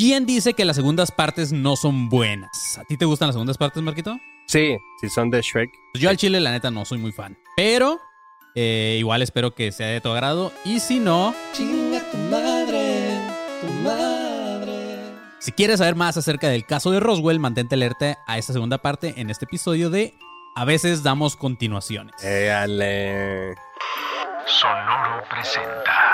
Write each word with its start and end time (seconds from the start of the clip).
¿Quién 0.00 0.24
dice 0.24 0.54
que 0.54 0.64
las 0.64 0.76
segundas 0.76 1.12
partes 1.12 1.52
no 1.52 1.76
son 1.76 2.08
buenas? 2.08 2.78
¿A 2.78 2.84
ti 2.84 2.96
te 2.96 3.04
gustan 3.04 3.28
las 3.28 3.34
segundas 3.34 3.58
partes, 3.58 3.82
Marquito? 3.82 4.18
Sí, 4.46 4.78
si 4.98 5.10
son 5.10 5.28
de 5.28 5.42
Shrek. 5.42 5.70
Pues 5.92 6.00
yo 6.00 6.08
al 6.08 6.16
chile, 6.16 6.40
la 6.40 6.52
neta, 6.52 6.70
no 6.70 6.86
soy 6.86 6.96
muy 6.96 7.12
fan. 7.12 7.36
Pero 7.54 8.00
eh, 8.54 8.96
igual 8.98 9.20
espero 9.20 9.54
que 9.54 9.72
sea 9.72 9.88
de 9.88 10.00
tu 10.00 10.08
agrado. 10.08 10.54
Y 10.64 10.80
si 10.80 11.00
no, 11.00 11.34
Chinga 11.52 12.00
tu 12.10 12.16
madre, 12.16 13.10
tu 13.60 13.70
madre. 13.84 15.02
si 15.38 15.52
quieres 15.52 15.80
saber 15.80 15.96
más 15.96 16.16
acerca 16.16 16.48
del 16.48 16.64
caso 16.64 16.90
de 16.92 17.00
Roswell, 17.00 17.38
mantente 17.38 17.74
alerta 17.74 18.20
a 18.26 18.38
esta 18.38 18.54
segunda 18.54 18.78
parte 18.78 19.20
en 19.20 19.28
este 19.28 19.44
episodio 19.44 19.90
de 19.90 20.14
A 20.56 20.64
veces 20.64 21.02
damos 21.02 21.36
continuaciones. 21.36 22.14
Éale. 22.24 23.54
Sonoro 24.46 25.22
presenta. 25.28 26.09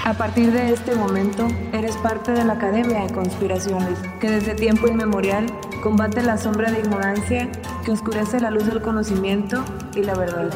A 0.00 0.14
partir 0.14 0.50
de 0.50 0.72
este 0.72 0.96
momento, 0.96 1.46
eres 1.72 1.96
parte 1.98 2.32
de 2.32 2.44
la 2.44 2.54
Academia 2.54 3.04
de 3.04 3.12
Conspiraciones, 3.12 4.00
que 4.20 4.30
desde 4.30 4.56
tiempo 4.56 4.88
inmemorial 4.88 5.46
combate 5.80 6.24
la 6.24 6.36
sombra 6.36 6.72
de 6.72 6.80
ignorancia 6.80 7.48
que 7.84 7.92
oscurece 7.92 8.40
la 8.40 8.50
luz 8.50 8.66
del 8.66 8.82
conocimiento 8.82 9.64
y 9.94 10.02
la 10.02 10.14
verdad. 10.14 10.50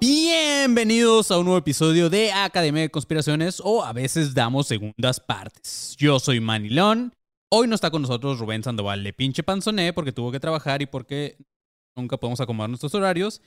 Bienvenidos 0.00 1.30
a 1.30 1.38
un 1.38 1.44
nuevo 1.44 1.58
episodio 1.58 2.10
de 2.10 2.32
Academia 2.32 2.82
de 2.82 2.90
Conspiraciones 2.90 3.62
o 3.64 3.84
a 3.84 3.92
veces 3.92 4.34
damos 4.34 4.66
segundas 4.66 5.20
partes. 5.20 5.94
Yo 5.98 6.18
soy 6.18 6.40
Manilón. 6.40 7.12
Hoy 7.48 7.68
no 7.68 7.76
está 7.76 7.92
con 7.92 8.02
nosotros 8.02 8.40
Rubén 8.40 8.64
Sandoval 8.64 9.04
de 9.04 9.12
pinche 9.12 9.44
panzoné 9.44 9.92
porque 9.92 10.10
tuvo 10.10 10.32
que 10.32 10.40
trabajar 10.40 10.82
y 10.82 10.86
porque 10.86 11.36
nunca 11.96 12.16
podemos 12.16 12.40
acomodar 12.40 12.70
nuestros 12.70 12.92
horarios. 12.96 13.40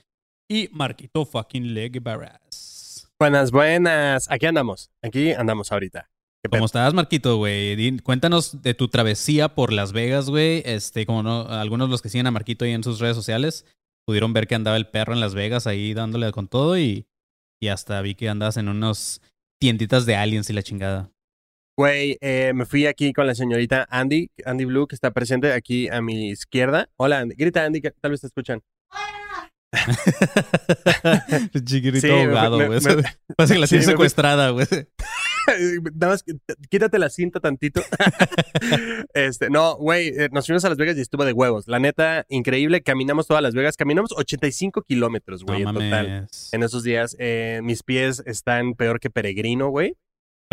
Y 0.49 0.69
Marquito 0.71 1.25
fucking 1.25 1.73
Leg 1.73 2.01
Barras. 2.01 2.64
Buenas, 3.17 3.51
buenas. 3.51 4.29
Aquí 4.29 4.45
andamos. 4.45 4.91
Aquí 5.01 5.31
andamos 5.31 5.71
ahorita. 5.71 6.09
¿Cómo 6.51 6.65
estás, 6.65 6.93
Marquito, 6.93 7.37
güey? 7.37 7.97
Cuéntanos 7.99 8.61
de 8.61 8.73
tu 8.73 8.89
travesía 8.89 9.55
por 9.55 9.71
Las 9.71 9.93
Vegas, 9.93 10.29
güey. 10.29 10.61
Este, 10.65 11.05
como 11.05 11.23
no, 11.23 11.47
algunos 11.47 11.87
de 11.87 11.91
los 11.91 12.01
que 12.01 12.09
siguen 12.09 12.27
a 12.27 12.31
Marquito 12.31 12.65
ahí 12.65 12.71
en 12.71 12.83
sus 12.83 12.99
redes 12.99 13.15
sociales 13.15 13.65
pudieron 14.05 14.33
ver 14.33 14.47
que 14.47 14.55
andaba 14.55 14.75
el 14.75 14.87
perro 14.87 15.13
en 15.13 15.21
Las 15.21 15.33
Vegas 15.33 15.65
ahí 15.65 15.93
dándole 15.93 16.29
con 16.33 16.49
todo 16.49 16.77
y, 16.77 17.07
y 17.61 17.69
hasta 17.69 18.01
vi 18.01 18.15
que 18.15 18.27
andabas 18.27 18.57
en 18.57 18.67
unos 18.67 19.21
tienditas 19.61 20.05
de 20.05 20.17
aliens 20.17 20.49
y 20.49 20.53
la 20.53 20.61
chingada. 20.61 21.09
Güey, 21.77 22.17
eh, 22.19 22.51
me 22.53 22.65
fui 22.65 22.85
aquí 22.85 23.13
con 23.13 23.27
la 23.27 23.35
señorita 23.35 23.87
Andy, 23.89 24.29
Andy 24.45 24.65
Blue, 24.65 24.87
que 24.87 24.95
está 24.95 25.11
presente 25.11 25.53
aquí 25.53 25.87
a 25.87 26.01
mi 26.01 26.29
izquierda. 26.29 26.89
Hola, 26.97 27.19
Andy. 27.19 27.35
Grita, 27.35 27.63
Andy, 27.65 27.81
que 27.81 27.91
tal 27.91 28.11
vez 28.11 28.21
te 28.21 28.27
escuchan. 28.27 28.61
Chiquitito 31.65 32.07
Sí, 32.07 32.09
ahogado, 32.09 32.57
güey. 32.65 32.79
Parece 33.37 33.53
que 33.53 33.59
la 33.59 33.67
sí, 33.67 33.81
secuestrada, 33.81 34.49
güey. 34.49 34.67
Nada 35.95 36.13
más, 36.13 36.25
quítate 36.69 36.97
la 36.97 37.09
cinta 37.09 37.39
tantito. 37.39 37.81
este, 39.13 39.49
no, 39.49 39.75
güey, 39.77 40.07
eh, 40.09 40.29
nos 40.31 40.45
fuimos 40.45 40.65
a 40.65 40.69
Las 40.69 40.77
Vegas 40.77 40.97
y 40.97 41.01
estuvo 41.01 41.23
de 41.23 41.33
huevos. 41.33 41.67
La 41.67 41.79
neta, 41.79 42.25
increíble. 42.29 42.81
Caminamos 42.81 43.27
todas 43.27 43.43
Las 43.43 43.53
Vegas. 43.53 43.77
Caminamos 43.77 44.11
85 44.15 44.81
kilómetros, 44.83 45.43
güey, 45.43 45.63
No 45.63 45.69
en 45.69 45.75
total. 45.75 46.27
En 46.51 46.63
esos 46.63 46.83
días, 46.83 47.15
eh, 47.19 47.61
mis 47.63 47.83
pies 47.83 48.23
están 48.25 48.73
peor 48.73 48.99
que 48.99 49.09
peregrino, 49.09 49.69
güey. 49.69 49.95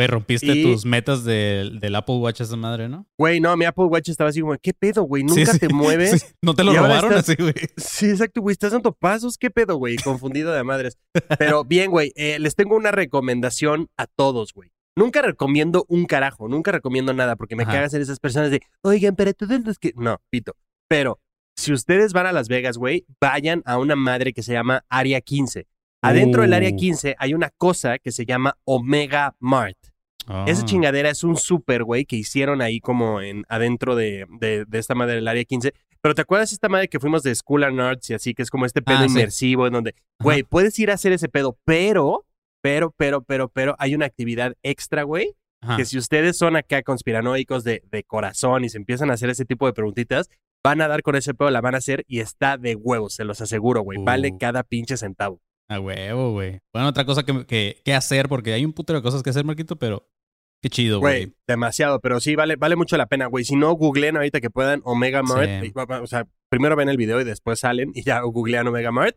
Güey, 0.02 0.06
rompiste 0.08 0.46
Y- 0.54 0.62
tus 0.64 0.84
metas 0.84 1.24
del, 1.24 1.80
del 1.80 1.94
Apple 1.94 2.16
Watch 2.16 2.40
esa 2.40 2.56
madre, 2.56 2.88
¿no? 2.88 3.06
Güey, 3.18 3.40
no, 3.40 3.56
mi 3.56 3.64
Apple 3.64 3.84
Watch 3.86 4.08
estaba 4.08 4.30
así 4.30 4.40
como, 4.40 4.56
¿qué 4.60 4.72
pedo, 4.72 5.02
güey? 5.04 5.22
Nunca 5.24 5.44
Sí, 5.46 5.52
sí, 5.52 5.58
te 5.58 5.68
mueves. 5.68 6.20
sí. 6.22 6.26
¿No 6.42 6.54
te 6.54 6.64
lo 6.64 6.72
robaron 6.74 7.12
estás- 7.12 7.28
así, 7.30 7.42
güey? 7.42 7.54
Sí, 7.76 8.06
exacto, 8.10 8.40
güey. 8.40 8.52
Estás 8.52 8.72
dando 8.72 8.92
pasos. 8.92 9.38
¿Qué 9.38 9.50
pedo, 9.50 9.76
güey? 9.76 9.96
Confundido 9.96 10.52
de 10.52 10.64
madres. 10.64 10.98
Pero 11.38 11.64
bien, 11.64 11.90
güey. 11.90 12.12
eh, 12.16 12.38
les 12.38 12.54
tengo 12.54 12.76
una 12.76 12.90
recomendación 12.90 13.88
a 13.96 14.06
todos, 14.06 14.52
güey. 14.52 14.70
Nunca 14.96 15.22
recomiendo 15.22 15.86
un 15.88 16.04
carajo. 16.06 16.48
Nunca 16.48 16.70
recomiendo 16.72 17.14
nada 17.14 17.36
porque 17.36 17.56
me 17.56 17.62
Ajá. 17.62 17.72
cagas 17.72 17.94
en 17.94 18.02
esas 18.02 18.18
personas 18.20 18.50
de, 18.50 18.60
oigan, 18.82 19.16
pero 19.16 19.32
todos 19.32 19.60
los 19.64 19.78
que. 19.78 19.92
No, 19.96 20.20
pito. 20.30 20.54
Pero 20.88 21.18
si 21.56 21.72
ustedes 21.72 22.12
van 22.12 22.26
a 22.26 22.32
Las 22.32 22.48
Vegas, 22.48 22.76
güey, 22.76 23.06
vayan 23.20 23.62
a 23.64 23.78
una 23.78 23.96
madre 23.96 24.32
que 24.32 24.42
se 24.42 24.52
llama 24.52 24.84
Área 24.90 25.20
15. 25.20 25.66
Adentro 26.04 26.42
del 26.42 26.52
Área 26.52 26.70
Uh. 26.72 26.76
15 26.76 27.14
hay 27.18 27.32
una 27.32 27.50
cosa 27.56 27.98
que 27.98 28.10
se 28.10 28.26
llama 28.26 28.58
Omega 28.64 29.36
Mart. 29.38 29.78
Esa 30.46 30.62
Ah. 30.62 30.64
chingadera 30.64 31.10
es 31.10 31.24
un 31.24 31.36
súper, 31.36 31.84
güey, 31.84 32.04
que 32.04 32.16
hicieron 32.16 32.62
ahí 32.62 32.80
como 32.80 33.20
en 33.20 33.44
adentro 33.48 33.96
de, 33.96 34.26
de, 34.40 34.64
de 34.66 34.78
esta 34.78 34.94
madre 34.94 35.16
del 35.16 35.28
área 35.28 35.44
15. 35.44 35.72
Pero 36.00 36.14
¿te 36.14 36.22
acuerdas 36.22 36.52
esta 36.52 36.68
madre 36.68 36.88
que 36.88 36.98
fuimos 37.00 37.22
de 37.22 37.34
School 37.34 37.64
and 37.64 37.80
Arts 37.80 38.10
y 38.10 38.14
así, 38.14 38.34
que 38.34 38.42
es 38.42 38.50
como 38.50 38.66
este 38.66 38.82
pedo 38.82 38.98
Ah, 38.98 39.04
sí. 39.08 39.12
inmersivo 39.12 39.66
en 39.66 39.72
donde, 39.72 39.94
güey, 40.20 40.42
puedes 40.42 40.78
ir 40.78 40.90
a 40.90 40.94
hacer 40.94 41.12
ese 41.12 41.28
pedo, 41.28 41.58
pero, 41.64 42.24
pero, 42.60 42.92
pero, 42.96 43.22
pero, 43.22 43.48
pero, 43.48 43.76
hay 43.78 43.94
una 43.94 44.06
actividad 44.06 44.54
extra, 44.62 45.02
güey, 45.04 45.34
Ajá. 45.60 45.76
que 45.76 45.84
si 45.84 45.98
ustedes 45.98 46.36
son 46.38 46.56
acá 46.56 46.82
conspiranoicos 46.82 47.62
de, 47.64 47.82
de 47.90 48.02
corazón 48.04 48.64
y 48.64 48.68
se 48.68 48.78
empiezan 48.78 49.10
a 49.10 49.14
hacer 49.14 49.30
ese 49.30 49.44
tipo 49.44 49.66
de 49.66 49.72
preguntitas, 49.72 50.28
van 50.64 50.80
a 50.80 50.88
dar 50.88 51.02
con 51.02 51.14
ese 51.16 51.34
pedo, 51.34 51.50
la 51.50 51.60
van 51.60 51.74
a 51.74 51.78
hacer 51.78 52.04
y 52.08 52.20
está 52.20 52.56
de 52.58 52.74
huevos, 52.76 53.14
se 53.14 53.24
los 53.24 53.40
aseguro, 53.40 53.82
güey. 53.82 53.98
Vale 54.02 54.30
Uh. 54.32 54.38
cada 54.38 54.62
pinche 54.64 54.96
centavo. 54.96 55.40
A 55.68 55.78
huevo, 55.80 56.32
güey. 56.32 56.58
Bueno, 56.72 56.88
otra 56.88 57.04
cosa 57.04 57.22
que, 57.22 57.46
que, 57.46 57.80
que 57.84 57.94
hacer, 57.94 58.28
porque 58.28 58.52
hay 58.52 58.64
un 58.64 58.72
putero 58.72 58.98
de 58.98 59.02
cosas 59.02 59.22
que 59.22 59.30
hacer, 59.30 59.44
Marquito, 59.44 59.76
pero 59.76 60.08
qué 60.62 60.70
chido, 60.70 61.00
Güey, 61.00 61.24
güey. 61.26 61.34
demasiado, 61.46 62.00
pero 62.00 62.20
sí, 62.20 62.36
vale, 62.36 62.56
vale 62.56 62.76
mucho 62.76 62.96
la 62.96 63.06
pena, 63.06 63.26
güey. 63.26 63.44
Si 63.44 63.56
no, 63.56 63.72
googleen 63.72 64.16
ahorita 64.16 64.40
que 64.40 64.48
puedan 64.50 64.80
Omega 64.84 65.22
Mart. 65.22 65.50
Sí. 65.62 65.72
O 65.74 66.06
sea, 66.06 66.26
primero 66.48 66.76
ven 66.76 66.88
el 66.88 66.96
video 66.96 67.20
y 67.20 67.24
después 67.24 67.60
salen 67.60 67.90
y 67.94 68.02
ya 68.02 68.20
googlean 68.20 68.66
Omega 68.68 68.90
Mart. 68.92 69.16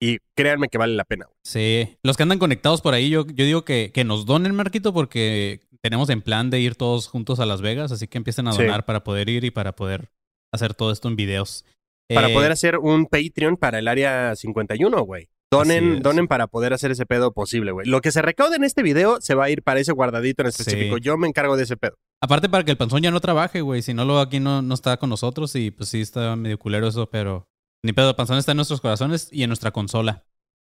Y 0.00 0.18
créanme 0.36 0.68
que 0.68 0.76
vale 0.78 0.94
la 0.94 1.04
pena, 1.04 1.26
güey. 1.26 1.36
Sí. 1.44 1.96
Los 2.02 2.16
que 2.16 2.22
andan 2.24 2.38
conectados 2.38 2.80
por 2.82 2.94
ahí, 2.94 3.10
yo, 3.10 3.26
yo 3.26 3.44
digo 3.44 3.64
que, 3.64 3.90
que 3.92 4.04
nos 4.04 4.26
donen, 4.26 4.54
Marquito, 4.54 4.92
porque 4.92 5.60
tenemos 5.82 6.10
en 6.10 6.20
plan 6.22 6.50
de 6.50 6.60
ir 6.60 6.74
todos 6.74 7.06
juntos 7.08 7.40
a 7.40 7.46
Las 7.46 7.60
Vegas, 7.62 7.92
así 7.92 8.06
que 8.08 8.18
empiecen 8.18 8.48
a 8.48 8.52
Sí. 8.52 8.62
donar 8.62 8.84
para 8.84 9.04
poder 9.04 9.28
ir 9.28 9.44
y 9.44 9.50
para 9.50 9.72
poder 9.72 10.10
hacer 10.52 10.74
todo 10.74 10.90
esto 10.92 11.08
en 11.08 11.16
videos. 11.16 11.64
Para 12.12 12.28
Eh, 12.28 12.34
poder 12.34 12.52
hacer 12.52 12.78
un 12.78 13.06
Patreon 13.06 13.56
para 13.56 13.78
el 13.78 13.88
área 13.88 14.34
51, 14.36 15.02
güey. 15.04 15.28
Donen, 15.58 16.02
donen 16.02 16.28
para 16.28 16.46
poder 16.46 16.72
hacer 16.72 16.90
ese 16.90 17.06
pedo 17.06 17.32
posible, 17.32 17.72
güey. 17.72 17.86
Lo 17.86 18.00
que 18.00 18.12
se 18.12 18.22
recaude 18.22 18.56
en 18.56 18.64
este 18.64 18.82
video 18.82 19.20
se 19.20 19.34
va 19.34 19.44
a 19.44 19.50
ir 19.50 19.62
para 19.62 19.80
ese 19.80 19.92
guardadito 19.92 20.42
en 20.42 20.48
específico. 20.48 20.96
Sí. 20.96 21.02
Yo 21.02 21.16
me 21.16 21.28
encargo 21.28 21.56
de 21.56 21.64
ese 21.64 21.76
pedo. 21.76 21.96
Aparte 22.20 22.48
para 22.48 22.64
que 22.64 22.70
el 22.70 22.76
panzón 22.76 23.02
ya 23.02 23.10
no 23.10 23.20
trabaje, 23.20 23.60
güey. 23.60 23.82
Si 23.82 23.94
no, 23.94 24.04
luego 24.04 24.20
aquí 24.20 24.40
no, 24.40 24.62
no 24.62 24.74
está 24.74 24.96
con 24.96 25.10
nosotros 25.10 25.54
y 25.56 25.70
pues 25.70 25.88
sí 25.88 26.00
está 26.00 26.36
medio 26.36 26.58
culero 26.58 26.88
eso, 26.88 27.08
pero 27.10 27.48
ni 27.84 27.92
pedo, 27.92 28.10
el 28.10 28.16
panzón 28.16 28.38
está 28.38 28.52
en 28.52 28.56
nuestros 28.56 28.80
corazones 28.80 29.28
y 29.30 29.42
en 29.42 29.50
nuestra 29.50 29.70
consola. 29.70 30.24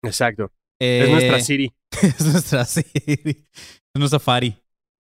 Exacto. 0.03 0.51
Eh, 0.79 1.03
Es 1.03 1.09
nuestra 1.09 1.39
Siri. 1.41 1.73
es 2.01 2.25
nuestra 2.25 2.65
Siri. 2.65 3.47
Es 3.53 3.99
nuestra 3.99 4.19
Fari. 4.19 4.55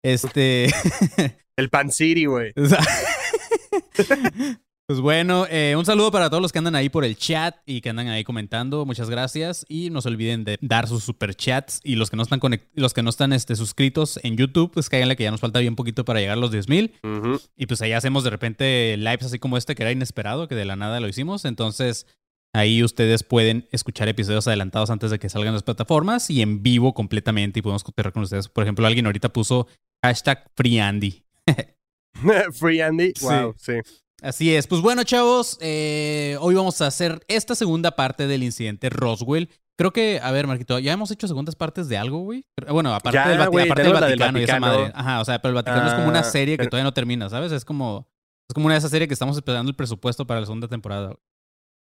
Este. 0.04 0.68
El 1.58 1.70
Pan 1.70 1.92
Siri, 1.92 2.26
güey. 2.26 2.54
Pues 4.90 5.02
bueno, 5.02 5.46
eh, 5.50 5.76
un 5.78 5.84
saludo 5.86 6.12
para 6.12 6.30
todos 6.30 6.42
los 6.42 6.54
que 6.54 6.60
andan 6.60 6.74
ahí 6.76 6.88
por 6.88 7.04
el 7.04 7.18
chat 7.18 7.58
y 7.66 7.82
que 7.82 7.90
andan 7.90 8.08
ahí 8.08 8.24
comentando. 8.24 8.86
Muchas 8.86 9.10
gracias. 9.10 9.66
Y 9.68 9.90
no 9.90 10.02
se 10.02 10.08
olviden 10.08 10.46
de 10.46 10.58
dar 10.62 10.88
sus 10.88 11.04
super 11.04 11.36
chats. 11.36 11.82
Y 11.84 11.96
los 11.96 12.10
que 12.10 12.16
no 12.16 12.24
están 12.24 12.40
conect- 12.40 12.70
los 12.74 12.94
que 12.94 13.04
no 13.04 13.10
están 13.10 13.34
este, 13.34 13.58
suscritos 13.58 14.18
en 14.24 14.38
YouTube, 14.38 14.72
pues 14.74 14.88
cáiganle 14.88 15.18
que 15.18 15.24
ya 15.24 15.32
nos 15.32 15.42
falta 15.42 15.60
bien 15.60 15.76
poquito 15.76 16.06
para 16.06 16.22
llegar 16.22 16.38
a 16.38 16.40
los 16.40 16.52
10.000 16.54 16.94
Ujú. 17.04 17.42
Y 17.58 17.66
pues 17.66 17.82
ahí 17.82 17.92
hacemos 17.92 18.24
de 18.24 18.30
repente 18.30 18.96
lives 18.96 19.24
así 19.26 19.40
como 19.40 19.58
este 19.58 19.76
que 19.76 19.84
era 19.84 19.92
inesperado, 19.92 20.48
que 20.48 20.56
de 20.56 20.64
la 20.64 20.78
nada 20.78 21.02
lo 21.02 21.10
hicimos. 21.10 21.44
Entonces 21.44 22.08
ahí 22.54 22.82
ustedes 22.82 23.24
pueden 23.24 23.68
escuchar 23.74 24.08
episodios 24.08 24.48
adelantados 24.48 24.90
antes 24.90 25.12
de 25.12 25.20
que 25.20 25.28
salgan 25.28 25.54
las 25.54 25.64
plataformas 25.64 26.30
y 26.30 26.42
en 26.42 26.64
vivo 26.64 26.94
completamente 26.94 27.60
y 27.60 27.62
podemos 27.62 27.84
cotorrear 27.84 28.14
con 28.14 28.24
ustedes. 28.24 28.48
Por 28.48 28.64
ejemplo, 28.64 28.88
alguien 28.88 29.06
ahorita 29.06 29.34
puso 29.34 29.68
hashtag 30.02 30.50
FreeAndy. 30.56 31.26
Free 32.54 32.80
Andy. 32.82 33.12
Sí. 33.18 33.26
Wow, 33.26 33.54
sí. 33.58 33.74
Así 34.22 34.54
es. 34.56 34.68
Pues 34.68 34.82
bueno, 34.82 35.04
chavos, 35.04 35.58
eh, 35.62 36.38
hoy 36.42 36.56
vamos 36.56 36.82
a 36.82 36.88
hacer 36.88 37.24
esta 37.28 37.54
segunda 37.56 37.92
parte 37.92 38.28
del 38.28 38.44
incidente 38.44 38.90
Roswell. 38.90 39.50
Creo 39.78 39.94
que, 39.94 40.20
a 40.24 40.32
ver, 40.32 40.48
Marquito, 40.48 40.80
ya 40.80 40.92
hemos 40.92 41.12
hecho 41.12 41.28
segundas 41.28 41.56
partes 41.56 41.88
de 41.88 41.98
algo, 41.98 42.20
güey. 42.20 42.44
Bueno, 42.68 42.96
aparte 42.96 43.18
Ya, 43.20 43.28
del, 43.30 43.38
Vati- 43.40 43.52
güey, 43.52 43.66
aparte 43.66 43.84
del 43.84 43.92
tenemos 43.92 44.02
la 44.02 44.08
del 44.08 44.18
Vaticano, 44.20 44.40
y 44.40 44.44
esa 44.44 44.54
Vaticano. 44.60 44.80
madre. 44.80 44.94
Ajá, 44.96 45.22
o 45.22 45.26
sea, 45.26 45.40
pero 45.40 45.50
el 45.50 45.56
Vaticano 45.56 45.88
es 45.88 45.94
como 45.94 46.08
una 46.08 46.20
Ah, 46.22 46.24
serie 46.24 46.56
que 46.56 46.60
pero- 46.60 46.70
todavía 46.72 46.84
no 46.86 46.94
termina, 46.94 47.30
¿sabes? 47.30 47.52
Es 47.52 47.64
como, 47.64 48.08
es 48.50 48.54
como 48.56 48.66
una 48.66 48.74
de 48.74 48.80
esas 48.80 48.90
series 48.90 49.08
que 49.08 49.14
estamos 49.14 49.36
esperando 49.38 49.70
el 49.70 49.76
presupuesto 49.76 50.26
para 50.26 50.40
la 50.40 50.46
segunda 50.48 50.68
temporada. 50.68 51.08
güey. 51.10 51.18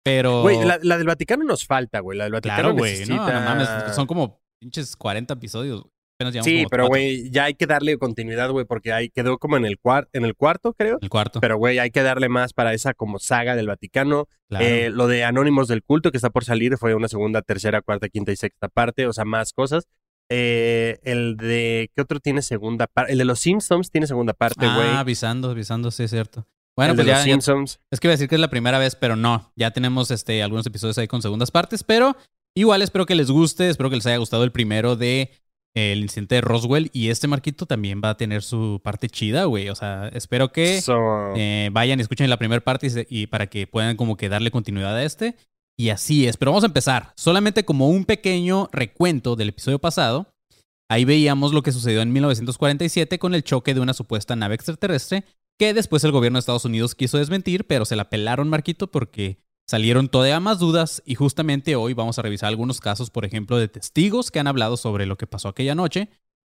Pero. 0.04 0.42
Güey, 0.42 0.64
la, 0.66 0.80
la 0.84 0.98
del 0.98 1.08
Vaticano 1.08 1.46
nos 1.46 1.66
falta, 1.66 2.02
güey. 2.02 2.18
La 2.18 2.26
del 2.26 2.34
Vaticano 2.34 2.60
claro, 2.62 2.74
güey. 2.76 2.92
necesita... 2.92 3.16
No, 3.16 3.32
no 3.32 3.40
mames. 3.42 3.96
Son 3.96 4.06
como 4.06 4.42
pinches 4.62 4.96
40 4.98 5.34
episodios. 5.36 5.82
güey. 5.82 5.92
Sí, 6.44 6.66
pero 6.70 6.88
güey, 6.88 7.30
ya 7.30 7.44
hay 7.46 7.54
que 7.54 7.68
darle 7.68 7.98
continuidad, 7.98 8.50
güey, 8.50 8.66
porque 8.66 8.92
ahí 8.92 9.10
quedó 9.10 9.38
como 9.38 9.56
en 9.58 9.66
el, 9.66 9.78
cuar 9.78 10.10
en 10.14 10.26
el 10.26 10.36
cuarto, 10.36 10.74
creo. 10.74 10.98
El 11.02 11.10
cuarto. 11.10 11.40
Pero, 11.40 11.58
güey, 11.58 11.78
hay 11.80 11.92
que 11.92 12.02
darle 12.02 12.28
más 12.28 12.54
para 12.54 12.74
esa 12.74 12.94
como 12.94 13.20
saga 13.20 13.56
del 13.56 13.68
Vaticano. 13.68 14.28
claro. 14.50 14.66
Eh, 14.66 14.90
lo 14.90 15.08
de 15.08 15.24
Anónimos 15.24 15.68
del 15.68 15.84
Culto 15.84 16.12
que 16.12 16.18
está 16.18 16.30
por 16.32 16.44
salir 16.44 16.76
fue 16.78 16.96
una 16.96 17.08
segunda, 17.08 17.42
tercera, 17.44 17.82
cuarta, 17.82 18.10
quinta 18.10 18.32
y 18.32 18.36
sexta 18.36 18.68
parte, 18.68 19.06
o 19.06 19.14
sea, 19.14 19.26
más 19.26 19.54
cosas. 19.54 19.88
Eh, 20.30 21.00
el 21.04 21.38
de, 21.38 21.90
¿qué 21.96 22.02
otro 22.02 22.20
tiene 22.20 22.42
segunda 22.42 22.88
parte? 22.88 23.12
El 23.14 23.20
de 23.20 23.26
los 23.26 23.40
Simpsons 23.40 23.92
tiene 23.92 24.08
segunda 24.08 24.34
parte, 24.34 24.66
güey. 24.66 24.88
ah, 24.90 25.00
avisando, 25.00 25.52
avisando, 25.52 25.92
sí, 25.92 26.04
es 26.04 26.12
cierto. 26.12 26.46
Bueno, 26.76 26.92
el 26.92 26.98
pues 26.98 27.06
de 27.06 27.12
ya, 27.12 27.18
los 27.18 27.26
ya- 27.26 27.32
Simpsons. 27.32 27.80
Es 27.92 28.00
que 28.00 28.08
iba 28.08 28.12
a 28.12 28.16
decir 28.18 28.28
que 28.28 28.36
es 28.36 28.42
la 28.42 28.50
primera 28.50 28.78
vez, 28.80 28.96
pero 28.96 29.16
no. 29.16 29.52
Ya 29.56 29.72
tenemos 29.72 30.12
este, 30.12 30.44
algunos 30.44 30.66
episodios 30.66 30.98
ahí 30.98 31.08
con 31.08 31.22
segundas 31.22 31.50
partes, 31.52 31.84
pero 31.84 32.18
igual 32.56 32.82
espero 32.82 33.06
que 33.06 33.16
les 33.16 33.32
guste, 33.32 33.70
espero 33.70 33.90
que 33.90 33.96
les 33.96 34.06
haya 34.06 34.18
gustado 34.18 34.44
el 34.44 34.52
primero 34.52 34.96
de 34.96 35.32
el 35.78 36.00
incidente 36.02 36.36
de 36.36 36.42
Roswell 36.42 36.90
y 36.94 37.10
este 37.10 37.28
Marquito 37.28 37.66
también 37.66 38.02
va 38.04 38.10
a 38.12 38.18
tener 38.18 38.42
su 38.44 38.82
parte 38.84 39.10
chida, 39.10 39.46
güey. 39.46 39.70
O 39.70 39.76
sea, 39.76 40.10
espero 40.14 40.52
que 40.52 40.82
So- 40.82 41.34
eh, 41.36 41.70
vayan 41.72 42.00
y 42.00 42.02
escuchen 42.02 42.30
la 42.30 42.38
primera 42.38 42.62
parte 42.64 42.88
y, 42.88 42.90
se- 42.90 43.08
y 43.10 43.28
para 43.28 43.48
que 43.48 43.68
puedan 43.68 43.96
como 43.98 44.18
que 44.18 44.30
darle 44.30 44.52
continuidad 44.52 44.96
a 44.96 45.04
este. 45.04 45.36
Y 45.80 45.90
así 45.90 46.28
es, 46.28 46.38
pero 46.38 46.52
vamos 46.52 46.64
a 46.64 46.68
empezar. 46.68 47.14
Solamente 47.16 47.64
como 47.64 47.88
un 47.90 48.06
pequeño 48.06 48.68
recuento 48.72 49.36
del 49.36 49.50
episodio 49.50 49.80
pasado. 49.80 50.28
Ahí 50.90 51.06
veíamos 51.06 51.54
lo 51.54 51.62
que 51.64 51.72
sucedió 51.72 52.02
en 52.02 52.12
1947 52.14 53.20
con 53.20 53.36
el 53.36 53.44
choque 53.44 53.74
de 53.74 53.82
una 53.82 53.94
supuesta 53.94 54.36
nave 54.36 54.56
extraterrestre 54.56 55.26
que 55.60 55.74
después 55.74 56.04
el 56.04 56.12
gobierno 56.12 56.38
de 56.38 56.42
Estados 56.42 56.66
Unidos 56.66 56.96
quiso 56.96 57.18
desmentir, 57.18 57.66
pero 57.68 57.84
se 57.86 57.96
la 57.96 58.10
pelaron, 58.10 58.48
Marquito, 58.50 58.88
porque 58.88 59.38
salieron 59.70 60.08
todavía 60.08 60.40
más 60.40 60.60
dudas 60.60 61.04
y 61.06 61.16
justamente 61.16 61.76
hoy 61.76 61.94
vamos 61.94 62.18
a 62.18 62.22
revisar 62.22 62.48
algunos 62.48 62.80
casos, 62.80 63.10
por 63.10 63.26
ejemplo, 63.26 63.58
de 63.58 63.68
testigos 63.68 64.32
que 64.32 64.40
han 64.40 64.48
hablado 64.48 64.78
sobre 64.78 65.06
lo 65.06 65.18
que 65.18 65.28
pasó 65.28 65.50
aquella 65.50 65.76
noche. 65.76 66.10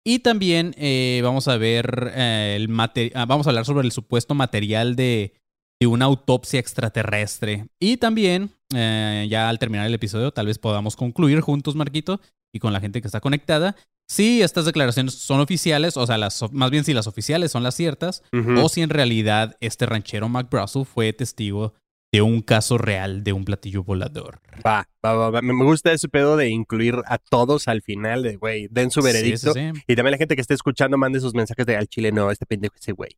Y 0.03 0.19
también 0.19 0.73
eh, 0.77 1.21
vamos 1.23 1.47
a 1.47 1.57
ver 1.57 2.11
eh, 2.15 2.57
el 2.59 3.11
ah, 3.13 3.25
vamos 3.25 3.45
a 3.45 3.51
hablar 3.51 3.65
sobre 3.65 3.85
el 3.85 3.91
supuesto 3.91 4.33
material 4.33 4.95
de, 4.95 5.33
de 5.79 5.87
una 5.87 6.05
autopsia 6.05 6.59
extraterrestre. 6.59 7.67
Y 7.79 7.97
también, 7.97 8.51
eh, 8.73 9.27
ya 9.29 9.49
al 9.49 9.59
terminar 9.59 9.85
el 9.85 9.93
episodio, 9.93 10.31
tal 10.31 10.47
vez 10.47 10.57
podamos 10.57 10.95
concluir 10.95 11.41
juntos, 11.41 11.75
Marquito, 11.75 12.19
y 12.53 12.59
con 12.59 12.73
la 12.73 12.79
gente 12.79 13.01
que 13.01 13.07
está 13.07 13.19
conectada, 13.19 13.75
si 14.09 14.41
estas 14.41 14.65
declaraciones 14.65 15.13
son 15.13 15.39
oficiales, 15.39 15.95
o 15.95 16.05
sea, 16.05 16.17
las, 16.17 16.51
más 16.51 16.69
bien 16.69 16.83
si 16.83 16.93
las 16.93 17.07
oficiales 17.07 17.51
son 17.51 17.63
las 17.63 17.75
ciertas, 17.75 18.23
o 18.61 18.67
si 18.67 18.81
en 18.81 18.89
realidad 18.89 19.55
este 19.61 19.85
ranchero 19.85 20.27
Mac 20.27 20.49
Brussel 20.49 20.85
fue 20.85 21.13
testigo 21.13 21.75
de 22.13 22.21
un 22.21 22.41
caso 22.41 22.77
real 22.77 23.23
de 23.23 23.31
un 23.33 23.45
platillo 23.45 23.83
volador. 23.83 24.41
Va, 24.65 24.87
va, 25.05 25.13
va, 25.13 25.29
va. 25.29 25.41
Me 25.41 25.53
gusta 25.63 25.93
ese 25.93 26.09
pedo 26.09 26.35
de 26.35 26.49
incluir 26.49 26.95
a 27.05 27.17
todos 27.17 27.67
al 27.67 27.81
final, 27.81 28.23
de 28.23 28.35
güey, 28.35 28.67
den 28.69 28.91
su 28.91 29.01
Sí, 29.01 29.07
sí, 29.07 29.13
veredicto. 29.13 29.53
sí. 29.53 29.61
Y 29.87 29.95
también 29.95 30.11
la 30.11 30.17
gente 30.17 30.35
que 30.35 30.41
esté 30.41 30.53
escuchando 30.53 30.97
mande 30.97 31.19
sus 31.21 31.33
mensajes 31.33 31.65
de 31.65 31.77
al 31.77 31.87
chile, 31.87 32.11
no, 32.11 32.29
este 32.29 32.45
pendejo 32.45 32.75
ese 32.77 32.91
güey. 32.91 33.11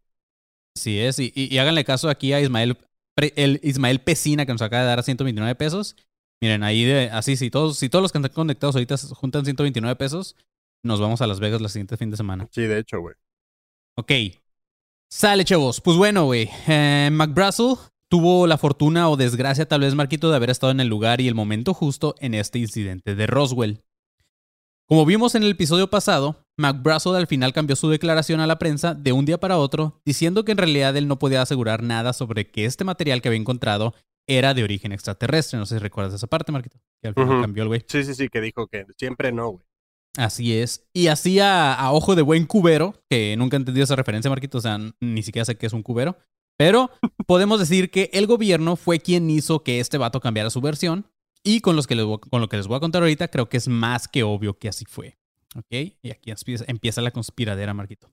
Sí 0.78 1.00
es, 1.00 1.18
y, 1.20 1.32
y- 1.36 1.54
y 1.54 1.58
háganle 1.58 1.84
caso 1.84 2.10
aquí 2.10 2.34
a 2.34 2.42
Ismael, 2.42 2.78
el 3.18 3.60
Ismael 3.64 4.00
Pesina 4.00 4.46
que 4.46 4.52
nos 4.52 4.62
acaba 4.62 4.84
de 4.84 4.90
dar 4.90 5.04
129 5.04 5.56
pesos. 5.56 5.96
Miren, 6.42 6.64
ahí 6.64 6.84
de, 6.84 7.10
así, 7.12 7.36
si 7.38 7.50
todos, 7.50 7.78
si 7.78 7.90
todos 7.90 8.02
los 8.04 8.12
que 8.12 8.18
están 8.20 8.32
conectados 8.34 8.76
ahorita 8.76 8.98
juntan 9.16 9.46
129 9.46 9.96
pesos, 9.96 10.36
nos 10.84 11.00
vamos 11.00 11.22
a 11.22 11.28
Las 11.28 11.40
Vegas 11.40 11.62
la 11.62 11.70
siguiente 11.70 11.96
fin 11.98 12.12
de 12.12 12.18
semana. 12.18 12.48
Sí, 12.52 12.62
de 12.64 12.80
hecho, 12.80 13.00
güey. 13.00 13.16
Ok. 13.98 14.12
Sale, 15.12 15.46
chavos. 15.46 15.80
Pues 15.80 15.96
bueno, 15.96 16.26
güey. 16.26 16.50
Eh, 16.68 17.10
McBrussel 17.12 17.76
tuvo 18.14 18.46
la 18.46 18.60
fortuna 18.60 19.10
o 19.10 19.18
desgracia, 19.18 19.68
tal 19.68 19.82
vez, 19.82 19.96
Marquito, 19.96 20.30
de 20.30 20.36
haber 20.36 20.52
estado 20.52 20.70
en 20.70 20.80
el 20.80 20.88
lugar 20.88 21.20
y 21.20 21.28
el 21.28 21.34
momento 21.34 21.74
justo 21.74 22.14
en 22.20 22.36
este 22.36 22.60
incidente 22.60 23.16
de 23.16 23.26
Roswell. 23.26 23.82
Como 24.88 25.04
vimos 25.08 25.34
en 25.34 25.42
el 25.42 25.50
episodio 25.50 25.90
pasado, 25.90 26.46
McBrussel 26.56 27.16
al 27.16 27.26
final 27.26 27.54
cambió 27.54 27.76
su 27.76 27.90
declaración 27.90 28.40
a 28.40 28.46
la 28.46 28.60
prensa 28.60 28.94
de 28.94 29.14
un 29.14 29.26
día 29.26 29.40
para 29.40 29.58
otro, 29.58 30.00
diciendo 30.06 30.46
que 30.46 30.52
en 30.52 30.60
realidad 30.60 30.96
él 30.96 31.08
no 31.08 31.18
podía 31.18 31.42
asegurar 31.42 31.82
nada 31.82 32.14
sobre 32.14 32.52
que 32.52 32.66
este 32.66 32.84
material 32.84 33.20
que 33.20 33.30
había 33.30 33.40
encontrado 33.40 33.96
era 34.28 34.54
de 34.54 34.64
origen 34.64 34.92
extraterrestre. 34.92 35.58
No 35.58 35.66
sé 35.66 35.78
si 35.78 35.80
recuerdas 35.80 36.14
esa 36.14 36.28
parte, 36.28 36.52
Marquito. 36.52 36.78
Que 37.02 37.08
al 37.08 37.16
final 37.16 37.42
cambió 37.42 37.64
el 37.64 37.70
güey. 37.70 37.84
Sí, 37.88 38.04
sí, 38.04 38.14
sí, 38.14 38.30
que 38.30 38.42
dijo 38.42 38.68
que 38.68 38.86
siempre 38.96 39.32
no, 39.32 39.54
güey. 39.54 39.66
Así 40.18 40.56
es. 40.56 40.88
Y 40.94 41.08
así 41.08 41.40
a, 41.40 41.74
a 41.74 41.92
ojo 41.92 42.14
de 42.14 42.22
buen 42.22 42.46
cubero, 42.46 42.94
que 43.10 43.36
nunca 43.38 43.58
he 43.58 43.60
entendido 43.60 43.86
esa 43.86 43.96
referencia, 43.96 44.30
Marquito, 44.30 44.60
o 44.60 44.62
sea, 44.62 44.78
ni 45.02 45.24
siquiera 45.24 45.46
sé 45.46 45.58
qué 45.58 45.66
es 45.66 45.74
un 45.74 45.82
cubero. 45.82 46.16
Pero 46.58 46.92
podemos 47.26 47.60
decir 47.60 47.92
que 47.92 48.10
el 48.14 48.28
gobierno 48.28 48.76
fue 48.76 49.00
quien 49.00 49.30
hizo 49.30 49.64
que 49.64 49.80
este 49.80 49.98
vato 49.98 50.20
cambiara 50.20 50.50
su 50.50 50.62
versión. 50.62 51.08
Y 51.44 51.60
con, 51.60 51.76
los 51.76 51.88
que 51.88 51.96
les 51.96 52.06
con 52.06 52.40
lo 52.40 52.48
que 52.48 52.58
les 52.58 52.68
voy 52.68 52.78
a 52.78 52.80
contar 52.80 53.02
ahorita, 53.02 53.28
creo 53.28 53.50
que 53.50 53.58
es 53.58 53.68
más 53.68 54.08
que 54.08 54.24
obvio 54.24 54.58
que 54.58 54.70
así 54.70 54.86
fue. 54.88 55.18
¿Ok? 55.56 55.96
Y 56.02 56.12
aquí 56.12 56.32
empieza, 56.68 57.02
la 57.02 57.12
conspiradera, 57.12 57.74
Marquito. 57.74 58.10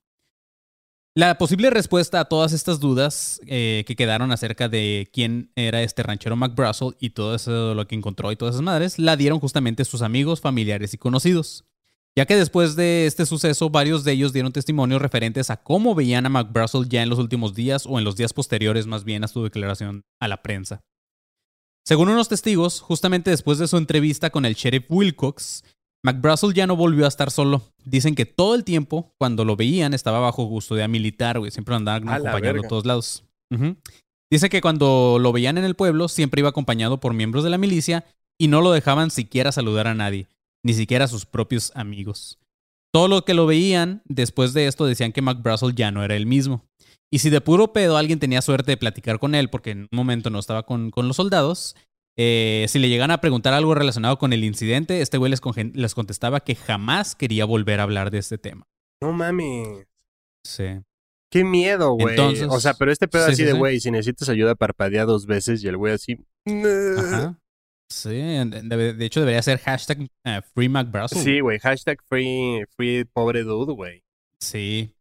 La 1.14 1.38
posible 1.38 1.70
respuesta 1.70 2.20
a 2.20 2.25
todas 2.26 2.52
estas 2.52 2.78
dudas 2.81 3.40
eh, 3.46 3.84
que 3.87 3.96
quedaron 3.96 4.31
acerca 4.31 4.69
de 4.69 5.08
quién 5.12 5.50
era 5.56 5.82
este 5.82 6.02
ranchero 6.02 6.37
McBrussel 6.37 6.96
y 7.00 7.10
todo 7.10 7.34
eso 7.34 7.75
lo 7.75 7.87
que 7.87 7.96
encontró 7.96 8.31
y 8.31 8.37
todas 8.37 8.54
esas 8.54 8.64
madres, 8.64 8.98
la 8.98 9.16
dieron 9.16 9.40
justamente 9.40 9.84
sus 9.84 10.02
amigos, 10.02 10.40
familiares 10.40 10.94
y 10.94 10.98
conocidos. 10.98 11.64
Ya 12.16 12.26
que 12.26 12.36
después 12.36 12.76
de 12.76 13.06
este 13.06 13.24
suceso, 13.24 13.70
varios 13.70 14.04
de 14.04 14.12
ellos 14.12 14.32
dieron 14.32 14.52
testimonios 14.52 15.00
referentes 15.00 15.48
a 15.50 15.56
cómo 15.56 15.94
veían 15.94 16.26
a 16.26 16.28
McBrussel 16.28 16.88
ya 16.88 17.02
en 17.02 17.08
los 17.08 17.18
últimos 17.18 17.54
días 17.54 17.86
o 17.86 17.98
en 17.98 18.04
los 18.04 18.16
días 18.16 18.32
posteriores 18.32 18.86
más 18.86 19.04
bien 19.04 19.24
a 19.24 19.28
su 19.28 19.42
declaración 19.44 20.04
a 20.18 20.28
la 20.28 20.42
prensa. 20.42 20.82
Según 21.84 22.08
unos 22.08 22.28
testigos, 22.28 22.80
justamente 22.80 23.30
después 23.30 23.58
de 23.58 23.68
su 23.68 23.76
entrevista 23.76 24.30
con 24.30 24.44
el 24.44 24.54
sheriff 24.54 24.84
Wilcox, 24.88 25.64
McBrussel 26.02 26.54
ya 26.54 26.66
no 26.66 26.76
volvió 26.76 27.04
a 27.04 27.08
estar 27.08 27.30
solo. 27.30 27.62
Dicen 27.84 28.14
que 28.14 28.26
todo 28.26 28.54
el 28.54 28.64
tiempo, 28.64 29.14
cuando 29.18 29.44
lo 29.44 29.56
veían, 29.56 29.94
estaba 29.94 30.18
bajo 30.18 30.48
custodia 30.48 30.88
militar, 30.88 31.38
güey. 31.38 31.50
Siempre 31.50 31.72
lo 31.72 31.76
andaban 31.76 32.08
A 32.08 32.16
acompañando 32.16 32.64
a 32.64 32.68
todos 32.68 32.86
lados. 32.86 33.24
Dice 34.30 34.48
que 34.48 34.60
cuando 34.60 35.18
lo 35.20 35.32
veían 35.32 35.58
en 35.58 35.64
el 35.64 35.74
pueblo, 35.74 36.08
siempre 36.08 36.40
iba 36.40 36.48
acompañado 36.48 37.00
por 37.00 37.14
miembros 37.14 37.44
de 37.44 37.50
la 37.50 37.58
milicia 37.58 38.04
y 38.38 38.48
no 38.48 38.62
lo 38.62 38.72
dejaban 38.72 39.10
siquiera 39.10 39.52
saludar 39.52 39.86
a 39.86 39.94
nadie, 39.94 40.28
ni 40.64 40.74
siquiera 40.74 41.04
a 41.06 41.08
sus 41.08 41.26
propios 41.26 41.72
amigos. 41.74 42.38
Todo 42.92 43.08
lo 43.08 43.24
que 43.24 43.34
lo 43.34 43.46
veían, 43.46 44.02
después 44.04 44.52
de 44.52 44.66
esto 44.66 44.84
decían 44.84 45.12
que 45.12 45.22
McBrussel 45.22 45.74
ya 45.74 45.90
no 45.90 46.02
era 46.02 46.16
el 46.16 46.26
mismo. 46.26 46.64
Y 47.12 47.20
si 47.20 47.30
de 47.30 47.40
puro 47.40 47.72
pedo 47.72 47.96
alguien 47.96 48.18
tenía 48.18 48.42
suerte 48.42 48.72
de 48.72 48.76
platicar 48.76 49.18
con 49.18 49.34
él, 49.34 49.50
porque 49.50 49.70
en 49.70 49.80
un 49.82 49.88
momento 49.92 50.30
no 50.30 50.38
estaba 50.38 50.64
con, 50.64 50.90
con 50.90 51.08
los 51.08 51.16
soldados, 51.16 51.76
eh, 52.16 52.66
si 52.68 52.78
le 52.78 52.88
llegan 52.88 53.10
a 53.10 53.20
preguntar 53.20 53.54
algo 53.54 53.74
relacionado 53.74 54.18
con 54.18 54.32
el 54.32 54.44
incidente, 54.44 55.00
este 55.00 55.18
güey 55.18 55.30
les, 55.30 55.94
contestaba 55.94 56.40
que 56.40 56.54
jamás 56.54 57.14
quería 57.14 57.44
volver 57.44 57.80
a 57.80 57.84
hablar 57.84 58.10
de 58.10 58.18
este 58.18 58.38
tema. 58.38 58.66
No 59.02 59.12
mames. 59.12 59.86
Sí. 60.44 60.82
Qué 61.32 61.44
miedo, 61.44 61.92
güey. 61.92 62.10
Entonces- 62.10 62.48
o 62.50 62.60
sea, 62.60 62.74
pero 62.74 62.92
este 62.92 63.08
pedo 63.08 63.26
Sí, 63.26 63.32
así 63.32 63.42
sí, 63.42 63.44
de, 63.46 63.52
sí. 63.52 63.58
güey, 63.58 63.80
si 63.80 63.90
necesitas 63.90 64.28
ayuda, 64.28 64.54
parpadea 64.54 65.04
dos 65.04 65.26
veces 65.26 65.62
y 65.64 65.68
el 65.68 65.76
güey 65.76 65.94
así. 65.94 66.18
Ajá. 66.46 67.38
Sí, 67.90 68.10
de, 68.10 68.94
de 68.94 69.04
hecho 69.04 69.20
debería 69.20 69.42
ser 69.42 69.58
hashtag 69.58 70.08
eh, 70.25 70.40
Free 70.54 70.69
McBrussel. 70.69 71.19
Sí, 71.19 71.40
güey. 71.40 71.58
Hashtag 71.58 71.98
free, 72.08 72.64
free 72.76 73.04
pobre 73.04 73.42
dude, 73.42 73.72
güey. 73.72 74.04
Sí. 74.38 74.94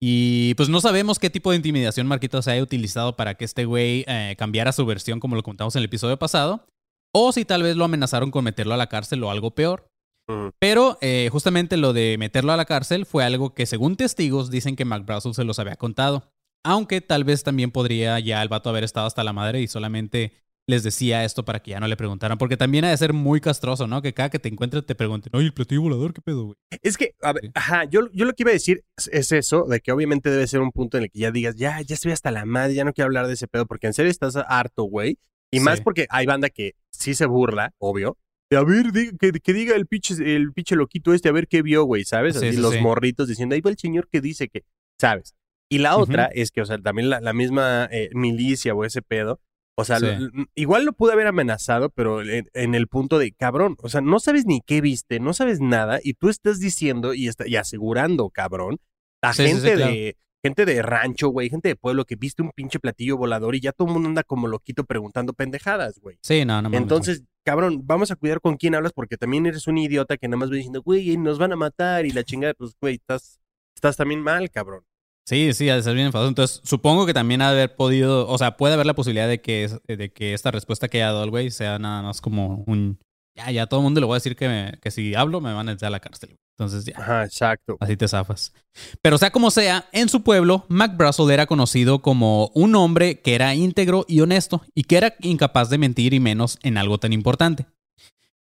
Y 0.00 0.54
pues 0.54 0.68
no 0.68 0.80
sabemos 0.80 1.18
qué 1.18 1.30
tipo 1.30 1.50
de 1.50 1.56
intimidación 1.56 2.06
Marquito 2.06 2.40
se 2.40 2.52
haya 2.52 2.62
utilizado 2.62 3.16
para 3.16 3.34
que 3.34 3.44
este 3.44 3.64
güey 3.64 4.04
eh, 4.06 4.36
cambiara 4.38 4.70
su 4.70 4.86
versión 4.86 5.18
como 5.18 5.34
lo 5.34 5.42
contamos 5.42 5.74
en 5.74 5.80
el 5.80 5.86
episodio 5.86 6.16
pasado. 6.16 6.64
O 7.12 7.32
si 7.32 7.44
tal 7.44 7.64
vez 7.64 7.74
lo 7.74 7.84
amenazaron 7.84 8.30
con 8.30 8.44
meterlo 8.44 8.74
a 8.74 8.76
la 8.76 8.88
cárcel 8.88 9.24
o 9.24 9.30
algo 9.32 9.56
peor. 9.56 9.90
Ujú. 10.28 10.52
Pero 10.60 10.98
eh, 11.00 11.28
justamente 11.32 11.76
lo 11.76 11.92
de 11.92 12.16
meterlo 12.18 12.52
a 12.52 12.56
la 12.56 12.66
cárcel 12.66 13.04
fue 13.04 13.24
algo 13.24 13.54
que 13.54 13.66
según 13.66 13.96
testigos 13.96 14.50
dicen 14.50 14.76
que 14.76 14.84
McBrussel 14.84 15.34
se 15.34 15.44
los 15.44 15.58
había 15.58 15.74
contado. 15.74 16.30
Aunque 16.64 17.00
tal 17.00 17.24
vez 17.24 17.42
también 17.42 17.72
podría 17.72 18.20
ya 18.20 18.40
el 18.42 18.48
vato 18.48 18.68
haber 18.70 18.84
estado 18.84 19.06
hasta 19.06 19.24
la 19.24 19.32
madre 19.32 19.60
y 19.60 19.66
solamente 19.66 20.32
les 20.68 20.82
decía 20.82 21.24
esto 21.24 21.44
para 21.44 21.60
que 21.60 21.70
ya 21.72 21.80
no 21.80 21.88
le 21.88 21.96
preguntaran. 21.96 22.36
Porque 22.38 22.56
también 22.58 22.84
ha 22.84 22.90
de 22.90 22.96
ser 22.96 23.12
muy 23.14 23.40
castroso, 23.40 23.86
¿no? 23.86 24.02
Que 24.02 24.12
cada 24.12 24.28
que 24.28 24.38
te 24.38 24.48
encuentres 24.48 24.84
te 24.86 24.94
pregunten, 24.94 25.30
oye, 25.34 25.46
el 25.46 25.54
platillo 25.54 25.80
volador, 25.82 26.12
¿qué 26.12 26.20
pedo, 26.20 26.44
güey? 26.44 26.56
Es 26.82 26.96
que, 26.98 27.14
a 27.22 27.32
ver, 27.32 27.44
Sí. 27.44 27.50
ajá, 27.54 27.84
yo, 27.84 28.08
yo 28.12 28.26
lo 28.26 28.34
que 28.34 28.42
iba 28.42 28.50
a 28.50 28.52
decir 28.52 28.84
es, 28.96 29.08
es 29.12 29.32
eso, 29.32 29.64
de 29.64 29.80
que 29.80 29.90
obviamente 29.92 30.30
debe 30.30 30.46
ser 30.46 30.60
un 30.60 30.70
punto 30.70 30.98
en 30.98 31.04
el 31.04 31.10
que 31.10 31.18
ya 31.20 31.30
digas, 31.30 31.56
ya, 31.56 31.80
ya 31.80 31.94
estoy 31.94 32.12
hasta 32.12 32.30
la 32.30 32.44
madre, 32.44 32.74
ya 32.74 32.84
no 32.84 32.92
quiero 32.92 33.06
hablar 33.06 33.26
de 33.26 33.32
ese 33.32 33.48
pedo, 33.48 33.64
porque 33.66 33.86
en 33.86 33.94
serio 33.94 34.10
estás 34.10 34.36
harto, 34.36 34.84
güey. 34.84 35.18
Y 35.50 35.58
Sí. 35.58 35.64
más 35.64 35.80
porque 35.80 36.06
hay 36.10 36.26
banda 36.26 36.50
que 36.50 36.74
sí 36.92 37.14
se 37.14 37.24
burla, 37.24 37.72
obvio. 37.78 38.18
De, 38.50 38.58
a 38.58 38.62
ver, 38.62 38.86
que, 39.18 39.32
que 39.32 39.52
diga 39.54 39.74
el 39.74 39.86
pinche, 39.86 40.14
el 40.34 40.52
pinche 40.52 40.76
loquito 40.76 41.14
este, 41.14 41.30
a 41.30 41.32
ver 41.32 41.48
qué 41.48 41.62
vio, 41.62 41.84
güey, 41.84 42.04
¿sabes? 42.04 42.34
Sí, 42.38 42.46
Así 42.46 42.56
sí, 42.56 42.62
los 42.62 42.74
sí. 42.74 42.80
morritos 42.80 43.26
diciendo, 43.28 43.54
ahí 43.54 43.62
va 43.62 43.70
el 43.70 43.78
señor 43.78 44.08
que 44.10 44.20
dice 44.20 44.48
que, 44.48 44.64
¿sabes? 45.00 45.34
Y 45.70 45.78
la 45.78 45.96
otra 45.96 46.26
es 46.26 46.50
que, 46.50 46.60
o 46.62 46.66
sea, 46.66 46.78
también 46.78 47.08
la, 47.10 47.20
la 47.20 47.32
misma 47.34 47.88
eh, 47.90 48.08
milicia 48.14 48.74
o 48.74 48.84
ese 48.86 49.02
pedo, 49.02 49.40
o 49.80 49.84
sea, 49.84 50.00
Sí. 50.00 50.06
lo- 50.18 50.30
igual 50.56 50.84
lo 50.84 50.92
pudo 50.92 51.12
haber 51.12 51.28
amenazado, 51.28 51.88
pero 51.90 52.20
en, 52.22 52.48
en 52.52 52.74
el 52.74 52.88
punto 52.88 53.18
de, 53.18 53.30
cabrón, 53.32 53.76
o 53.80 53.88
sea, 53.88 54.00
no 54.00 54.18
sabes 54.18 54.44
ni 54.44 54.60
qué 54.60 54.80
viste, 54.80 55.20
no 55.20 55.32
sabes 55.32 55.60
nada, 55.60 56.00
y 56.02 56.14
tú 56.14 56.28
estás 56.28 56.58
diciendo 56.58 57.14
y, 57.14 57.28
está, 57.28 57.46
y 57.46 57.54
asegurando, 57.56 58.28
cabrón, 58.30 58.78
a 59.22 59.32
Sí, 59.34 59.44
sí, 59.44 59.48
sí, 59.48 59.54
gente 59.54 59.74
claro. 59.76 59.92
de 59.92 60.16
gente 60.44 60.64
de 60.66 60.82
rancho, 60.82 61.28
güey, 61.28 61.50
gente 61.50 61.68
de 61.68 61.76
pueblo 61.76 62.04
que 62.04 62.14
viste 62.16 62.42
un 62.42 62.50
pinche 62.54 62.78
platillo 62.78 63.16
volador 63.16 63.54
y 63.56 63.60
ya 63.60 63.72
todo 63.72 63.88
el 63.88 63.94
mundo 63.94 64.08
anda 64.08 64.22
como 64.22 64.46
loquito 64.46 64.84
preguntando 64.84 65.32
pendejadas, 65.32 65.98
güey. 66.00 66.16
Sí, 66.22 66.44
no, 66.44 66.56
no 66.62 66.70
mames, 66.70 66.80
Entonces, 66.80 67.24
cabrón, 67.44 67.82
vamos 67.84 68.10
a 68.12 68.16
cuidar 68.16 68.40
con 68.40 68.56
quién 68.56 68.74
hablas 68.76 68.92
porque 68.92 69.16
también 69.16 69.46
eres 69.46 69.66
un 69.66 69.78
idiota 69.78 70.16
que 70.16 70.28
nada 70.28 70.38
más 70.38 70.50
va 70.50 70.54
diciendo, 70.54 70.80
güey, 70.82 71.16
nos 71.16 71.38
van 71.38 71.52
a 71.52 71.56
matar 71.56 72.06
y 72.06 72.10
la 72.12 72.22
chingada, 72.24 72.54
pues, 72.54 72.72
güey, 72.80 72.94
estás, 72.96 73.40
estás 73.74 73.96
también 73.96 74.20
mal, 74.22 74.48
cabrón. 74.50 74.84
Sí, 75.28 75.52
sí, 75.52 75.68
ha 75.68 75.76
de 75.76 75.82
ser 75.82 75.94
bien 75.94 76.06
enfadoso. 76.06 76.30
Entonces, 76.30 76.62
supongo 76.64 77.04
que 77.04 77.12
también 77.12 77.42
ha 77.42 77.50
de 77.52 77.58
haber 77.58 77.76
podido, 77.76 78.26
o 78.26 78.38
sea, 78.38 78.56
puede 78.56 78.72
haber 78.72 78.86
la 78.86 78.94
posibilidad 78.94 79.28
de 79.28 79.42
que, 79.42 79.68
de 79.86 80.10
que 80.10 80.32
esta 80.32 80.50
respuesta 80.50 80.88
que 80.88 80.96
haya 81.02 81.12
dado 81.12 81.24
el 81.24 81.28
güey 81.30 81.50
sea 81.50 81.78
nada 81.78 82.00
más 82.00 82.22
como 82.22 82.64
un, 82.66 82.98
ya, 83.36 83.50
ya, 83.50 83.66
todo 83.66 83.80
el 83.80 83.84
mundo 83.84 84.00
le 84.00 84.06
voy 84.06 84.14
a 84.14 84.20
decir 84.20 84.36
que, 84.36 84.48
me- 84.48 84.78
que 84.80 84.90
si 84.90 85.14
hablo 85.14 85.42
me 85.42 85.52
van 85.52 85.68
a 85.68 85.72
echar 85.72 85.88
a 85.88 85.90
la 85.90 86.00
cárcel. 86.00 86.38
Entonces, 86.56 86.86
ya, 86.86 86.94
Ajá, 86.98 87.24
exacto. 87.24 87.76
así 87.78 87.94
te 87.98 88.08
zafas. 88.08 88.54
Pero 89.02 89.18
sea 89.18 89.30
como 89.30 89.50
sea, 89.50 89.84
en 89.92 90.08
su 90.08 90.22
pueblo, 90.22 90.64
McBrussel 90.70 91.30
era 91.30 91.44
conocido 91.44 92.00
como 92.00 92.50
un 92.54 92.74
hombre 92.74 93.20
que 93.20 93.34
era 93.34 93.54
íntegro 93.54 94.06
y 94.08 94.22
honesto 94.22 94.62
y 94.74 94.84
que 94.84 94.96
era 94.96 95.14
incapaz 95.20 95.68
de 95.68 95.76
mentir 95.76 96.14
y 96.14 96.20
menos 96.20 96.58
en 96.62 96.78
algo 96.78 96.96
tan 96.96 97.12
importante. 97.12 97.66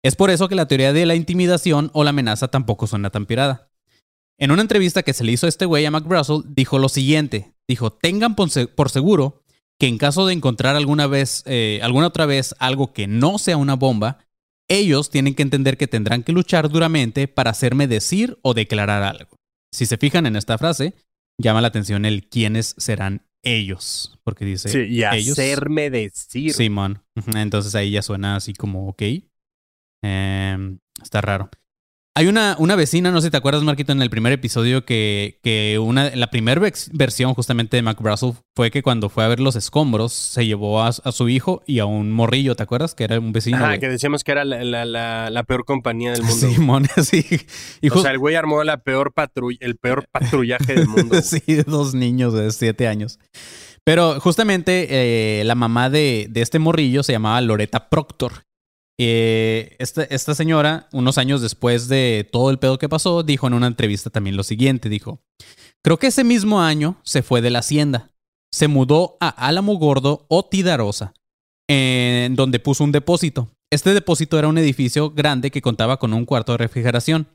Es 0.04 0.16
por 0.16 0.30
eso 0.30 0.48
que 0.48 0.56
la 0.56 0.68
teoría 0.70 0.94
de 0.94 1.06
la 1.06 1.16
intimidación 1.16 1.92
o 1.94 2.06
la 2.06 2.12
amenaza 2.12 2.48
tampoco 2.48 2.88
suena 2.88 3.10
tan 3.10 3.26
pirada. 3.26 3.67
En 4.40 4.52
una 4.52 4.62
entrevista 4.62 5.04
que 5.04 5.14
se 5.14 5.24
le 5.24 5.32
hizo 5.32 5.46
a 5.46 5.50
este 5.50 5.66
güey 5.66 5.86
a 5.86 5.92
Mac 5.92 6.06
Russell, 6.08 6.42
dijo 6.48 6.78
lo 6.80 6.90
siguiente. 6.90 7.54
Dijo, 7.68 7.92
tengan 7.92 8.36
por 8.36 8.50
se- 8.50 8.68
por 8.68 8.90
seguro 8.90 9.44
que 9.80 9.88
en 9.88 9.98
caso 9.98 10.26
de 10.26 10.34
encontrar 10.34 10.76
alguna 10.76 11.08
vez, 11.08 11.44
eh, 11.46 11.80
alguna 11.84 12.08
otra 12.08 12.26
vez 12.26 12.56
algo 12.60 12.94
que 12.94 13.08
no 13.08 13.38
sea 13.40 13.58
una 13.58 13.76
bomba, 13.76 14.20
ellos 14.70 15.10
tienen 15.10 15.34
que 15.36 15.44
entender 15.44 15.78
que 15.78 15.88
tendrán 15.88 16.24
que 16.24 16.32
luchar 16.34 16.70
duramente 16.70 17.28
para 17.28 17.52
hacerme 17.52 17.88
decir 17.88 18.38
o 18.42 18.54
declarar 18.54 19.04
algo. 19.04 19.38
Si 19.72 19.86
se 19.86 19.98
fijan 19.98 20.26
en 20.26 20.36
esta 20.36 20.58
frase, 20.58 20.94
llama 21.40 21.62
la 21.62 21.68
atención 21.70 22.06
el 22.06 22.28
quiénes 22.28 22.74
serán 22.78 23.26
ellos, 23.44 24.18
porque 24.24 24.46
dice 24.46 24.70
Sí, 24.70 24.80
y 24.90 25.04
ellos. 25.04 25.38
hacerme 25.38 25.90
decir. 25.90 26.54
Simón. 26.54 27.04
Entonces 27.36 27.76
ahí 27.76 27.92
ya 27.92 28.02
suena 28.02 28.36
así 28.36 28.54
como, 28.54 28.90
ok. 28.90 29.04
Em, 30.04 30.80
está 31.02 31.22
raro. 31.22 31.50
Hay 32.18 32.26
una, 32.26 32.56
una 32.58 32.76
vecina, 32.76 33.12
no 33.12 33.22
sé 33.22 33.28
si 33.28 33.32
te 33.32 33.38
acuerdas, 33.38 33.62
Marquito, 33.62 33.92
en 33.92 34.02
el 34.02 34.10
primer 34.10 34.34
episodio 34.34 34.84
que, 34.86 35.38
que 35.44 35.78
una, 35.78 36.10
la 36.16 36.32
primera 36.32 36.60
versión 36.94 37.36
justamente 37.36 37.78
de 37.78 37.84
Mac 37.84 38.00
Russell 38.02 38.32
fue 38.56 38.72
que 38.72 38.82
cuando 38.82 39.10
fue 39.10 39.24
a 39.24 39.28
ver 39.28 39.40
los 39.40 39.56
escombros 39.56 40.14
se 40.14 40.44
llevó 40.48 40.82
a, 40.82 40.88
a 40.88 41.12
su 41.12 41.30
hijo 41.30 41.62
y 41.68 41.78
a 41.78 41.86
un 41.86 42.12
morrillo, 42.12 42.56
¿te 42.56 42.64
acuerdas? 42.64 42.96
Que 42.96 43.04
era 43.04 43.20
un 43.20 43.34
vecino. 43.34 43.60
Güey. 43.64 43.80
que 43.80 43.88
decíamos 43.88 44.24
que 44.24 44.32
era 44.32 44.46
la, 44.46 44.64
la- 44.64 44.86
la- 44.86 45.30
la 45.30 45.44
peor 45.44 45.64
compañía 45.64 46.12
del 46.14 46.24
mundo. 46.24 46.48
Simón, 46.50 46.88
sí. 47.04 47.24
Y 47.82 47.90
o 47.92 48.02
sea, 48.02 48.10
el 48.10 48.18
güey 48.18 48.34
armó 48.34 48.64
la 48.64 48.78
peor 48.78 49.14
patrulla, 49.14 49.60
el 49.62 49.76
peor 49.78 50.08
patrullaje 50.12 50.74
del 50.74 50.88
mundo. 50.88 51.22
sí, 51.22 51.42
dos 51.68 51.94
niños 51.94 52.34
de 52.34 52.50
siete 52.52 52.88
años. 52.88 53.20
Pero 53.84 54.20
justamente 54.20 54.88
eh, 54.90 55.44
la 55.46 55.54
mamá 55.56 55.90
de, 55.92 56.26
de 56.32 56.42
este 56.42 56.58
morrillo 56.58 57.04
se 57.04 57.12
llamaba 57.14 57.40
Loretta 57.42 57.90
Proctor. 57.90 58.44
Eh, 59.00 59.76
esta, 59.80 60.04
esta 60.04 60.34
señora, 60.34 60.88
unos 60.92 61.18
años 61.18 61.42
después 61.42 61.88
de 61.88 62.28
todo 62.32 62.50
el 62.50 62.58
pedo 62.58 62.80
que 62.80 62.90
pasó, 62.90 63.24
dijo 63.24 63.48
en 63.48 63.54
una 63.54 63.68
entrevista 63.68 64.10
también 64.10 64.36
lo 64.36 64.44
siguiente, 64.44 64.90
dijo, 64.90 65.22
creo 65.84 65.98
que 65.98 66.08
ese 66.08 66.24
mismo 66.24 66.62
año 66.62 67.00
se 67.04 67.22
fue 67.22 67.42
de 67.42 67.52
la 67.52 67.60
hacienda. 67.60 68.10
Se 68.52 68.68
mudó 68.68 69.18
a 69.20 69.30
Álamo 69.30 69.76
Gordo 69.76 70.26
o 70.30 70.46
Tidarosa, 70.46 71.14
en 71.70 72.36
donde 72.36 72.60
puso 72.60 72.84
un 72.84 72.92
depósito. 72.92 73.52
Este 73.72 73.94
depósito 73.94 74.40
era 74.40 74.48
un 74.48 74.58
edificio 74.58 75.12
grande 75.12 75.52
que 75.52 75.62
contaba 75.62 75.98
con 75.98 76.14
un 76.14 76.26
cuarto 76.26 76.54
de 76.54 76.60
refrigeración, 76.60 77.28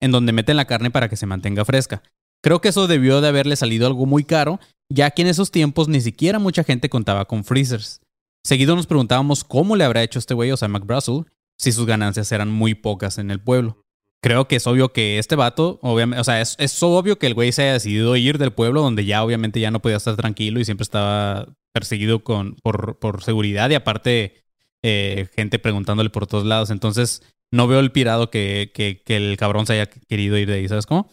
en 0.00 0.10
donde 0.10 0.32
meten 0.32 0.56
la 0.56 0.66
carne 0.66 0.90
para 0.90 1.08
que 1.08 1.16
se 1.16 1.26
mantenga 1.26 1.64
fresca. 1.64 2.02
Creo 2.42 2.60
que 2.60 2.68
eso 2.68 2.86
debió 2.86 3.20
de 3.20 3.28
haberle 3.28 3.56
salido 3.56 3.86
algo 3.86 4.04
muy 4.04 4.24
caro, 4.24 4.60
ya 4.92 5.10
que 5.10 5.22
en 5.22 5.28
esos 5.28 5.50
tiempos 5.50 5.88
ni 5.88 6.00
siquiera 6.00 6.38
mucha 6.38 6.64
gente 6.64 6.88
contaba 6.88 7.24
con 7.24 7.44
freezers. 7.44 8.00
Seguido 8.44 8.76
nos 8.76 8.86
preguntábamos 8.86 9.44
cómo 9.44 9.76
le 9.76 9.84
habrá 9.84 10.02
hecho 10.02 10.18
este 10.18 10.34
güey, 10.34 10.50
o 10.50 10.56
sea, 10.56 10.68
Mac 10.68 10.84
Russell, 10.86 11.22
si 11.58 11.72
sus 11.72 11.86
ganancias 11.86 12.30
eran 12.32 12.50
muy 12.50 12.74
pocas 12.74 13.18
en 13.18 13.30
el 13.30 13.40
pueblo. 13.40 13.82
Creo 14.20 14.48
que 14.48 14.56
es 14.56 14.66
obvio 14.66 14.92
que 14.92 15.18
este 15.18 15.36
vato, 15.36 15.78
obviamente, 15.82 16.20
o 16.20 16.24
sea, 16.24 16.40
es, 16.40 16.56
es 16.58 16.82
obvio 16.82 17.18
que 17.18 17.26
el 17.26 17.34
güey 17.34 17.52
se 17.52 17.62
haya 17.62 17.74
decidido 17.74 18.16
ir 18.16 18.38
del 18.38 18.52
pueblo 18.52 18.82
donde 18.82 19.04
ya 19.04 19.22
obviamente 19.22 19.60
ya 19.60 19.70
no 19.70 19.80
podía 19.80 19.96
estar 19.96 20.16
tranquilo 20.16 20.58
y 20.58 20.64
siempre 20.64 20.82
estaba 20.82 21.46
perseguido 21.72 22.24
con, 22.24 22.56
por, 22.56 22.98
por 22.98 23.22
seguridad 23.22 23.70
y 23.70 23.74
aparte 23.74 24.42
eh, 24.82 25.28
gente 25.36 25.58
preguntándole 25.58 26.10
por 26.10 26.26
todos 26.26 26.44
lados. 26.44 26.70
Entonces, 26.70 27.22
no 27.52 27.68
veo 27.68 27.78
el 27.80 27.92
pirado 27.92 28.30
que, 28.30 28.72
que, 28.74 29.02
que 29.04 29.16
el 29.16 29.36
cabrón 29.36 29.66
se 29.66 29.74
haya 29.74 29.86
querido 29.86 30.36
ir 30.36 30.48
de 30.48 30.54
ahí, 30.54 30.68
¿sabes 30.68 30.86
cómo? 30.86 31.08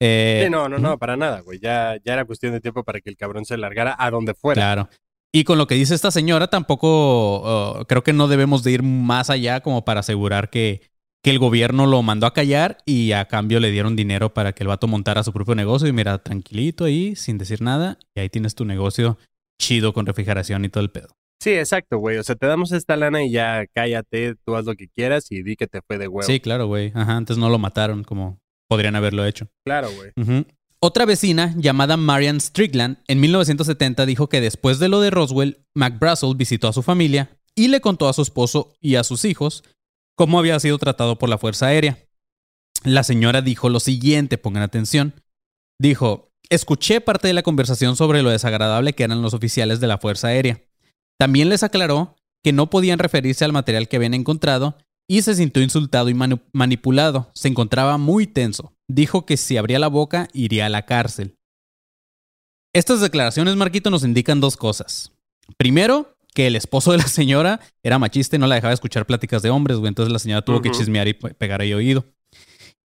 Eh, 0.00 0.42
Sí, 0.44 0.50
no, 0.50 0.68
no, 0.68 0.78
no, 0.78 0.98
para 0.98 1.16
nada, 1.16 1.40
güey. 1.40 1.58
Ya, 1.58 1.96
ya 2.04 2.14
era 2.14 2.24
cuestión 2.24 2.52
de 2.52 2.60
tiempo 2.60 2.84
para 2.84 3.00
que 3.00 3.10
el 3.10 3.16
cabrón 3.16 3.44
se 3.44 3.56
largara 3.56 3.94
a 3.98 4.10
donde 4.10 4.34
fuera. 4.34 4.60
Claro. 4.60 4.88
Y 5.38 5.44
con 5.44 5.56
lo 5.56 5.68
que 5.68 5.76
dice 5.76 5.94
esta 5.94 6.10
señora, 6.10 6.48
tampoco 6.48 7.78
uh, 7.78 7.84
creo 7.84 8.02
que 8.02 8.12
no 8.12 8.26
debemos 8.26 8.64
de 8.64 8.72
ir 8.72 8.82
más 8.82 9.30
allá 9.30 9.60
como 9.60 9.84
para 9.84 10.00
asegurar 10.00 10.50
que, 10.50 10.82
que 11.22 11.30
el 11.30 11.38
gobierno 11.38 11.86
lo 11.86 12.02
mandó 12.02 12.26
a 12.26 12.34
callar 12.34 12.78
y 12.84 13.12
a 13.12 13.26
cambio 13.26 13.60
le 13.60 13.70
dieron 13.70 13.94
dinero 13.94 14.34
para 14.34 14.52
que 14.52 14.64
el 14.64 14.66
vato 14.66 14.88
montara 14.88 15.22
su 15.22 15.32
propio 15.32 15.54
negocio 15.54 15.86
y 15.86 15.92
mira, 15.92 16.18
tranquilito 16.18 16.86
ahí, 16.86 17.14
sin 17.14 17.38
decir 17.38 17.62
nada, 17.62 18.00
y 18.16 18.20
ahí 18.20 18.28
tienes 18.28 18.56
tu 18.56 18.64
negocio 18.64 19.16
chido 19.62 19.92
con 19.92 20.06
refrigeración 20.06 20.64
y 20.64 20.70
todo 20.70 20.82
el 20.82 20.90
pedo. 20.90 21.06
Sí, 21.40 21.50
exacto, 21.50 21.98
güey. 21.98 22.18
O 22.18 22.24
sea, 22.24 22.34
te 22.34 22.48
damos 22.48 22.72
esta 22.72 22.96
lana 22.96 23.22
y 23.22 23.30
ya 23.30 23.64
cállate, 23.72 24.34
tú 24.44 24.56
haz 24.56 24.64
lo 24.64 24.74
que 24.74 24.88
quieras 24.88 25.30
y 25.30 25.44
di 25.44 25.54
que 25.54 25.68
te 25.68 25.82
fue 25.86 25.98
de 25.98 26.08
huevo. 26.08 26.26
Sí, 26.26 26.40
claro, 26.40 26.66
güey. 26.66 26.90
Ajá, 26.96 27.16
antes 27.16 27.38
no 27.38 27.48
lo 27.48 27.60
mataron 27.60 28.02
como 28.02 28.40
podrían 28.68 28.96
haberlo 28.96 29.24
hecho. 29.24 29.46
Claro, 29.64 29.88
güey. 29.92 30.10
Otra 30.80 31.06
vecina 31.06 31.54
llamada 31.56 31.96
Marian 31.96 32.40
Strickland 32.40 32.98
en 33.08 33.18
1970 33.18 34.06
dijo 34.06 34.28
que 34.28 34.40
después 34.40 34.78
de 34.78 34.88
lo 34.88 35.00
de 35.00 35.10
Roswell, 35.10 35.66
Mac 35.74 35.98
Brazel 35.98 36.36
visitó 36.36 36.68
a 36.68 36.72
su 36.72 36.84
familia 36.84 37.36
y 37.56 37.66
le 37.66 37.80
contó 37.80 38.08
a 38.08 38.12
su 38.12 38.22
esposo 38.22 38.76
y 38.80 38.94
a 38.94 39.02
sus 39.02 39.24
hijos 39.24 39.64
cómo 40.16 40.38
había 40.38 40.60
sido 40.60 40.78
tratado 40.78 41.18
por 41.18 41.28
la 41.28 41.38
Fuerza 41.38 41.66
Aérea. 41.66 41.98
La 42.84 43.02
señora 43.02 43.42
dijo 43.42 43.68
lo 43.68 43.80
siguiente, 43.80 44.38
pongan 44.38 44.62
atención. 44.62 45.14
Dijo, 45.80 46.30
escuché 46.48 47.00
parte 47.00 47.26
de 47.26 47.34
la 47.34 47.42
conversación 47.42 47.96
sobre 47.96 48.22
lo 48.22 48.30
desagradable 48.30 48.92
que 48.92 49.02
eran 49.02 49.20
los 49.20 49.34
oficiales 49.34 49.80
de 49.80 49.88
la 49.88 49.98
Fuerza 49.98 50.28
Aérea. 50.28 50.62
También 51.18 51.48
les 51.48 51.64
aclaró 51.64 52.14
que 52.44 52.52
no 52.52 52.70
podían 52.70 53.00
referirse 53.00 53.44
al 53.44 53.52
material 53.52 53.88
que 53.88 53.96
habían 53.96 54.14
encontrado 54.14 54.78
y 55.08 55.22
se 55.22 55.34
sintió 55.34 55.62
insultado 55.62 56.08
y 56.10 56.14
manipulado. 56.52 57.30
Se 57.34 57.48
encontraba 57.48 57.96
muy 57.98 58.26
tenso. 58.26 58.72
Dijo 58.88 59.24
que 59.26 59.36
si 59.36 59.56
abría 59.56 59.78
la 59.78 59.88
boca 59.88 60.28
iría 60.32 60.66
a 60.66 60.68
la 60.68 60.84
cárcel. 60.86 61.34
Estas 62.74 63.00
declaraciones, 63.00 63.56
Marquito, 63.56 63.90
nos 63.90 64.04
indican 64.04 64.40
dos 64.40 64.56
cosas. 64.56 65.12
Primero, 65.56 66.14
que 66.34 66.46
el 66.46 66.56
esposo 66.56 66.92
de 66.92 66.98
la 66.98 67.08
señora 67.08 67.60
era 67.82 67.98
machista 67.98 68.36
y 68.36 68.38
no 68.38 68.46
la 68.46 68.56
dejaba 68.56 68.74
escuchar 68.74 69.06
pláticas 69.06 69.42
de 69.42 69.50
hombres, 69.50 69.78
güey. 69.78 69.88
Entonces 69.88 70.12
la 70.12 70.18
señora 70.18 70.42
tuvo 70.42 70.60
que 70.60 70.70
chismear 70.70 71.08
y 71.08 71.14
pe- 71.14 71.34
pegar 71.34 71.60
ahí 71.62 71.72
oído. 71.72 72.04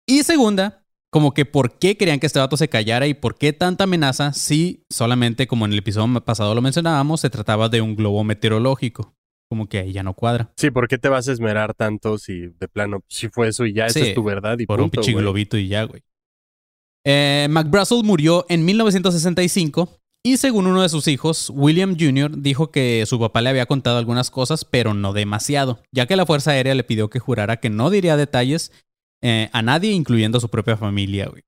Y 0.06 0.24
segunda, 0.24 0.84
como 1.10 1.32
que 1.32 1.44
por 1.46 1.78
qué 1.78 1.96
querían 1.96 2.18
que 2.18 2.26
este 2.26 2.40
vato 2.40 2.56
se 2.56 2.68
callara 2.68 3.06
y 3.06 3.14
por 3.14 3.36
qué 3.38 3.52
tanta 3.52 3.84
amenaza 3.84 4.32
si 4.32 4.84
solamente, 4.90 5.46
como 5.46 5.64
en 5.64 5.72
el 5.72 5.78
episodio 5.78 6.20
pasado 6.24 6.54
lo 6.54 6.62
mencionábamos, 6.62 7.20
se 7.20 7.30
trataba 7.30 7.68
de 7.68 7.80
un 7.80 7.94
globo 7.94 8.24
meteorológico. 8.24 9.14
Como 9.48 9.66
que 9.68 9.78
ahí 9.78 9.92
ya 9.92 10.02
no 10.02 10.14
cuadra. 10.14 10.52
Sí, 10.56 10.70
¿por 10.70 10.88
qué 10.88 10.98
te 10.98 11.08
vas 11.08 11.28
a 11.28 11.32
esmerar 11.32 11.74
tanto 11.74 12.18
si 12.18 12.48
de 12.48 12.68
plano, 12.68 13.02
si 13.08 13.28
fue 13.28 13.48
eso 13.48 13.64
y 13.64 13.72
ya, 13.72 13.86
esa 13.86 14.00
Sí, 14.00 14.06
es 14.08 14.14
tu 14.14 14.22
verdad 14.22 14.58
y 14.58 14.66
Por 14.66 14.80
un 14.80 14.86
punto, 14.90 15.00
pinche 15.00 15.12
güey? 15.12 15.22
globito 15.24 15.56
y 15.56 15.68
ya, 15.68 15.84
güey. 15.84 16.02
Eh, 17.04 17.46
McBrussel 17.50 18.04
murió 18.04 18.44
en 18.48 18.64
1965 18.64 19.88
y 20.22 20.36
según 20.36 20.66
uno 20.66 20.82
de 20.82 20.88
sus 20.88 21.08
hijos, 21.08 21.50
William 21.54 21.96
Jr., 21.98 22.32
dijo 22.42 22.70
que 22.70 23.04
su 23.06 23.18
papá 23.18 23.40
le 23.40 23.48
había 23.50 23.66
contado 23.66 23.98
algunas 23.98 24.30
cosas, 24.30 24.64
pero 24.64 24.92
no 24.92 25.12
demasiado, 25.12 25.80
ya 25.92 26.06
que 26.06 26.16
la 26.16 26.26
Fuerza 26.26 26.50
Aérea 26.50 26.74
le 26.74 26.84
pidió 26.84 27.08
que 27.08 27.18
jurara 27.20 27.58
que 27.58 27.70
no 27.70 27.88
diría 27.88 28.16
detalles 28.16 28.72
eh, 29.22 29.48
a 29.52 29.62
nadie, 29.62 29.92
incluyendo 29.92 30.38
a 30.38 30.40
su 30.40 30.48
propia 30.50 30.76
familia, 30.76 31.28
güey. 31.28 31.44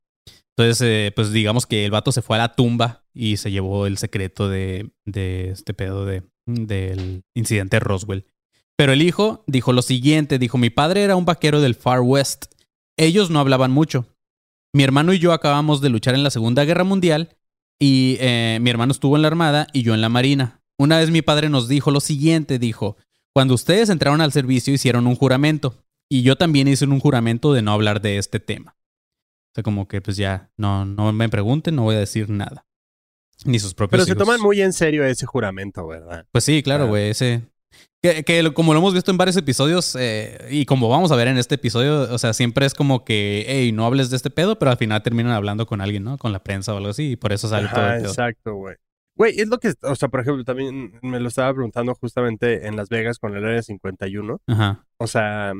Entonces, 0.56 0.86
eh, 0.86 1.12
pues 1.14 1.32
digamos 1.32 1.66
que 1.66 1.84
el 1.84 1.90
vato 1.90 2.12
se 2.12 2.22
fue 2.22 2.36
a 2.36 2.40
la 2.40 2.52
tumba 2.54 3.04
y 3.12 3.36
se 3.38 3.50
llevó 3.50 3.86
el 3.86 3.98
secreto 3.98 4.48
de, 4.48 4.90
de 5.04 5.50
este 5.50 5.74
pedo 5.74 6.04
de, 6.06 6.22
del 6.54 7.22
incidente 7.34 7.76
de 7.76 7.80
Roswell. 7.80 8.26
Pero 8.76 8.92
el 8.92 9.02
hijo 9.02 9.44
dijo 9.46 9.72
lo 9.72 9.82
siguiente, 9.82 10.38
dijo, 10.38 10.56
mi 10.56 10.70
padre 10.70 11.02
era 11.02 11.16
un 11.16 11.24
vaquero 11.24 11.60
del 11.60 11.74
Far 11.74 12.00
West. 12.00 12.46
Ellos 12.96 13.30
no 13.30 13.38
hablaban 13.38 13.70
mucho. 13.70 14.06
Mi 14.72 14.84
hermano 14.84 15.12
y 15.12 15.18
yo 15.18 15.32
acabamos 15.32 15.80
de 15.80 15.90
luchar 15.90 16.14
en 16.14 16.22
la 16.22 16.30
Segunda 16.30 16.64
Guerra 16.64 16.84
Mundial 16.84 17.36
y 17.78 18.16
eh, 18.20 18.58
mi 18.60 18.70
hermano 18.70 18.92
estuvo 18.92 19.16
en 19.16 19.22
la 19.22 19.28
Armada 19.28 19.66
y 19.72 19.82
yo 19.82 19.94
en 19.94 20.00
la 20.00 20.08
Marina. 20.08 20.62
Una 20.78 20.98
vez 20.98 21.10
mi 21.10 21.22
padre 21.22 21.48
nos 21.48 21.68
dijo 21.68 21.90
lo 21.90 22.00
siguiente, 22.00 22.58
dijo, 22.58 22.96
cuando 23.34 23.54
ustedes 23.54 23.88
entraron 23.90 24.20
al 24.20 24.32
servicio 24.32 24.72
hicieron 24.72 25.06
un 25.06 25.16
juramento 25.16 25.84
y 26.08 26.22
yo 26.22 26.36
también 26.36 26.68
hice 26.68 26.86
un 26.86 27.00
juramento 27.00 27.52
de 27.52 27.62
no 27.62 27.72
hablar 27.72 28.00
de 28.00 28.18
este 28.18 28.40
tema. 28.40 28.76
O 28.78 29.54
sea, 29.54 29.62
como 29.62 29.88
que 29.88 30.00
pues 30.00 30.16
ya, 30.16 30.50
no, 30.56 30.84
no 30.84 31.12
me 31.12 31.28
pregunten, 31.28 31.76
no 31.76 31.82
voy 31.82 31.96
a 31.96 32.00
decir 32.00 32.30
nada. 32.30 32.66
Ni 33.44 33.58
sus 33.58 33.74
propios 33.74 34.04
Pero 34.04 34.04
se 34.04 34.16
toman 34.16 34.40
muy 34.40 34.60
en 34.60 34.72
serio 34.72 35.04
ese 35.04 35.26
juramento, 35.26 35.86
¿verdad? 35.86 36.26
Pues 36.32 36.44
sí, 36.44 36.62
claro, 36.62 36.84
Ah. 36.84 36.88
güey, 36.88 37.10
ese... 37.10 37.42
Que, 38.02 38.24
que 38.24 38.52
como 38.54 38.72
lo 38.72 38.78
hemos 38.80 38.94
visto 38.94 39.10
en 39.10 39.18
varios 39.18 39.36
episodios 39.36 39.94
eh, 39.98 40.48
y 40.50 40.64
como 40.64 40.88
vamos 40.88 41.12
a 41.12 41.16
ver 41.16 41.28
en 41.28 41.36
este 41.36 41.56
episodio, 41.56 42.02
o 42.12 42.16
sea, 42.18 42.32
siempre 42.32 42.64
es 42.64 42.72
como 42.72 43.04
que, 43.04 43.44
hey, 43.46 43.72
no 43.72 43.84
hables 43.84 44.08
de 44.08 44.16
este 44.16 44.30
pedo, 44.30 44.58
pero 44.58 44.70
al 44.70 44.78
final 44.78 45.02
terminan 45.02 45.32
hablando 45.32 45.66
con 45.66 45.82
alguien, 45.82 46.04
¿no? 46.04 46.16
Con 46.16 46.32
la 46.32 46.42
prensa 46.42 46.72
o 46.72 46.78
algo 46.78 46.88
así 46.90 47.10
y 47.12 47.16
por 47.16 47.32
eso 47.32 47.46
sale 47.48 47.68
todo 47.68 47.86
el 47.86 47.98
pedo. 47.98 48.08
exacto, 48.08 48.54
güey. 48.54 48.76
Güey, 49.16 49.38
es 49.38 49.48
lo 49.48 49.58
que, 49.58 49.74
o 49.82 49.94
sea, 49.96 50.08
por 50.08 50.20
ejemplo, 50.20 50.44
también 50.44 50.98
me 51.02 51.20
lo 51.20 51.28
estaba 51.28 51.52
preguntando 51.52 51.94
justamente 51.94 52.66
en 52.66 52.74
Las 52.76 52.88
Vegas 52.88 53.18
con 53.18 53.36
el 53.36 53.44
área 53.44 53.60
51. 53.62 54.40
Ajá. 54.46 54.86
O 54.96 55.06
sea, 55.06 55.52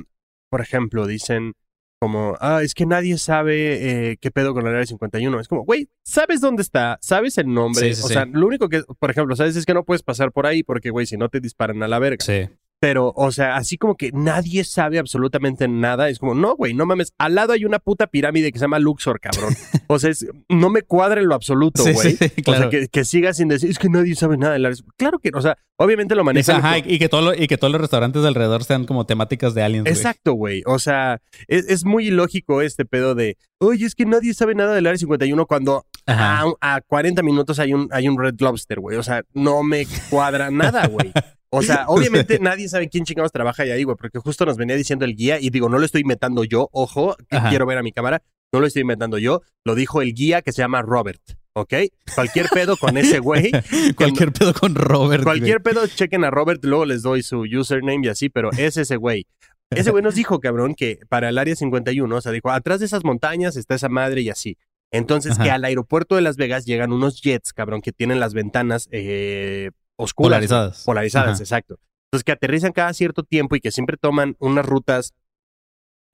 por 0.49 0.63
ejemplo, 0.63 1.07
dicen 1.07 1.53
como, 2.01 2.35
ah, 2.41 2.63
es 2.63 2.73
que 2.73 2.87
nadie 2.87 3.19
sabe 3.19 4.13
eh, 4.13 4.17
qué 4.19 4.31
pedo 4.31 4.55
con 4.55 4.67
el 4.67 4.73
área 4.73 4.87
51. 4.87 5.39
Es 5.39 5.49
como, 5.49 5.65
güey, 5.65 5.91
¿sabes 6.03 6.41
dónde 6.41 6.63
está? 6.63 6.99
¿Sabes 7.03 7.37
el 7.37 7.53
nombre? 7.53 7.91
Sí, 7.91 7.95
sí, 7.95 8.03
o 8.03 8.09
sí. 8.09 8.15
sea, 8.15 8.25
lo 8.25 8.47
único 8.47 8.71
que, 8.71 8.83
por 8.99 9.11
ejemplo, 9.11 9.37
sabes 9.37 9.55
es 9.55 9.67
que 9.67 9.75
no 9.75 9.85
puedes 9.85 10.03
pasar 10.03 10.33
por 10.33 10.47
ahí 10.47 10.63
porque, 10.63 10.89
güey, 10.89 11.05
si 11.05 11.19
no 11.19 11.29
te 11.29 11.41
disparan 11.41 11.83
a 11.83 11.89
la 11.89 11.99
verga. 11.99 12.25
Sí. 12.25 12.49
Pero, 12.81 13.13
o 13.15 13.31
sea, 13.31 13.57
así 13.57 13.77
como 13.77 13.95
que 13.95 14.11
nadie 14.13 14.65
sabe 14.65 14.99
absolutamente 14.99 15.69
nada. 15.69 16.09
Es 16.09 16.19
como, 16.19 16.35
no, 16.35 16.57
güey, 16.57 16.73
no 16.73 16.87
mames. 16.87 17.13
Al 17.19 17.35
lado 17.35 17.53
hay 17.53 17.67
una 17.67 17.79
puta 17.79 18.07
pirámide 18.07 18.51
que 18.51 18.59
se 18.59 18.65
llama 18.65 18.79
Luxor, 18.79 19.21
cabrón. 19.21 19.55
O 19.93 19.99
sea, 19.99 20.11
es- 20.11 20.25
no 20.49 20.71
me 20.71 20.83
cuadra 20.83 21.21
en 21.21 21.27
lo 21.29 21.35
absoluto, 21.35 21.83
güey. 21.83 21.95
sí, 21.97 22.17
sí, 22.17 22.33
O 22.41 22.43
claro. 22.45 22.71
sea, 22.71 22.71
que, 22.71 22.89
que 22.89 23.05
siga 23.05 23.35
sin 23.35 23.49
decir, 23.49 23.69
es 23.71 23.79
que 23.79 23.89
nadie 23.89 24.15
sabe 24.15 24.37
nada 24.39 24.53
del 24.55 24.65
área. 24.65 24.79
Claro 24.97 25.19
que, 25.19 25.31
o 25.35 25.41
sea, 25.43 25.59
obviamente 25.77 26.15
lo 26.15 26.23
manejan. 26.25 26.57
Ajá, 26.57 26.79
y, 26.79 26.99
que 26.99 27.09
todo 27.09 27.21
lo- 27.23 27.35
y 27.35 27.47
que 27.49 27.59
todos 27.59 27.71
los 27.73 27.81
restaurantes 27.83 28.23
de 28.23 28.29
alrededor 28.29 28.65
sean 28.65 28.87
como 28.87 29.05
temáticas 29.05 29.53
de 29.53 29.63
aliens. 29.63 29.89
Exacto, 29.89 30.33
güey. 30.35 30.63
O 30.65 30.79
sea, 30.79 31.21
es, 31.49 31.69
es 31.69 31.85
muy 31.85 32.07
ilógico 32.07 32.63
este 32.63 32.85
pedo 32.87 33.15
de, 33.15 33.37
oye, 33.59 33.85
es 33.85 33.95
que 33.95 34.07
nadie 34.07 34.33
sabe 34.33 34.55
nada 34.55 34.75
del 34.75 34.87
área 34.87 34.97
51 34.97 35.45
cuando 35.47 35.85
a, 36.07 36.45
a 36.61 36.81
40 36.81 37.23
minutos 37.23 37.59
hay 37.59 37.75
un, 37.75 37.89
hay 37.91 38.09
un 38.09 38.17
Red 38.19 38.37
Lobster, 38.39 38.81
güey. 38.81 38.97
O 38.97 39.03
sea, 39.03 39.23
no 39.35 39.63
me 39.65 39.87
cuadra 40.09 40.51
nada, 40.51 40.87
güey. 40.87 41.13
O 41.51 41.63
sea, 41.63 41.85
obviamente 41.89 42.39
nadie 42.39 42.69
sabe 42.69 42.89
quién 42.89 43.05
chingados 43.05 43.33
trabaja 43.33 43.65
ahí, 43.65 43.83
güey, 43.85 43.97
porque 43.97 44.19
justo 44.19 44.47
nos 44.47 44.57
venía 44.57 44.77
diciendo 44.77 45.05
el 45.05 45.17
guía 45.17 45.41
y 45.41 45.51
digo, 45.51 45.69
no 45.69 45.79
lo 45.79 45.85
estoy 45.85 46.03
inventando 46.03 46.45
yo, 46.45 46.69
ojo, 46.73 47.17
que 47.29 47.39
quiero 47.49 47.67
ver 47.67 47.79
a 47.79 47.83
mi 47.83 47.93
cámara, 47.93 48.23
no 48.53 48.61
lo 48.61 48.67
estoy 48.67 48.83
inventando 48.83 49.19
yo, 49.19 49.43
lo 49.65 49.75
dijo 49.75 50.03
el 50.03 50.15
guía 50.15 50.43
que 50.43 50.53
se 50.53 50.63
llama 50.63 50.83
Robert, 50.83 51.21
¿ok? 51.55 51.75
Cualquier 52.15 52.49
pedo 52.49 52.77
con 52.77 52.97
ese 52.97 53.19
güey, 53.19 53.51
Cualquier 53.97 54.33
pedo 54.33 54.55
con 54.55 54.75
Robert. 54.75 55.25
güey. 55.25 55.39
cualquier 55.39 55.63
pedo 55.63 55.87
chequen 55.87 56.25
a 56.25 56.31
Robert, 56.31 56.65
luego 56.65 56.85
les 56.85 57.03
doy 57.03 57.23
su 57.23 57.41
username 57.43 58.07
y 58.07 58.09
así, 58.11 58.29
pero 58.29 58.51
es 58.53 58.77
ese 58.77 58.97
güey. 58.97 59.27
Ese 59.71 59.93
güey 59.93 60.03
nos 60.03 60.17
dijo, 60.17 60.41
cabrón, 60.41 60.75
que 60.75 60.99
para 61.09 61.29
el 61.29 61.39
área 61.39 61.55
51, 61.55 62.17
o 62.17 62.21
sea, 62.21 62.33
dijo, 62.33 62.51
atrás 62.51 62.81
de 62.81 62.87
esas 62.87 63.05
montañas 63.05 63.57
está 63.57 63.77
esa 63.77 63.89
madre 63.89 64.21
y 64.23 64.29
así. 64.29 64.57
Entonces, 64.93 65.35
Ajá. 65.35 65.45
que 65.45 65.51
al 65.53 65.65
aeropuerto 65.65 66.17
de 66.17 66.23
Las 66.23 66.37
Vegas 66.37 66.65
llegan 66.67 66.93
unos 66.93 67.21
jets, 67.23 67.53
cabrón, 67.53 67.81
que 67.81 67.93
tienen 67.93 68.19
las 68.19 68.35
ventanas 68.35 68.89
eh, 68.91 69.71
oscuras. 70.01 70.31
Polarizadas. 70.31 70.85
Polarizadas, 70.85 71.35
Ajá. 71.35 71.43
exacto. 71.43 71.79
Entonces, 72.07 72.25
que 72.25 72.33
aterrizan 72.33 72.73
cada 72.73 72.93
cierto 72.93 73.23
tiempo 73.23 73.55
y 73.57 73.61
que 73.61 73.71
siempre 73.71 73.97
toman 73.97 74.37
unas 74.41 74.67
rutas 74.67 75.15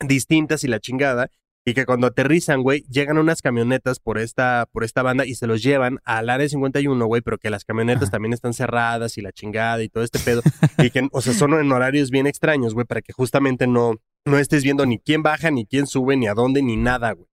distintas 0.00 0.64
y 0.64 0.68
la 0.68 0.80
chingada. 0.80 1.30
Y 1.68 1.74
que 1.74 1.84
cuando 1.84 2.06
aterrizan, 2.06 2.62
güey, 2.62 2.84
llegan 2.88 3.18
unas 3.18 3.42
camionetas 3.42 3.98
por 3.98 4.18
esta, 4.18 4.68
por 4.70 4.84
esta 4.84 5.02
banda 5.02 5.26
y 5.26 5.34
se 5.34 5.48
los 5.48 5.64
llevan 5.64 5.98
al 6.04 6.30
área 6.30 6.48
51, 6.48 7.06
güey, 7.06 7.22
pero 7.22 7.38
que 7.38 7.50
las 7.50 7.64
camionetas 7.64 8.04
Ajá. 8.04 8.12
también 8.12 8.32
están 8.34 8.54
cerradas 8.54 9.18
y 9.18 9.20
la 9.20 9.32
chingada 9.32 9.82
y 9.82 9.88
todo 9.88 10.04
este 10.04 10.20
pedo. 10.20 10.42
y 10.78 10.90
que, 10.90 11.08
o 11.10 11.20
sea, 11.20 11.34
son 11.34 11.54
en 11.54 11.72
horarios 11.72 12.10
bien 12.10 12.28
extraños, 12.28 12.72
güey, 12.72 12.86
para 12.86 13.02
que 13.02 13.12
justamente 13.12 13.66
no, 13.66 13.96
no 14.24 14.38
estés 14.38 14.62
viendo 14.62 14.86
ni 14.86 15.00
quién 15.00 15.24
baja, 15.24 15.50
ni 15.50 15.66
quién 15.66 15.88
sube, 15.88 16.16
ni 16.16 16.28
a 16.28 16.34
dónde, 16.34 16.62
ni 16.62 16.76
nada, 16.76 17.12
güey. 17.12 17.26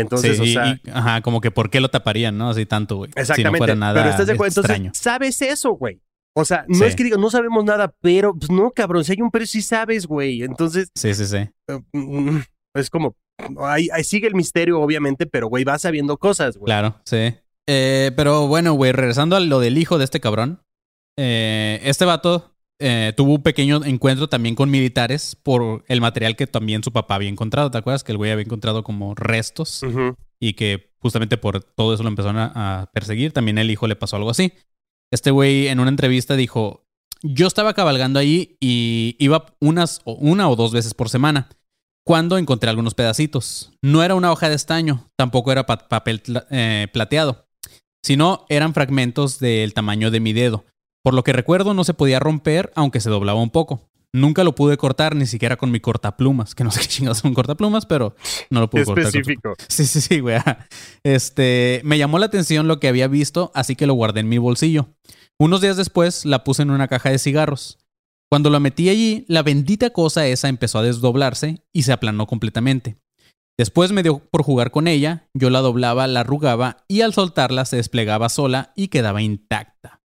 Entonces, 0.00 0.36
Sí, 0.38 0.42
o 0.42 0.62
sea, 0.62 0.80
y- 0.84 0.90
ajá, 0.90 1.20
como 1.22 1.40
que 1.40 1.50
por 1.50 1.70
qué 1.70 1.80
lo 1.80 1.88
taparían, 1.88 2.36
¿no? 2.38 2.50
Así 2.50 2.66
tanto, 2.66 2.96
güey. 2.96 3.10
Si 3.10 3.16
no 3.16 3.20
Exactamente. 3.22 3.58
fuera 3.58 3.74
nada 3.74 3.94
pero 3.94 4.10
estás 4.10 4.26
de 4.26 4.32
acuerdo. 4.34 4.60
Entonces, 4.62 4.90
sabes 5.00 5.40
eso, 5.42 5.70
güey. 5.72 6.00
O 6.36 6.44
sea, 6.44 6.64
no 6.68 6.76
Sí. 6.78 6.84
es 6.84 6.94
que 6.96 7.04
diga, 7.04 7.16
no 7.16 7.28
sabemos 7.30 7.64
nada, 7.64 7.92
pero, 8.00 8.34
pues 8.34 8.50
no, 8.50 8.70
cabrón, 8.70 9.04
si 9.04 9.12
hay 9.12 9.20
un 9.20 9.30
pero 9.30 9.46
sí 9.46 9.62
sabes, 9.62 10.06
güey. 10.06 10.42
Entonces, 10.42 10.88
Sí, 10.94 11.12
sí, 11.14 11.26
sí. 11.26 11.36
eh, 11.36 11.80
mm, 11.92 12.38
es 12.74 12.88
como, 12.88 13.16
ahí, 13.64 13.88
ahí 13.92 14.04
sigue 14.04 14.28
el 14.28 14.34
misterio, 14.34 14.80
obviamente, 14.80 15.26
pero, 15.26 15.48
güey, 15.48 15.64
vas 15.64 15.82
sabiendo 15.82 16.16
cosas, 16.18 16.56
güey. 16.56 16.66
Claro, 16.66 17.00
sí. 17.04 17.34
Eh, 17.68 18.12
pero 18.16 18.46
bueno, 18.46 18.72
güey, 18.74 18.92
regresando 18.92 19.36
a 19.36 19.40
lo 19.40 19.58
del 19.60 19.76
hijo 19.78 19.98
de 19.98 20.04
este 20.04 20.20
cabrón. 20.20 20.62
eh, 21.18 21.80
este 21.84 22.04
vato 22.04 22.49
eh, 22.80 23.12
tuvo 23.16 23.34
un 23.34 23.42
pequeño 23.42 23.84
encuentro 23.84 24.28
también 24.28 24.54
con 24.54 24.70
militares 24.70 25.36
por 25.42 25.84
el 25.88 26.00
material 26.00 26.34
que 26.36 26.46
también 26.46 26.82
su 26.82 26.92
papá 26.92 27.14
había 27.16 27.28
encontrado. 27.28 27.70
¿Te 27.70 27.78
acuerdas? 27.78 28.02
Que 28.04 28.12
el 28.12 28.18
güey 28.18 28.30
había 28.32 28.44
encontrado 28.44 28.82
como 28.82 29.14
restos 29.14 29.82
y 30.40 30.54
que 30.54 30.92
justamente 30.98 31.36
por 31.38 31.62
todo 31.62 31.94
eso 31.94 32.02
lo 32.02 32.08
empezaron 32.08 32.38
a, 32.38 32.80
a 32.82 32.86
perseguir. 32.92 33.32
También 33.32 33.58
el 33.58 33.70
hijo 33.70 33.86
le 33.86 33.96
pasó 33.96 34.16
algo 34.16 34.30
así. 34.30 34.52
Este 35.12 35.30
güey 35.30 35.68
en 35.68 35.80
una 35.80 35.90
entrevista 35.90 36.36
dijo, 36.36 36.86
yo 37.22 37.46
estaba 37.46 37.74
cabalgando 37.74 38.18
ahí 38.18 38.56
y 38.60 39.16
iba 39.18 39.46
unas, 39.60 40.00
o- 40.04 40.14
una 40.14 40.48
o 40.48 40.56
dos 40.56 40.72
veces 40.72 40.94
por 40.94 41.08
semana 41.08 41.48
cuando 42.06 42.38
encontré 42.38 42.70
algunos 42.70 42.94
pedacitos. 42.94 43.72
No 43.82 44.02
era 44.02 44.14
una 44.14 44.32
hoja 44.32 44.48
de 44.48 44.54
estaño, 44.54 45.06
tampoco 45.16 45.52
era 45.52 45.66
pa- 45.66 45.88
papel 45.88 46.22
eh, 46.50 46.88
plateado, 46.92 47.46
sino 48.02 48.46
eran 48.48 48.72
fragmentos 48.72 49.38
del 49.38 49.74
tamaño 49.74 50.10
de 50.10 50.20
mi 50.20 50.32
dedo. 50.32 50.64
Por 51.02 51.14
lo 51.14 51.24
que 51.24 51.32
recuerdo 51.32 51.74
no 51.74 51.84
se 51.84 51.94
podía 51.94 52.18
romper 52.18 52.72
aunque 52.74 53.00
se 53.00 53.10
doblaba 53.10 53.40
un 53.40 53.50
poco. 53.50 53.90
Nunca 54.12 54.42
lo 54.42 54.56
pude 54.56 54.76
cortar 54.76 55.14
ni 55.14 55.26
siquiera 55.26 55.56
con 55.56 55.70
mi 55.70 55.78
cortaplumas, 55.78 56.56
que 56.56 56.64
no 56.64 56.72
sé 56.72 56.80
qué 56.80 56.88
chingados 56.88 57.18
son 57.18 57.32
cortaplumas, 57.32 57.86
pero 57.86 58.16
no 58.50 58.60
lo 58.60 58.68
pude 58.68 58.84
cortar. 58.84 59.06
Específico. 59.06 59.54
Sí, 59.68 59.86
sí, 59.86 60.00
sí, 60.00 60.18
güey. 60.18 60.38
Este, 61.04 61.80
me 61.84 61.96
llamó 61.96 62.18
la 62.18 62.26
atención 62.26 62.66
lo 62.66 62.80
que 62.80 62.88
había 62.88 63.06
visto, 63.06 63.52
así 63.54 63.76
que 63.76 63.86
lo 63.86 63.94
guardé 63.94 64.20
en 64.20 64.28
mi 64.28 64.38
bolsillo. 64.38 64.88
Unos 65.38 65.60
días 65.60 65.76
después 65.76 66.24
la 66.24 66.42
puse 66.42 66.62
en 66.62 66.70
una 66.70 66.88
caja 66.88 67.10
de 67.10 67.18
cigarros. 67.18 67.78
Cuando 68.28 68.50
la 68.50 68.60
metí 68.60 68.88
allí, 68.88 69.24
la 69.28 69.42
bendita 69.42 69.90
cosa 69.90 70.26
esa 70.26 70.48
empezó 70.48 70.78
a 70.78 70.82
desdoblarse 70.82 71.62
y 71.72 71.84
se 71.84 71.92
aplanó 71.92 72.26
completamente. 72.26 72.96
Después 73.58 73.92
me 73.92 74.02
dio 74.02 74.18
por 74.18 74.42
jugar 74.42 74.70
con 74.70 74.88
ella, 74.88 75.28
yo 75.34 75.50
la 75.50 75.60
doblaba, 75.60 76.06
la 76.06 76.20
arrugaba 76.20 76.84
y 76.88 77.02
al 77.02 77.12
soltarla 77.12 77.64
se 77.64 77.76
desplegaba 77.76 78.28
sola 78.28 78.72
y 78.74 78.88
quedaba 78.88 79.22
intacta. 79.22 79.99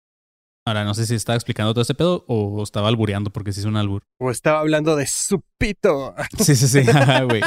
Ahora 0.67 0.83
no 0.83 0.95
sé 0.95 1.05
si 1.05 1.13
estaba 1.13 1.35
explicando 1.35 1.73
todo 1.73 1.83
ese 1.83 1.93
pedo 1.93 2.25
o 2.27 2.63
estaba 2.63 2.87
albureando 2.87 3.29
porque 3.29 3.53
se 3.53 3.59
hizo 3.59 3.69
un 3.69 3.77
albur. 3.77 4.01
O 4.19 4.31
estaba 4.31 4.59
hablando 4.59 4.95
de 4.95 5.05
su 5.05 5.41
pito. 5.59 6.15
Sí, 6.39 6.55
sí, 6.55 6.67
sí, 6.67 6.81
güey. 7.29 7.41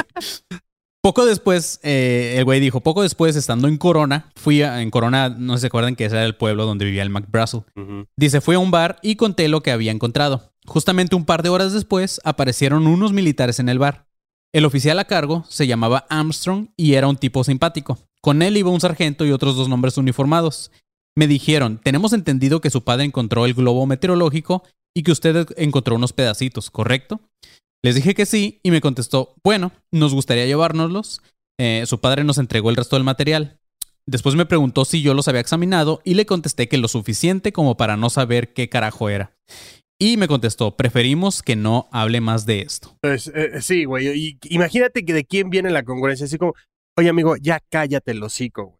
Poco 1.01 1.25
después, 1.25 1.79
eh, 1.83 2.35
el 2.37 2.45
güey 2.45 2.59
dijo, 2.59 2.81
poco 2.81 3.03
después, 3.03 3.35
estando 3.35 3.67
en 3.67 3.77
Corona, 3.77 4.31
fui 4.35 4.61
a, 4.63 4.81
en 4.81 4.89
Corona, 4.89 5.29
no 5.29 5.53
sé 5.53 5.59
si 5.59 5.61
se 5.61 5.67
acuerdan 5.67 5.95
que 5.95 6.05
ese 6.05 6.15
era 6.15 6.25
el 6.25 6.35
pueblo 6.35 6.65
donde 6.65 6.85
vivía 6.85 7.03
el 7.03 7.09
Mac 7.09 7.25
Brassel. 7.29 7.63
Ujú. 7.75 8.05
Dice, 8.17 8.41
fui 8.41 8.55
a 8.55 8.59
un 8.59 8.71
bar 8.71 8.99
y 9.01 9.15
conté 9.15 9.47
lo 9.47 9.63
que 9.63 9.71
había 9.71 9.91
encontrado. 9.91 10.53
Justamente 10.65 11.15
un 11.15 11.25
par 11.25 11.41
de 11.41 11.49
horas 11.49 11.71
después, 11.73 12.19
aparecieron 12.25 12.85
unos 12.85 13.13
militares 13.13 13.59
en 13.59 13.69
el 13.69 13.79
bar. 13.79 14.07
El 14.53 14.65
oficial 14.65 14.99
a 14.99 15.05
cargo 15.05 15.45
se 15.47 15.67
llamaba 15.67 16.05
Armstrong 16.09 16.69
y 16.75 16.93
era 16.95 17.07
un 17.07 17.17
tipo 17.17 17.43
simpático. 17.43 17.97
Con 18.21 18.41
él 18.41 18.57
iba 18.57 18.69
un 18.69 18.81
sargento 18.81 19.25
y 19.25 19.31
otros 19.31 19.55
dos 19.55 19.69
nombres 19.69 19.97
uniformados. 19.97 20.71
Me 21.19 21.27
dijeron, 21.27 21.81
tenemos 21.83 22.13
entendido 22.13 22.61
que 22.61 22.69
su 22.69 22.85
padre 22.85 23.03
encontró 23.03 23.45
el 23.45 23.53
globo 23.53 23.85
meteorológico 23.85 24.63
y 24.95 25.03
que 25.03 25.11
usted 25.11 25.47
encontró 25.57 25.97
unos 25.97 26.13
pedacitos, 26.13 26.71
¿correcto? 26.71 27.19
Les 27.83 27.95
dije 27.95 28.15
que 28.15 28.25
sí 28.25 28.61
y 28.63 28.71
me 28.71 28.79
contestó, 28.79 29.35
bueno, 29.43 29.73
nos 29.91 30.13
gustaría 30.13 30.45
llevárnoslos. 30.45 31.21
Eh, 31.59 31.83
su 31.87 31.99
padre 31.99 32.23
nos 32.23 32.37
entregó 32.37 32.69
el 32.69 32.77
resto 32.77 32.95
del 32.95 33.03
material. 33.03 33.59
Después 34.05 34.35
me 34.35 34.45
preguntó 34.45 34.85
si 34.85 35.01
yo 35.01 35.13
los 35.13 35.27
había 35.27 35.41
examinado 35.41 35.99
y 36.05 36.13
le 36.13 36.25
contesté 36.25 36.69
que 36.69 36.77
lo 36.77 36.87
suficiente 36.87 37.51
como 37.51 37.75
para 37.75 37.97
no 37.97 38.09
saber 38.09 38.53
qué 38.53 38.69
carajo 38.69 39.09
era. 39.09 39.33
Y 39.99 40.15
me 40.15 40.29
contestó, 40.29 40.77
preferimos 40.77 41.43
que 41.43 41.57
no 41.57 41.89
hable 41.91 42.21
más 42.21 42.45
de 42.45 42.61
esto. 42.61 42.95
Pues, 43.01 43.29
eh, 43.35 43.59
sí, 43.59 43.83
güey. 43.83 44.39
imagínate 44.43 45.03
que 45.03 45.11
de 45.11 45.25
quién 45.25 45.49
viene 45.49 45.69
la 45.69 45.83
congruencia. 45.83 46.27
Así 46.27 46.37
como, 46.37 46.53
oye, 46.97 47.09
amigo, 47.09 47.35
ya 47.35 47.59
cállate 47.69 48.11
el 48.11 48.23
hocico, 48.23 48.67
güey. 48.67 48.78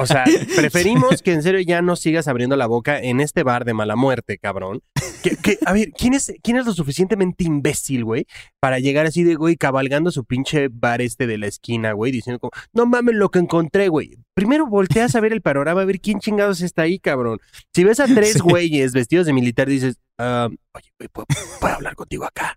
O 0.00 0.06
sea, 0.06 0.24
preferimos 0.56 1.22
que 1.22 1.32
en 1.32 1.42
serio 1.42 1.60
ya 1.60 1.82
no 1.82 1.96
sigas 1.96 2.28
abriendo 2.28 2.56
la 2.56 2.66
boca 2.66 2.98
en 3.00 3.20
este 3.20 3.42
bar 3.42 3.64
de 3.64 3.74
mala 3.74 3.96
muerte, 3.96 4.38
cabrón. 4.38 4.82
Que, 5.22 5.36
que, 5.36 5.58
a 5.66 5.72
ver, 5.72 5.90
¿quién 5.92 6.14
es, 6.14 6.32
¿quién 6.42 6.56
es 6.56 6.66
lo 6.66 6.72
suficientemente 6.72 7.44
imbécil, 7.44 8.04
güey? 8.04 8.26
Para 8.60 8.78
llegar 8.78 9.06
así 9.06 9.24
de, 9.24 9.34
güey, 9.34 9.56
cabalgando 9.56 10.10
su 10.10 10.24
pinche 10.24 10.68
bar 10.70 11.00
este 11.00 11.26
de 11.26 11.38
la 11.38 11.46
esquina, 11.46 11.92
güey, 11.92 12.12
diciendo 12.12 12.38
como, 12.38 12.50
no 12.72 12.86
mames 12.86 13.14
lo 13.16 13.28
que 13.30 13.38
encontré, 13.40 13.88
güey. 13.88 14.16
Primero 14.34 14.66
volteas 14.66 15.14
a 15.16 15.20
ver 15.20 15.32
el 15.32 15.42
panorama, 15.42 15.82
a 15.82 15.84
ver 15.84 16.00
quién 16.00 16.20
chingados 16.20 16.60
está 16.60 16.82
ahí, 16.82 16.98
cabrón. 16.98 17.38
Si 17.74 17.84
ves 17.84 17.98
a 18.00 18.06
tres 18.06 18.34
Sí. 18.34 18.38
güeyes 18.40 18.92
vestidos 18.92 19.26
de 19.26 19.32
militar, 19.32 19.68
dices, 19.68 19.96
ah, 20.18 20.48
oye, 20.74 20.88
güey, 20.98 21.08
¿puedo, 21.08 21.26
puedo 21.60 21.74
hablar 21.74 21.94
contigo 21.96 22.24
acá? 22.24 22.56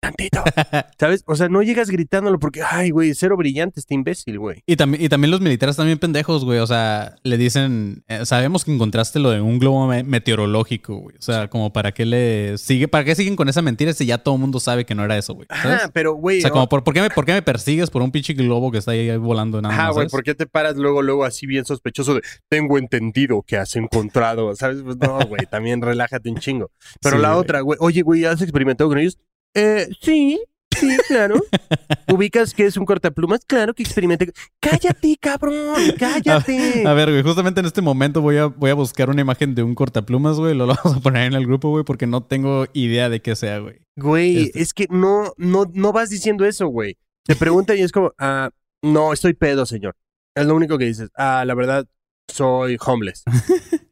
Tantito. 0.00 0.42
¿Sabes? 0.98 1.22
O 1.26 1.36
sea, 1.36 1.48
no 1.50 1.62
llegas 1.62 1.90
gritándolo 1.90 2.38
porque, 2.38 2.62
ay, 2.62 2.88
güey, 2.90 3.12
cero 3.14 3.36
brillante 3.36 3.80
este 3.80 3.94
imbécil, 3.94 4.38
güey. 4.38 4.62
Y 4.66 4.76
también, 4.76 5.02
y 5.04 5.08
también 5.10 5.30
los 5.30 5.40
militares 5.42 5.76
también 5.76 5.98
pendejos, 5.98 6.44
güey. 6.44 6.58
O 6.58 6.66
sea, 6.66 7.16
le 7.22 7.36
dicen, 7.36 8.02
eh, 8.08 8.24
sabemos 8.24 8.64
que 8.64 8.72
encontraste 8.74 9.18
lo 9.18 9.30
de 9.30 9.40
un 9.42 9.58
globo 9.58 9.86
me- 9.86 10.02
meteorológico, 10.02 10.96
güey. 10.96 11.16
O 11.18 11.22
sea, 11.22 11.48
como 11.48 11.72
para 11.72 11.92
qué 11.92 12.06
le 12.06 12.56
sigue, 12.56 12.88
para 12.88 13.04
qué 13.04 13.14
siguen 13.14 13.36
con 13.36 13.48
esa 13.50 13.60
mentira 13.60 13.92
si 13.92 14.06
ya 14.06 14.18
todo 14.18 14.36
el 14.36 14.40
mundo 14.40 14.58
sabe 14.58 14.86
que 14.86 14.94
no 14.94 15.04
era 15.04 15.18
eso, 15.18 15.34
güey. 15.34 15.46
Ajá, 15.50 15.90
pero, 15.92 16.14
güey. 16.14 16.38
O 16.38 16.40
sea, 16.42 16.50
como, 16.50 16.68
¿por, 16.68 16.82
por 16.82 16.94
qué 16.94 17.02
me, 17.02 17.10
¿por 17.10 17.26
qué 17.26 17.32
me 17.32 17.42
persigues 17.42 17.90
por 17.90 18.00
un 18.00 18.10
pinche 18.10 18.32
globo 18.32 18.70
que 18.70 18.78
está 18.78 18.92
ahí 18.92 19.14
volando 19.18 19.60
nada 19.60 19.76
más? 19.76 19.94
güey. 19.94 20.08
¿por 20.08 20.22
qué 20.22 20.34
te 20.34 20.46
paras 20.46 20.76
luego, 20.76 21.02
luego 21.02 21.24
así 21.24 21.46
bien 21.46 21.64
sospechoso 21.66 22.14
de 22.14 22.22
tengo 22.48 22.78
entendido 22.78 23.42
que 23.42 23.58
has 23.58 23.76
encontrado? 23.76 24.54
¿Sabes? 24.56 24.78
Pues 24.82 24.96
no, 24.96 25.18
güey, 25.28 25.44
también 25.50 25.82
relájate 25.82 26.30
un 26.30 26.38
chingo. 26.38 26.70
Pero 27.02 27.16
Sí, 27.16 27.22
la 27.22 27.28
güey. 27.32 27.40
otra, 27.40 27.60
güey, 27.60 27.78
oye, 27.82 28.00
güey, 28.02 28.24
¿has 28.24 28.40
experimentado 28.40 28.88
con 28.88 28.98
ellos? 28.98 29.18
Eh, 29.54 29.88
sí, 30.00 30.40
sí, 30.78 30.96
claro. 31.08 31.36
¿Ubicas 32.12 32.54
que 32.54 32.66
es 32.66 32.76
un 32.76 32.84
cortaplumas? 32.84 33.44
Claro 33.46 33.74
que 33.74 33.82
experimenté. 33.82 34.32
Cállate, 34.60 35.16
cabrón, 35.20 35.76
cállate. 35.98 36.84
A 36.86 36.92
ver, 36.94 37.10
güey, 37.10 37.22
justamente 37.22 37.60
en 37.60 37.66
este 37.66 37.82
momento 37.82 38.20
voy 38.20 38.36
a, 38.38 38.46
voy 38.46 38.70
a 38.70 38.74
buscar 38.74 39.10
una 39.10 39.20
imagen 39.20 39.54
de 39.54 39.62
un 39.62 39.74
cortaplumas, 39.74 40.38
güey. 40.38 40.54
Lo 40.54 40.66
vamos 40.68 40.96
a 40.96 41.00
poner 41.00 41.26
en 41.26 41.34
el 41.34 41.46
grupo, 41.46 41.70
güey, 41.70 41.84
porque 41.84 42.06
no 42.06 42.22
tengo 42.22 42.66
idea 42.72 43.08
de 43.08 43.20
qué 43.20 43.36
sea, 43.36 43.58
güey. 43.58 43.80
Güey, 43.96 44.44
Este- 44.44 44.62
es 44.62 44.74
que 44.74 44.86
no, 44.90 45.32
no, 45.36 45.64
no 45.72 45.92
vas 45.92 46.10
diciendo 46.10 46.44
eso, 46.44 46.66
güey. 46.68 46.96
Te 47.24 47.36
preguntan 47.36 47.76
y 47.78 47.82
es 47.82 47.92
como, 47.92 48.12
ah, 48.18 48.50
no, 48.82 49.12
estoy 49.12 49.34
pedo, 49.34 49.66
señor. 49.66 49.94
Es 50.34 50.46
lo 50.46 50.54
único 50.54 50.78
que 50.78 50.86
dices. 50.86 51.10
Ah, 51.16 51.44
la 51.46 51.54
verdad, 51.54 51.86
soy 52.28 52.76
homeless. 52.84 53.24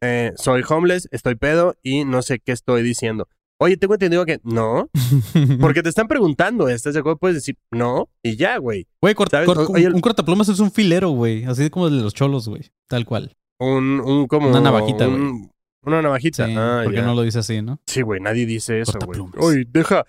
Eh, 0.01 0.33
soy 0.37 0.63
homeless, 0.67 1.09
estoy 1.11 1.35
pedo 1.35 1.75
y 1.83 2.05
no 2.05 2.23
sé 2.23 2.39
qué 2.39 2.53
estoy 2.53 2.83
diciendo. 2.83 3.29
Oye, 3.61 3.77
tengo 3.77 3.95
entendido 3.95 4.25
que 4.25 4.39
no, 4.45 4.89
porque 5.61 5.83
te 5.83 5.89
están 5.89 6.07
preguntando, 6.07 6.69
¿estás 6.69 6.95
de 6.95 7.01
acuerdo? 7.01 7.19
Puedes 7.19 7.37
decir 7.37 7.57
no 7.73 8.09
y 8.23 8.37
ya, 8.37 8.57
güey. 8.59 8.87
Güey, 9.03 9.15
cort- 9.15 9.31
¿Sabes? 9.31 9.49
cort- 9.49 9.69
O- 9.69 9.73
oye, 9.73 9.89
un 9.89 10.01
cortaplumas 10.01 10.49
es 10.49 10.61
un 10.61 10.71
filero, 10.71 11.11
güey. 11.11 11.45
Así 11.45 11.69
como 11.69 11.89
el 11.89 11.97
de 11.97 12.03
los 12.05 12.15
cholos, 12.15 12.49
güey. 12.49 12.63
Tal 12.89 13.05
cual. 13.05 13.35
Un, 13.59 14.01
un 14.01 14.27
como. 14.29 14.49
Una 14.51 14.61
navajita, 14.61 15.09
un- 15.09 15.51
Una 15.85 16.03
navajita. 16.03 16.47
Sí, 16.47 16.55
ah, 16.57 16.83
¿Por 16.85 16.93
qué 16.93 17.01
ya. 17.01 17.07
no 17.07 17.15
lo 17.15 17.23
dice 17.23 17.41
así, 17.41 17.61
no? 17.63 17.81
Sí, 17.87 18.03
güey, 18.03 18.21
nadie 18.21 18.47
dice 18.47 18.81
eso, 18.81 18.99
güey. 19.05 19.21
Oye, 19.39 19.65
deja. 19.69 20.05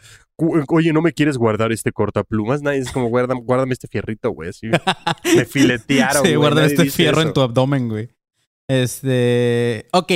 Oye, 0.70 0.94
¿no 0.94 1.02
me 1.02 1.12
quieres 1.12 1.38
guardar 1.38 1.72
este 1.72 1.92
cortaplumas? 1.92 2.62
Nadie 2.62 2.80
es 2.80 2.92
como, 2.92 3.08
guárdame, 3.10 3.42
guárdame 3.42 3.74
este 3.74 3.88
fierrito, 3.88 4.30
güey. 4.32 4.50
Así. 4.50 4.68
Me 5.36 5.44
filetearon, 5.46 6.22
sí, 6.24 6.30
güey. 6.30 6.36
guarda 6.36 6.62
nadie 6.62 6.76
este 6.76 6.90
fierro 6.92 7.22
en 7.22 7.34
tu 7.34 7.42
abdomen, 7.42 7.90
güey. 7.90 8.10
Este. 8.68 9.88
Ok. 9.92 10.12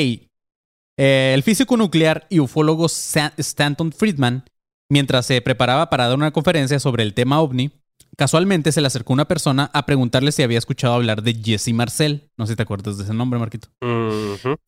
Eh, 0.98 1.32
el 1.34 1.44
físico 1.44 1.78
nuclear 1.78 2.28
y 2.30 2.40
ufólogo 2.40 2.86
Stanton 2.86 3.92
Friedman, 3.92 4.46
mientras 4.90 5.26
se 5.26 5.42
preparaba 5.42 5.90
para 5.90 6.08
dar 6.08 6.18
una 6.18 6.32
conferencia 6.32 6.80
sobre 6.80 7.04
el 7.04 7.14
tema 7.14 7.40
ovni, 7.40 7.72
casualmente 8.16 8.72
se 8.72 8.82
le 8.82 8.88
acercó 8.88 9.14
una 9.14 9.28
persona 9.28 9.72
a 9.74 9.86
preguntarle 9.86 10.32
si 10.32 10.44
había 10.44 10.60
escuchado 10.60 10.94
hablar 10.94 11.24
de 11.24 11.34
Jesse 11.34 11.74
Marcel. 11.74 12.30
No 12.38 12.46
sé 12.46 12.54
si 12.54 12.58
te 12.58 12.64
acuerdas 12.64 12.98
de 12.98 13.06
ese 13.06 13.14
nombre, 13.14 13.40
Marquito. 13.40 13.70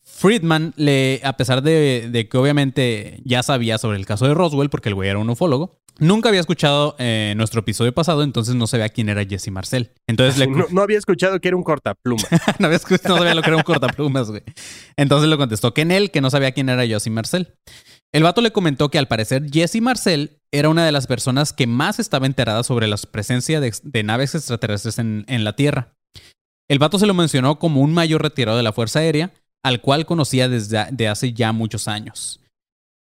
Friedman, 0.03 0.73
le, 0.77 1.21
a 1.23 1.33
pesar 1.37 1.61
de, 1.61 2.09
de 2.11 2.27
que 2.27 2.37
obviamente 2.37 3.21
ya 3.23 3.43
sabía 3.43 3.77
sobre 3.77 3.97
el 3.97 4.05
caso 4.05 4.27
de 4.27 4.33
Roswell, 4.33 4.69
porque 4.69 4.89
el 4.89 4.95
güey 4.95 5.09
era 5.09 5.19
un 5.19 5.29
ufólogo, 5.29 5.79
nunca 5.99 6.29
había 6.29 6.41
escuchado 6.41 6.95
eh, 6.99 7.33
nuestro 7.37 7.61
episodio 7.61 7.93
pasado, 7.93 8.23
entonces 8.23 8.55
no 8.55 8.67
sabía 8.67 8.89
quién 8.89 9.09
era 9.09 9.25
Jesse 9.25 9.49
Marcel. 9.51 9.91
Entonces 10.07 10.37
le, 10.37 10.47
No, 10.51 10.65
no 10.69 10.81
había 10.81 10.97
escuchado 10.97 11.39
que 11.39 11.47
era 11.47 11.57
un 11.57 11.63
cortapluma. 11.63 12.23
no, 12.59 12.65
había 12.67 12.77
escuchado- 12.77 13.09
no 13.15 13.17
sabía 13.17 13.35
lo 13.35 13.41
que 13.41 13.47
era 13.49 13.57
un 13.57 13.63
cortaplumas, 13.63 14.29
güey. 14.29 14.43
Entonces 14.97 15.29
le 15.29 15.37
contestó 15.37 15.73
que 15.73 15.81
en 15.81 15.91
él, 15.91 16.11
que 16.11 16.21
no 16.21 16.29
sabía 16.29 16.51
quién 16.51 16.69
era 16.69 16.85
Jesse 16.85 17.09
Marcel. 17.09 17.53
El 18.13 18.23
vato 18.23 18.41
le 18.41 18.51
comentó 18.51 18.89
que 18.89 18.97
al 18.97 19.07
parecer 19.07 19.49
Jesse 19.51 19.81
Marcel 19.81 20.39
era 20.51 20.69
una 20.69 20.85
de 20.85 20.91
las 20.91 21.05
personas 21.07 21.51
que 21.51 21.67
más 21.67 21.99
estaba 21.99 22.25
enterada 22.25 22.63
sobre 22.63 22.87
la 22.87 22.95
presencia 23.11 23.59
de, 23.59 23.73
de 23.83 24.03
naves 24.03 24.35
extraterrestres 24.35 24.99
en, 24.99 25.25
en 25.27 25.43
la 25.43 25.55
Tierra. 25.55 25.95
El 26.69 26.79
vato 26.79 26.97
se 26.97 27.05
lo 27.07 27.13
mencionó 27.13 27.59
como 27.59 27.81
un 27.81 27.93
mayor 27.93 28.21
retirado 28.23 28.57
de 28.57 28.63
la 28.63 28.71
Fuerza 28.73 28.99
Aérea, 28.99 29.31
al 29.63 29.81
cual 29.81 30.05
conocía 30.05 30.47
desde 30.47 30.85
de 30.91 31.07
hace 31.07 31.33
ya 31.33 31.51
muchos 31.51 31.87
años. 31.87 32.39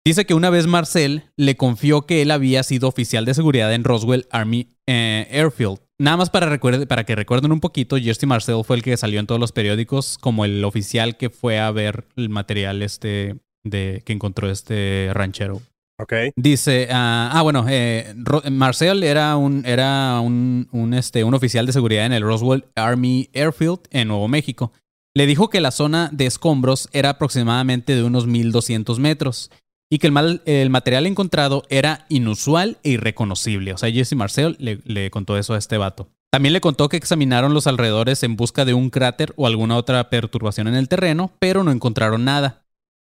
Dice 0.06 0.24
que 0.24 0.34
una 0.34 0.50
vez 0.50 0.68
Marcel 0.68 1.24
le 1.36 1.56
confió 1.56 2.02
que 2.02 2.22
él 2.22 2.30
había 2.30 2.62
sido 2.62 2.86
oficial 2.86 3.24
de 3.24 3.34
seguridad 3.34 3.74
en 3.74 3.82
Roswell 3.82 4.28
Army 4.30 4.68
eh, 4.86 5.26
Airfield. 5.32 5.80
Nada 5.98 6.16
más 6.16 6.30
para, 6.30 6.48
recuerde- 6.48 6.86
para 6.86 7.02
que 7.02 7.16
recuerden 7.16 7.50
un 7.50 7.58
poquito, 7.58 7.96
Jesse 7.96 8.24
Marcel 8.24 8.62
fue 8.64 8.76
el 8.76 8.84
que 8.84 8.96
salió 8.96 9.18
en 9.18 9.26
todos 9.26 9.40
los 9.40 9.50
periódicos 9.50 10.16
como 10.18 10.44
el 10.44 10.64
oficial 10.64 11.16
que 11.16 11.28
fue 11.28 11.58
a 11.58 11.72
ver 11.72 12.06
el 12.14 12.28
material 12.28 12.82
este 12.82 13.40
de 13.64 14.04
que 14.06 14.12
encontró 14.12 14.48
este 14.48 15.10
ranchero. 15.12 15.60
¿Ok? 15.98 16.12
Dice, 16.36 16.86
ah, 16.92 17.30
ah, 17.32 17.42
bueno, 17.42 17.66
eh, 17.68 18.14
Marcel 18.48 19.02
era 19.02 19.36
un, 19.36 19.66
era 19.66 20.20
un, 20.20 20.68
un, 20.70 20.94
este, 20.94 21.24
un 21.24 21.34
oficial 21.34 21.66
de 21.66 21.72
seguridad 21.72 22.06
en 22.06 22.12
el 22.12 22.22
Roswell 22.22 22.66
Army 22.76 23.28
Airfield 23.34 23.80
en 23.90 24.06
Nuevo 24.06 24.28
México. 24.28 24.70
Le 25.16 25.26
dijo 25.26 25.50
que 25.50 25.60
la 25.60 25.72
zona 25.72 26.10
de 26.12 26.26
escombros 26.26 26.88
era 26.92 27.10
aproximadamente 27.10 27.96
de 27.96 28.04
unos 28.04 28.28
1200 28.28 29.00
metros 29.00 29.50
y 29.90 29.98
que 29.98 30.06
el, 30.06 30.12
mal- 30.12 30.42
el 30.46 30.70
material 30.70 31.06
encontrado 31.06 31.62
era 31.68 32.06
inusual 32.08 32.78
e 32.82 32.90
irreconocible. 32.90 33.72
O 33.72 33.78
sea, 33.78 33.90
Jesse 33.90 34.14
Marcel 34.14 34.56
le, 34.58 35.10
contó 35.10 35.38
eso 35.38 35.54
a 35.54 35.58
este 35.58 35.78
vato. 35.78 36.08
También 36.32 36.52
le 36.52 36.60
contó 36.60 36.88
que 36.88 36.96
examinaron 36.96 37.54
los 37.54 37.66
alrededores 37.66 38.22
en 38.22 38.36
busca 38.36 38.64
de 38.64 38.74
un 38.74 38.90
cráter 38.90 39.32
o 39.36 39.46
alguna 39.46 39.76
otra 39.76 40.10
perturbación 40.10 40.68
en 40.68 40.74
el 40.74 40.88
terreno, 40.88 41.32
pero 41.38 41.62
no 41.62 41.70
encontraron 41.70 42.24
nada. 42.24 42.64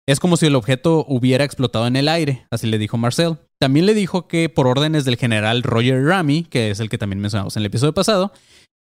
Es 0.06 0.20
como 0.20 0.36
si 0.36 0.46
el 0.46 0.54
objeto 0.54 1.04
hubiera 1.08 1.44
explotado 1.44 1.86
en 1.86 1.96
el 1.96 2.08
aire, 2.08 2.46
así 2.50 2.66
le 2.66 2.78
dijo 2.78 2.96
Marcel. 2.96 3.36
También 3.58 3.86
le 3.86 3.94
dijo 3.94 4.28
que 4.28 4.48
por 4.48 4.66
órdenes 4.66 5.04
del 5.04 5.16
general 5.16 5.62
Roger 5.62 6.02
Ramey, 6.04 6.44
que 6.44 6.70
es 6.70 6.80
el 6.80 6.88
que 6.88 6.96
también 6.96 7.20
mencionamos 7.20 7.56
en 7.56 7.62
el 7.62 7.66
episodio 7.66 7.92
pasado, 7.92 8.32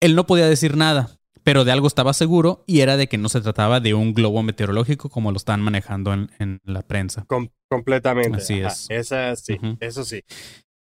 él 0.02 0.16
no 0.16 0.26
podía 0.26 0.48
decir 0.48 0.76
nada, 0.76 1.12
pero 1.44 1.66
de 1.66 1.72
algo 1.72 1.88
estaba 1.88 2.14
seguro 2.14 2.64
y 2.68 2.80
era 2.80 2.98
de 2.98 3.08
que 3.08 3.18
no 3.18 3.30
se 3.30 3.42
trataba 3.42 3.80
de 3.80 3.94
un 3.94 4.14
globo 4.14 4.44
meteorológico 4.44 5.10
como 5.10 5.32
lo 5.32 5.38
están 5.38 5.62
manejando 5.62 6.14
en, 6.14 6.30
en 6.40 6.60
la 6.64 6.82
prensa. 6.82 7.26
Com- 7.28 7.50
completamente. 7.70 8.38
Así 8.38 8.62
Ajá. 8.62 8.74
es. 8.74 8.88
Esa 8.90 9.36
sí, 9.36 9.58
eso 9.80 10.04
sí. 10.06 10.22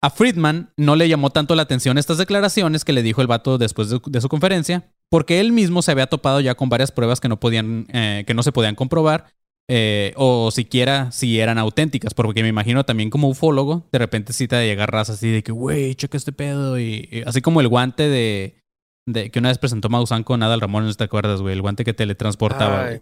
A 0.02 0.10
Friedman 0.12 0.72
no 0.78 0.96
le 0.96 1.10
llamó 1.10 1.32
tanto 1.32 1.56
la 1.56 1.64
atención 1.64 1.98
estas 1.98 2.20
declaraciones 2.20 2.86
que 2.86 2.94
le 2.94 3.02
dijo 3.02 3.22
el 3.22 3.28
vato 3.28 3.58
después 3.58 3.90
de, 3.90 4.00
de 4.06 4.22
su 4.22 4.30
conferencia, 4.30 4.92
porque 5.10 5.40
él 5.40 5.52
mismo 5.52 5.82
se 5.82 5.92
había 5.92 6.06
topado 6.08 6.40
ya 6.40 6.54
con 6.56 6.70
varias 6.70 6.92
pruebas 6.92 7.20
que 7.20 7.28
no 7.30 7.40
podían, 7.40 7.88
eh, 7.92 8.24
que 8.28 8.36
no 8.36 8.44
se 8.44 8.52
podían 8.52 8.76
comprobar, 8.76 9.26
eh, 9.68 10.14
o 10.16 10.52
siquiera 10.52 11.12
si 11.12 11.40
eran 11.40 11.58
auténticas, 11.58 12.14
porque 12.14 12.44
me 12.44 12.48
imagino 12.48 12.86
también 12.86 13.10
como 13.10 13.28
ufólogo, 13.28 13.88
de 13.92 13.98
repente 13.98 14.34
sí 14.34 14.48
te 14.48 14.64
llegar 14.66 14.92
raza 14.92 15.14
así 15.14 15.30
de 15.32 15.42
que, 15.44 15.52
güey, 15.52 15.96
checa 15.96 16.16
este 16.16 16.32
pedo, 16.32 16.80
y, 16.80 17.10
y 17.12 17.24
así 17.26 17.42
como 17.42 17.60
el 17.60 17.68
guante 17.68 18.08
de, 18.08 18.56
de 19.08 19.32
que 19.32 19.40
una 19.40 19.50
vez 19.50 19.58
presentó 19.58 19.90
Maussan 19.90 20.24
con 20.24 20.44
Adal 20.44 20.62
Ramón, 20.62 20.86
no 20.86 20.94
te 20.94 21.04
acuerdas, 21.04 21.42
güey, 21.42 21.54
el 21.56 21.62
guante 21.64 21.84
que 21.84 21.94
teletransportaba, 21.96 22.86
Ay. 22.86 23.02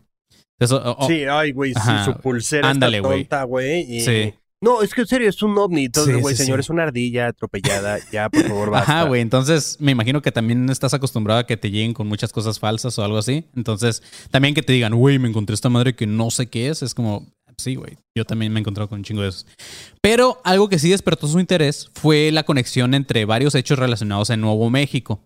Eso, 0.57 0.95
Sí, 1.07 1.25
ay, 1.29 1.51
güey, 1.51 1.73
sí, 1.73 1.79
su 2.05 2.13
pulsera 2.13 2.69
ándale, 2.69 2.97
está 2.97 3.09
tonta, 3.09 3.43
güey. 3.43 3.81
y- 3.97 3.99
Sí. 4.01 4.33
No, 4.61 4.81
es 4.81 4.93
que 4.93 5.01
en 5.01 5.07
serio, 5.07 5.29
es 5.29 5.43
un 5.43 5.55
ovni. 5.57 5.85
Entonces, 5.85 6.19
güey, 6.21 6.33
sí, 6.35 6.43
señor, 6.43 6.61
es 6.61 6.69
una 6.69 6.83
ardilla 6.83 7.27
atropellada. 7.27 7.99
Ya, 8.11 8.29
por 8.29 8.41
favor, 8.47 8.69
basta. 8.71 8.99
Ajá, 8.99 9.07
güey. 9.07 9.21
Entonces, 9.21 9.75
me 9.79 9.91
imagino 9.91 10.21
que 10.21 10.31
también 10.31 10.69
estás 10.69 10.93
acostumbrado 10.93 11.41
a 11.41 11.45
que 11.45 11.57
te 11.57 11.69
lleguen 11.69 11.93
con 11.93 12.07
muchas 12.07 12.31
cosas 12.31 12.57
falsas 12.57 12.97
o 12.97 13.03
algo 13.03 13.17
así. 13.17 13.45
Entonces, 13.55 14.01
también 14.31 14.55
que 14.55 14.63
te 14.63 14.73
digan, 14.73 14.95
güey, 14.95 15.19
me 15.19 15.27
encontré 15.27 15.53
esta 15.53 15.69
madre 15.69 15.93
que 15.95 16.07
no 16.07 16.31
sé 16.31 16.47
qué 16.47 16.69
es. 16.69 16.81
Es 16.81 16.95
como, 16.95 17.27
sí, 17.57 17.75
güey. 17.75 17.97
Yo 18.17 18.23
también 18.25 18.53
me 18.53 18.59
he 18.59 18.61
encontrado 18.61 18.87
con 18.89 18.99
un 18.99 19.03
chingo 19.03 19.21
de 19.23 19.29
esos. 19.29 19.45
Pero 20.01 20.39
algo 20.45 20.69
que 20.69 20.79
sí 20.79 20.89
despertó 20.89 21.27
su 21.27 21.39
interés 21.39 21.91
fue 21.93 22.31
la 22.31 22.43
conexión 22.43 22.93
entre 22.95 23.25
varios 23.25 23.53
hechos 23.55 23.77
relacionados 23.77 24.29
en 24.31 24.39
Nuevo 24.41 24.69
México. 24.69 25.21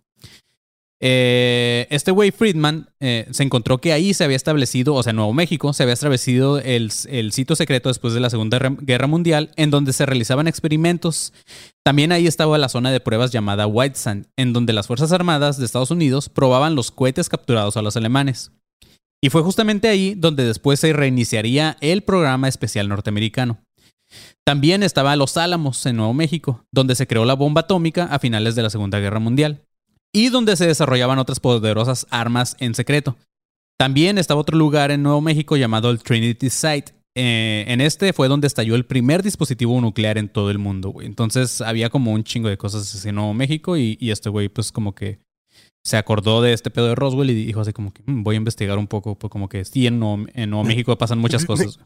Eh, 1.01 1.87
este 1.91 2.11
güey 2.11 2.31
Friedman 2.31 2.89
eh, 2.99 3.25
se 3.31 3.43
encontró 3.43 3.77
que 3.77 3.93
ahí 3.93 4.13
se 4.13 4.25
había 4.25 4.35
establecido, 4.35 4.95
o 4.95 5.03
sea, 5.03 5.11
en 5.11 5.15
Nuevo 5.15 5.33
México, 5.33 5.71
se 5.71 5.83
había 5.83 5.93
establecido 5.93 6.59
el, 6.59 6.91
el 7.07 7.31
sitio 7.31 7.55
secreto 7.55 7.87
después 7.89 8.13
de 8.13 8.19
la 8.19 8.29
Segunda 8.29 8.59
Guerra 8.81 9.07
Mundial, 9.07 9.51
en 9.55 9.71
donde 9.71 9.93
se 9.93 10.05
realizaban 10.05 10.47
experimentos. 10.47 11.33
También 11.85 12.11
ahí 12.11 12.27
estaba 12.27 12.57
la 12.57 12.69
zona 12.69 12.91
de 12.91 12.99
pruebas 12.99 13.31
llamada 13.31 13.65
White 13.65 13.97
Sand, 13.97 14.27
en 14.37 14.51
donde 14.51 14.73
las 14.73 14.87
Fuerzas 14.87 15.13
Armadas 15.13 15.57
de 15.57 15.65
Estados 15.65 15.91
Unidos 15.91 16.27
probaban 16.27 16.75
los 16.75 16.91
cohetes 16.91 17.29
capturados 17.29 17.77
a 17.77 17.81
los 17.81 17.95
alemanes. 17.95 18.51
Y 19.21 19.29
fue 19.29 19.41
justamente 19.41 19.87
ahí 19.87 20.15
donde 20.15 20.45
después 20.45 20.79
se 20.79 20.93
reiniciaría 20.93 21.77
el 21.81 22.03
programa 22.03 22.47
especial 22.47 22.87
norteamericano. 22.89 23.61
También 24.45 24.81
estaba 24.81 25.15
Los 25.15 25.37
Álamos, 25.37 25.85
en 25.85 25.97
Nuevo 25.97 26.13
México, 26.13 26.65
donde 26.71 26.95
se 26.95 27.05
creó 27.05 27.25
la 27.25 27.35
bomba 27.35 27.61
atómica 27.61 28.05
a 28.05 28.17
finales 28.17 28.55
de 28.55 28.63
la 28.63 28.69
Segunda 28.69 28.99
Guerra 28.99 29.19
Mundial 29.19 29.61
y 30.13 30.29
donde 30.29 30.55
se 30.55 30.67
desarrollaban 30.67 31.19
otras 31.19 31.39
poderosas 31.39 32.07
armas 32.09 32.55
en 32.59 32.75
secreto. 32.75 33.17
También 33.77 34.17
estaba 34.17 34.41
otro 34.41 34.57
lugar 34.57 34.91
en 34.91 35.03
Nuevo 35.03 35.21
México 35.21 35.55
llamado 35.55 35.89
el 35.89 35.99
Trinity 35.99 36.49
Site. 36.49 36.93
Eh, 37.15 37.65
en 37.67 37.81
este 37.81 38.13
fue 38.13 38.27
donde 38.27 38.47
estalló 38.47 38.75
el 38.75 38.85
primer 38.85 39.23
dispositivo 39.23 39.79
nuclear 39.81 40.17
en 40.17 40.29
todo 40.29 40.51
el 40.51 40.57
mundo, 40.57 40.89
güey. 40.89 41.07
Entonces 41.07 41.61
había 41.61 41.89
como 41.89 42.11
un 42.11 42.23
chingo 42.23 42.49
de 42.49 42.57
cosas 42.57 42.93
así 42.93 43.09
en 43.09 43.15
Nuevo 43.15 43.33
México 43.33 43.77
y, 43.77 43.97
y 43.99 44.11
este 44.11 44.29
güey 44.29 44.49
pues 44.49 44.71
como 44.71 44.93
que 44.93 45.19
se 45.83 45.97
acordó 45.97 46.41
de 46.41 46.53
este 46.53 46.69
pedo 46.69 46.87
de 46.87 46.95
Roswell 46.95 47.29
y 47.29 47.33
dijo 47.45 47.61
así 47.61 47.71
como 47.73 47.93
que 47.93 48.03
"Mm, 48.05 48.23
voy 48.23 48.35
a 48.35 48.37
investigar 48.37 48.77
un 48.77 48.87
poco, 48.87 49.15
pues 49.15 49.31
como 49.31 49.47
que 49.49 49.63
sí, 49.65 49.87
en 49.87 49.99
Nuevo, 49.99 50.25
en 50.33 50.49
Nuevo 50.49 50.63
México 50.85 50.97
pasan 50.97 51.19
muchas 51.19 51.45
cosas. 51.45 51.79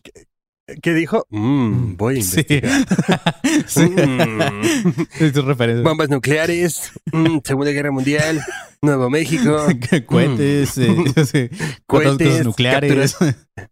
¿Qué 0.82 0.94
dijo? 0.94 1.26
Mm, 1.30 1.98
voy 1.98 2.16
a 2.16 2.20
investigar. 2.20 2.72
sí. 3.68 3.82
Mm. 3.82 5.06
Sí, 5.12 5.30
referencias. 5.42 5.84
Bombas 5.84 6.10
nucleares, 6.10 6.92
mm, 7.12 7.40
Segunda 7.44 7.72
Guerra 7.72 7.92
Mundial, 7.92 8.42
Nuevo 8.82 9.10
México, 9.10 9.58
cohetes, 10.06 10.78
eh, 10.78 11.50
Cohetes, 11.86 12.46
nucleares. 12.46 13.18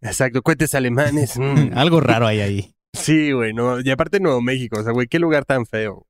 exacto, 0.02 0.42
cohetes 0.42 0.74
alemanes. 0.74 1.38
mm. 1.38 1.70
Algo 1.74 2.00
raro 2.00 2.26
hay 2.26 2.40
ahí. 2.40 2.74
Sí, 2.92 3.32
güey, 3.32 3.54
no, 3.54 3.80
y 3.80 3.90
aparte 3.90 4.20
Nuevo 4.20 4.42
México, 4.42 4.78
o 4.78 4.82
sea, 4.82 4.92
güey, 4.92 5.06
qué 5.06 5.18
lugar 5.18 5.46
tan 5.46 5.64
feo. 5.64 6.06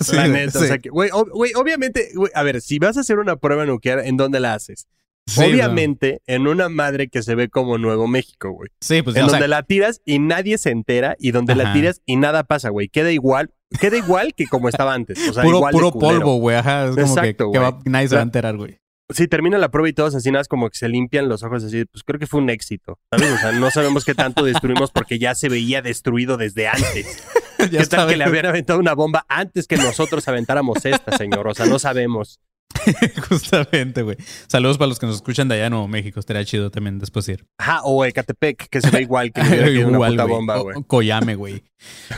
Sí, 0.00 0.16
la 0.16 0.26
neta, 0.26 0.58
o 0.58 0.62
sí. 0.62 0.66
sea, 0.68 0.78
que, 0.78 0.88
güey, 0.88 1.10
ob- 1.10 1.30
güey, 1.30 1.52
obviamente, 1.54 2.08
güey, 2.14 2.32
a 2.34 2.42
ver, 2.42 2.60
si 2.62 2.78
vas 2.80 2.96
a 2.96 3.00
hacer 3.00 3.18
una 3.20 3.36
prueba 3.36 3.64
nuclear, 3.64 4.00
¿en 4.00 4.16
dónde 4.16 4.40
la 4.40 4.54
haces? 4.54 4.86
Sí, 5.26 5.42
obviamente, 5.44 6.22
en 6.26 6.46
una 6.48 6.68
madre 6.68 7.08
que 7.08 7.22
se 7.22 7.34
ve 7.34 7.48
como 7.48 7.78
Nuevo 7.78 8.08
México, 8.08 8.50
güey. 8.50 8.70
Sí, 8.80 9.02
pues 9.02 9.16
en 9.16 9.22
sea, 9.24 9.30
donde 9.32 9.48
la 9.48 9.62
tiras 9.62 10.00
y 10.04 10.18
nadie 10.18 10.58
se 10.58 10.70
entera 10.70 11.14
y 11.20 11.30
donde 11.30 11.54
la 11.54 11.72
tiras 11.72 12.02
y 12.04 12.16
nada 12.16 12.42
pasa, 12.44 12.70
güey. 12.70 12.88
Queda 12.88 13.12
igual, 13.12 13.50
queda 13.80 13.96
igual 13.96 14.34
que 14.34 14.46
como 14.46 14.68
estaba 14.68 14.92
antes. 14.92 15.18
O 15.28 15.32
sea, 15.32 15.44
puro, 15.44 15.58
igual 15.58 15.72
puro 15.72 15.92
polvo, 15.92 16.36
güey. 16.36 16.56
Ajá, 16.56 16.86
es 16.86 16.96
como 16.96 17.06
Exacto, 17.06 17.52
que, 17.52 17.58
que 17.58 17.64
va- 17.64 17.78
nadie 17.84 18.08
se 18.08 18.16
va 18.16 18.22
a 18.22 18.24
enterar, 18.24 18.56
güey. 18.56 18.78
Sí, 19.12 19.26
termina 19.26 19.58
la 19.58 19.70
prueba 19.70 19.88
y 19.88 19.92
todos 19.92 20.14
así 20.14 20.30
nada, 20.30 20.42
es 20.42 20.48
como 20.48 20.68
que 20.70 20.78
se 20.78 20.88
limpian 20.88 21.28
los 21.28 21.42
ojos 21.42 21.64
así, 21.64 21.84
pues 21.84 22.04
creo 22.04 22.20
que 22.20 22.28
fue 22.28 22.40
un 22.40 22.48
éxito, 22.48 23.00
¿sabes? 23.10 23.32
O 23.32 23.38
sea, 23.38 23.52
no 23.52 23.68
sabemos 23.72 24.04
qué 24.04 24.14
tanto 24.14 24.44
destruimos 24.44 24.92
porque 24.92 25.18
ya 25.18 25.34
se 25.34 25.48
veía 25.48 25.82
destruido 25.82 26.36
desde 26.36 26.68
antes. 26.68 27.22
Ya 27.70 27.80
¿Qué 27.80 27.86
tal 27.88 28.08
que 28.08 28.16
le 28.16 28.24
habían 28.24 28.46
aventado 28.46 28.78
una 28.78 28.94
bomba 28.94 29.26
antes 29.28 29.66
que 29.66 29.76
nosotros 29.76 30.26
aventáramos 30.26 30.82
esta, 30.86 31.14
señor? 31.18 31.46
O 31.46 31.54
sea, 31.54 31.66
no 31.66 31.78
sabemos. 31.78 32.40
Justamente, 33.28 34.02
güey. 34.02 34.16
Saludos 34.46 34.78
para 34.78 34.88
los 34.88 34.98
que 34.98 35.06
nos 35.06 35.16
escuchan 35.16 35.48
de 35.48 35.56
allá 35.56 35.66
en 35.66 35.70
Nuevo 35.72 35.88
México. 35.88 36.20
Estaría 36.20 36.44
chido 36.44 36.70
también 36.70 36.98
después 36.98 37.28
ir. 37.28 37.44
Ajá, 37.58 37.82
o 37.84 38.04
Ecatepec, 38.04 38.68
que 38.68 38.80
se 38.80 38.90
ve 38.90 39.02
igual 39.02 39.32
que 39.32 39.40
una 39.84 39.98
puta 40.08 40.24
bomba, 40.24 40.58
güey. 40.58 40.76
o 40.76 40.82
Koyame, 40.82 41.34
güey. 41.34 41.62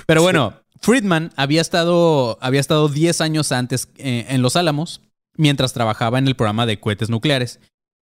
Pero 0.07 0.23
bueno, 0.23 0.55
Friedman 0.81 1.33
había 1.37 1.61
estado, 1.61 2.39
había 2.41 2.61
estado 2.61 2.89
10 2.89 3.21
años 3.21 3.53
antes 3.53 3.89
eh, 3.97 4.27
en 4.29 4.43
Los 4.43 4.57
Álamos, 4.57 5.01
mientras 5.37 5.73
trabajaba 5.73 6.19
en 6.19 6.29
el 6.29 6.37
programa 6.37 6.67
de 6.67 6.79
cohetes 6.79 7.09
nucleares, 7.11 7.59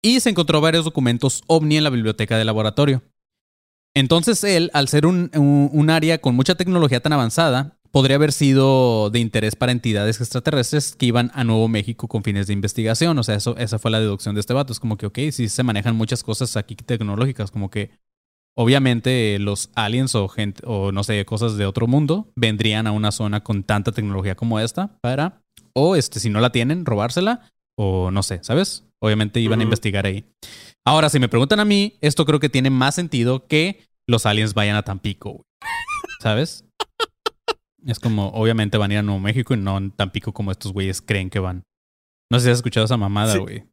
y 0.02 0.20
se 0.20 0.30
encontró 0.30 0.60
varios 0.60 0.84
documentos 0.84 1.42
ovni 1.46 1.76
en 1.78 1.84
la 1.84 1.90
biblioteca 1.90 2.36
del 2.36 2.46
laboratorio. 2.46 3.02
Entonces 3.94 4.42
él, 4.44 4.70
al 4.74 4.88
ser 4.88 5.06
un, 5.06 5.30
un- 5.34 5.70
un 5.72 5.90
área 5.90 6.18
con 6.18 6.34
mucha 6.34 6.56
tecnología 6.56 7.00
tan 7.00 7.12
avanzada, 7.12 7.78
podría 7.94 8.16
haber 8.16 8.32
sido 8.32 9.08
de 9.10 9.20
interés 9.20 9.54
para 9.54 9.70
entidades 9.70 10.20
extraterrestres 10.20 10.96
que 10.96 11.06
iban 11.06 11.30
a 11.32 11.44
Nuevo 11.44 11.68
México 11.68 12.08
con 12.08 12.24
fines 12.24 12.48
de 12.48 12.52
investigación. 12.52 13.16
O 13.16 13.22
sea, 13.22 13.36
eso, 13.36 13.56
esa 13.56 13.78
fue 13.78 13.92
la 13.92 14.00
deducción 14.00 14.34
de 14.34 14.40
este 14.40 14.52
vato. 14.52 14.72
Es 14.72 14.80
como 14.80 14.96
que, 14.96 15.06
ok, 15.06 15.18
sí 15.30 15.48
se 15.48 15.62
manejan 15.62 15.94
muchas 15.94 16.24
cosas 16.24 16.56
aquí 16.56 16.74
tecnológicas, 16.74 17.52
como 17.52 17.70
que 17.70 17.92
obviamente 18.58 19.38
los 19.38 19.70
aliens 19.76 20.16
o 20.16 20.26
gente, 20.26 20.60
o 20.66 20.90
no 20.90 21.04
sé, 21.04 21.24
cosas 21.24 21.56
de 21.56 21.66
otro 21.66 21.86
mundo 21.86 22.32
vendrían 22.34 22.88
a 22.88 22.90
una 22.90 23.12
zona 23.12 23.44
con 23.44 23.62
tanta 23.62 23.92
tecnología 23.92 24.34
como 24.34 24.58
esta 24.58 24.98
para, 25.00 25.44
o 25.72 25.94
este, 25.94 26.18
si 26.18 26.30
no 26.30 26.40
la 26.40 26.50
tienen, 26.50 26.84
robársela, 26.84 27.48
o 27.78 28.10
no 28.10 28.24
sé, 28.24 28.40
¿sabes? 28.42 28.82
Obviamente 29.00 29.38
iban 29.38 29.60
a 29.60 29.62
Ujú. 29.62 29.68
investigar 29.68 30.04
ahí. 30.04 30.24
Ahora, 30.84 31.10
si 31.10 31.20
me 31.20 31.28
preguntan 31.28 31.60
a 31.60 31.64
mí, 31.64 31.96
esto 32.00 32.26
creo 32.26 32.40
que 32.40 32.48
tiene 32.48 32.70
más 32.70 32.96
sentido 32.96 33.46
que 33.46 33.84
los 34.08 34.26
aliens 34.26 34.52
vayan 34.52 34.74
a 34.74 34.82
Tampico. 34.82 35.42
¿sabes? 36.20 36.64
Es 37.86 37.98
como, 38.00 38.28
obviamente 38.28 38.78
van 38.78 38.90
a 38.90 38.94
ir 38.94 38.98
a 38.98 39.02
Nuevo 39.02 39.20
México 39.20 39.54
y 39.54 39.58
no 39.58 39.76
a 39.76 39.82
Tampico 39.96 40.32
como 40.32 40.50
estos 40.50 40.72
güeyes 40.72 41.02
creen 41.02 41.28
que 41.30 41.38
van. 41.38 41.64
No 42.30 42.38
sé 42.38 42.46
si 42.46 42.50
has 42.50 42.58
escuchado 42.58 42.86
esa 42.86 42.96
mamada, 42.96 43.32
Sí. 43.34 43.38
güey. 43.38 43.64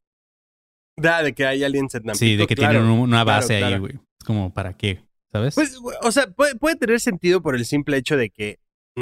Da, 0.98 1.24
de 1.24 1.34
que 1.34 1.46
hay 1.46 1.64
aliens 1.64 1.96
en 1.96 2.04
Tampico, 2.04 2.18
Sí, 2.20 2.36
de 2.36 2.48
que 2.48 2.56
claro. 2.56 2.74
tienen 2.80 2.90
un- 2.92 3.00
una 3.00 3.24
claro, 3.24 3.40
base 3.42 3.64
ahí, 3.64 3.78
güey. 3.80 3.94
Es 3.96 4.26
como, 4.26 4.54
¿para 4.54 4.74
qué? 4.74 5.04
¿Sabes? 5.32 5.56
Pues, 5.56 5.78
o 6.04 6.12
sea, 6.12 6.28
puede, 6.28 6.56
puede 6.56 6.76
tener 6.76 7.00
sentido 7.00 7.42
por 7.42 7.56
el 7.56 7.66
simple 7.66 7.96
hecho 7.98 8.18
de 8.18 8.30
que 8.30 8.60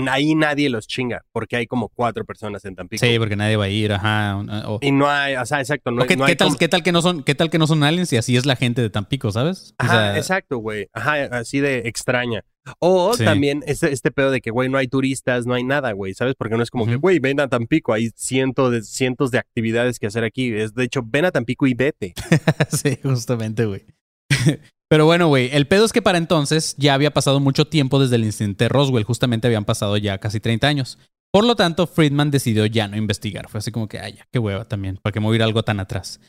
ahí 0.10 0.36
nadie 0.36 0.70
los 0.70 0.88
chinga, 0.88 1.24
porque 1.32 1.56
hay 1.56 1.66
como 1.68 1.90
cuatro 1.90 2.24
personas 2.26 2.64
en 2.66 2.76
Tampico. 2.76 3.06
Sí, 3.06 3.18
porque 3.18 3.36
nadie 3.36 3.56
va 3.58 3.66
a 3.66 3.70
ir, 3.70 3.92
ajá. 3.92 4.38
o- 4.68 4.80
Y 4.82 4.92
no 4.92 5.10
hay, 5.10 5.36
o 5.36 5.46
sea, 5.46 5.60
exacto, 5.60 5.92
no, 5.92 6.04
o 6.04 6.06
qué, 6.06 6.16
no 6.16 6.26
qué 6.26 6.32
hay 6.32 6.36
tal, 6.38 6.48
como- 6.50 6.58
qué 6.60 6.68
tal 6.68 6.84
que 6.84 6.92
no 6.92 7.02
son, 7.02 7.24
qué 7.24 7.36
tal 7.36 7.50
que 7.50 7.58
no 7.58 7.66
son 7.68 7.84
aliens 7.84 8.12
y 8.14 8.18
así 8.18 8.38
es 8.38 8.46
la 8.46 8.56
gente 8.56 8.82
de 8.82 8.90
Tampico, 8.90 9.32
¿sabes? 9.32 9.72
O 9.80 9.84
Ajá, 9.84 9.94
sea, 9.94 10.18
exacto, 10.18 10.58
güey. 10.60 10.88
Ajá, 10.94 11.24
así 11.38 11.60
de 11.60 11.80
extraña. 11.88 12.44
O 12.78 13.16
Sí. 13.16 13.26
también 13.26 13.64
este, 13.66 13.92
este 13.92 14.12
pedo 14.12 14.30
de 14.30 14.42
que, 14.42 14.52
güey, 14.52 14.70
no 14.70 14.78
hay 14.78 14.88
turistas, 14.88 15.48
no 15.48 15.56
hay 15.56 15.64
nada, 15.64 15.92
güey, 15.94 16.14
¿sabes? 16.14 16.36
Porque 16.38 16.56
no 16.56 16.62
es 16.62 16.70
como 16.70 16.86
que, 16.86 16.98
güey, 16.98 17.18
ven 17.18 17.40
a 17.40 17.48
Tampico, 17.48 17.94
hay 17.94 18.12
cientos 18.16 18.72
de, 18.72 18.84
cientos 18.84 19.32
de 19.32 19.40
actividades 19.40 19.98
que 19.98 20.06
hacer 20.06 20.24
aquí. 20.24 20.54
Es, 20.54 20.76
de 20.76 20.84
hecho, 20.84 21.02
ven 21.04 21.26
a 21.26 21.32
Tampico 21.32 21.66
y 21.66 21.74
vete. 21.74 22.14
sí, 22.70 23.00
justamente, 23.02 23.66
güey. 23.66 23.86
Pero 24.90 25.06
bueno, 25.06 25.28
güey, 25.28 25.50
el 25.54 25.68
pedo 25.68 25.86
es 25.86 25.94
que 25.94 26.02
para 26.02 26.18
entonces 26.18 26.76
ya 26.78 26.96
había 26.96 27.14
pasado 27.14 27.40
mucho 27.40 27.66
tiempo 27.66 28.00
desde 28.00 28.16
el 28.16 28.26
incidente 28.26 28.66
de 28.66 28.70
Roswell, 28.70 29.04
justamente 29.04 29.48
habían 29.48 29.64
pasado 29.64 29.96
ya 29.98 30.18
casi 30.18 30.40
30 30.40 30.68
años. 30.68 30.98
Por 31.32 31.46
lo 31.46 31.56
tanto, 31.56 31.86
Friedman 31.86 32.32
decidió 32.32 32.66
ya 32.66 32.88
no 32.88 32.98
investigar. 32.98 33.50
Fue 33.50 33.60
así 33.60 33.72
como 33.72 33.88
que, 33.88 34.00
ay, 34.00 34.14
ya, 34.14 34.28
qué 34.32 34.40
hueva 34.40 34.68
también, 34.68 34.98
para 34.98 35.22
a 35.22 35.36
ir 35.36 35.44
algo 35.44 35.62
tan 35.62 35.80
atrás. 35.80 36.20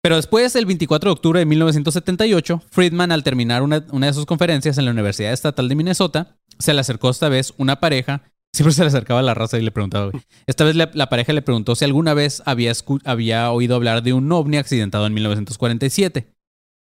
Pero 0.00 0.14
después, 0.16 0.54
el 0.54 0.66
24 0.66 1.10
de 1.10 1.12
octubre 1.12 1.40
de 1.40 1.46
1978, 1.46 2.62
Friedman, 2.70 3.10
al 3.10 3.24
terminar 3.24 3.62
una, 3.62 3.80
de 3.80 4.12
sus 4.12 4.26
conferencias 4.26 4.78
en 4.78 4.84
la 4.84 4.92
Universidad 4.92 5.32
Estatal 5.32 5.68
de 5.68 5.74
Minnesota, 5.74 6.36
se 6.58 6.72
le 6.72 6.80
acercó 6.80 7.10
esta 7.10 7.28
vez 7.28 7.52
una 7.56 7.80
pareja. 7.80 8.22
Siempre 8.52 8.74
se 8.74 8.82
le 8.82 8.88
acercaba 8.88 9.18
a 9.18 9.22
la 9.24 9.34
raza 9.34 9.58
y 9.58 9.62
le 9.62 9.72
preguntaba. 9.72 10.12
Esta 10.46 10.62
vez 10.62 10.76
la, 10.76 11.08
pareja 11.08 11.32
le 11.32 11.42
preguntó 11.42 11.74
si 11.74 11.84
alguna 11.84 12.14
vez 12.14 12.42
había, 12.46 12.72
había 13.04 13.50
oído 13.50 13.74
hablar 13.74 14.04
de 14.04 14.12
un 14.12 14.30
ovni 14.30 14.58
accidentado 14.58 15.06
en 15.06 15.14
1947. 15.14 16.33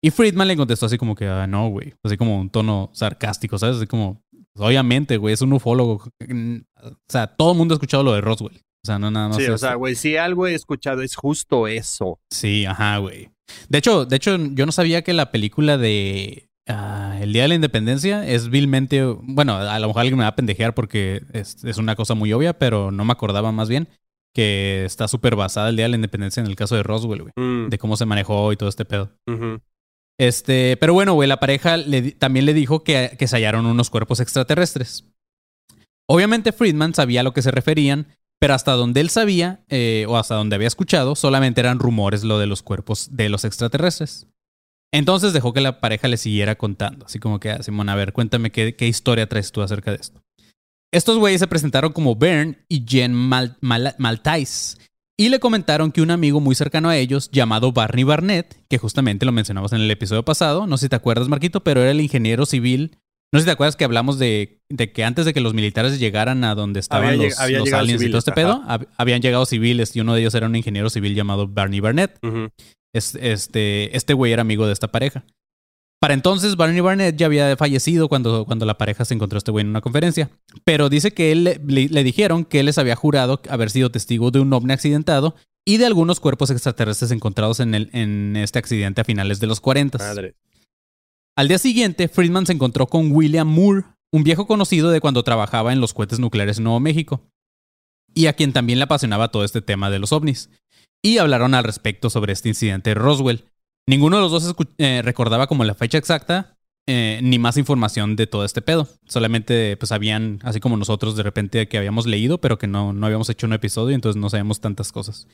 Y 0.06 0.12
Friedman 0.12 0.48
le 0.48 0.56
contestó 0.56 0.86
así 0.86 1.00
como 1.00 1.16
que, 1.16 1.26
ah, 1.28 1.48
no, 1.48 1.68
güey. 1.70 1.96
Así 2.04 2.16
como 2.16 2.40
un 2.40 2.52
tono 2.52 2.92
sarcástico, 2.94 3.58
¿sabes? 3.58 3.78
Así 3.78 3.88
como, 3.88 4.22
pues, 4.54 4.68
obviamente, 4.68 5.18
güey, 5.18 5.34
es 5.34 5.42
un 5.42 5.52
ufólogo. 5.52 5.94
O 5.96 6.96
sea, 7.10 7.26
todo 7.26 7.54
el 7.54 7.58
mundo 7.58 7.74
ha 7.74 7.78
escuchado 7.78 8.04
lo 8.04 8.14
de 8.14 8.22
Roswell. 8.22 8.56
O 8.56 8.86
sea, 8.86 9.00
no 9.00 9.10
nada 9.10 9.30
más. 9.30 9.38
sí, 9.38 9.48
o 9.48 9.58
sea, 9.58 9.74
güey, 9.74 9.96
si 9.96 10.16
algo 10.16 10.46
he 10.46 10.54
escuchado 10.54 11.02
es 11.02 11.16
justo 11.16 11.68
eso. 11.68 12.20
Sí, 12.32 12.68
ajá, 12.68 13.00
güey. 13.00 13.32
De 13.68 13.80
hecho, 13.80 14.06
de 14.06 14.16
hecho, 14.18 14.38
yo 14.38 14.68
no 14.68 14.72
sabía 14.72 15.02
que 15.02 15.14
la 15.14 15.32
película 15.32 15.80
de 15.80 16.50
ah, 16.68 17.18
El 17.20 17.34
Día 17.34 17.42
de 17.42 17.48
la 17.48 17.56
Independencia 17.56 18.28
es 18.28 18.50
vilmente. 18.50 19.04
Bueno, 19.04 19.56
a 19.56 19.80
lo 19.80 19.88
mejor 19.88 20.02
alguien 20.02 20.20
me 20.20 20.26
va 20.26 20.30
a 20.30 20.36
pendejear 20.36 20.76
porque 20.76 21.24
es, 21.34 21.64
es 21.64 21.80
una 21.80 21.96
cosa 21.96 22.14
muy 22.14 22.32
obvia, 22.32 22.60
pero 22.60 22.92
no 22.92 23.06
me 23.06 23.12
acordaba 23.12 23.52
más 23.52 23.70
bien 23.70 23.88
que 24.36 24.84
está 24.86 25.08
súper 25.08 25.36
basada 25.36 25.70
el 25.70 25.78
Día 25.78 25.86
de 25.86 25.90
la 25.90 25.96
Independencia 25.96 26.42
en 26.42 26.48
el 26.48 26.56
caso 26.56 26.76
de 26.76 26.84
Roswell, 26.84 27.24
güey. 27.24 27.34
Mm, 27.38 27.70
De 27.70 27.80
cómo 27.80 27.98
se 27.98 28.06
manejó 28.06 28.52
y 28.54 28.58
todo 28.58 28.70
este 28.70 28.86
pedo. 28.86 29.10
Este, 30.20 30.78
pero 30.78 30.94
bueno, 30.94 31.14
güey, 31.14 31.28
la 31.28 31.40
pareja 31.40 31.78
le 31.78 32.12
también 32.14 32.46
le 32.46 32.54
dijo 32.54 32.84
que, 32.84 33.16
que 33.20 33.28
se 33.28 33.36
hallaron 33.36 33.66
unos 33.66 33.90
cuerpos 33.90 34.20
extraterrestres. 34.20 35.06
Obviamente 36.10 36.52
Friedman 36.54 36.94
sabía 36.94 37.22
a 37.22 37.24
lo 37.24 37.34
que 37.34 37.42
se 37.42 37.52
referían, 37.52 38.08
pero 38.40 38.54
hasta 38.54 38.74
donde 38.74 39.02
él 39.02 39.10
sabía, 39.10 39.64
eh, 39.70 40.06
o 40.08 40.18
hasta 40.18 40.36
donde 40.36 40.56
había 40.56 40.68
escuchado, 40.68 41.16
solamente 41.16 41.62
eran 41.62 41.80
rumores 41.80 42.24
lo 42.24 42.40
de 42.40 42.48
los 42.48 42.62
cuerpos 42.62 43.10
de 43.16 43.30
los 43.30 43.44
extraterrestres. 43.44 44.28
Entonces 44.94 45.34
dejó 45.34 45.52
que 45.52 45.62
la 45.62 45.82
pareja 45.82 46.08
le 46.08 46.18
siguiera 46.18 46.56
contando, 46.56 47.06
así 47.06 47.20
como 47.20 47.40
que, 47.40 47.50
ah, 47.50 47.64
Simón, 47.64 47.90
a 47.90 47.96
ver, 47.96 48.14
cuéntame 48.14 48.52
qué, 48.52 48.76
qué 48.76 48.88
historia 48.88 49.28
traes 49.28 49.52
tú 49.52 49.62
acerca 49.62 49.92
de 49.92 49.98
esto. 49.98 50.22
Estos 50.94 51.18
güeyes 51.18 51.42
se 51.42 51.48
presentaron 51.48 51.92
como 51.92 52.16
Bern 52.16 52.64
y 52.70 52.86
Jen 52.88 53.14
Mal- 53.14 53.58
Maltais, 53.98 54.78
y 55.18 55.30
le 55.30 55.40
comentaron 55.40 55.92
que 55.92 56.02
un 56.02 56.12
amigo 56.12 56.40
muy 56.42 56.56
cercano 56.56 56.90
a 56.90 56.98
ellos, 56.98 57.30
llamado 57.32 57.72
Barney 57.72 58.04
Barnett, 58.04 58.58
que 58.70 58.78
justamente 58.78 59.26
lo 59.26 59.32
mencionamos 59.32 59.72
en 59.74 59.82
el 59.82 59.90
episodio 59.92 60.24
pasado, 60.26 60.68
no 60.68 60.78
sé 60.78 60.86
si 60.86 60.90
te 60.90 60.96
acuerdas, 60.96 61.28
Marquito, 61.30 61.64
pero 61.64 61.82
era 61.82 61.92
el 61.92 62.02
ingeniero 62.02 62.46
civil. 62.46 62.98
No 63.34 63.40
sé 63.40 63.44
si 63.44 63.46
te 63.48 63.52
acuerdas 63.52 63.76
que 63.76 63.84
hablamos 63.86 64.20
de, 64.20 64.62
de 64.70 64.92
que 64.92 65.04
antes 65.04 65.26
de 65.26 65.34
que 65.34 65.42
los 65.42 65.54
militares 65.54 66.00
llegaran 66.00 66.44
a 66.44 66.56
donde 66.56 66.80
estaban 66.80 67.08
Había 67.10 67.18
los, 67.30 67.40
había 67.40 67.58
los 67.60 67.66
llegado 67.66 67.82
aliens 67.84 68.02
y 68.02 68.06
todo 68.12 68.20
este 68.20 68.32
pedo, 68.32 68.64
hab- 68.68 68.88
habían 68.98 69.22
llegado 69.22 69.46
civiles 69.46 69.96
y 69.96 70.00
uno 70.02 70.14
de 70.14 70.22
ellos 70.22 70.36
era 70.36 70.46
un 70.48 70.56
ingeniero 70.56 70.90
civil 70.90 71.16
llamado 71.16 71.48
Barney 71.48 71.80
Barnett. 71.80 72.18
Es- 72.94 73.16
este, 73.16 73.96
este 73.98 74.14
güey 74.14 74.32
era 74.32 74.42
amigo 74.42 74.68
de 74.68 74.74
esta 74.74 74.90
pareja. 74.90 75.26
Para 76.06 76.14
entonces, 76.14 76.56
Barney 76.56 76.82
Barnett 76.82 77.18
ya 77.18 77.26
había 77.26 77.58
fallecido 77.58 78.08
cuando, 78.08 78.46
cuando 78.46 78.64
la 78.68 78.78
pareja 78.78 79.06
se 79.06 79.16
encontró 79.16 79.38
a 79.38 79.40
este 79.40 79.50
güey 79.50 79.64
en 79.64 79.70
una 79.70 79.82
conferencia. 79.82 80.30
Pero 80.64 80.88
dice 80.88 81.10
que 81.16 81.32
él 81.32 81.44
le, 81.46 81.60
le- 81.66 81.90
le 81.90 82.04
dijeron 82.04 82.46
que 82.46 82.60
él 82.60 82.68
les 82.68 82.78
había 82.78 82.96
jurado 82.96 83.42
haber 83.50 83.72
sido 83.72 83.90
testigo 83.90 84.30
de 84.30 84.40
un 84.40 84.54
ovni 84.54 84.72
accidentado 84.72 85.34
y 85.66 85.78
de 85.78 85.88
algunos 85.88 86.20
cuerpos 86.20 86.52
extraterrestres 86.52 87.10
encontrados 87.10 87.60
en, 87.60 87.74
el, 87.74 87.90
en 87.92 88.36
este 88.36 88.60
accidente 88.60 89.02
a 89.02 89.04
finales 89.04 89.40
de 89.40 89.48
los 89.48 89.60
40. 89.62 89.98
Madre. 89.98 90.36
Al 91.36 91.48
día 91.48 91.58
siguiente, 91.58 92.08
Friedman 92.08 92.46
se 92.46 92.54
encontró 92.54 92.86
con 92.86 93.12
William 93.12 93.48
Moore, 93.48 93.86
un 94.14 94.24
viejo 94.24 94.46
conocido 94.46 94.92
de 94.92 95.02
cuando 95.02 95.24
trabajaba 95.24 95.74
en 95.74 95.82
los 95.82 95.96
cohetes 95.96 96.20
nucleares 96.20 96.60
en 96.60 96.66
Nuevo 96.66 96.80
México, 96.82 97.24
y 98.14 98.28
a 98.28 98.34
quien 98.34 98.54
también 98.54 98.78
le 98.78 98.84
apasionaba 98.84 99.32
todo 99.32 99.44
este 99.44 99.64
tema 99.64 99.90
de 99.90 99.98
los 99.98 100.12
ovnis. 100.12 100.52
Y 101.04 101.18
hablaron 101.18 101.56
al 101.56 101.64
respecto 101.64 102.12
sobre 102.12 102.34
este 102.34 102.50
incidente 102.50 102.92
de 102.92 102.94
Roswell. 102.94 103.46
Ninguno 103.88 104.16
de 104.18 104.22
los 104.24 104.32
dos 104.32 104.56
eh, 104.78 105.02
recordaba 105.04 105.48
como 105.48 105.64
la 105.64 105.76
fecha 105.76 105.98
exacta, 105.98 106.58
eh, 106.88 107.20
ni 107.22 107.40
más 107.40 107.58
información 107.58 108.16
de 108.16 108.28
todo 108.28 108.46
este 108.46 108.62
pedo. 108.62 108.88
Solamente 109.08 109.78
pues 109.78 109.92
habían, 109.92 110.40
así 110.44 110.60
como 110.60 110.78
nosotros 110.78 111.16
de 111.16 111.24
repente 111.24 111.68
que 111.68 111.78
habíamos 111.78 112.08
leído, 112.08 112.40
pero 112.40 112.58
que 112.58 112.68
no, 112.68 112.94
no 112.94 113.06
habíamos 113.06 113.30
hecho 113.30 113.46
un 113.48 113.54
episodio, 113.54 113.96
entonces 113.96 114.20
no 114.20 114.30
sabemos 114.30 114.60
tantas 114.60 114.92
cosas. 114.92 115.28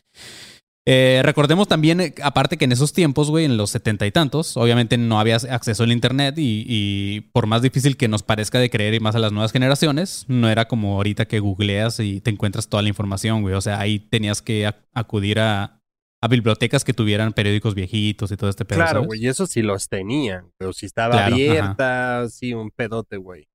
Eh, 0.88 1.22
recordemos 1.24 1.68
también, 1.68 2.14
aparte 2.24 2.58
que 2.58 2.66
en 2.66 2.72
esos 2.72 2.92
tiempos, 2.92 3.30
güey, 3.30 3.46
en 3.46 3.56
los 3.56 3.70
setenta 3.70 4.08
y 4.08 4.12
tantos, 4.12 4.58
obviamente 4.58 4.98
no 4.98 5.20
había 5.20 5.36
acceso 5.36 5.84
al 5.84 5.92
internet 5.92 6.40
y, 6.40 6.66
y 6.68 7.22
por 7.34 7.46
más 7.46 7.62
difícil 7.62 7.98
que 7.98 8.08
nos 8.08 8.24
parezca 8.24 8.60
de 8.60 8.72
creer 8.72 8.96
y 8.96 9.00
más 9.00 9.16
a 9.16 9.20
las 9.20 9.32
nuevas 9.32 9.52
generaciones, 9.52 10.26
no 10.28 10.50
era 10.50 10.68
como 10.68 10.96
ahorita 10.96 11.28
que 11.28 11.40
googleas 11.40 12.00
y 12.00 12.20
te 12.20 12.32
encuentras 12.32 12.68
toda 12.68 12.82
la 12.82 12.90
información, 12.90 13.44
güey. 13.44 13.54
O 13.54 13.62
sea, 13.62 13.80
ahí 13.80 14.00
tenías 14.00 14.42
que 14.42 14.68
ac- 14.68 14.88
acudir 14.94 15.40
a, 15.40 15.81
a 16.24 16.28
bibliotecas 16.28 16.84
que 16.84 16.94
tuvieran 16.94 17.34
periódicos 17.34 17.74
viejitos 17.74 18.32
y 18.32 18.38
todo 18.38 18.50
este 18.50 18.64
pedo. 18.64 18.78
Claro, 18.78 19.04
güey, 19.06 19.26
eso 19.26 19.48
sí 19.48 19.62
los 19.62 19.90
tenían. 19.90 20.52
Pero 20.58 20.72
si 20.72 20.86
estaba 20.86 21.14
Claro, 21.14 21.36
ajá. 21.36 21.36
abierta, 21.36 22.30
sí, 22.30 22.54
un 22.54 22.70
pedote, 22.72 23.18
güey. 23.18 23.48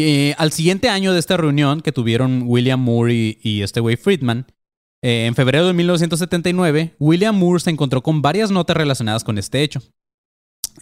Eh, 0.00 0.34
al 0.38 0.52
siguiente 0.52 0.88
año 0.88 1.12
de 1.12 1.18
esta 1.18 1.36
reunión 1.36 1.80
que 1.80 1.92
tuvieron 1.92 2.42
William 2.46 2.80
Moore 2.80 3.12
y, 3.14 3.38
y 3.42 3.62
este 3.62 3.80
güey 3.80 3.96
Friedman, 3.96 4.46
eh, 5.02 5.26
en 5.26 5.34
febrero 5.34 5.66
de 5.66 5.72
1979, 5.72 6.94
William 6.98 7.36
Moore 7.36 7.60
se 7.60 7.70
encontró 7.70 8.02
con 8.02 8.22
varias 8.22 8.50
notas 8.50 8.76
relacionadas 8.76 9.24
con 9.24 9.38
este 9.38 9.62
hecho. 9.62 9.80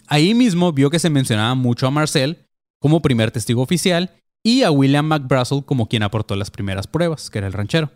Ahí 0.07 0.33
mismo 0.35 0.71
vio 0.71 0.89
que 0.89 0.99
se 0.99 1.09
mencionaba 1.09 1.55
mucho 1.55 1.87
a 1.87 1.91
Marcel 1.91 2.45
como 2.79 3.01
primer 3.01 3.31
testigo 3.31 3.61
oficial 3.63 4.11
y 4.43 4.61
a 4.61 4.71
William 4.71 5.05
McBrussell 5.07 5.65
como 5.65 5.87
quien 5.89 6.03
aportó 6.03 6.35
las 6.35 6.51
primeras 6.51 6.85
pruebas, 6.87 7.29
que 7.31 7.39
era 7.39 7.47
el 7.47 7.53
ranchero. 7.53 7.91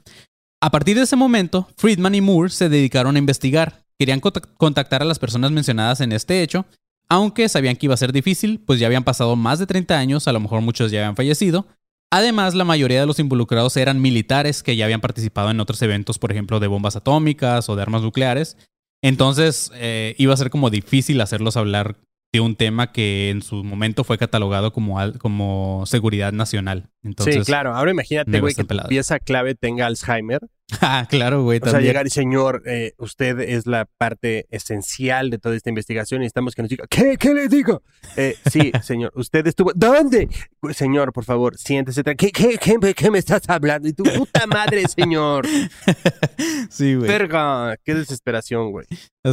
A 0.62 0.69
partir 0.69 0.95
de 0.95 1.04
ese 1.04 1.15
momento, 1.15 1.67
Friedman 1.78 2.15
y 2.15 2.21
Moore 2.21 2.52
se 2.52 2.69
dedicaron 2.69 3.15
a 3.15 3.19
investigar. 3.19 3.84
Querían 3.97 4.21
contac- 4.21 4.47
contactar 4.58 5.02
a 5.02 5.06
las 5.06 5.19
personas 5.19 5.52
mencionadas 5.52 6.02
en 6.02 6.12
este 6.12 6.41
hecho 6.43 6.65
aunque 7.10 7.50
sabían 7.50 7.76
que 7.76 7.88
iba 7.88 7.93
a 7.93 7.97
ser 7.97 8.13
difícil, 8.13 8.62
pues 8.65 8.80
ya 8.80 8.88
habían 8.88 9.04
pasado 9.04 9.36
más 9.36 9.60
de 9.60 9.67
30 9.67 9.97
años, 10.00 10.30
a 10.30 10.32
lo 10.32 10.39
mejor 10.39 10.62
muchos 10.62 10.91
ya 10.91 11.00
habían 11.00 11.17
fallecido, 11.17 11.67
Además, 12.13 12.56
la 12.56 12.65
mayoría 12.65 13.00
de 13.00 13.06
los 13.06 13.19
involucrados 13.19 13.78
eran 13.78 14.02
militares 14.02 14.63
que 14.63 14.76
ya 14.76 14.84
habían 14.84 15.00
participado 15.00 15.50
en 15.50 15.62
otros 15.62 15.82
eventos, 15.82 16.19
por 16.19 16.32
ejemplo, 16.32 16.60
de 16.60 16.67
bombas 16.67 16.97
atómicas 16.97 17.69
o 17.69 17.76
de 17.78 17.82
armas 17.82 18.02
nucleares. 18.02 18.58
Entonces, 19.02 19.71
eh, 19.76 20.13
iba 20.17 20.34
a 20.34 20.38
ser 20.38 20.50
como 20.50 20.69
difícil 20.69 21.21
hacerlos 21.21 21.56
hablar 21.56 21.95
de 22.34 22.39
un 22.39 22.56
tema 22.56 22.91
que 22.94 23.30
en 23.30 23.41
su 23.41 23.63
momento 23.63 24.04
fue 24.04 24.17
catalogado 24.17 24.72
como, 24.72 25.00
al- 25.00 25.17
como 25.20 25.84
seguridad 25.86 26.32
nacional. 26.32 26.89
Entonces, 27.04 27.36
sí, 27.36 27.41
claro. 27.44 27.76
Ahora 27.76 27.91
imagínate, 27.91 28.32
güey, 28.39 28.54
que 28.56 28.63
tu 28.63 28.89
pieza 28.89 29.20
clave 29.20 29.56
tenga 29.56 29.86
Alzheimer. 29.86 30.39
Ah, 30.82 31.06
claro, 31.10 31.44
güey, 31.44 31.60
O 31.62 31.70
sea, 31.70 31.82
llegar 31.82 32.08
y 32.08 32.10
señor, 32.10 32.64
eh, 32.66 32.94
usted 32.98 33.40
es 33.42 33.66
la 33.68 33.86
parte 33.98 34.46
esencial 34.50 35.30
de 35.30 35.38
toda 35.38 35.56
esta 35.56 35.70
investigación 35.70 36.22
y 36.22 36.24
necesitamos 36.24 36.56
que 36.56 36.62
nos 36.62 36.70
diga, 36.70 36.86
¿qué? 36.90 37.18
¿Qué 37.18 37.34
le 37.34 37.48
digo? 37.50 37.84
Eh, 38.16 38.36
sí, 38.50 38.72
señor, 38.84 39.12
usted 39.16 39.46
estuvo, 39.48 39.72
¿dónde? 39.76 40.30
Señor, 40.74 41.12
por 41.14 41.26
favor, 41.26 41.58
siéntese. 41.58 42.04
¿Qué, 42.04 42.16
qué, 42.32 42.58
qué, 42.58 42.78
me- 42.80 42.94
qué 42.94 43.12
me 43.12 43.20
estás 43.20 43.42
hablando? 43.50 43.88
Y 43.90 43.94
tu 43.94 44.04
puta 44.04 44.48
madre, 44.48 44.84
señor. 44.88 45.46
sí, 46.70 46.96
güey. 46.96 47.08
Verga, 47.08 47.76
qué 47.84 47.94
desesperación, 47.96 48.72
güey. 48.72 48.86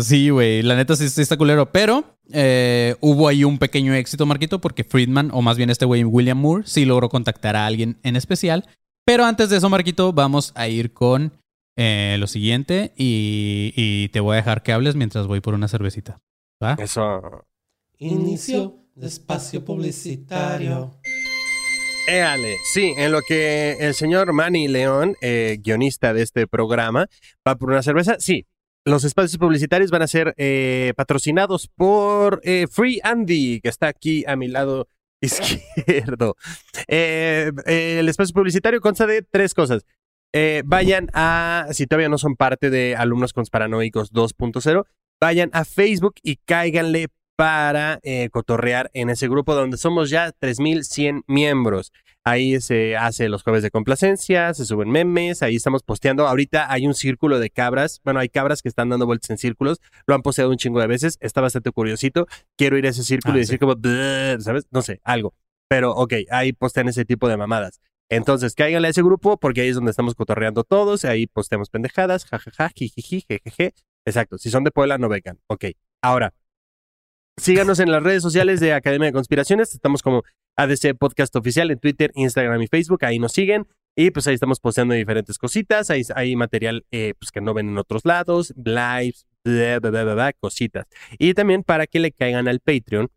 Sí, 0.03 0.31
güey, 0.31 0.63
la 0.63 0.77
neta 0.77 0.97
sí, 0.97 1.09
sí 1.09 1.23
está 1.23 1.37
culero. 1.37 1.71
Pero 1.73 2.05
eh, 2.33 2.97
hubo 3.01 3.29
ahí 3.29 3.45
un 3.45 3.59
pequeño 3.59 3.95
éxito, 3.95 4.27
Marquito, 4.27 4.61
porque 4.61 4.85
Friedman, 4.85 5.31
o 5.33 5.43
más 5.43 5.57
bien 5.57 5.71
este 5.71 5.85
güey, 5.85 6.05
William 6.05 6.39
Moore, 6.39 6.65
sí 6.67 6.85
logró 6.85 7.09
contactar 7.09 7.57
a 7.57 7.67
alguien 7.67 7.99
en 8.03 8.17
especial. 8.17 8.67
Pero 9.09 9.25
antes 9.25 9.49
de 9.49 9.57
eso, 9.57 9.71
Marquito, 9.71 10.13
vamos 10.13 10.53
a 10.55 10.69
ir 10.69 10.93
con 10.93 11.33
eh, 11.79 12.19
lo 12.21 12.27
siguiente 12.27 12.93
y, 12.95 13.73
y 13.75 14.11
te 14.11 14.21
voy 14.21 14.35
a 14.35 14.37
dejar 14.37 14.63
que 14.63 14.71
hables 14.71 14.97
mientras 14.97 15.27
voy 15.27 15.41
por 15.41 15.55
una 15.55 15.67
cervecita. 15.67 16.21
¿Va? 16.63 16.77
Eso. 16.79 17.47
Inicio 17.97 18.85
de 18.95 19.07
espacio 19.07 19.65
publicitario. 19.65 20.91
Éale, 22.07 22.57
sí, 22.75 22.93
en 22.99 23.13
lo 23.13 23.23
que 23.27 23.79
el 23.81 23.95
señor 23.95 24.35
Manny 24.35 24.69
León, 24.69 25.17
eh, 25.23 25.57
guionista 25.63 26.13
de 26.13 26.21
este 26.21 26.47
programa, 26.47 27.07
va 27.49 27.57
por 27.57 27.71
una 27.71 27.83
cerveza, 27.83 28.17
sí. 28.19 28.45
Los 28.85 29.05
espacios 29.05 29.39
publicitarios 29.39 29.91
van 29.91 30.03
a 30.03 30.07
ser 30.07 30.35
eh, 30.37 30.93
patrocinados 30.99 31.71
por 31.75 32.43
eh, 32.45 32.67
Free 32.71 33.01
Andy, 33.03 33.61
que 33.63 33.71
está 33.71 33.89
aquí 33.89 34.25
a 34.27 34.37
mi 34.37 34.49
lado 34.49 34.87
izquierdo. 35.21 36.37
Eh, 36.87 37.51
el 37.67 38.09
espacio 38.09 38.35
publicitario 38.35 38.81
consta 38.81 39.07
de 39.07 39.23
tres 39.23 39.55
cosas. 39.55 39.85
Eh, 40.33 40.63
vayan 40.67 41.09
a, 41.15 41.69
si 41.73 41.87
todavía 41.87 42.09
no 42.09 42.19
son 42.19 42.37
parte 42.37 42.71
de 42.71 42.97
Alumnos 42.97 43.33
Consparanoicos 43.33 44.13
2.0, 44.13 44.85
vayan 45.21 45.51
a 45.53 45.65
Facebook 45.65 46.15
y 46.23 46.37
cáiganle 46.37 47.09
para 47.37 48.01
eh, 48.03 48.29
cotorrear 48.31 48.91
en 48.95 49.11
ese 49.11 49.29
grupo 49.29 49.55
donde 49.55 49.77
somos 49.77 50.11
ya 50.11 50.33
3100 50.33 51.23
miembros. 51.27 51.93
Ahí 52.29 52.61
se 52.61 52.97
hace 52.97 53.29
los 53.29 53.43
jueves 53.43 53.63
de 53.63 53.71
complacencia, 53.71 54.53
se 54.53 54.67
suben 54.67 54.91
memes, 54.91 55.43
ahí 55.43 55.57
estamos 55.57 55.83
posteando. 55.83 56.27
Ahorita 56.29 56.71
hay 56.71 56.87
un 56.87 56.95
círculo 56.95 57.39
de 57.39 57.49
cabras. 57.51 58.01
Bueno, 58.05 58.21
hay 58.21 58.29
cabras 58.29 58.61
que 58.61 58.69
están 58.69 58.89
dando 58.91 59.07
vueltas 59.07 59.31
en 59.31 59.39
círculos. 59.39 59.81
Lo 60.07 60.15
han 60.15 60.23
posteado 60.23 60.51
un 60.51 60.57
chingo 60.59 60.81
de 60.81 60.87
veces. 60.87 61.17
Está 61.21 61.41
bastante 61.41 61.71
curiosito. 61.71 62.27
Quiero 62.57 62.77
ir 62.77 62.87
a 62.87 62.91
ese 62.91 63.03
círculo 63.03 63.35
Ah, 63.35 63.37
y 63.39 63.41
decir 63.41 63.55
sí. 63.55 63.59
como, 63.59 63.75
¿sabes? 64.41 64.67
No 64.71 64.83
sé, 64.83 65.01
algo. 65.05 65.35
Pero 65.69 65.93
ok, 65.93 66.15
ahí 66.31 66.53
postean 66.53 66.89
ese 66.89 67.05
tipo 67.05 67.29
de 67.29 67.37
mamadas. 67.37 67.81
Entonces, 68.11 68.55
cáiganle 68.55 68.89
a 68.89 68.91
ese 68.91 69.03
grupo 69.03 69.39
porque 69.39 69.61
ahí 69.63 69.69
es 69.69 69.75
donde 69.77 69.91
estamos 69.91 70.15
cotorreando 70.15 70.65
todos. 70.65 71.05
Ahí 71.05 71.27
posteamos 71.27 71.71
pendejadas, 71.71 72.25
jajaja, 72.27 72.71
jijiji, 72.75 73.25
jejeje. 73.29 73.75
Exacto. 74.07 74.39
Si 74.39 74.51
son 74.51 74.65
de 74.65 74.71
Puebla, 74.71 74.99
no 74.99 75.09
vengan. 75.09 75.39
Ok. 75.47 75.67
Ahora, 76.03 76.33
síganos 77.37 77.79
en 77.81 77.91
las 77.91 78.03
redes 78.03 78.23
sociales 78.23 78.61
de 78.61 78.73
Academia 78.73 79.07
de 79.07 79.13
Conspiraciones. 79.13 79.75
Estamos 79.75 80.03
como 80.03 80.25
ADC 80.59 80.97
Podcast 80.99 81.35
Oficial 81.37 81.71
en 81.71 81.79
Twitter, 81.79 82.11
Instagram 82.15 82.61
y 82.63 82.67
Facebook. 82.67 83.05
Ahí 83.05 83.19
nos 83.19 83.33
siguen. 83.33 83.67
Y 83.97 84.11
pues 84.11 84.27
ahí 84.27 84.35
estamos 84.35 84.61
posteando 84.61 84.95
diferentes 84.95 85.39
cositas. 85.39 85.91
Ahí 85.91 86.03
hay 86.15 86.37
material 86.37 86.85
eh, 86.91 87.15
pues, 87.19 87.31
que 87.31 87.41
no 87.41 87.55
ven 87.55 87.69
en 87.69 87.79
otros 87.79 88.05
lados, 88.05 88.53
lives, 88.57 89.27
bla, 89.45 90.33
cositas. 90.39 90.87
Y 91.19 91.35
también 91.35 91.63
para 91.63 91.87
que 91.87 92.01
le 92.01 92.13
caigan 92.13 92.49
al 92.49 92.61
Patreon, 92.61 93.09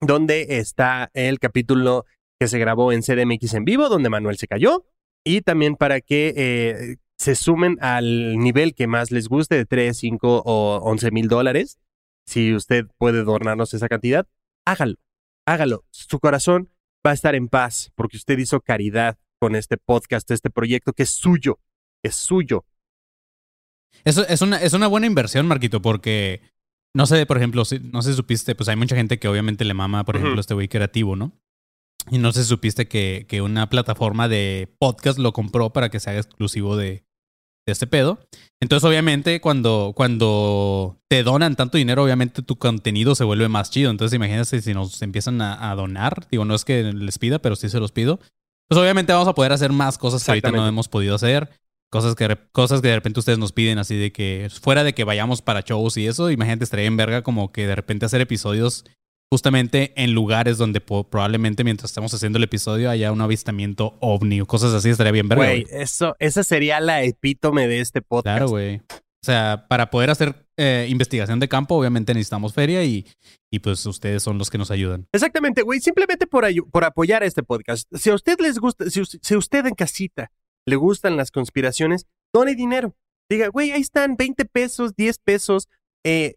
donde 0.00 0.58
está 0.58 1.10
el 1.14 1.38
capítulo 1.38 2.06
que 2.38 2.48
se 2.48 2.58
grabó 2.58 2.92
en 2.92 3.02
CDMX 3.02 3.54
en 3.54 3.64
vivo, 3.64 3.88
donde 3.88 4.08
Manuel 4.08 4.38
se 4.38 4.46
cayó. 4.46 4.84
Y 5.24 5.42
también 5.42 5.76
para 5.76 6.00
que 6.00 6.34
eh, 6.36 6.96
se 7.18 7.34
sumen 7.34 7.76
al 7.82 8.38
nivel 8.38 8.74
que 8.74 8.86
más 8.86 9.10
les 9.10 9.28
guste, 9.28 9.54
de 9.56 9.66
3, 9.66 9.96
5 9.96 10.42
o 10.44 10.80
11 10.82 11.10
mil 11.10 11.28
dólares. 11.28 11.78
Si 12.26 12.54
usted 12.54 12.86
puede 12.96 13.24
donarnos 13.24 13.74
esa 13.74 13.88
cantidad, 13.88 14.26
hágalo, 14.66 14.96
hágalo. 15.46 15.84
Su 15.90 16.18
corazón 16.18 16.70
va 17.06 17.12
a 17.12 17.14
estar 17.14 17.34
en 17.34 17.48
paz 17.48 17.92
porque 17.94 18.16
usted 18.16 18.38
hizo 18.38 18.60
caridad 18.60 19.18
con 19.40 19.56
este 19.56 19.76
podcast, 19.76 20.30
este 20.30 20.50
proyecto 20.50 20.92
que 20.92 21.04
es 21.04 21.10
suyo, 21.10 21.58
es 22.02 22.14
suyo. 22.14 22.64
Eso 24.04 24.26
es 24.26 24.42
una, 24.42 24.56
es 24.58 24.72
una 24.72 24.86
buena 24.86 25.06
inversión, 25.06 25.46
Marquito, 25.46 25.82
porque 25.82 26.42
no 26.94 27.06
sé, 27.06 27.24
por 27.26 27.36
ejemplo, 27.36 27.64
si, 27.64 27.78
no 27.78 28.02
sé 28.02 28.10
si 28.10 28.16
supiste, 28.16 28.54
pues 28.54 28.68
hay 28.68 28.76
mucha 28.76 28.96
gente 28.96 29.18
que 29.18 29.28
obviamente 29.28 29.64
le 29.64 29.74
mama, 29.74 30.04
por 30.04 30.16
ejemplo, 30.16 30.40
este 30.40 30.54
güey 30.54 30.68
creativo, 30.68 31.16
¿no? 31.16 31.32
Y 32.10 32.18
no 32.18 32.32
sé 32.32 32.42
si 32.42 32.48
supiste 32.48 32.88
que, 32.88 33.26
que 33.28 33.42
una 33.42 33.68
plataforma 33.68 34.28
de 34.28 34.74
podcast 34.78 35.18
lo 35.18 35.32
compró 35.32 35.72
para 35.72 35.90
que 35.90 36.00
se 36.00 36.10
haga 36.10 36.20
exclusivo 36.20 36.76
de, 36.76 37.04
de 37.70 37.72
este 37.72 37.86
pedo. 37.86 38.18
Entonces, 38.60 38.86
obviamente, 38.86 39.40
cuando, 39.40 39.92
cuando 39.96 40.98
te 41.08 41.22
donan 41.22 41.56
tanto 41.56 41.78
dinero, 41.78 42.04
obviamente 42.04 42.42
tu 42.42 42.56
contenido 42.56 43.14
se 43.14 43.24
vuelve 43.24 43.48
más 43.48 43.70
chido. 43.70 43.90
Entonces, 43.90 44.14
imagínate 44.14 44.60
si 44.60 44.74
nos 44.74 45.00
empiezan 45.02 45.40
a, 45.40 45.70
a 45.70 45.74
donar. 45.74 46.26
Digo, 46.30 46.44
no 46.44 46.54
es 46.54 46.64
que 46.64 46.82
les 46.92 47.18
pida, 47.18 47.38
pero 47.38 47.56
sí 47.56 47.68
se 47.68 47.80
los 47.80 47.92
pido. 47.92 48.20
Pues 48.68 48.80
obviamente 48.80 49.12
vamos 49.12 49.28
a 49.28 49.34
poder 49.34 49.52
hacer 49.52 49.72
más 49.72 49.98
cosas 49.98 50.22
que 50.24 50.30
ahorita 50.30 50.52
no 50.52 50.68
hemos 50.68 50.88
podido 50.88 51.14
hacer. 51.14 51.50
Cosas 51.90 52.14
que, 52.14 52.28
de- 52.28 52.38
cosas 52.52 52.80
que 52.82 52.88
de 52.88 52.94
repente 52.94 53.18
ustedes 53.18 53.38
nos 53.38 53.50
piden 53.52 53.78
así 53.78 53.96
de 53.96 54.12
que 54.12 54.48
fuera 54.62 54.84
de 54.84 54.92
que 54.92 55.02
vayamos 55.02 55.42
para 55.42 55.62
shows 55.62 55.96
y 55.96 56.06
eso, 56.06 56.30
imagínate 56.30 56.62
estaría 56.62 56.86
en 56.86 56.96
verga 56.96 57.22
como 57.22 57.50
que 57.50 57.66
de 57.66 57.74
repente 57.74 58.06
hacer 58.06 58.20
episodios 58.20 58.84
justamente 59.30 59.92
en 59.96 60.12
lugares 60.12 60.58
donde 60.58 60.80
probablemente 60.80 61.62
mientras 61.62 61.90
estamos 61.90 62.12
haciendo 62.12 62.38
el 62.38 62.44
episodio 62.44 62.90
haya 62.90 63.12
un 63.12 63.20
avistamiento 63.20 63.96
ovni 64.00 64.40
o 64.40 64.46
cosas 64.46 64.74
así, 64.74 64.90
estaría 64.90 65.12
bien 65.12 65.28
verga. 65.28 65.44
Güey, 65.44 65.66
eso, 65.70 66.16
esa 66.18 66.42
sería 66.42 66.80
la 66.80 67.02
epítome 67.04 67.68
de 67.68 67.80
este 67.80 68.02
podcast. 68.02 68.38
Claro, 68.38 68.48
güey. 68.48 68.80
O 69.22 69.26
sea, 69.26 69.66
para 69.68 69.90
poder 69.90 70.10
hacer 70.10 70.46
eh, 70.56 70.86
investigación 70.88 71.40
de 71.40 71.48
campo, 71.48 71.76
obviamente 71.76 72.14
necesitamos 72.14 72.54
feria 72.54 72.82
y, 72.84 73.06
y 73.52 73.58
pues 73.58 73.84
ustedes 73.86 74.22
son 74.22 74.38
los 74.38 74.50
que 74.50 74.58
nos 74.58 74.70
ayudan. 74.70 75.06
Exactamente, 75.12 75.62
güey. 75.62 75.80
Simplemente 75.80 76.26
por, 76.26 76.46
por 76.70 76.84
apoyar 76.84 77.22
este 77.22 77.42
podcast. 77.42 77.86
Si 77.94 78.10
a 78.10 78.14
usted 78.14 78.38
les 78.40 78.58
gusta, 78.58 78.88
si, 78.90 79.02
si 79.04 79.34
a 79.34 79.38
usted 79.38 79.66
en 79.66 79.74
casita 79.74 80.32
le 80.66 80.76
gustan 80.76 81.16
las 81.16 81.30
conspiraciones, 81.30 82.06
done 82.32 82.54
dinero. 82.54 82.96
Diga, 83.28 83.48
güey, 83.48 83.70
ahí 83.70 83.80
están 83.82 84.16
20 84.16 84.44
pesos, 84.46 84.96
10 84.96 85.18
pesos, 85.18 85.68
eh, 86.04 86.34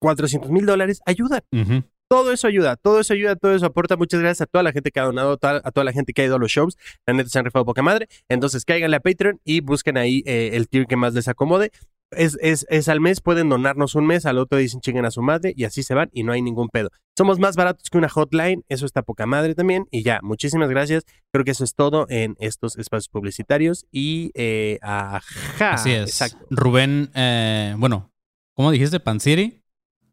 400 0.00 0.50
mil 0.50 0.66
dólares. 0.66 1.00
Ayuda. 1.06 1.42
Ujú. 1.52 1.84
Todo 2.08 2.32
eso 2.32 2.46
ayuda, 2.46 2.76
todo 2.76 3.00
eso 3.00 3.12
ayuda, 3.12 3.36
todo 3.36 3.54
eso 3.54 3.66
aporta. 3.66 3.96
Muchas 3.96 4.20
gracias 4.20 4.42
a 4.42 4.46
toda 4.46 4.62
la 4.62 4.72
gente 4.72 4.90
que 4.90 4.98
ha 4.98 5.04
donado, 5.04 5.38
a 5.42 5.70
toda 5.70 5.84
la 5.84 5.92
gente 5.92 6.14
que 6.14 6.22
ha 6.22 6.24
ido 6.24 6.36
a 6.36 6.38
los 6.38 6.50
shows. 6.50 6.76
La 7.06 7.12
neta 7.12 7.28
se 7.28 7.38
han 7.38 7.44
rifado 7.44 7.66
poca 7.66 7.82
madre. 7.82 8.08
Entonces 8.28 8.64
cáiganle 8.64 8.96
a 8.96 9.00
Patreon 9.00 9.40
y 9.44 9.60
busquen 9.60 9.98
ahí 9.98 10.22
eh, 10.26 10.50
el 10.54 10.68
tier 10.68 10.86
que 10.86 10.96
más 10.96 11.12
les 11.12 11.28
acomode. 11.28 11.70
Es, 12.10 12.38
es, 12.40 12.64
es 12.70 12.88
al 12.88 13.02
mes, 13.02 13.20
pueden 13.20 13.50
donarnos 13.50 13.94
un 13.94 14.06
mes, 14.06 14.24
al 14.24 14.38
otro 14.38 14.56
dicen 14.56 14.80
chinguen 14.80 15.04
a 15.04 15.10
su 15.10 15.20
madre 15.20 15.52
y 15.54 15.64
así 15.64 15.82
se 15.82 15.92
van 15.92 16.08
y 16.14 16.22
no 16.22 16.32
hay 16.32 16.40
ningún 16.40 16.70
pedo. 16.70 16.88
Somos 17.18 17.38
más 17.38 17.54
baratos 17.54 17.90
que 17.90 17.98
una 17.98 18.08
hotline, 18.08 18.64
eso 18.68 18.86
está 18.86 19.02
poca 19.02 19.26
madre 19.26 19.54
también. 19.54 19.86
Y 19.90 20.02
ya, 20.02 20.20
muchísimas 20.22 20.70
gracias. 20.70 21.04
Creo 21.30 21.44
que 21.44 21.50
eso 21.50 21.64
es 21.64 21.74
todo 21.74 22.06
en 22.08 22.34
estos 22.38 22.78
espacios 22.78 23.10
publicitarios. 23.10 23.84
Y 23.92 24.30
eh, 24.34 24.78
ajá. 24.80 25.74
Así 25.74 25.90
es. 25.90 26.08
Exacto. 26.08 26.46
Rubén, 26.48 27.10
eh, 27.14 27.74
bueno, 27.76 28.10
¿cómo 28.54 28.70
dijiste? 28.70 29.00
Pansiri, 29.00 29.62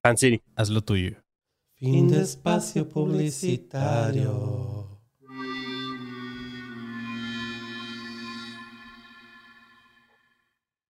Pan 0.02 0.18
City. 0.18 0.42
haz 0.58 0.70
lo 0.70 0.82
tuyo. 0.82 1.25
Fin 1.80 2.10
de 2.10 2.22
espacio 2.22 2.88
publicitario. 2.90 5.00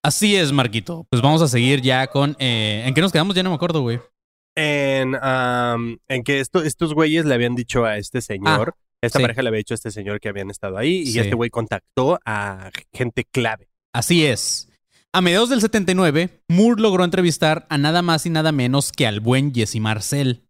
Así 0.04 0.36
es, 0.36 0.52
Marquito. 0.52 1.08
Pues 1.10 1.21
vamos 1.21 1.41
a 1.41 1.48
seguir 1.48 1.82
ya 1.82 2.08
con... 2.08 2.36
eh, 2.39 2.84
¿En 2.86 2.93
qué 2.93 3.02
nos 3.02 3.12
quedamos? 3.12 3.36
Ya 3.36 3.43
no 3.43 3.50
me 3.50 3.56
acuerdo, 3.56 3.82
güey. 3.82 4.00
En, 4.56 5.15
en 6.08 6.24
que 6.24 6.39
esto, 6.39 6.63
estos 6.63 6.93
güeyes 6.93 7.26
le 7.26 7.34
habían 7.34 7.56
dicho 7.56 7.84
a 7.86 7.98
este 7.98 8.21
señor, 8.21 8.76
esta 9.02 9.19
sí. 9.19 9.24
pareja 9.24 9.41
le 9.41 9.50
había 9.50 9.58
dicho 9.58 9.74
a 9.74 9.76
este 9.76 9.91
señor 9.91 10.19
que 10.21 10.30
habían 10.30 10.50
estado 10.50 10.78
ahí 10.78 11.00
y 11.02 11.08
Sí. 11.08 11.19
este 11.19 11.36
güey 11.36 11.50
contactó 11.50 12.19
a 12.26 12.69
gente 12.93 13.26
clave. 13.26 13.67
Así 13.91 14.26
es. 14.26 14.69
A 15.12 15.21
mediados 15.21 15.50
del 15.50 15.62
79, 15.62 16.41
Moore 16.50 16.82
logró 16.82 17.04
entrevistar 17.04 17.65
a 17.69 17.78
nada 17.78 18.02
más 18.02 18.26
y 18.26 18.30
nada 18.30 18.52
menos 18.52 18.91
que 18.91 19.08
al 19.08 19.19
buen 19.21 19.54
Jesse 19.54 19.80
Marcel. 19.80 20.44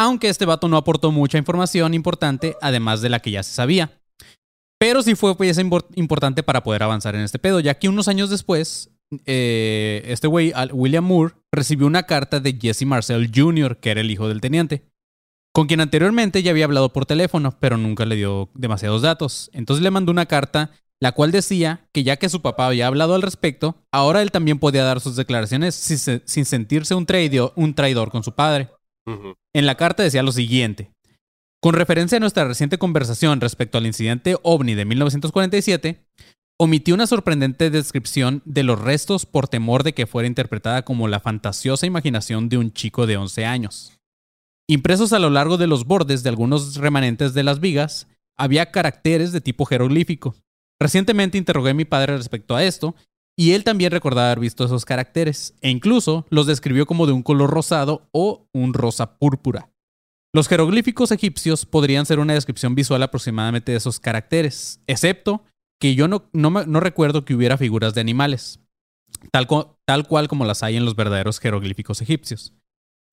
Aunque 0.00 0.28
este 0.28 0.44
vato 0.46 0.68
no 0.68 0.76
aportó 0.76 1.10
mucha 1.10 1.38
información 1.38 1.92
importante, 1.92 2.56
además 2.62 3.00
de 3.02 3.08
la 3.08 3.18
que 3.18 3.32
ya 3.32 3.42
se 3.42 3.52
sabía. 3.52 3.90
Pero 4.78 5.02
sí 5.02 5.16
fue 5.16 5.34
impor- 5.36 5.86
importante 5.96 6.44
para 6.44 6.62
poder 6.62 6.84
avanzar 6.84 7.16
en 7.16 7.22
este 7.22 7.40
pedo, 7.40 7.58
ya 7.58 7.74
que 7.74 7.88
unos 7.88 8.06
años 8.06 8.30
después, 8.30 8.90
eh, 9.26 10.02
este 10.06 10.28
güey, 10.28 10.52
William 10.72 11.04
Moore, 11.04 11.34
recibió 11.52 11.88
una 11.88 12.04
carta 12.04 12.38
de 12.38 12.56
Jesse 12.60 12.86
Marcel 12.86 13.32
Jr., 13.34 13.78
que 13.80 13.90
era 13.90 14.00
el 14.00 14.10
hijo 14.12 14.28
del 14.28 14.40
teniente, 14.40 14.84
con 15.52 15.66
quien 15.66 15.80
anteriormente 15.80 16.44
ya 16.44 16.52
había 16.52 16.66
hablado 16.66 16.92
por 16.92 17.04
teléfono, 17.04 17.56
pero 17.58 17.76
nunca 17.76 18.04
le 18.06 18.14
dio 18.14 18.50
demasiados 18.54 19.02
datos. 19.02 19.50
Entonces 19.52 19.82
le 19.82 19.90
mandó 19.90 20.12
una 20.12 20.26
carta, 20.26 20.70
la 21.00 21.10
cual 21.10 21.32
decía 21.32 21.88
que 21.92 22.04
ya 22.04 22.18
que 22.18 22.28
su 22.28 22.40
papá 22.40 22.68
había 22.68 22.86
hablado 22.86 23.16
al 23.16 23.22
respecto, 23.22 23.74
ahora 23.92 24.22
él 24.22 24.30
también 24.30 24.60
podía 24.60 24.84
dar 24.84 25.00
sus 25.00 25.16
declaraciones 25.16 25.74
sin, 25.74 25.98
se- 25.98 26.22
sin 26.24 26.44
sentirse 26.44 26.94
un 26.94 27.04
traidor 27.04 28.10
con 28.12 28.22
su 28.22 28.32
padre. 28.36 28.68
En 29.54 29.66
la 29.66 29.76
carta 29.76 30.02
decía 30.02 30.22
lo 30.22 30.32
siguiente. 30.32 30.90
Con 31.60 31.74
referencia 31.74 32.16
a 32.16 32.20
nuestra 32.20 32.46
reciente 32.46 32.78
conversación 32.78 33.40
respecto 33.40 33.78
al 33.78 33.86
incidente 33.86 34.36
ovni 34.42 34.74
de 34.74 34.84
1947, 34.84 36.04
omití 36.60 36.92
una 36.92 37.06
sorprendente 37.06 37.70
descripción 37.70 38.42
de 38.44 38.62
los 38.62 38.80
restos 38.80 39.26
por 39.26 39.48
temor 39.48 39.82
de 39.82 39.92
que 39.92 40.06
fuera 40.06 40.28
interpretada 40.28 40.84
como 40.84 41.08
la 41.08 41.20
fantasiosa 41.20 41.86
imaginación 41.86 42.48
de 42.48 42.58
un 42.58 42.72
chico 42.72 43.06
de 43.06 43.16
11 43.16 43.44
años. 43.44 43.98
Impresos 44.68 45.12
a 45.12 45.18
lo 45.18 45.30
largo 45.30 45.56
de 45.56 45.66
los 45.66 45.84
bordes 45.84 46.22
de 46.22 46.28
algunos 46.28 46.76
remanentes 46.76 47.32
de 47.32 47.42
las 47.42 47.58
vigas, 47.58 48.06
había 48.36 48.70
caracteres 48.70 49.32
de 49.32 49.40
tipo 49.40 49.64
jeroglífico. 49.64 50.36
Recientemente 50.80 51.38
interrogué 51.38 51.70
a 51.70 51.74
mi 51.74 51.84
padre 51.84 52.16
respecto 52.16 52.54
a 52.54 52.62
esto, 52.62 52.94
y 53.38 53.52
él 53.52 53.62
también 53.62 53.92
recordaba 53.92 54.26
haber 54.26 54.40
visto 54.40 54.64
esos 54.64 54.84
caracteres, 54.84 55.54
e 55.60 55.70
incluso 55.70 56.26
los 56.28 56.48
describió 56.48 56.86
como 56.86 57.06
de 57.06 57.12
un 57.12 57.22
color 57.22 57.48
rosado 57.48 58.08
o 58.10 58.48
un 58.52 58.74
rosa 58.74 59.16
púrpura. 59.16 59.70
Los 60.34 60.48
jeroglíficos 60.48 61.12
egipcios 61.12 61.64
podrían 61.64 62.04
ser 62.04 62.18
una 62.18 62.34
descripción 62.34 62.74
visual 62.74 63.00
aproximadamente 63.00 63.70
de 63.70 63.78
esos 63.78 64.00
caracteres, 64.00 64.80
excepto 64.88 65.44
que 65.80 65.94
yo 65.94 66.08
no, 66.08 66.28
no, 66.32 66.80
recuerdo 66.80 67.24
que 67.24 67.36
hubiera 67.36 67.56
figuras 67.56 67.94
de 67.94 68.00
animales, 68.00 68.58
tal, 69.30 69.46
tal 69.86 70.08
cual 70.08 70.26
como 70.26 70.44
las 70.44 70.64
hay 70.64 70.76
en 70.76 70.84
los 70.84 70.96
verdaderos 70.96 71.38
jeroglíficos 71.38 72.02
egipcios. 72.02 72.54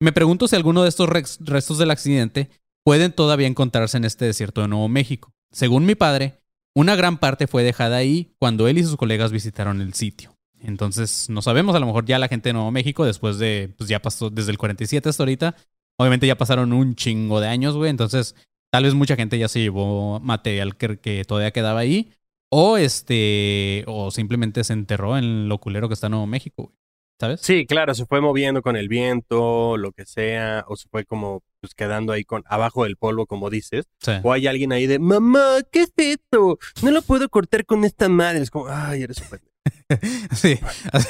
Me 0.02 0.10
pregunto 0.10 0.48
si 0.48 0.56
alguno 0.56 0.82
de 0.82 0.88
estos 0.88 1.08
restos 1.08 1.78
del 1.78 1.92
accidente 1.92 2.50
pueden 2.84 3.12
todavía 3.12 3.46
encontrarse 3.46 3.96
en 3.96 4.04
este 4.04 4.24
desierto 4.24 4.60
de 4.60 4.68
Nuevo 4.68 4.88
México. 4.88 5.32
Según 5.52 5.86
mi 5.86 5.94
padre, 5.94 6.40
una 6.76 6.94
gran 6.94 7.16
parte 7.16 7.46
fue 7.46 7.62
dejada 7.62 7.96
ahí 7.96 8.34
cuando 8.38 8.68
él 8.68 8.76
y 8.76 8.84
sus 8.84 8.96
colegas 8.96 9.32
visitaron 9.32 9.80
el 9.80 9.94
sitio. 9.94 10.36
Entonces, 10.60 11.30
no 11.30 11.40
sabemos, 11.40 11.74
a 11.74 11.78
lo 11.78 11.86
mejor 11.86 12.04
ya 12.04 12.18
la 12.18 12.28
gente 12.28 12.50
de 12.50 12.52
Nuevo 12.52 12.70
México, 12.70 13.06
después 13.06 13.38
de, 13.38 13.72
pues 13.78 13.88
ya 13.88 14.02
pasó 14.02 14.28
desde 14.28 14.50
el 14.50 14.58
47 14.58 15.08
hasta 15.08 15.22
ahorita, 15.22 15.56
obviamente 15.96 16.26
ya 16.26 16.36
pasaron 16.36 16.74
un 16.74 16.94
chingo 16.94 17.40
de 17.40 17.48
años, 17.48 17.76
güey, 17.76 17.88
entonces 17.88 18.36
tal 18.70 18.84
vez 18.84 18.92
mucha 18.92 19.16
gente 19.16 19.38
ya 19.38 19.48
se 19.48 19.60
llevó 19.60 20.20
material 20.20 20.76
que, 20.76 21.24
todavía 21.26 21.50
quedaba 21.50 21.80
ahí, 21.80 22.12
o 22.50 22.76
este, 22.76 23.84
o 23.86 24.10
simplemente 24.10 24.62
se 24.62 24.74
enterró 24.74 25.16
en 25.16 25.48
lo 25.48 25.58
culero 25.58 25.88
que 25.88 25.94
está 25.94 26.10
Nuevo 26.10 26.26
México, 26.26 26.64
güey, 26.64 26.76
¿sabes? 27.18 27.40
Sí, 27.40 27.66
claro, 27.66 27.94
se 27.94 28.06
fue 28.06 28.20
moviendo 28.20 28.62
con 28.62 28.76
el 28.76 28.88
viento, 28.88 29.76
lo 29.76 29.92
que 29.92 30.06
sea, 30.06 30.64
o 30.68 30.76
se 30.76 30.88
fue 30.88 31.04
como 31.04 31.42
pues, 31.60 31.74
quedando 31.74 32.12
ahí 32.12 32.24
con 32.24 32.42
abajo 32.46 32.84
del 32.84 32.96
polvo, 32.96 33.26
como 33.26 33.50
dices. 33.50 33.86
Sí. 34.00 34.12
O 34.22 34.32
hay 34.32 34.46
alguien 34.46 34.72
ahí 34.72 34.86
de, 34.86 34.98
mamá, 34.98 35.58
¿qué 35.72 35.82
es 35.82 35.92
esto? 35.96 36.58
No 36.82 36.90
lo 36.90 37.02
puedo 37.02 37.28
cortar 37.28 37.64
con 37.66 37.84
esta 37.84 38.08
madre. 38.08 38.42
Es 38.42 38.50
como, 38.50 38.66
ay, 38.68 39.02
eres 39.02 39.18
un 39.18 39.28
pendejo". 39.28 39.55
Sí, 40.32 40.58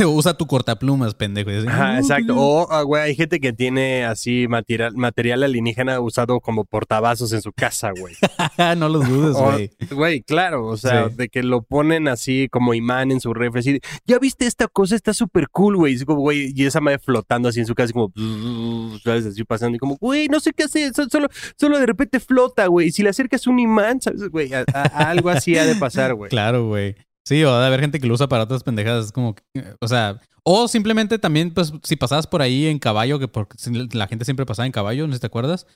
usa 0.05 0.35
tu 0.37 0.47
cortaplumas, 0.47 1.15
pendejo. 1.15 1.51
así, 1.51 1.67
Ajá, 1.67 1.93
"No, 1.95 1.99
exacto. 1.99 2.35
O, 2.37 2.71
ah, 2.71 2.83
güey, 2.83 3.03
hay 3.03 3.15
gente 3.17 3.41
que 3.41 3.53
tiene 3.53 4.05
así 4.05 4.47
material, 4.49 4.95
material 4.97 5.43
alienígena 5.43 6.01
usado 6.01 6.41
como 6.41 6.65
portavasos 6.65 7.33
en 7.33 7.43
su 7.43 7.53
casa, 7.53 7.91
güey. 7.99 8.15
no 8.79 8.89
lo 8.89 9.01
dudes, 9.01 9.37
güey. 9.37 9.71
Güey, 9.91 10.23
claro, 10.23 10.67
o 10.67 10.77
sea, 10.77 11.09
Sí. 11.09 11.15
de 11.17 11.29
que 11.29 11.43
lo 11.43 11.63
ponen 11.63 12.09
así 12.09 12.49
como 12.51 12.75
imán 12.75 13.11
en 13.13 13.21
su 13.21 13.33
refri. 13.35 13.61
así 13.61 13.81
ya 14.07 14.19
viste 14.19 14.47
esta 14.47 14.69
cosa, 14.69 14.95
está 14.95 15.13
súper 15.15 15.49
cool, 15.51 15.77
güey. 15.77 15.95
Y, 15.95 16.05
güey, 16.05 16.53
y 16.55 16.67
esa 16.67 16.81
madre 16.81 16.99
flotando 16.99 17.49
así 17.49 17.61
en 17.61 17.67
su 17.67 17.75
casa, 17.75 17.93
como, 17.93 18.13
¿sabes? 19.03 19.27
Así 19.27 19.45
pasando 19.45 19.77
y 19.77 19.79
como, 19.79 19.97
güey, 19.97 20.29
no 20.29 20.41
sé 20.41 20.53
qué 20.53 20.65
hacer, 20.65 20.93
so- 20.95 21.09
solo, 21.09 21.29
solo 21.59 21.79
de 21.79 21.87
repente 21.87 22.21
flota, 22.21 22.67
güey. 22.67 22.89
Y 22.89 22.93
si 22.93 23.03
le 23.03 23.11
acercas 23.11 23.47
un 23.47 23.59
imán, 23.59 24.01
¿sabes? 24.01 24.29
Güey, 24.29 24.51
algo 24.93 25.31
así 25.31 25.57
ha 25.57 25.65
de 25.65 25.75
pasar, 25.77 26.15
güey. 26.15 26.31
Claro, 26.31 26.67
güey. 26.69 26.95
Sí, 27.27 27.43
o 27.43 27.59
de 27.59 27.67
haber 27.67 27.81
gente 27.81 27.99
que 27.99 28.07
lo 28.07 28.15
usa 28.15 28.29
para 28.29 28.45
otras 28.45 28.63
pendejadas. 28.63 29.07
Es 29.07 29.13
como, 29.13 29.35
que, 29.35 29.43
o 29.81 29.89
sea, 29.89 30.21
o 30.45 30.69
simplemente 30.69 31.19
también, 31.19 31.53
pues, 31.53 31.73
si 31.83 31.97
pasabas 31.97 32.29
por 32.29 32.41
ahí 32.41 32.67
en 32.67 32.79
caballo, 32.79 33.19
que 33.19 33.27
porque 33.27 33.57
la 33.93 34.07
gente 34.07 34.25
siempre 34.25 34.47
pasaba 34.47 34.67
en 34.67 34.73
caballo, 34.73 35.07
¿no 35.07 35.13
sé 35.13 35.17
si 35.17 35.21
te 35.23 35.27
acuerdas? 35.27 35.67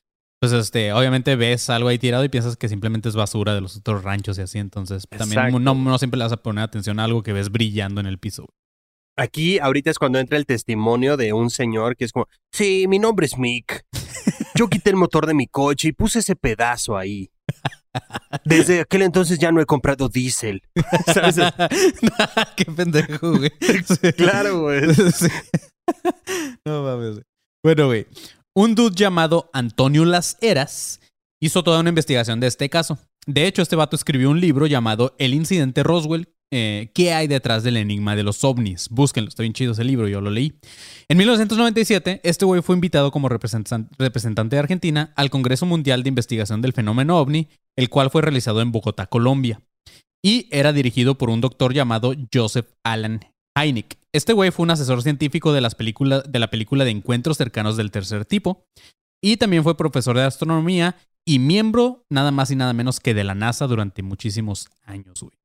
Pues, 0.40 0.52
este, 0.52 0.92
obviamente 0.92 1.34
ves 1.34 1.68
algo 1.68 1.88
ahí 1.88 1.98
tirado 1.98 2.24
y 2.24 2.28
piensas 2.28 2.56
que 2.56 2.68
simplemente 2.68 3.08
es 3.08 3.16
basura 3.16 3.52
de 3.52 3.60
los 3.60 3.76
otros 3.76 4.04
ranchos 4.04 4.38
y 4.38 4.42
así. 4.42 4.58
Entonces, 4.58 5.08
también 5.08 5.62
no, 5.62 5.74
no 5.74 5.98
siempre 5.98 6.18
le 6.18 6.24
vas 6.24 6.32
a 6.32 6.36
poner 6.36 6.62
atención 6.62 7.00
a 7.00 7.04
algo 7.04 7.24
que 7.24 7.32
ves 7.32 7.50
brillando 7.50 8.00
en 8.00 8.06
el 8.06 8.18
piso. 8.18 8.46
Aquí 9.16 9.58
ahorita 9.58 9.90
es 9.90 9.98
cuando 9.98 10.20
entra 10.20 10.38
el 10.38 10.46
testimonio 10.46 11.16
de 11.16 11.32
un 11.32 11.50
señor 11.50 11.96
que 11.96 12.04
es 12.04 12.12
como, 12.12 12.28
sí, 12.52 12.86
mi 12.88 13.00
nombre 13.00 13.26
es 13.26 13.36
Mick. 13.36 13.84
Yo 14.54 14.68
quité 14.68 14.90
el 14.90 14.96
motor 14.96 15.26
de 15.26 15.34
mi 15.34 15.48
coche 15.48 15.88
y 15.88 15.92
puse 15.92 16.20
ese 16.20 16.36
pedazo 16.36 16.96
ahí. 16.96 17.30
Desde 18.44 18.80
aquel 18.80 19.02
entonces 19.02 19.38
ya 19.38 19.52
no 19.52 19.60
he 19.60 19.66
comprado 19.66 20.08
diésel. 20.08 20.62
¿Sabes? 21.12 21.36
Qué 22.56 22.64
pendejo, 22.64 23.36
güey. 23.36 23.52
Sí. 23.60 24.12
Claro, 24.12 24.60
güey. 24.60 24.82
Sí. 25.12 25.28
No 26.64 26.84
mames. 26.84 27.22
Bueno, 27.64 27.86
güey. 27.86 28.06
Un 28.54 28.74
dude 28.74 28.94
llamado 28.94 29.50
Antonio 29.52 30.04
Las 30.04 30.38
Heras 30.40 31.00
hizo 31.42 31.64
toda 31.64 31.80
una 31.80 31.88
investigación 31.88 32.38
de 32.38 32.46
este 32.46 32.70
caso. 32.70 32.98
De 33.26 33.46
hecho, 33.46 33.62
este 33.62 33.76
vato 33.76 33.96
escribió 33.96 34.30
un 34.30 34.40
libro 34.40 34.66
llamado 34.66 35.14
El 35.18 35.34
incidente 35.34 35.82
Roswell. 35.82 36.32
Eh, 36.52 36.90
¿Qué 36.94 37.12
hay 37.12 37.26
detrás 37.28 37.62
del 37.62 37.76
enigma 37.76 38.16
de 38.16 38.22
los 38.22 38.42
ovnis? 38.44 38.88
Búsquenlo, 38.90 39.28
está 39.28 39.42
bien 39.42 39.52
chido 39.52 39.72
ese 39.72 39.84
libro, 39.84 40.08
yo 40.08 40.20
lo 40.20 40.30
leí. 40.30 40.54
En 41.08 41.16
1997, 41.18 42.20
este 42.24 42.44
güey 42.44 42.62
fue 42.62 42.74
invitado 42.74 43.10
como 43.10 43.28
representan- 43.28 43.88
representante 43.98 44.56
de 44.56 44.60
Argentina 44.60 45.12
al 45.16 45.30
Congreso 45.30 45.66
Mundial 45.66 46.02
de 46.02 46.08
Investigación 46.08 46.60
del 46.62 46.72
Fenómeno 46.72 47.18
OVNI, 47.18 47.48
el 47.76 47.88
cual 47.88 48.10
fue 48.10 48.22
realizado 48.22 48.60
en 48.60 48.72
Bogotá, 48.72 49.06
Colombia. 49.06 49.60
Y 50.24 50.48
era 50.50 50.72
dirigido 50.72 51.16
por 51.16 51.30
un 51.30 51.40
doctor 51.40 51.72
llamado 51.72 52.14
Joseph 52.32 52.68
Alan 52.84 53.20
Hynek. 53.56 53.96
Este 54.12 54.32
güey 54.32 54.50
fue 54.50 54.64
un 54.64 54.70
asesor 54.70 55.02
científico 55.02 55.52
de, 55.52 55.60
las 55.60 55.74
películas, 55.74 56.24
de 56.28 56.38
la 56.38 56.50
película 56.50 56.84
de 56.84 56.90
Encuentros 56.90 57.36
Cercanos 57.38 57.76
del 57.76 57.90
Tercer 57.90 58.24
Tipo. 58.24 58.64
Y 59.22 59.36
también 59.36 59.62
fue 59.62 59.76
profesor 59.76 60.16
de 60.16 60.24
astronomía 60.24 60.96
y 61.26 61.38
miembro 61.38 62.04
nada 62.10 62.32
más 62.32 62.50
y 62.50 62.56
nada 62.56 62.72
menos 62.72 63.00
que 63.00 63.14
de 63.14 63.24
la 63.24 63.34
NASA 63.34 63.66
durante 63.66 64.02
muchísimos 64.02 64.68
años, 64.82 65.20
güey. 65.22 65.39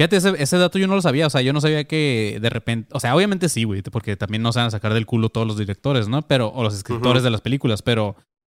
Fíjate, 0.00 0.16
ese, 0.16 0.34
ese 0.42 0.58
dato 0.58 0.78
yo 0.78 0.86
no 0.86 0.94
lo 0.94 1.02
sabía. 1.02 1.26
O 1.26 1.30
sea, 1.30 1.40
yo 1.42 1.52
no 1.52 1.60
sabía 1.60 1.84
que 1.84 2.38
de 2.40 2.50
repente. 2.50 2.88
O 2.92 3.00
sea, 3.00 3.14
obviamente 3.14 3.48
sí, 3.48 3.64
güey, 3.64 3.82
porque 3.82 4.16
también 4.16 4.42
no 4.42 4.52
se 4.52 4.58
van 4.60 4.68
a 4.68 4.70
sacar 4.70 4.94
del 4.94 5.06
culo 5.06 5.28
todos 5.28 5.46
los 5.46 5.58
directores, 5.58 6.08
¿no? 6.08 6.22
Pero, 6.22 6.48
o 6.48 6.62
los 6.62 6.74
escritores 6.74 7.22
de 7.22 7.30
las 7.30 7.40
películas, 7.40 7.82
pero. 7.82 8.16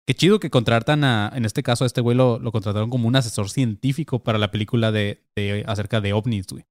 Qué 0.07 0.15
chido 0.15 0.41
que 0.41 0.49
contratan 0.49 1.05
a, 1.05 1.31
en 1.35 1.45
este 1.45 1.63
caso, 1.63 1.85
a 1.85 1.87
este 1.87 2.01
güey 2.01 2.17
lo, 2.17 2.39
lo 2.39 2.51
contrataron 2.51 2.89
como 2.89 3.07
un 3.09 3.15
asesor 3.17 3.51
científico 3.51 4.21
para 4.23 4.39
la 4.39 4.51
película 4.51 4.91
de, 4.91 5.23
de- 5.37 5.65
acerca 5.67 6.01
de 6.01 6.15
ovnis, 6.15 6.47
güey. 6.47 6.65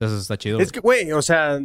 Entonces 0.00 0.22
está 0.22 0.36
chido. 0.36 0.58
Es 0.58 0.72
que, 0.72 0.80
güey, 0.80 1.12
o 1.12 1.22
sea, 1.22 1.60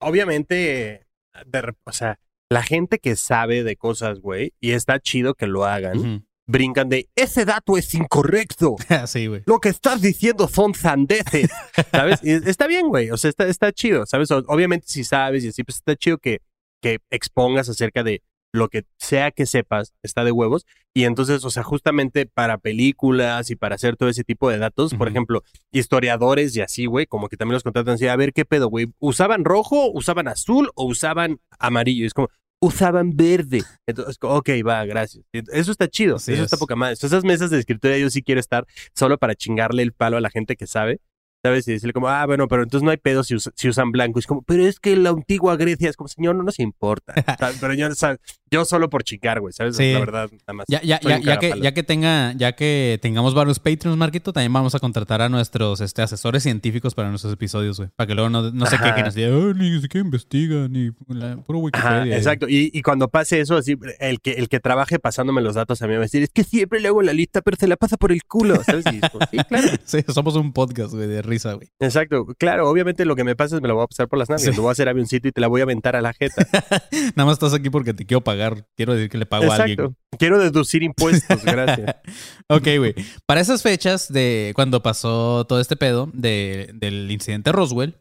obviamente, 0.00 1.06
de 1.46 1.74
o 1.84 1.92
sea, 1.92 2.18
la 2.50 2.62
gente 2.62 2.98
que 2.98 3.16
sabe 3.16 3.62
de 3.62 3.76
cosas, 3.76 4.18
güey, 4.20 4.52
y 4.60 4.72
está 4.72 4.98
chido 4.98 5.34
que 5.34 5.46
lo 5.46 5.64
hagan. 5.64 6.26
Brincan 6.50 6.88
de, 6.88 7.08
ese 7.14 7.44
dato 7.44 7.76
es 7.76 7.94
incorrecto. 7.94 8.76
sí, 9.06 9.26
güey. 9.26 9.42
Lo 9.46 9.58
que 9.58 9.68
estás 9.68 10.02
diciendo 10.02 10.48
son 10.48 10.74
sandeces, 10.74 11.50
¿sabes? 11.90 12.20
Y 12.24 12.32
está 12.48 12.66
bien, 12.66 12.88
güey, 12.88 13.10
o 13.10 13.16
sea, 13.16 13.30
está, 13.30 13.46
está 13.46 13.72
chido, 13.72 14.04
¿sabes? 14.06 14.30
Obviamente 14.30 14.86
si 14.88 15.04
sabes 15.04 15.44
y 15.44 15.48
así, 15.48 15.64
pues 15.64 15.76
está 15.76 15.96
chido 15.96 16.18
que, 16.18 16.40
que 16.82 16.98
expongas 17.10 17.68
acerca 17.68 18.02
de 18.02 18.22
lo 18.52 18.68
que 18.68 18.84
sea 18.98 19.30
que 19.30 19.46
sepas, 19.46 19.94
está 20.02 20.24
de 20.24 20.32
huevos. 20.32 20.66
Y 20.92 21.04
entonces, 21.04 21.44
o 21.44 21.50
sea, 21.50 21.62
justamente 21.62 22.26
para 22.26 22.58
películas 22.58 23.50
y 23.50 23.56
para 23.56 23.76
hacer 23.76 23.96
todo 23.96 24.08
ese 24.08 24.24
tipo 24.24 24.50
de 24.50 24.58
datos, 24.58 24.94
por 24.94 25.08
ejemplo, 25.08 25.42
historiadores 25.70 26.56
y 26.56 26.60
así, 26.60 26.86
güey, 26.86 27.06
como 27.06 27.28
que 27.28 27.36
también 27.36 27.54
los 27.54 27.62
contratan 27.62 27.94
así, 27.94 28.08
a 28.08 28.16
ver 28.16 28.32
qué 28.32 28.44
pedo, 28.44 28.68
güey, 28.68 28.86
¿usaban 28.98 29.44
rojo, 29.44 29.90
usaban 29.92 30.26
azul 30.26 30.70
o 30.74 30.84
usaban 30.84 31.38
amarillo? 31.58 32.02
Y 32.02 32.06
es 32.06 32.14
como, 32.14 32.28
usaban 32.60 33.16
verde. 33.16 33.62
Entonces, 33.86 34.16
ok, 34.20 34.48
va, 34.66 34.84
gracias. 34.84 35.24
Eso 35.32 35.72
está 35.72 35.88
chido, 35.88 36.16
Así 36.16 36.32
eso 36.34 36.44
está 36.44 36.56
es. 36.56 36.60
poca 36.60 36.76
madre. 36.76 36.94
Esas 36.94 37.24
mesas 37.24 37.50
de 37.50 37.58
escritura 37.58 37.96
yo 37.98 38.10
sí 38.10 38.22
quiero 38.22 38.40
estar 38.40 38.66
solo 38.94 39.18
para 39.18 39.34
chingarle 39.34 39.82
el 39.82 39.92
palo 39.92 40.16
a 40.16 40.20
la 40.20 40.30
gente 40.30 40.56
que 40.56 40.66
sabe. 40.66 41.00
¿Sabes? 41.42 41.66
Y 41.68 41.72
decirle 41.72 41.94
como, 41.94 42.06
ah, 42.10 42.26
bueno, 42.26 42.48
pero 42.48 42.62
entonces 42.64 42.84
no 42.84 42.90
hay 42.90 42.98
pedo 42.98 43.24
si, 43.24 43.34
us- 43.34 43.50
si 43.56 43.66
usan 43.70 43.92
blanco. 43.92 44.18
Y 44.18 44.20
es 44.20 44.26
como, 44.26 44.42
pero 44.42 44.66
es 44.66 44.78
que 44.78 44.94
la 44.94 45.08
antigua 45.08 45.56
Grecia 45.56 45.88
es 45.88 45.96
como, 45.96 46.06
señor, 46.08 46.36
no 46.36 46.42
nos 46.42 46.58
importa. 46.58 47.14
¿sabes? 47.38 47.56
Pero 47.58 47.72
yo, 47.72 47.90
sea, 47.94 48.18
yo 48.50 48.64
solo 48.64 48.90
por 48.90 49.04
chingar, 49.04 49.40
güey, 49.40 49.52
¿sabes? 49.52 49.76
Sí. 49.76 49.92
La 49.92 50.00
verdad, 50.00 50.30
nada 50.40 50.52
más. 50.52 50.66
Ya, 50.68 50.82
ya, 50.82 50.98
ya, 51.00 51.38
que, 51.38 51.54
ya 51.60 51.72
que 51.72 51.82
tenga, 51.82 52.32
ya 52.32 52.52
que 52.52 52.98
tengamos 53.00 53.34
varios 53.34 53.60
Patreons, 53.60 53.96
Marquito, 53.96 54.32
también 54.32 54.52
vamos 54.52 54.74
a 54.74 54.78
contratar 54.80 55.22
a 55.22 55.28
nuestros 55.28 55.80
este, 55.80 56.02
asesores 56.02 56.42
científicos 56.42 56.94
para 56.94 57.10
nuestros 57.10 57.32
episodios, 57.32 57.78
güey. 57.78 57.90
Para 57.94 58.08
que 58.08 58.14
luego 58.14 58.28
no, 58.28 58.50
no 58.50 58.66
se 58.66 58.76
quejen 58.76 59.06
así, 59.06 59.22
"Ay, 59.22 59.52
ni 59.54 59.80
siquiera 59.80 60.04
investigan, 60.04 60.72
ni 60.72 60.90
la, 61.08 61.36
puro 61.36 61.60
Ajá, 61.72 61.90
Wikipedia. 62.00 62.16
exacto. 62.16 62.48
Y, 62.48 62.70
y 62.72 62.82
cuando 62.82 63.08
pase 63.08 63.40
eso, 63.40 63.56
así, 63.56 63.76
el 64.00 64.20
que, 64.20 64.32
el 64.32 64.48
que 64.48 64.58
trabaje 64.58 64.98
pasándome 64.98 65.42
los 65.42 65.54
datos 65.54 65.80
a 65.82 65.86
mí 65.86 65.92
va 65.92 65.98
a 66.00 66.02
decir, 66.02 66.22
es 66.22 66.30
que 66.30 66.42
siempre 66.42 66.80
le 66.80 66.88
hago 66.88 67.02
la 67.02 67.12
lista, 67.12 67.42
pero 67.42 67.56
se 67.56 67.68
la 67.68 67.76
pasa 67.76 67.96
por 67.96 68.10
el 68.10 68.24
culo, 68.24 68.62
¿sabes? 68.64 68.84
Y 68.92 68.96
es 69.02 69.10
como, 69.10 69.24
sí, 69.30 69.38
claro. 69.48 69.68
Sí, 69.84 69.98
somos 70.08 70.34
un 70.36 70.52
podcast, 70.52 70.92
güey, 70.94 71.06
de 71.06 71.22
risa, 71.22 71.52
güey. 71.54 71.68
Exacto. 71.78 72.26
Claro, 72.38 72.68
obviamente 72.68 73.04
lo 73.04 73.14
que 73.14 73.22
me 73.24 73.36
pasa 73.36 73.56
es 73.56 73.62
me 73.62 73.68
lo 73.68 73.74
voy 73.76 73.84
a 73.84 73.86
pasar 73.86 74.08
por 74.08 74.18
las 74.18 74.28
nalgas. 74.28 74.42
Sí. 74.44 74.56
Lo 74.56 74.62
voy 74.62 74.70
a 74.70 74.72
hacer 74.72 74.88
avioncito 74.88 75.28
y 75.28 75.32
te 75.32 75.40
la 75.40 75.46
voy 75.46 75.60
a 75.60 75.64
aventar 75.64 75.94
a 75.94 76.00
la 76.00 76.12
jeta. 76.12 76.46
Nada 77.14 77.26
más 77.26 77.34
estás 77.34 77.54
aquí 77.54 77.70
porque 77.70 77.94
te 77.94 78.04
quiero 78.06 78.22
pagar 78.22 78.39
pagar, 78.40 78.66
quiero 78.76 78.94
decir 78.94 79.10
que 79.10 79.18
le 79.18 79.26
pago 79.26 79.44
a 79.52 79.56
alguien. 79.56 79.96
Quiero 80.18 80.38
deducir 80.38 80.82
impuestos, 80.82 81.44
gracias. 81.44 81.96
Ok, 82.48 82.66
güey. 82.78 82.94
Para 83.26 83.40
esas 83.40 83.62
fechas 83.62 84.12
de 84.12 84.52
cuando 84.56 84.82
pasó 84.82 85.44
todo 85.46 85.60
este 85.60 85.76
pedo 85.76 86.10
de- 86.12 86.70
del 86.74 87.10
incidente 87.10 87.52
Roswell, 87.52 87.96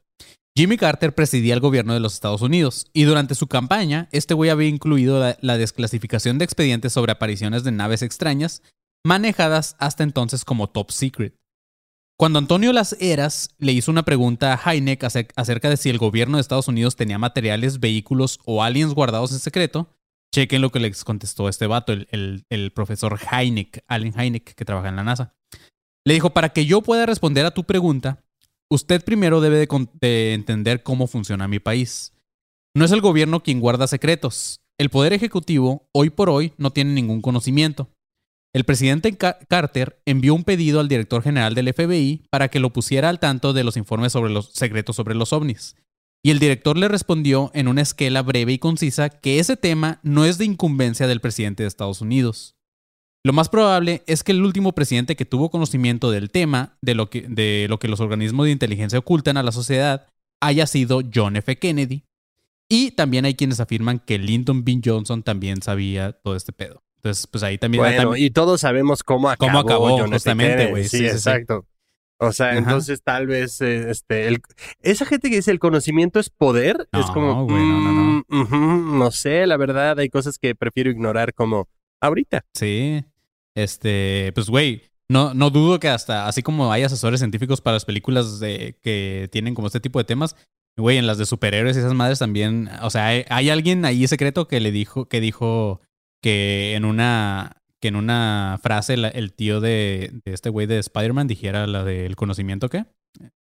Jimmy 0.58 0.78
Carter 0.78 1.14
presidía 1.14 1.54
el 1.54 1.60
gobierno 1.60 1.94
de 1.94 2.00
los 2.00 2.14
Estados 2.16 2.42
Unidos 2.42 2.88
y 2.94 3.04
durante 3.04 3.36
su 3.36 3.48
campaña, 3.48 4.10
este 4.12 4.34
güey 4.34 4.50
había 4.50 4.68
incluido 4.68 5.20
la, 5.20 5.38
la 5.42 5.58
desclasificación 5.58 6.38
de 6.40 6.46
expedientes 6.46 6.92
sobre 6.94 7.12
apariciones 7.12 7.64
de 7.64 7.72
naves 7.72 8.02
extrañas 8.02 8.62
manejadas 9.06 9.76
hasta 9.80 10.04
entonces 10.04 10.44
como 10.44 10.68
top 10.68 10.92
secret. 10.92 11.36
Cuando 12.18 12.40
Antonio 12.40 12.74
Las 12.74 12.98
Heras 13.00 13.52
le 13.60 13.72
hizo 13.72 13.92
una 13.92 14.04
pregunta 14.04 14.54
a 14.54 14.74
Heineck 14.74 15.04
acer- 15.04 15.32
acerca 15.38 15.70
de 15.70 15.78
si 15.78 15.90
el 15.90 15.98
gobierno 16.00 16.36
de 16.38 16.42
Estados 16.42 16.68
Unidos 16.68 16.98
tenía 16.98 17.18
materiales, 17.18 17.80
vehículos 17.80 18.40
o 18.44 18.62
aliens 18.64 18.94
guardados 18.94 19.32
en 19.32 19.40
secreto, 19.40 19.88
chequen 20.34 20.62
lo 20.62 20.72
que 20.72 20.80
les 20.80 21.04
contestó 21.04 21.50
este 21.50 21.68
vato, 21.68 21.94
el, 21.94 22.46
el- 22.50 22.72
profesor 22.72 23.20
Heineck, 23.32 23.84
Allen 23.88 24.14
Heineck, 24.20 24.54
que 24.54 24.66
trabaja 24.66 24.90
en 24.90 24.96
la 24.96 25.04
NASA. 25.04 25.34
Le 26.06 26.14
dijo, 26.14 26.32
para 26.32 26.50
que 26.50 26.66
yo 26.66 26.82
pueda 26.82 27.06
responder 27.06 27.46
a 27.46 27.52
tu 27.52 27.64
pregunta, 27.66 28.24
usted 28.72 29.04
primero 29.04 29.42
debe 29.42 29.58
de, 29.58 29.88
de 30.00 30.34
entender 30.34 30.84
cómo 30.84 31.08
funciona 31.08 31.48
mi 31.48 31.60
país. 31.60 32.14
No 32.76 32.86
es 32.86 32.92
el 32.92 33.02
gobierno 33.02 33.42
quien 33.42 33.60
guarda 33.60 33.88
secretos. 33.88 34.62
El 34.80 34.90
Poder 34.90 35.12
Ejecutivo, 35.14 35.90
hoy 35.94 36.10
por 36.10 36.30
hoy, 36.30 36.54
no 36.58 36.72
tiene 36.72 36.94
ningún 36.94 37.22
conocimiento. 37.22 37.90
El 38.56 38.64
presidente 38.64 39.16
Ca- 39.18 39.38
Carter 39.48 40.02
envió 40.06 40.34
un 40.34 40.44
pedido 40.44 40.80
al 40.80 40.88
director 40.88 41.22
general 41.22 41.54
del 41.54 41.72
FBI 41.74 42.26
para 42.32 42.48
que 42.48 42.60
lo 42.60 42.72
pusiera 42.72 43.10
al 43.10 43.20
tanto 43.20 43.54
de 43.54 43.64
los 43.64 43.78
informes 43.78 44.14
sobre 44.14 44.32
los 44.32 44.52
secretos 44.54 44.96
sobre 44.96 45.16
los 45.16 45.34
ovnis. 45.34 45.76
Y 46.24 46.32
el 46.32 46.40
director 46.40 46.78
le 46.78 46.88
respondió 46.90 47.50
en 47.54 47.68
una 47.68 47.82
esquela 47.82 48.22
breve 48.22 48.52
y 48.54 48.60
concisa 48.60 49.10
que 49.10 49.40
ese 49.40 49.56
tema 49.56 50.00
no 50.04 50.26
es 50.26 50.38
de 50.38 50.46
incumbencia 50.46 51.08
del 51.08 51.22
presidente 51.22 51.64
de 51.64 51.68
Estados 51.68 52.02
Unidos. 52.02 52.56
Lo 53.24 53.34
más 53.34 53.50
probable 53.50 54.04
es 54.08 54.24
que 54.24 54.32
el 54.34 54.44
último 54.44 54.74
presidente 54.74 55.16
que 55.16 55.26
tuvo 55.26 55.50
conocimiento 55.50 56.10
del 56.12 56.30
tema, 56.32 56.78
de 56.82 56.96
lo 56.96 57.10
que, 57.10 57.22
de 57.28 57.68
lo 57.70 57.80
que 57.80 57.88
los 57.88 58.00
organismos 58.00 58.46
de 58.46 58.52
inteligencia 58.52 59.00
ocultan 59.00 59.38
a 59.38 59.44
la 59.44 59.52
sociedad, 59.52 60.08
haya 60.42 60.68
sido 60.68 61.02
John 61.14 61.36
F. 61.36 61.58
Kennedy. 61.58 62.04
Y 62.70 62.92
también 62.92 63.26
hay 63.26 63.34
quienes 63.36 63.60
afirman 63.60 64.00
que 64.00 64.20
Lyndon 64.20 64.64
B. 64.64 64.80
Johnson 64.84 65.24
también 65.24 65.62
sabía 65.62 66.14
todo 66.14 66.36
este 66.36 66.54
pedo. 66.54 66.82
Entonces, 66.98 67.28
pues 67.28 67.44
ahí 67.44 67.58
también... 67.58 67.82
Bueno, 67.82 68.04
también- 68.04 68.26
y 68.26 68.30
todos 68.30 68.62
sabemos 68.62 69.04
cómo 69.04 69.30
acabó, 69.30 69.48
Cómo 69.52 69.60
acabó, 69.60 69.98
John 70.00 70.12
justamente, 70.12 70.68
güey. 70.68 70.88
Sí, 70.88 71.10
sí. 71.10 71.30
O 72.22 72.32
sea, 72.34 72.50
Ajá. 72.50 72.58
entonces 72.58 73.02
tal 73.02 73.28
vez 73.28 73.62
eh, 73.62 73.90
este, 73.90 74.28
el- 74.28 74.42
esa 74.82 75.06
gente 75.06 75.30
que 75.30 75.38
dice 75.38 75.52
el 75.52 75.60
conocimiento 75.60 76.20
es 76.20 76.30
poder, 76.30 76.88
es 76.92 77.06
como, 77.08 77.46
güey, 77.46 77.64
no, 77.64 77.80
no, 77.80 77.92
no. 77.94 78.24
mm, 78.46 79.00
no 79.00 79.12
sé, 79.12 79.48
la 79.48 79.56
verdad, 79.58 79.98
hay 80.00 80.10
cosas 80.10 80.38
que 80.38 80.54
prefiero 80.56 80.92
ignorar 80.92 81.34
como 81.34 81.68
ahorita. 82.02 82.44
Sí. 82.54 83.04
Este, 83.56 84.32
pues, 84.36 84.48
güey, 84.50 84.84
no, 85.10 85.34
no 85.34 85.50
dudo 85.50 85.80
que 85.80 85.90
hasta, 85.90 86.28
así 86.28 86.44
como 86.44 86.72
hay 86.72 86.84
asesores 86.84 87.20
científicos 87.20 87.62
para 87.62 87.76
las 87.76 87.86
películas 87.86 88.40
de, 88.40 88.78
que 88.82 89.28
tienen 89.32 89.56
como 89.56 89.68
este 89.68 89.80
tipo 89.80 90.00
de 90.00 90.06
temas, 90.06 90.36
güey, 90.78 90.98
en 90.98 91.08
las 91.08 91.18
de 91.18 91.26
superhéroes 91.26 91.76
y 91.76 91.80
esas 91.80 91.94
madres 91.94 92.20
también, 92.20 92.70
o 92.82 92.90
sea, 92.90 93.08
hay, 93.08 93.26
hay 93.30 93.50
alguien 93.50 93.86
ahí 93.86 94.08
secreto 94.08 94.48
que 94.48 94.60
le 94.60 94.72
dijo, 94.72 95.06
que 95.08 95.20
dijo 95.20 95.82
que 96.22 96.76
en 96.76 96.86
una, 96.86 97.59
que 97.82 97.88
en 97.90 97.96
una 97.96 98.60
frase 98.62 98.98
la- 98.98 99.08
el 99.10 99.34
tío 99.34 99.62
de, 99.62 100.12
de 100.26 100.34
este 100.34 100.50
güey 100.50 100.68
de 100.68 100.80
Spider-Man 100.80 101.28
dijera 101.28 101.66
la 101.68 101.84
del 101.84 102.16
conocimiento, 102.16 102.70
¿qué? 102.70 102.86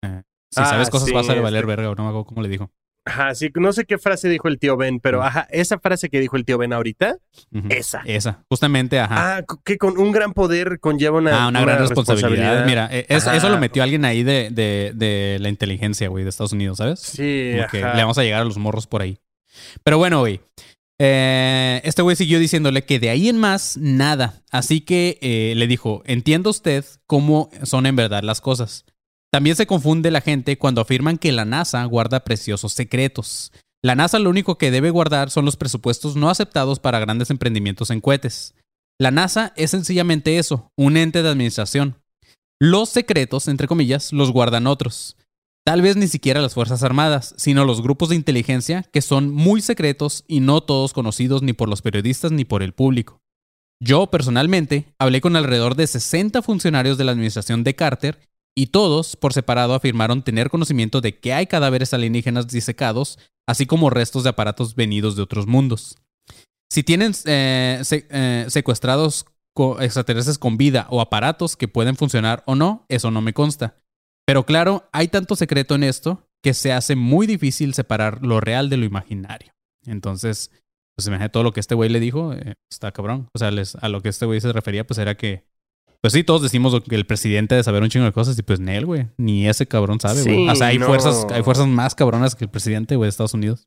Eh, 0.03 0.23
si 0.51 0.61
Ah, 0.61 0.67
sabes 0.67 0.91
cosas 0.91 1.09
sí, 1.09 1.15
vas 1.15 1.29
a 1.29 1.35
valer 1.35 1.61
este- 1.61 1.67
verga, 1.67 1.91
o 1.91 1.95
no 1.95 2.05
me 2.05 2.09
acuerdo 2.11 2.27
cómo 2.27 2.43
le 2.43 2.49
dijo. 2.49 2.71
Ajá, 3.05 3.35
sí, 3.35 3.51
no 3.55 3.73
sé 3.73 3.87
qué 3.87 3.97
frase 3.97 4.29
dijo 4.29 4.49
el 4.49 4.59
tío 4.59 4.77
Ben, 4.77 5.01
pero 5.01 5.23
ajá, 5.23 5.47
esa 5.51 5.79
frase 5.79 6.11
que 6.11 6.21
dijo 6.21 6.37
el 6.37 6.45
tío 6.45 6.59
Ben 6.59 6.75
ahorita, 6.75 7.17
esa. 7.71 8.03
Esa, 8.05 8.45
justamente, 8.51 9.01
ajá. 9.01 9.39
Ah, 9.39 9.45
que 9.65 9.79
con 9.79 9.99
un 9.99 10.13
gran 10.13 10.35
poder 10.35 10.79
conlleva 10.79 11.17
una, 11.19 11.45
Ah, 11.45 11.49
una, 11.49 11.63
gran 11.63 11.79
responsabilidad. 11.79 12.67
Mira, 12.67 12.89
eh, 12.93 13.07
es- 13.09 13.27
Ajá. 13.27 13.35
eso 13.37 13.49
lo 13.49 13.57
metió 13.59 13.83
alguien 13.83 14.05
ahí 14.05 14.23
de, 14.25 14.51
de, 14.51 14.93
de 14.95 15.39
la 15.41 15.49
inteligencia, 15.49 16.09
güey, 16.09 16.23
de 16.25 16.29
Estados 16.31 16.53
Unidos, 16.53 16.79
¿sabes? 16.79 17.01
Sí, 17.01 17.53
Como 17.57 17.69
que 17.69 17.79
le 17.79 18.03
vamos 18.03 18.19
a 18.19 18.23
llegar 18.25 18.43
a 18.43 18.45
los 18.45 18.59
morros 18.59 18.87
por 18.87 19.01
ahí. 19.01 19.19
Pero 19.83 19.97
bueno, 19.97 20.21
güey. 20.21 20.41
Eh, 20.99 21.81
este 21.85 22.03
güey 22.03 22.17
siguió 22.17 22.39
diciéndole 22.39 22.85
que 22.85 22.99
de 22.99 23.11
ahí 23.11 23.29
en 23.29 23.39
más, 23.39 23.77
nada. 23.77 24.43
Así 24.51 24.81
que 24.81 25.19
eh, 25.21 25.55
le 25.57 25.67
dijo, 25.67 26.03
entienda 26.07 26.51
usted 26.51 26.85
cómo 27.07 27.51
son 27.63 27.87
en 27.87 27.97
verdad 27.97 28.23
las 28.23 28.41
cosas. 28.41 28.85
También 29.31 29.57
se 29.57 29.67
confunde 29.67 30.11
la 30.11 30.21
gente 30.21 30.59
cuando 30.59 30.81
afirman 30.81 31.19
que 31.19 31.33
la 31.33 31.45
NASA 31.45 31.85
guarda 31.85 32.25
preciosos 32.25 32.73
secretos. 32.73 33.53
La 33.83 33.95
NASA 33.95 34.19
lo 34.19 34.31
único 34.31 34.59
que 34.59 34.71
debe 34.71 34.91
guardar 34.91 35.31
son 35.31 35.45
los 35.45 35.57
presupuestos 35.57 36.17
no 36.17 36.31
aceptados 36.31 36.81
para 36.81 36.99
grandes 36.99 37.31
emprendimientos 37.31 37.91
en 37.91 38.01
cohetes. 38.01 38.55
La 38.99 39.13
NASA 39.13 39.53
es 39.57 39.71
sencillamente 39.71 40.39
eso, 40.39 40.73
un 40.77 40.97
ente 40.97 41.23
de 41.23 41.29
administración. 41.29 41.97
Los 42.59 42.89
secretos, 42.89 43.47
entre 43.47 43.69
comillas, 43.69 44.13
los 44.13 44.33
guardan 44.33 44.67
otros. 44.67 45.17
Tal 45.69 45.83
vez 45.83 45.97
ni 45.97 46.09
siquiera 46.09 46.41
las 46.41 46.55
Fuerzas 46.55 46.83
Armadas, 46.83 47.35
sino 47.37 47.67
los 47.67 47.83
grupos 47.83 48.09
de 48.09 48.15
inteligencia 48.15 48.87
que 48.91 49.03
son 49.03 49.31
muy 49.31 49.61
secretos 49.61 50.25
y 50.27 50.41
no 50.41 50.63
todos 50.63 50.95
conocidos 50.95 51.43
ni 51.43 51.53
por 51.53 51.69
los 51.69 51.83
periodistas 51.83 52.33
ni 52.33 52.47
por 52.47 52.63
el 52.63 52.73
público. 52.73 53.21
Yo, 53.79 54.07
personalmente, 54.07 54.87
hablé 54.99 55.21
con 55.21 55.37
alrededor 55.37 55.75
de 55.75 55.87
60 55.87 56.41
funcionarios 56.41 56.97
de 56.97 57.05
la 57.05 57.13
administración 57.13 57.65
de 57.65 57.75
Carter 57.75 58.19
y 58.57 58.69
todos, 58.69 59.15
por 59.17 59.35
separado, 59.35 59.75
afirmaron 59.75 60.23
tener 60.23 60.49
conocimiento 60.49 61.03
de 61.03 61.19
que 61.19 61.35
hay 61.35 61.47
cadáveres 61.47 61.93
alienígenas 61.93 62.49
disecados, 62.49 63.19
así 63.47 63.67
como 63.67 63.91
restos 63.91 64.23
de 64.23 64.31
aparatos 64.31 64.75
venidos 64.75 65.17
de 65.17 65.23
otros 65.23 65.47
mundos. 65.47 65.97
Si 66.73 66.83
tienen 66.83 67.13
eh, 67.27 67.83
eh, 67.91 68.47
secuestrados 68.49 69.27
extraterrestres 69.81 70.39
con 70.39 70.57
vida 70.57 70.87
o 70.89 71.03
aparatos 71.03 71.57
que 71.57 71.69
pueden 71.69 71.97
funcionar 71.97 72.43
o 72.47 72.55
no, 72.55 72.87
eso 72.89 73.11
no 73.11 73.21
me 73.21 73.35
consta. 73.35 73.77
Pero 74.29 74.45
claro, 74.45 74.87
hay 74.93 75.09
tanto 75.09 75.37
secreto 75.37 75.75
en 75.75 75.85
esto 75.85 76.29
que 76.45 76.53
se 76.53 76.71
hace 76.71 76.97
muy 76.97 77.27
difícil 77.27 77.73
separar 77.73 78.23
lo 78.23 78.41
real 78.41 78.69
de 78.69 78.77
lo 78.77 78.85
imaginario. 78.85 79.53
Entonces, 79.87 80.51
pues 80.95 81.07
imagínate 81.07 81.33
todo 81.33 81.45
lo 81.45 81.53
que 81.53 81.61
este 81.61 81.75
güey 81.75 81.89
le 81.89 81.99
dijo, 81.99 82.35
eh, 82.35 82.53
está 82.71 82.93
cabrón. 82.93 83.29
O 83.35 83.39
sea, 83.39 83.51
les- 83.51 83.75
a 83.77 83.89
lo 83.89 84.03
que 84.03 84.11
este 84.11 84.27
güey 84.27 84.39
se 84.43 84.53
refería, 84.53 84.87
pues 84.87 84.99
era 84.99 85.15
que, 85.17 85.47
pues 86.03 86.13
sí, 86.13 86.25
todos 86.25 86.43
decimos 86.43 86.79
que 86.85 86.95
el 86.95 87.07
presidente 87.07 87.55
de 87.55 87.63
saber 87.63 87.83
un 87.83 87.89
chingo 87.89 88.05
de 88.05 88.13
cosas 88.13 88.39
y 88.39 88.43
pues 88.43 88.61
Nel, 88.61 88.85
güey, 88.85 89.09
ni 89.17 89.49
ese 89.49 89.67
cabrón 89.67 89.99
sabe, 89.99 90.21
güey. 90.23 90.35
Sí, 90.37 90.49
o 90.51 90.55
sea, 90.57 90.67
hay 90.67 90.79
no. 90.79 90.85
fuerzas, 90.89 91.27
hay 91.33 91.43
fuerzas 91.43 91.67
más 91.67 91.95
cabronas 91.95 92.35
que 92.35 92.45
el 92.45 92.51
presidente, 92.51 92.97
güey, 92.97 93.07
de 93.07 93.11
Estados 93.11 93.33
Unidos. 93.33 93.67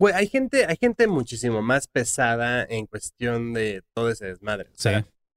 Güey, 0.00 0.14
hay 0.14 0.28
gente, 0.28 0.64
hay 0.64 0.76
gente 0.80 1.08
muchísimo 1.08 1.60
más 1.60 1.88
pesada 1.88 2.64
en 2.70 2.86
cuestión 2.86 3.52
de 3.52 3.82
todo 3.96 4.10
ese 4.10 4.26
desmadre. 4.26 4.68
O 4.68 4.74
Sí. 4.76 4.90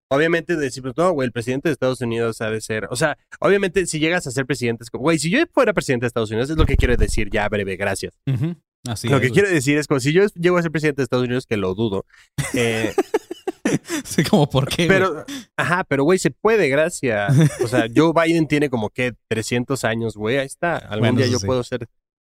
Obviamente 0.10 0.56
decimos, 0.56 0.94
no, 0.98 1.12
güey, 1.12 1.26
el 1.28 1.32
presidente 1.32 1.70
de 1.70 1.74
Estados 1.74 2.02
Unidos 2.02 2.42
ha 2.42 2.50
de 2.50 2.62
ser. 2.62 2.88
O 2.90 2.96
sea, 2.96 3.18
obviamente, 3.40 3.86
si 3.86 4.00
llegas 4.00 4.26
a 4.28 4.32
ser 4.32 4.46
presidente, 4.46 4.84
es 4.84 4.90
como, 4.90 5.04
güey, 5.04 5.20
si 5.20 5.30
yo 5.30 5.40
fuera 5.54 5.74
presidente 5.74 6.04
de 6.06 6.08
Estados 6.08 6.32
Unidos, 6.32 6.50
es 6.50 6.58
lo 6.58 6.66
que 6.66 6.78
quiero 6.78 6.96
decir 6.98 7.30
ya 7.32 7.48
breve, 7.50 7.76
gracias. 7.76 8.18
Así 8.88 9.10
lo 9.10 9.16
es, 9.18 9.22
que 9.22 9.28
güey. 9.30 9.32
quiero 9.32 9.50
decir 9.50 9.78
es 9.78 9.88
como, 9.88 10.00
si 10.00 10.14
yo 10.14 10.24
llego 10.36 10.58
a 10.58 10.62
ser 10.62 10.72
presidente 10.72 11.02
de 11.02 11.04
Estados 11.06 11.26
Unidos, 11.26 11.46
que 11.48 11.58
lo 11.58 11.74
dudo. 11.76 12.06
eh, 12.54 12.94
Sí, 14.04 14.24
como 14.24 14.48
por 14.48 14.68
qué, 14.70 14.86
güey? 14.86 14.88
pero, 15.00 15.26
ajá, 15.58 15.84
pero 15.86 16.04
güey, 16.04 16.20
se 16.20 16.30
puede, 16.30 16.70
gracias. 16.70 17.34
O 17.64 17.68
sea, 17.68 17.88
Joe 17.94 18.14
Biden 18.26 18.48
tiene 18.48 18.70
como 18.70 18.90
que 18.92 19.14
300 19.28 19.84
años, 19.86 20.16
güey, 20.16 20.38
ahí 20.38 20.46
está. 20.46 20.78
Algún 20.78 21.00
Bueno, 21.00 21.18
día 21.18 21.28
yo 21.28 21.40
sí. 21.40 21.46
puedo 21.48 21.64
ser. 21.64 21.88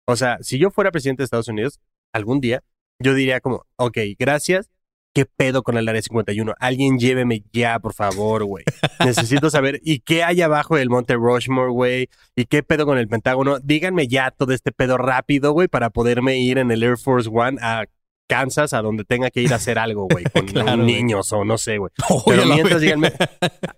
O 0.07 0.15
sea, 0.15 0.38
si 0.41 0.57
yo 0.57 0.71
fuera 0.71 0.91
presidente 0.91 1.21
de 1.21 1.26
Estados 1.26 1.49
Unidos, 1.49 1.80
algún 2.13 2.39
día, 2.39 2.63
yo 3.03 3.13
diría 3.13 3.41
como, 3.41 3.65
ok, 3.78 3.97
gracias. 4.17 4.69
¿Qué 5.16 5.26
pedo 5.26 5.63
con 5.63 5.78
el 5.78 5.88
área 5.88 6.01
51? 6.01 6.55
Alguien 6.59 6.99
lléveme 6.99 7.41
ya, 7.53 7.80
por 7.80 7.93
favor, 7.93 8.43
güey. 8.43 8.66
Necesito 8.99 9.49
saber. 9.49 9.80
¿Y 9.82 9.99
qué 9.99 10.26
hay 10.26 10.41
abajo 10.41 10.76
del 10.76 10.89
Monte 10.89 11.13
Rushmore, 11.13 11.72
güey? 11.72 12.09
¿Y 12.36 12.43
qué 12.47 12.63
pedo 12.63 12.86
con 12.86 12.97
el 12.97 13.07
Pentágono? 13.07 13.59
Díganme 13.61 14.09
ya 14.09 14.32
todo 14.32 14.51
este 14.51 14.74
pedo 14.74 14.97
rápido, 14.97 15.53
güey, 15.53 15.70
para 15.70 15.89
poderme 15.89 16.39
ir 16.39 16.57
en 16.57 16.70
el 16.70 16.84
Air 16.84 16.97
Force 16.97 17.30
One 17.32 17.57
a 17.61 17.86
Kansas, 18.28 18.73
a 18.73 18.82
donde 18.82 19.03
tenga 19.03 19.30
que 19.30 19.41
ir 19.41 19.53
a 19.53 19.57
hacer 19.57 19.78
algo, 19.80 20.07
güey, 20.09 20.23
con 20.34 20.45
Claro, 20.47 20.78
niños 20.84 21.32
o 21.34 21.45
no 21.45 21.57
sé, 21.57 21.78
güey. 21.78 21.91
Pero 22.26 22.45
mientras 22.45 22.82
díganme, 22.82 23.11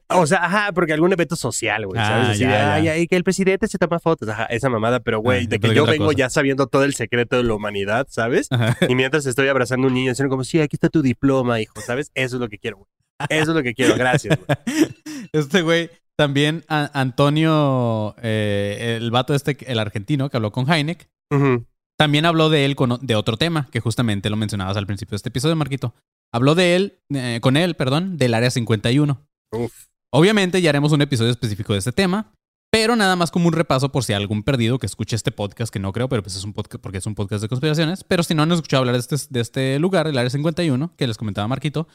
o 0.10 0.26
sea, 0.26 0.45
ajá, 0.45 0.72
porque 0.74 0.93
algún 0.93 1.12
evento 1.14 1.36
social, 1.36 1.86
güey, 1.86 2.00
¿sabes? 2.00 2.28
Ah, 2.28 2.32
Así 2.32 2.39
ya, 2.41 2.74
ay, 2.76 2.88
ay, 2.88 3.08
que 3.08 3.16
el 3.16 3.24
presidente 3.24 3.68
se 3.68 3.78
toma 3.78 4.00
fotos, 4.00 4.30
ajá, 4.30 4.45
esa 4.45 4.70
mamada, 4.70 5.00
pero 5.02 5.20
güey, 5.20 5.45
Ah, 5.45 5.48
de 5.50 5.60
que 5.60 5.74
yo 5.74 5.86
vengo 5.86 6.06
cosa. 6.06 6.18
ya 6.18 6.30
sabiendo 6.30 6.68
todo 6.68 6.84
el 6.84 6.93
secreto 6.95 7.38
de 7.38 7.43
la 7.43 7.54
humanidad, 7.54 8.08
¿sabes? 8.10 8.48
Ajá. 8.52 8.78
Y 8.88 8.95
mientras 8.95 9.26
estoy 9.26 9.48
abrazando 9.50 9.88
a 9.88 9.89
un 9.89 9.93
niño, 9.93 10.12
diciendo 10.12 10.30
como, 10.30 10.43
sí, 10.43 10.60
aquí 10.62 10.76
está 10.76 10.89
tu 10.89 11.02
diploma, 11.02 11.60
hijo, 11.62 11.80
¿sabes? 11.82 12.12
Eso 12.16 12.38
es 12.38 12.39
lo 12.39 12.48
que 12.50 12.58
quiero, 12.58 12.78
güey. 12.78 12.88
Eso 13.30 13.52
es 13.52 13.56
lo 13.58 13.64
que 13.64 13.74
quiero, 13.74 13.95
gracias, 13.95 14.38
güey. 14.38 14.58
Este 15.34 15.62
güey, 15.62 15.89
también 16.16 16.64
a- 16.70 16.89
Antonio, 16.93 18.16
eh, 18.22 18.98
el 19.02 19.12
vato 19.12 19.34
este, 19.36 19.58
el 19.70 19.80
argentino 19.80 20.30
que 20.30 20.38
habló 20.38 20.52
con 20.52 20.72
Heineck, 20.72 21.10
Ujú. 21.32 21.66
También 21.98 22.26
habló 22.26 22.50
de 22.50 22.66
él 22.66 22.76
con, 22.76 23.00
de 23.02 23.16
otro 23.16 23.38
tema, 23.38 23.68
que 23.72 23.80
justamente 23.80 24.30
lo 24.30 24.38
mencionabas 24.38 24.78
al 24.78 24.86
principio 24.86 25.12
de 25.12 25.18
este 25.18 25.30
episodio, 25.30 25.56
Marquito. 25.56 25.93
Habló 26.32 26.56
de 26.56 26.76
él, 26.76 27.00
eh, 27.14 27.39
con 27.41 27.58
él, 27.58 27.76
perdón, 27.76 28.18
del 28.18 28.34
Área 28.34 28.52
51. 28.52 29.20
Uf. 29.52 29.88
Obviamente 30.12 30.62
ya 30.62 30.70
haremos 30.70 30.91
un 30.91 31.02
episodio 31.02 31.32
específico 31.32 31.74
de 31.74 31.80
este 31.80 31.91
tema, 31.91 32.32
Pero 32.70 32.98
nada 32.98 33.16
más 33.16 33.32
como 33.32 33.48
un 33.48 33.54
repaso 33.54 33.93
por 33.93 34.04
si 34.04 34.12
hay 34.12 34.22
algún 34.22 34.43
perdido 34.43 34.78
que 34.78 34.86
escuche 34.86 35.16
este 35.16 35.32
podcast, 35.32 35.72
que 35.72 35.80
no 35.80 35.93
creo, 35.93 36.10
pero 36.10 36.22
pues 36.22 36.36
es 36.36 36.43
un 36.43 36.52
podcast 36.52 36.84
porque 36.84 36.98
es 36.98 37.06
un 37.06 37.16
podcast 37.16 37.41
de 37.41 37.48
conspiraciones. 37.48 38.04
Pero 38.04 38.24
si 38.24 38.36
no 38.36 38.43
han 38.43 38.52
escuchado 38.52 38.82
hablar 38.82 38.95
de 38.95 39.00
este, 39.00 39.16
de 39.30 39.39
este 39.39 39.80
lugar, 39.80 40.06
el 40.06 40.18
Área 40.18 40.30
51, 40.30 40.93
que 40.98 41.08
les 41.08 41.18
comentaba 41.18 41.48
Marquito, 41.48 41.88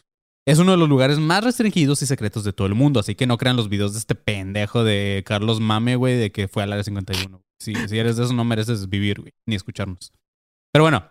es 0.47 0.59
uno 0.59 0.73
de 0.73 0.79
los 0.79 0.89
lugares 0.89 1.19
más 1.19 1.45
restringidos 1.45 2.01
y 2.03 2.07
secretos 2.07 2.43
de 2.43 2.55
todo 2.55 2.67
el 2.67 2.75
mundo. 2.75 3.01
Así 3.01 3.15
que 3.15 3.27
no 3.27 3.37
crean 3.37 3.57
los 3.57 3.69
videos 3.69 3.93
de 3.93 3.99
este 3.99 4.15
pendejo 4.15 4.83
de 4.83 5.23
Carlos 5.27 5.61
Mame, 5.61 5.97
güey, 5.97 6.17
de 6.17 6.33
que 6.33 6.49
fue 6.49 6.63
al 6.63 6.73
Área 6.73 6.85
51. 6.85 7.43
Si, 7.63 7.73
eres 7.73 8.17
de 8.17 8.25
eso, 8.25 8.33
no 8.33 8.45
mereces 8.45 8.89
vivir, 8.89 9.33
ni 9.47 9.55
escucharnos. 9.55 10.13
Pero 10.73 10.85
bueno, 10.85 11.05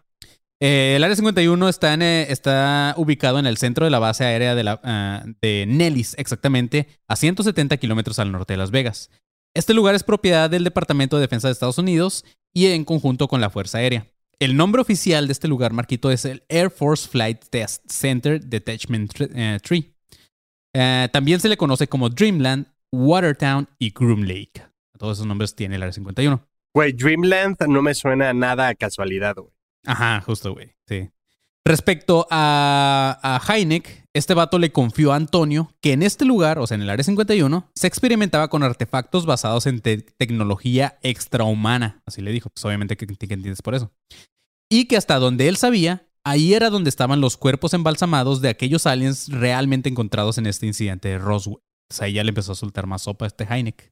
eh, 0.59 0.93
el 0.95 1.03
Área 1.03 1.15
51 1.15 1.69
está, 1.69 1.93
eh, 1.95 2.27
está 2.29 2.93
ubicado 2.97 3.39
en 3.39 3.45
el 3.45 3.57
centro 3.57 3.85
de 3.85 3.91
la 3.91 3.99
base 3.99 4.25
aérea 4.25 4.55
de, 4.55 4.77
ah, 4.83 5.23
Nellis, 5.41 6.15
exactamente 6.17 6.87
a 7.07 7.15
170 7.15 7.77
kilómetros 7.77 8.19
al 8.19 8.31
norte 8.31 8.53
de 8.53 8.57
Las 8.57 8.71
Vegas. 8.71 9.09
Este 9.53 9.73
lugar 9.73 9.95
es 9.95 10.03
propiedad 10.03 10.49
del 10.49 10.63
Departamento 10.63 11.17
de 11.17 11.21
Defensa 11.21 11.47
de 11.47 11.53
Estados 11.53 11.77
Unidos 11.77 12.25
y 12.53 12.67
en 12.67 12.85
conjunto 12.85 13.27
con 13.27 13.41
la 13.41 13.49
Fuerza 13.49 13.79
Aérea. 13.79 14.07
El 14.39 14.55
nombre 14.55 14.81
oficial 14.81 15.27
de 15.27 15.33
este 15.33 15.47
lugar, 15.47 15.73
Marquito, 15.73 16.09
es 16.09 16.25
el 16.25 16.43
Air 16.49 16.71
Force 16.71 17.07
Flight 17.07 17.45
Test 17.49 17.83
Center 17.89 18.43
Detachment 18.43 19.13
Tree. 19.61 19.93
Eh, 20.73 21.09
también 21.11 21.39
se 21.39 21.49
le 21.49 21.57
conoce 21.57 21.87
como 21.87 22.09
Dreamland, 22.09 22.65
Watertown 22.91 23.67
y 23.77 23.91
Groom 23.91 24.23
Lake. 24.23 24.70
Todos 25.01 25.17
esos 25.17 25.25
nombres 25.25 25.55
tiene 25.55 25.77
el 25.77 25.81
Área 25.81 25.93
51. 25.93 26.47
Güey, 26.75 26.93
Dreamland 26.93 27.57
no 27.67 27.81
me 27.81 27.95
suena 27.95 28.31
nada 28.33 28.67
a 28.67 28.75
casualidad, 28.75 29.35
güey. 29.35 29.51
Ajá, 29.87 30.21
justo, 30.21 30.53
güey. 30.53 30.75
Sí. 30.87 31.09
Respecto 31.65 32.27
a, 32.29 33.19
a 33.23 33.53
Heineck, 33.55 34.05
este 34.13 34.35
vato 34.35 34.59
le 34.59 34.71
confió 34.71 35.11
a 35.11 35.15
Antonio 35.15 35.73
que 35.81 35.93
en 35.93 36.03
este 36.03 36.23
lugar, 36.23 36.59
o 36.59 36.67
sea, 36.67 36.75
en 36.75 36.81
el 36.83 36.89
Área 36.91 37.03
51, 37.03 37.71
se 37.73 37.87
experimentaba 37.87 38.47
con 38.49 38.61
artefactos 38.61 39.25
basados 39.25 39.65
en 39.65 39.81
te- 39.81 39.97
tecnología 40.01 40.99
extrahumana. 41.01 42.03
Así 42.05 42.21
le 42.21 42.31
dijo, 42.31 42.49
pues 42.51 42.63
obviamente 42.63 42.95
que, 42.95 43.07
que 43.07 43.13
entiendes 43.33 43.61
por 43.63 43.73
eso. 43.73 43.91
Y 44.69 44.85
que 44.85 44.97
hasta 44.97 45.17
donde 45.17 45.47
él 45.47 45.57
sabía, 45.57 46.07
ahí 46.23 46.53
era 46.53 46.69
donde 46.69 46.89
estaban 46.91 47.21
los 47.21 47.37
cuerpos 47.37 47.73
embalsamados 47.73 48.39
de 48.41 48.49
aquellos 48.49 48.85
aliens 48.85 49.29
realmente 49.29 49.89
encontrados 49.89 50.37
en 50.37 50.45
este 50.45 50.67
incidente 50.67 51.09
de 51.09 51.17
Roswell. 51.17 51.57
O 51.89 51.93
sea, 51.93 52.05
ahí 52.05 52.13
ya 52.13 52.23
le 52.23 52.29
empezó 52.29 52.51
a 52.51 52.55
soltar 52.55 52.85
más 52.87 53.01
sopa 53.01 53.25
a 53.25 53.27
este 53.27 53.43
Heineck. 53.49 53.91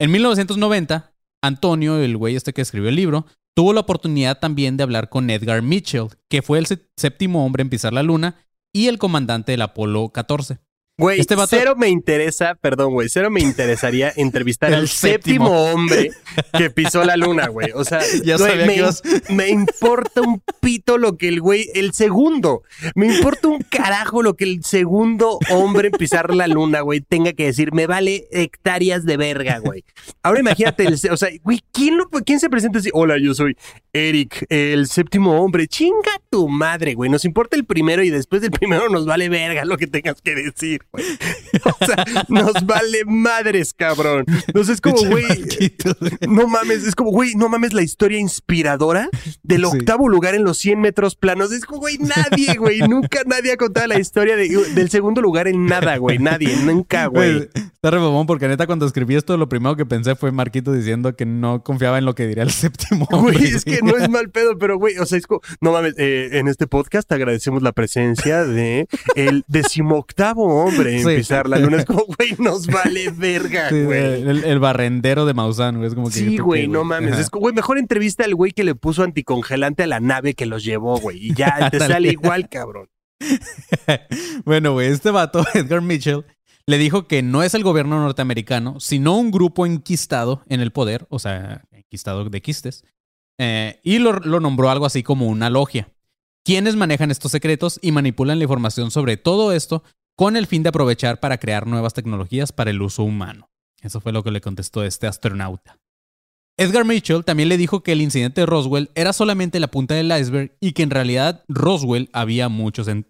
En 0.00 0.10
1990, 0.10 1.12
Antonio, 1.42 1.98
el 1.98 2.16
güey 2.16 2.36
este 2.36 2.52
que 2.52 2.62
escribió 2.62 2.88
el 2.88 2.96
libro, 2.96 3.26
tuvo 3.54 3.72
la 3.72 3.80
oportunidad 3.80 4.38
también 4.40 4.76
de 4.76 4.82
hablar 4.82 5.08
con 5.08 5.30
Edgar 5.30 5.62
Mitchell, 5.62 6.08
que 6.28 6.42
fue 6.42 6.58
el 6.58 6.66
sé- 6.66 6.88
séptimo 6.96 7.44
hombre 7.44 7.62
en 7.62 7.70
pisar 7.70 7.92
la 7.92 8.02
luna 8.02 8.36
y 8.72 8.88
el 8.88 8.98
comandante 8.98 9.52
del 9.52 9.62
Apolo 9.62 10.08
14. 10.10 10.58
Güey, 10.96 11.18
Este 11.18 11.34
vato- 11.34 11.56
cero 11.58 11.74
me 11.76 11.88
interesa, 11.88 12.54
perdón, 12.54 12.92
güey, 12.92 13.08
cero 13.08 13.28
me 13.28 13.40
interesaría 13.40 14.12
entrevistar 14.16 14.72
al 14.72 14.86
séptimo. 14.86 15.46
séptimo. 15.48 15.72
hombre 15.72 16.10
que 16.56 16.70
pisó 16.70 17.02
la 17.02 17.16
luna, 17.16 17.48
güey. 17.48 17.72
O 17.74 17.84
sea, 17.84 17.98
Ya 18.24 18.36
güey, 18.36 18.50
sabía 18.52 18.66
me, 18.66 18.74
que 18.74 18.80
ibas- 18.80 19.02
me 19.30 19.48
importa 19.48 20.20
un 20.20 20.40
pito 20.60 20.96
lo 20.96 21.16
que 21.16 21.26
el 21.26 21.40
güey, 21.40 21.68
el 21.74 21.92
segundo, 21.94 22.62
me 22.94 23.06
importa 23.12 23.48
un 23.48 23.58
carajo 23.62 24.22
lo 24.22 24.34
que 24.34 24.44
el 24.44 24.62
segundo 24.62 25.40
hombre 25.50 25.88
en 25.88 25.94
pisar 25.94 26.32
la 26.32 26.46
luna, 26.46 26.82
güey, 26.82 27.00
tenga 27.00 27.32
que 27.32 27.46
decir, 27.46 27.72
me 27.72 27.88
vale 27.88 28.28
hectáreas 28.30 29.04
de 29.04 29.16
verga, 29.16 29.58
güey. 29.58 29.84
Ahora 30.22 30.38
imagínate, 30.40 30.84
el, 30.86 30.94
o 31.10 31.16
sea, 31.16 31.28
güey, 31.42 31.60
¿quién, 31.72 31.96
lo- 31.96 32.08
¿quién 32.24 32.38
se 32.38 32.48
presenta 32.48 32.78
así? 32.78 32.90
Hola, 32.92 33.16
yo 33.20 33.34
soy 33.34 33.56
Eric, 33.92 34.46
el 34.48 34.86
séptimo 34.86 35.42
hombre. 35.42 35.66
Chinga 35.66 36.20
tu 36.30 36.48
madre, 36.48 36.94
güey. 36.94 37.10
Nos 37.10 37.24
importa 37.24 37.56
el 37.56 37.64
primero 37.64 38.04
y 38.04 38.10
después 38.10 38.42
del 38.42 38.52
primero 38.52 38.88
nos 38.90 39.06
vale 39.06 39.28
verga 39.28 39.64
lo 39.64 39.76
que 39.76 39.88
tengas 39.88 40.20
que 40.22 40.34
decir, 40.36 40.82
güey. 40.94 41.04
O 41.64 41.86
sea, 41.86 42.04
nos 42.28 42.66
vale 42.66 43.04
madres, 43.06 43.72
cabrón. 43.74 44.24
Entonces 44.46 44.74
es 44.74 44.80
como, 44.80 44.96
güey, 45.08 45.24
no 46.28 46.46
mames, 46.48 46.84
es 46.86 46.94
como, 46.94 47.10
güey, 47.10 47.34
no 47.34 47.48
mames 47.48 47.72
la 47.72 47.82
historia 47.82 48.18
inspiradora 48.18 49.08
del 49.42 49.60
Sí. 49.64 49.66
octavo 49.78 50.08
lugar 50.08 50.34
en 50.34 50.44
los 50.44 50.58
100 50.58 50.80
metros 50.80 51.14
planos. 51.16 51.52
Es 51.52 51.64
como, 51.64 51.80
güey, 51.80 51.98
nadie, 51.98 52.54
güey, 52.58 52.80
nunca 52.80 53.20
nadie 53.26 53.52
ha 53.52 53.56
contado 53.56 53.86
la 53.86 53.98
historia 53.98 54.36
de- 54.36 54.48
del 54.74 54.90
segundo 54.90 55.20
lugar 55.22 55.48
en 55.48 55.66
nada, 55.66 55.96
güey, 55.96 56.18
nadie, 56.18 56.54
nunca, 56.64 57.06
güey. 57.06 57.48
Está 57.54 57.90
re 57.90 57.98
mamón, 57.98 58.26
porque 58.26 58.48
neta 58.48 58.66
cuando 58.66 58.86
escribí 58.86 59.14
esto 59.14 59.36
lo 59.36 59.48
primero 59.48 59.76
que 59.76 59.86
pensé 59.86 60.14
fue 60.16 60.32
Marquito 60.32 60.72
diciendo 60.72 61.14
que 61.16 61.24
no 61.26 61.62
confiaba 61.62 61.98
en 61.98 62.04
lo 62.04 62.14
que 62.14 62.26
diría 62.26 62.42
el 62.42 62.50
séptimo. 62.52 63.06
Güey, 63.10 63.44
es 63.44 63.64
que 63.64 63.80
no 63.82 63.96
es 63.96 64.08
mal 64.10 64.30
pedo, 64.30 64.58
pero 64.58 64.76
güey, 64.78 64.98
o 64.98 65.06
sea, 65.06 65.18
es 65.18 65.26
como, 65.26 65.40
no 65.60 65.72
mames, 65.72 65.94
eh, 65.98 66.30
en 66.32 66.48
este 66.48 66.66
podcast 66.66 67.10
agradecemos 67.12 67.62
la 67.62 67.72
presencia 67.72 68.44
de 68.44 68.86
el 69.16 69.44
decimoctavo 69.48 70.64
hombre 70.64 70.83
en 70.86 71.00
Sí. 71.04 71.16
pisar 71.16 71.48
la 71.48 71.58
luna. 71.58 71.78
Es 71.78 71.84
como, 71.84 72.04
güey, 72.06 72.34
nos 72.38 72.66
vale 72.68 73.10
verga, 73.10 73.68
Sí, 73.70 73.82
güey. 73.82 74.22
el, 74.22 74.44
el 74.44 74.58
barrendero 74.58 75.26
de 75.26 75.34
Maussan, 75.34 75.76
güey. 75.76 75.88
Es 75.88 75.94
como 75.94 76.08
que. 76.08 76.14
Sí, 76.14 76.36
¿tú 76.36 76.44
güey, 76.44 76.62
qué, 76.62 76.68
no 76.68 76.84
mames. 76.84 77.12
Ajá. 77.12 77.20
Es 77.20 77.30
como, 77.30 77.42
güey, 77.42 77.54
mejor 77.54 77.78
entrevista 77.78 78.24
al 78.24 78.34
güey 78.34 78.52
que 78.52 78.64
le 78.64 78.74
puso 78.74 79.02
anticongelante 79.02 79.82
a 79.82 79.86
la 79.86 80.00
nave 80.00 80.34
que 80.34 80.46
los 80.46 80.64
llevó, 80.64 80.98
güey. 80.98 81.18
Y 81.28 81.34
ya 81.34 81.70
te 81.70 81.78
sale 81.78 82.10
igual, 82.10 82.48
cabrón. 82.48 82.88
bueno, 84.44 84.72
güey, 84.72 84.88
este 84.88 85.10
vato, 85.10 85.44
Edgar 85.54 85.80
Mitchell, 85.82 86.24
le 86.66 86.78
dijo 86.78 87.06
que 87.06 87.22
no 87.22 87.42
es 87.42 87.54
el 87.54 87.62
gobierno 87.62 88.00
norteamericano, 88.00 88.80
sino 88.80 89.16
un 89.16 89.30
grupo 89.30 89.66
enquistado 89.66 90.42
en 90.48 90.60
el 90.60 90.72
poder, 90.72 91.06
o 91.10 91.18
sea, 91.18 91.64
enquistado 91.72 92.24
de 92.28 92.40
quistes, 92.42 92.84
eh, 93.38 93.80
y 93.82 93.98
lo, 93.98 94.14
lo 94.14 94.40
nombró 94.40 94.70
algo 94.70 94.86
así 94.86 95.02
como 95.02 95.26
una 95.26 95.50
logia. 95.50 95.88
Quienes 96.44 96.76
manejan 96.76 97.10
estos 97.10 97.32
secretos 97.32 97.78
y 97.82 97.90
manipulan 97.92 98.38
la 98.38 98.44
información 98.44 98.90
sobre 98.90 99.16
todo 99.16 99.52
esto 99.52 99.82
con 100.16 100.36
el 100.36 100.46
fin 100.46 100.62
de 100.62 100.68
aprovechar 100.68 101.20
para 101.20 101.38
crear 101.38 101.66
nuevas 101.66 101.94
tecnologías 101.94 102.52
para 102.52 102.70
el 102.70 102.82
uso 102.82 103.02
humano. 103.02 103.48
Eso 103.82 104.00
fue 104.00 104.12
lo 104.12 104.22
que 104.22 104.30
le 104.30 104.40
contestó 104.40 104.84
este 104.84 105.06
astronauta. 105.06 105.78
Edgar 106.56 106.84
Mitchell 106.84 107.24
también 107.24 107.48
le 107.48 107.56
dijo 107.56 107.82
que 107.82 107.92
el 107.92 108.00
incidente 108.00 108.42
de 108.42 108.46
Roswell 108.46 108.90
era 108.94 109.12
solamente 109.12 109.58
la 109.58 109.68
punta 109.68 109.94
del 109.94 110.12
iceberg 110.16 110.56
y 110.60 110.72
que 110.72 110.84
en 110.84 110.90
realidad 110.90 111.44
Roswell 111.48 112.08
había 112.12 112.48
muchos 112.48 112.86
en, 112.86 113.06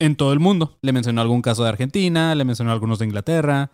en 0.00 0.16
todo 0.16 0.32
el 0.32 0.40
mundo. 0.40 0.78
Le 0.80 0.92
mencionó 0.92 1.20
algún 1.20 1.42
caso 1.42 1.62
de 1.62 1.68
Argentina, 1.68 2.34
le 2.34 2.44
mencionó 2.44 2.72
algunos 2.72 2.98
de 2.98 3.04
Inglaterra, 3.04 3.70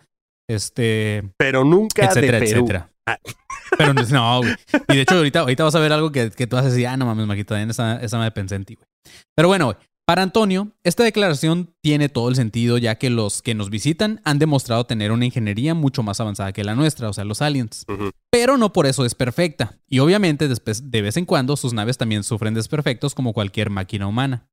este, 0.49 1.23
Pero 1.37 1.63
nunca 1.63 2.05
etcétera, 2.05 2.39
de 2.39 2.47
Perú. 2.47 2.59
etcétera. 2.65 2.91
Pero 3.77 3.93
no, 3.93 4.39
güey. 4.39 4.55
Y 4.89 4.95
de 4.95 5.01
hecho, 5.01 5.15
ahorita, 5.15 5.39
ahorita 5.39 5.63
vas 5.63 5.75
a 5.75 5.79
ver 5.79 5.93
algo 5.93 6.11
que, 6.11 6.29
que 6.31 6.47
tú 6.47 6.55
vas 6.55 6.65
a 6.65 6.69
decir, 6.69 6.87
ah, 6.87 6.97
no 6.97 7.05
mames, 7.05 7.45
también 7.45 7.69
esa, 7.69 8.01
esa 8.01 8.19
me 8.19 8.29
pensé 8.31 8.55
en 8.55 8.65
ti, 8.65 8.75
güey. 8.75 8.87
Pero 9.35 9.47
bueno, 9.47 9.65
güey. 9.65 9.77
Para 10.05 10.21
Antonio, 10.21 10.73
esta 10.83 11.03
declaración 11.05 11.73
tiene 11.81 12.09
todo 12.09 12.27
el 12.27 12.35
sentido, 12.35 12.77
ya 12.77 12.95
que 12.95 13.09
los 13.09 13.41
que 13.41 13.55
nos 13.55 13.69
visitan 13.69 14.19
han 14.25 14.37
demostrado 14.37 14.85
tener 14.85 15.13
una 15.13 15.23
ingeniería 15.23 15.75
mucho 15.75 16.03
más 16.03 16.19
avanzada 16.19 16.51
que 16.51 16.65
la 16.65 16.75
nuestra, 16.75 17.07
o 17.07 17.13
sea, 17.13 17.23
los 17.23 17.41
aliens. 17.41 17.85
Pero 18.29 18.57
no 18.57 18.73
por 18.73 18.85
eso 18.85 19.05
es 19.05 19.15
perfecta. 19.15 19.79
Y 19.87 19.99
obviamente, 19.99 20.49
después, 20.49 20.91
de 20.91 21.01
vez 21.01 21.15
en 21.15 21.25
cuando, 21.25 21.55
sus 21.55 21.71
naves 21.71 21.97
también 21.97 22.25
sufren 22.25 22.53
desperfectos 22.53 23.15
como 23.15 23.31
cualquier 23.31 23.69
máquina 23.69 24.05
humana. 24.05 24.49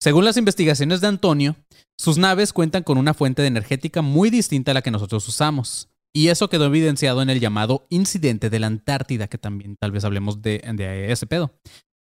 Según 0.00 0.24
las 0.24 0.38
investigaciones 0.38 1.02
de 1.02 1.08
Antonio, 1.08 1.54
sus 1.98 2.16
naves 2.16 2.54
cuentan 2.54 2.82
con 2.82 2.96
una 2.96 3.12
fuente 3.12 3.42
de 3.42 3.48
energética 3.48 4.00
muy 4.00 4.30
distinta 4.30 4.70
a 4.70 4.74
la 4.74 4.82
que 4.82 4.90
nosotros 4.90 5.28
usamos. 5.28 5.90
Y 6.14 6.28
eso 6.28 6.48
quedó 6.48 6.64
evidenciado 6.64 7.20
en 7.20 7.28
el 7.28 7.40
llamado 7.40 7.86
incidente 7.90 8.48
de 8.48 8.58
la 8.58 8.68
Antártida, 8.68 9.28
que 9.28 9.38
también 9.38 9.76
tal 9.76 9.92
vez 9.92 10.04
hablemos 10.04 10.40
de, 10.40 10.62
de 10.74 11.12
ese 11.12 11.26
pedo. 11.26 11.52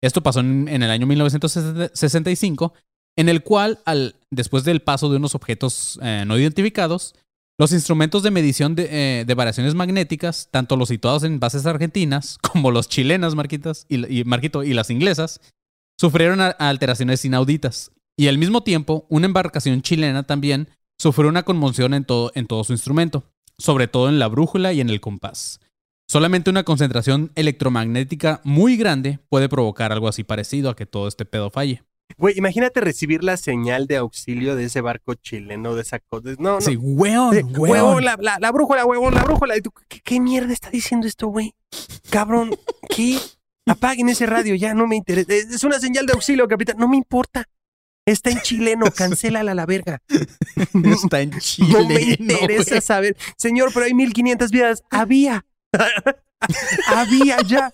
Esto 0.03 0.23
pasó 0.23 0.41
en, 0.41 0.69
el 0.69 0.91
año 0.91 1.07
1965, 1.07 2.75
en 3.17 3.29
el 3.29 3.43
cual, 3.43 3.81
al, 3.85 4.17
después 4.31 4.65
del 4.65 4.81
paso 4.81 5.11
de 5.11 5.17
unos 5.17 5.35
objetos 5.35 5.99
eh, 6.03 6.25
no 6.27 6.39
identificados, 6.39 7.15
los 7.59 7.73
instrumentos 7.73 8.23
de 8.23 8.31
medición 8.31 8.75
de, 8.75 8.89
eh, 8.91 9.25
de 9.27 9.35
variaciones 9.35 9.75
magnéticas, 9.75 10.49
tanto 10.51 10.77
los 10.77 10.89
situados 10.89 11.25
en 11.25 11.39
bases 11.41 11.67
argentinas 11.67 12.39
como 12.53 12.71
los 12.71 12.89
chilenas, 12.89 13.35
Marquitas, 13.35 13.85
y, 13.89 14.25
Marquito, 14.25 14.65
y 14.65 14.73
las 14.73 14.89
inglesas, 14.89 15.41
sufrieron 15.99 16.41
alteraciones 16.41 17.23
inauditas. 17.27 17.93
Y 18.17 18.29
al 18.29 18.39
mismo 18.39 18.63
tiempo, 18.63 19.07
una 19.11 19.27
embarcación 19.27 19.83
chilena 19.83 20.23
también 20.23 20.69
sufrió 20.99 21.29
una 21.29 21.43
conmoción 21.43 21.93
en 21.93 22.05
todo, 22.05 22.33
en 22.35 22.47
todo 22.47 22.65
su 22.65 22.73
instrumento, 22.73 23.25
sobre 23.59 23.89
todo 23.89 24.09
en 24.09 24.19
la 24.19 24.29
brújula 24.29 24.73
y 24.73 24.81
en 24.81 24.89
el 24.89 25.01
compás. 25.01 25.61
Solamente 26.11 26.51
una 26.51 26.65
concentración 26.65 27.31
electromagnética 27.37 28.41
muy 28.43 28.77
grande 28.77 29.21
puede 29.29 29.49
provocar 29.49 29.93
algo 29.93 30.09
así 30.09 30.25
parecido 30.25 30.69
a 30.69 30.75
que 30.75 30.85
todo 30.85 31.07
este 31.07 31.25
pedo 31.25 31.51
falle. 31.51 31.85
Güey, 32.19 32.37
imagínate 32.37 32.81
recibir 32.81 33.23
la 33.23 33.37
señal 33.37 33.87
de 33.87 33.99
auxilio 33.99 34.57
de 34.57 34.65
ese 34.65 34.81
barco 34.81 35.15
chileno, 35.15 35.77
de 35.77 35.83
esa 35.83 36.01
cosa. 36.01 36.31
No, 36.41 36.55
no. 36.55 36.61
Sí, 36.61 36.75
weón, 36.77 37.37
Eh, 37.37 37.45
weón. 37.45 38.05
la, 38.05 38.17
la, 38.21 38.39
la 38.41 38.51
brújula, 38.51 38.85
huevón, 38.85 39.15
la 39.15 39.23
brújula. 39.23 39.55
¿qué, 39.87 40.01
qué 40.01 40.19
mierda 40.19 40.53
está 40.53 40.69
diciendo 40.71 41.07
esto, 41.07 41.29
güey? 41.29 41.55
Cabrón, 42.11 42.57
¿qué? 42.89 43.17
Apaguen 43.69 44.09
ese 44.09 44.27
radio, 44.27 44.57
ya 44.57 44.75
no 44.75 44.89
me 44.89 44.97
interesa. 44.97 45.33
Es 45.33 45.63
una 45.63 45.79
señal 45.79 46.07
de 46.07 46.15
auxilio, 46.15 46.49
capitán. 46.49 46.77
No 46.77 46.89
me 46.89 46.97
importa. 46.97 47.45
Está 48.05 48.31
en 48.31 48.41
chileno, 48.41 48.87
cancélala 48.97 49.53
a 49.53 49.55
la 49.55 49.65
verga. 49.65 50.03
Está 50.93 51.21
en 51.21 51.39
Chile. 51.39 51.69
No 51.71 51.87
me 51.87 52.01
interesa 52.03 52.81
saber. 52.81 53.17
Señor, 53.37 53.71
pero 53.73 53.87
hay 53.87 53.95
1500 53.95 54.51
vidas. 54.51 54.83
Había. 54.91 55.45
Había 56.89 57.39
ya. 57.43 57.73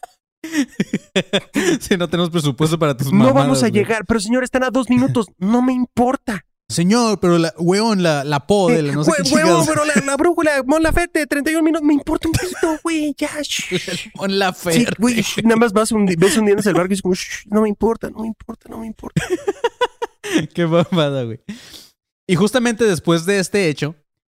si 1.80 1.96
no 1.96 2.08
tenemos 2.08 2.30
presupuesto 2.30 2.78
para 2.78 2.96
tus 2.96 3.08
No 3.12 3.18
mamadas, 3.18 3.34
vamos 3.34 3.58
a 3.62 3.68
güey. 3.68 3.72
llegar. 3.72 4.04
Pero 4.06 4.20
señor, 4.20 4.44
están 4.44 4.62
a 4.64 4.70
dos 4.70 4.88
minutos. 4.90 5.26
No 5.38 5.62
me 5.62 5.72
importa. 5.72 6.44
Señor, 6.68 7.20
pero 7.20 7.38
la, 7.38 7.54
weón, 7.58 8.02
la, 8.02 8.24
la 8.24 8.44
po 8.44 8.68
de 8.68 8.82
la 8.82 8.92
no 8.92 9.04
sé 9.04 9.12
qué 9.22 9.30
pero 9.32 9.84
la, 9.84 9.94
la 10.04 10.16
brújula, 10.16 10.64
Mon 10.66 10.82
Laferte, 10.82 11.24
31 11.24 11.62
minutos, 11.62 11.86
me 11.86 11.94
importa 11.94 12.26
un 12.26 12.32
pito, 12.32 12.80
güey, 12.82 13.14
ya. 13.16 13.30
shh. 13.40 14.10
Pon 14.14 14.36
la 14.36 14.52
Sí, 14.52 14.84
fe. 14.84 14.86
güey, 14.98 15.22
shh, 15.22 15.44
nada 15.44 15.54
más 15.56 15.72
vas 15.72 15.92
hundi- 15.92 16.16
ves 16.18 16.36
hundiéndose 16.36 16.70
el 16.70 16.74
barco 16.74 16.92
y 16.92 16.94
es 16.94 17.02
como, 17.02 17.14
shh, 17.14 17.46
no 17.46 17.62
me 17.62 17.68
importa, 17.68 18.10
no 18.10 18.18
me 18.22 18.26
importa, 18.26 18.68
no 18.68 18.78
me 18.78 18.86
importa. 18.88 19.22
Qué 20.54 20.64
babada, 20.64 21.22
güey. 21.22 21.38
Y 22.28 22.34
justamente 22.34 22.84
después 22.84 23.26
de 23.26 23.38
este 23.38 23.68
hecho, 23.68 23.94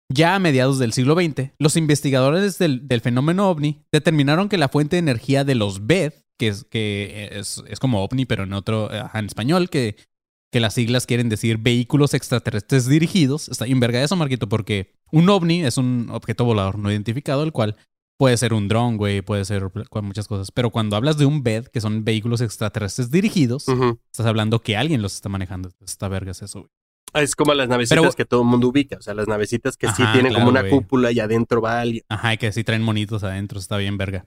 ya 0.08 0.34
a 0.34 0.38
mediados 0.38 0.78
del 0.78 0.92
siglo 0.92 1.14
XX, 1.14 1.50
los 1.58 1.76
investigadores 1.76 2.58
del, 2.58 2.88
del 2.88 3.00
fenómeno 3.00 3.50
ovni 3.50 3.82
determinaron 3.92 4.48
que 4.48 4.58
la 4.58 4.68
fuente 4.68 4.96
de 4.96 5.00
energía 5.00 5.44
de 5.44 5.54
los 5.54 5.86
BED, 5.86 6.12
que 6.38 6.48
es, 6.48 6.64
que 6.64 7.28
es, 7.32 7.62
es 7.68 7.78
como 7.78 8.02
ovni, 8.02 8.24
pero 8.24 8.44
en 8.44 8.52
otro, 8.52 8.90
ajá, 8.90 9.18
en 9.18 9.26
español, 9.26 9.68
que, 9.68 9.96
que 10.50 10.60
las 10.60 10.74
siglas 10.74 11.06
quieren 11.06 11.28
decir 11.28 11.58
vehículos 11.58 12.14
extraterrestres 12.14 12.86
dirigidos. 12.86 13.48
Está 13.48 13.66
bien 13.66 13.80
verga 13.80 14.02
eso, 14.02 14.16
Marquito, 14.16 14.48
porque 14.48 14.94
un 15.12 15.28
ovni 15.28 15.64
es 15.64 15.76
un 15.76 16.08
objeto 16.10 16.44
volador 16.44 16.78
no 16.78 16.90
identificado, 16.90 17.42
el 17.42 17.52
cual 17.52 17.76
puede 18.18 18.36
ser 18.36 18.52
un 18.52 18.66
dron, 18.68 18.96
güey, 18.96 19.20
puede 19.20 19.44
ser 19.44 19.70
muchas 20.02 20.26
cosas. 20.26 20.50
Pero 20.50 20.70
cuando 20.70 20.96
hablas 20.96 21.18
de 21.18 21.26
un 21.26 21.42
BED, 21.42 21.66
que 21.66 21.80
son 21.80 22.04
vehículos 22.04 22.40
extraterrestres 22.40 23.10
dirigidos, 23.10 23.66
estás 24.10 24.26
hablando 24.26 24.60
que 24.60 24.76
alguien 24.76 25.02
los 25.02 25.14
está 25.14 25.28
manejando. 25.28 25.70
Está 25.84 26.08
verga 26.08 26.30
es 26.30 26.42
eso, 26.42 26.60
güey. 26.60 26.70
Es 27.14 27.34
como 27.34 27.54
las 27.54 27.68
navecitas 27.68 27.98
Pero- 28.00 28.12
que 28.12 28.24
todo 28.24 28.42
el 28.42 28.48
mundo 28.48 28.68
ubica, 28.68 28.96
o 28.98 29.02
sea, 29.02 29.14
las 29.14 29.26
navecitas 29.28 29.76
que 29.76 29.88
sí 29.88 30.02
tienen 30.12 30.32
como 30.34 30.48
una 30.48 30.68
cúpula 30.68 31.10
y 31.12 31.20
adentro 31.20 31.60
va 31.60 31.80
alguien. 31.80 32.04
Ajá, 32.08 32.34
y 32.34 32.38
que 32.38 32.52
sí 32.52 32.64
traen 32.64 32.82
monitos 32.82 33.22
adentro, 33.24 33.58
está 33.58 33.76
bien 33.76 33.96
verga. 33.96 34.26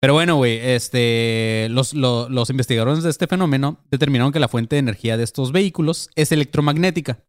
Pero 0.00 0.14
bueno, 0.14 0.34
güey, 0.36 0.58
este, 0.58 1.68
los, 1.70 1.94
lo- 1.94 2.28
los 2.28 2.50
investigadores 2.50 3.02
de 3.04 3.10
este 3.10 3.26
fenómeno 3.28 3.78
determinaron 3.90 4.32
que 4.32 4.40
la 4.40 4.48
fuente 4.48 4.74
de 4.76 4.80
energía 4.80 5.16
de 5.16 5.22
estos 5.24 5.52
vehículos 5.52 6.10
es 6.16 6.32
electromagnética. 6.32 7.20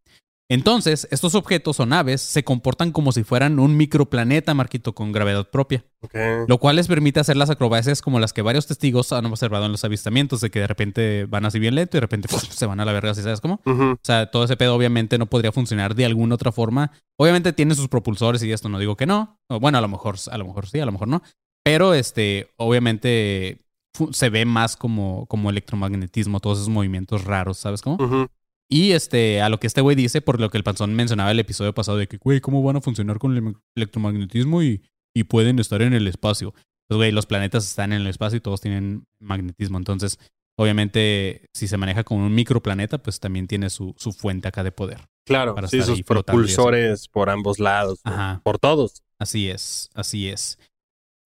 Entonces, 0.54 1.08
estos 1.10 1.34
objetos 1.36 1.80
o 1.80 1.86
naves 1.86 2.22
se 2.22 2.44
comportan 2.44 2.92
como 2.92 3.12
si 3.12 3.24
fueran 3.24 3.60
un 3.60 3.76
microplaneta, 3.76 4.54
Marquito, 4.54 4.94
con 4.94 5.12
gravedad 5.12 5.50
propia, 5.50 5.84
Ok. 6.02 6.14
lo 6.48 6.58
cual 6.60 6.76
les 6.76 6.88
permite 6.88 7.20
hacer 7.20 7.38
las 7.38 7.50
acrobacias 7.50 8.02
como 8.02 8.20
las 8.20 8.34
que 8.34 8.42
varios 8.44 8.68
testigos 8.68 9.12
han 9.14 9.26
observado 9.26 9.66
en 9.66 9.72
los 9.72 9.84
avistamientos, 9.84 10.42
de 10.42 10.52
que 10.52 10.60
de 10.60 10.68
repente 10.68 11.26
van 11.26 11.46
así 11.46 11.58
bien 11.58 11.76
lento 11.76 11.98
y 11.98 12.00
de 12.00 12.02
repente 12.02 12.28
se 12.50 12.66
van 12.66 12.80
a 12.80 12.86
la 12.86 12.94
verga, 12.94 13.16
¿sí 13.16 13.24
sabes 13.24 13.42
cómo? 13.42 13.62
O 13.66 13.98
sea, 14.04 14.30
todo 14.30 14.44
ese 14.44 14.56
pedo 14.56 14.76
obviamente 14.76 15.18
no 15.18 15.26
podría 15.26 15.52
funcionar 15.52 15.96
de 15.96 16.06
alguna 16.06 16.36
otra 16.36 16.52
forma. 16.52 16.92
Obviamente 17.18 17.52
tiene 17.54 17.74
sus 17.76 17.88
propulsores 17.88 18.44
y 18.44 18.52
esto, 18.52 18.70
no 18.70 18.78
digo 18.80 18.96
que 18.96 19.06
no. 19.06 19.40
Bueno, 19.50 19.80
a 19.80 19.82
lo 19.82 19.88
mejor, 19.88 20.18
a 20.32 20.38
lo 20.38 20.46
mejor 20.46 20.68
sí, 20.68 20.80
a 20.80 20.86
lo 20.86 20.92
mejor 20.92 21.08
no. 21.08 21.24
Pero 21.64 21.94
este, 21.94 22.50
obviamente 22.58 23.66
se 24.12 24.30
ve 24.30 24.46
más 24.46 24.76
como, 24.76 25.26
como 25.28 25.50
electromagnetismo, 25.50 26.40
todos 26.40 26.58
esos 26.60 26.70
movimientos 26.70 27.24
raros, 27.24 27.58
¿sabes 27.58 27.82
cómo? 27.82 27.96
Ujú. 28.04 28.28
Y 28.70 28.92
este, 28.92 29.42
a 29.42 29.50
lo 29.50 29.60
que 29.60 29.68
este 29.68 29.82
güey 29.82 29.96
dice, 29.96 30.22
por 30.22 30.40
lo 30.40 30.50
que 30.50 30.58
el 30.58 30.64
panzón 30.64 30.94
mencionaba 30.96 31.32
el 31.32 31.40
episodio 31.40 31.74
pasado, 31.74 31.98
de 31.98 32.08
que, 32.08 32.18
güey, 32.18 32.42
¿cómo 32.42 32.64
van 32.64 32.78
a 32.78 32.82
funcionar 32.82 33.20
con 33.20 33.36
el 33.38 33.56
electromagnetismo 33.76 34.64
y, 34.64 34.82
y 35.14 35.26
pueden 35.26 35.60
estar 35.60 35.82
en 35.82 35.94
el 35.94 36.08
espacio? 36.08 36.54
Pues, 36.88 36.98
güey, 36.98 37.12
los 37.12 37.26
planetas 37.26 37.66
están 37.68 37.94
en 37.94 38.02
el 38.02 38.08
espacio 38.08 38.38
y 38.38 38.42
todos 38.42 38.62
tienen 38.62 39.06
magnetismo. 39.20 39.78
Entonces, 39.78 40.20
obviamente, 40.58 41.50
si 41.54 41.68
se 41.68 41.78
maneja 41.78 42.04
como 42.04 42.26
un 42.26 42.34
microplaneta, 42.34 42.98
pues 42.98 43.20
también 43.20 43.48
tiene 43.48 43.70
su, 43.70 43.94
su 43.98 44.12
fuente 44.12 44.48
acá 44.48 44.64
de 44.64 44.72
poder. 44.72 45.08
Claro, 45.26 45.56
Para 45.56 45.68
sí, 45.68 45.82
sus 45.82 46.04
propulsores 46.04 47.08
por 47.08 47.30
ambos 47.30 47.60
lados, 47.60 48.00
Ajá. 48.04 48.42
por 48.44 48.60
todos. 48.60 49.04
Así 49.20 49.50
es, 49.50 49.90
así 49.94 50.28
es. 50.28 50.60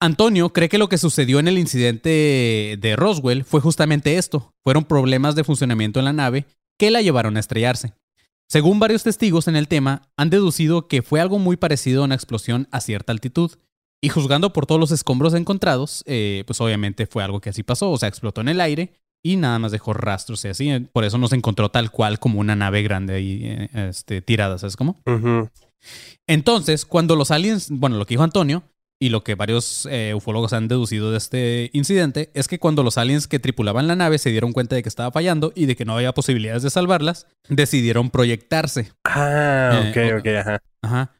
Antonio 0.00 0.52
cree 0.52 0.68
que 0.68 0.78
lo 0.78 0.88
que 0.88 0.98
sucedió 0.98 1.40
en 1.40 1.48
el 1.48 1.58
incidente 1.58 2.78
de 2.78 2.96
Roswell 2.96 3.42
fue 3.44 3.60
justamente 3.60 4.16
esto. 4.16 4.52
Fueron 4.62 4.84
problemas 4.84 5.34
de 5.34 5.42
funcionamiento 5.42 5.98
en 5.98 6.04
la 6.04 6.12
nave 6.12 6.46
que 6.78 6.90
la 6.90 7.02
llevaron 7.02 7.36
a 7.36 7.40
estrellarse. 7.40 7.92
Según 8.48 8.80
varios 8.80 9.02
testigos 9.02 9.46
en 9.46 9.56
el 9.56 9.68
tema, 9.68 10.08
han 10.16 10.30
deducido 10.30 10.88
que 10.88 11.02
fue 11.02 11.20
algo 11.20 11.38
muy 11.38 11.56
parecido 11.56 12.02
a 12.02 12.06
una 12.06 12.14
explosión 12.14 12.66
a 12.70 12.80
cierta 12.80 13.12
altitud. 13.12 13.52
Y 14.00 14.10
juzgando 14.10 14.52
por 14.52 14.64
todos 14.64 14.80
los 14.80 14.92
escombros 14.92 15.34
encontrados, 15.34 16.04
eh, 16.06 16.44
pues 16.46 16.60
obviamente 16.60 17.06
fue 17.06 17.24
algo 17.24 17.40
que 17.40 17.50
así 17.50 17.62
pasó. 17.62 17.90
O 17.90 17.98
sea, 17.98 18.08
explotó 18.08 18.40
en 18.40 18.48
el 18.48 18.60
aire 18.60 18.92
y 19.22 19.36
nada 19.36 19.58
más 19.58 19.72
dejó 19.72 19.92
rastros 19.92 20.44
y 20.44 20.48
así. 20.48 20.88
Por 20.92 21.04
eso 21.04 21.18
no 21.18 21.28
se 21.28 21.36
encontró 21.36 21.70
tal 21.70 21.90
cual 21.90 22.18
como 22.18 22.40
una 22.40 22.54
nave 22.54 22.82
grande 22.82 23.14
ahí 23.14 23.40
eh, 23.42 23.68
este, 23.88 24.22
tirada, 24.22 24.56
¿sabes 24.56 24.76
cómo? 24.76 25.02
Entonces, 26.26 26.86
cuando 26.86 27.16
los 27.16 27.30
aliens, 27.30 27.70
bueno, 27.70 27.96
lo 27.96 28.06
que 28.06 28.14
dijo 28.14 28.22
Antonio 28.22 28.62
y 29.00 29.10
lo 29.10 29.22
que 29.22 29.34
varios 29.36 29.86
eh, 29.90 30.12
ufólogos 30.14 30.52
han 30.52 30.66
deducido 30.66 31.10
de 31.10 31.18
este 31.18 31.70
incidente 31.72 32.30
es 32.34 32.48
que 32.48 32.58
cuando 32.58 32.82
los 32.82 32.98
aliens 32.98 33.28
que 33.28 33.38
tripulaban 33.38 33.86
la 33.86 33.94
nave 33.94 34.18
se 34.18 34.30
dieron 34.30 34.52
cuenta 34.52 34.74
de 34.74 34.82
que 34.82 34.88
estaba 34.88 35.12
fallando 35.12 35.52
y 35.54 35.66
de 35.66 35.76
que 35.76 35.84
no 35.84 35.94
había 35.94 36.12
posibilidades 36.12 36.62
de 36.62 36.70
salvarlas, 36.70 37.26
decidieron 37.48 38.10
proyectarse. 38.10 38.92
Ah, 39.04 39.92
Eh, 39.94 40.14
ok, 40.14 40.20
ok, 40.20 40.28
ajá. 40.38 40.62
Ajá. 40.82 41.12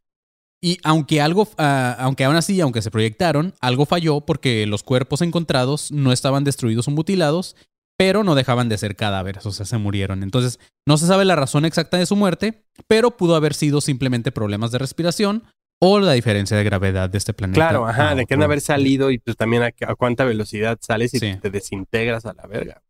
Y 0.61 0.79
aunque 0.83 1.20
algo, 1.20 1.49
ah, 1.57 1.97
aunque 2.01 2.24
aún 2.24 2.35
así, 2.35 2.61
aunque 2.61 2.83
se 2.83 2.91
proyectaron, 2.91 3.55
algo 3.61 3.87
falló 3.87 4.22
porque 4.22 4.66
los 4.66 4.83
cuerpos 4.83 5.22
encontrados 5.22 5.93
no 5.93 6.12
estaban 6.12 6.43
destruidos 6.43 6.89
o 6.89 6.91
mutilados, 6.91 7.55
pero 7.97 8.24
no 8.24 8.35
dejaban 8.35 8.68
de 8.68 8.79
ser 8.79 8.97
cadáveres, 8.97 9.47
o 9.47 9.53
sea, 9.53 9.66
se 9.66 9.79
murieron. 9.79 10.22
Entonces, 10.22 10.59
no 10.87 10.97
se 10.97 11.07
sabe 11.07 11.24
la 11.24 11.37
razón 11.37 11.64
exacta 11.64 11.97
de 11.97 12.07
su 12.07 12.16
muerte, 12.16 12.64
pero 12.87 13.16
pudo 13.16 13.37
haber 13.37 13.55
sido 13.55 13.81
simplemente 13.81 14.33
problemas 14.33 14.70
de 14.72 14.79
respiración 14.79 15.45
o 15.81 16.01
la 16.01 16.12
diferencia 16.12 16.57
de 16.57 16.64
gravedad 16.64 17.09
de 17.09 17.18
este 17.18 17.33
planeta. 17.33 17.55
Claro, 17.55 17.87
ajá, 17.87 18.14
de 18.14 18.26
que 18.26 18.35
han 18.35 18.43
haber 18.43 18.61
salido 18.61 19.11
y 19.11 19.18
pues 19.18 19.37
también 19.37 19.62
a, 19.62 19.66
a 19.87 19.95
cuánta 19.95 20.24
velocidad 20.24 20.79
sales 20.81 21.14
y 21.14 21.18
Sí. 21.20 21.37
te 21.41 21.51
desintegras 21.51 22.26
a 22.26 22.35
la 22.35 22.47
verga. 22.47 22.83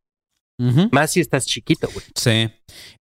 Más 0.90 1.12
si 1.12 1.20
estás 1.20 1.46
chiquito, 1.46 1.88
güey. 1.92 2.04
Sí. 2.16 2.50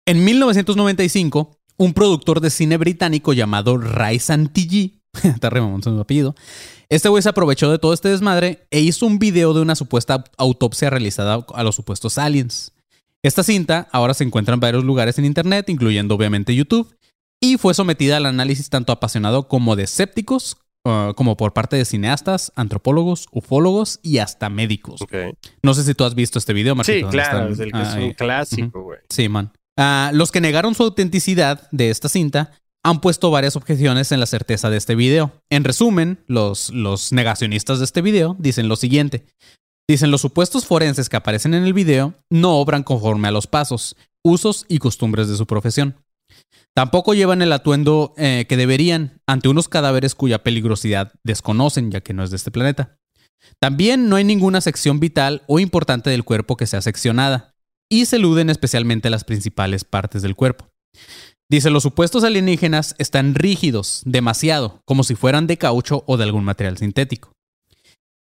En 0.05 0.24
1995, 0.24 1.59
un 1.78 1.93
productor 1.95 2.41
de 2.41 2.51
cine 2.51 2.76
británico 2.76 3.32
llamado 3.32 3.78
Ray 3.78 4.18
Santilli, 4.18 5.01
está 5.22 5.51
su 5.82 6.01
apellido, 6.01 6.34
este 6.89 7.09
güey 7.09 7.22
se 7.22 7.30
aprovechó 7.30 7.70
de 7.70 7.78
todo 7.78 7.95
este 7.95 8.11
desmadre 8.11 8.66
e 8.70 8.80
hizo 8.80 9.07
un 9.07 9.18
video 9.18 9.55
de 9.55 9.62
una 9.62 9.74
supuesta 9.74 10.24
autopsia 10.37 10.91
realizada 10.91 11.47
a 11.55 11.62
los 11.62 11.74
supuestos 11.74 12.18
aliens. 12.18 12.72
Esta 13.22 13.43
cinta 13.43 13.89
ahora 13.91 14.14
se 14.14 14.24
encuentra 14.24 14.55
en 14.55 14.61
varios 14.61 14.84
lugares 14.84 15.18
en 15.18 15.24
internet, 15.24 15.68
incluyendo 15.68 16.14
obviamente 16.14 16.55
YouTube, 16.55 16.95
y 17.53 17.59
fue 17.59 17.74
sometida 17.74 18.16
al 18.16 18.26
análisis 18.26 18.70
tanto 18.70 18.92
apasionado 18.92 19.47
como 19.47 19.76
de 19.76 19.84
escépticos, 19.84 20.57
uh, 20.84 21.14
como 21.14 21.36
por 21.36 21.53
parte 21.53 21.76
de 21.76 21.84
cineastas, 21.84 22.53
antropólogos, 22.57 23.28
ufólogos 23.30 24.01
y 24.03 24.18
hasta 24.18 24.51
médicos. 24.51 25.01
No 25.62 25.74
sé 25.74 25.84
si 25.84 25.94
tú 25.94 26.05
has 26.05 26.14
visto 26.16 26.38
este 26.38 26.53
video, 26.53 26.74
Marquito. 26.74 27.07
Sí, 27.07 27.11
claro, 27.12 27.49
es, 27.49 27.61
el 27.61 27.70
que 27.70 27.78
ah, 27.78 27.82
es 27.82 27.94
un 27.94 28.03
ahí. 28.03 28.14
clásico, 28.14 28.82
güey. 28.82 28.99
Sí, 29.09 29.28
man. 29.28 29.53
Ah, 29.78 30.11
los 30.12 30.32
que 30.32 30.40
negaron 30.40 30.74
su 30.74 30.82
autenticidad 30.82 31.68
de 31.70 31.90
esta 31.90 32.09
cinta 32.09 32.53
han 32.82 33.01
puesto 33.01 33.30
varias 33.30 33.57
objeciones 33.57 34.11
en 34.11 34.20
la 34.20 34.26
certeza 34.26 34.70
de 34.70 34.78
este 34.78 34.94
video. 34.94 35.32
En 35.49 35.64
resumen, 35.64 36.24
los, 36.26 36.70
los 36.70 37.12
negacionistas 37.12 37.78
de 37.78 37.84
este 37.84 38.03
video 38.03 38.36
dicen 38.38 38.68
lo 38.68 38.76
siguiente. 38.76 39.26
Dicen 39.88 40.11
los 40.11 40.20
supuestos 40.20 40.66
forenses 40.66 41.09
que 41.09 41.16
aparecen 41.16 41.55
en 41.55 41.62
el 41.62 41.72
video 41.72 42.14
no 42.28 42.57
obran 42.57 42.82
conforme 42.82 43.28
a 43.28 43.30
los 43.30 43.47
pasos, 43.47 43.97
usos 44.24 44.66
y 44.68 44.78
costumbres 44.78 45.28
de 45.28 45.36
su 45.36 45.47
profesión. 45.47 45.97
Tampoco 46.74 47.14
llevan 47.14 47.41
el 47.41 47.53
atuendo 47.53 48.12
eh, 48.18 48.45
que 48.49 48.57
deberían 48.57 49.20
ante 49.27 49.49
unos 49.49 49.68
cadáveres 49.68 50.14
cuya 50.14 50.43
peligrosidad 50.43 51.12
desconocen 51.24 51.91
ya 51.91 52.03
que 52.03 52.12
no 52.12 52.22
es 52.22 52.31
de 52.31 52.37
este 52.37 52.51
planeta. 52.51 52.99
También 53.61 54.09
no 54.09 54.16
hay 54.16 54.24
ninguna 54.24 54.61
sección 54.61 55.01
vital 55.01 55.43
o 55.47 55.59
importante 55.59 56.11
del 56.11 56.24
cuerpo 56.24 56.57
que 56.57 56.66
sea 56.66 56.83
seccionada 56.83 57.55
y 57.91 58.07
se 58.07 58.16
eluden 58.16 58.51
especialmente 58.51 59.11
las 59.11 59.24
principales 59.24 59.85
partes 59.85 60.22
del 60.22 60.37
cuerpo. 60.37 60.68
Dice, 61.49 61.70
los 61.70 61.85
supuestos 61.85 62.24
alienígenas 62.24 62.97
están 62.99 63.35
rígidos, 63.37 64.03
demasiado, 64.05 64.83
como 64.85 65.05
si 65.05 65.14
fueran 65.14 65.47
de 65.47 65.59
caucho 65.59 66.03
o 66.07 66.16
de 66.16 66.24
algún 66.24 66.45
material 66.45 66.77
sintético. 66.77 67.31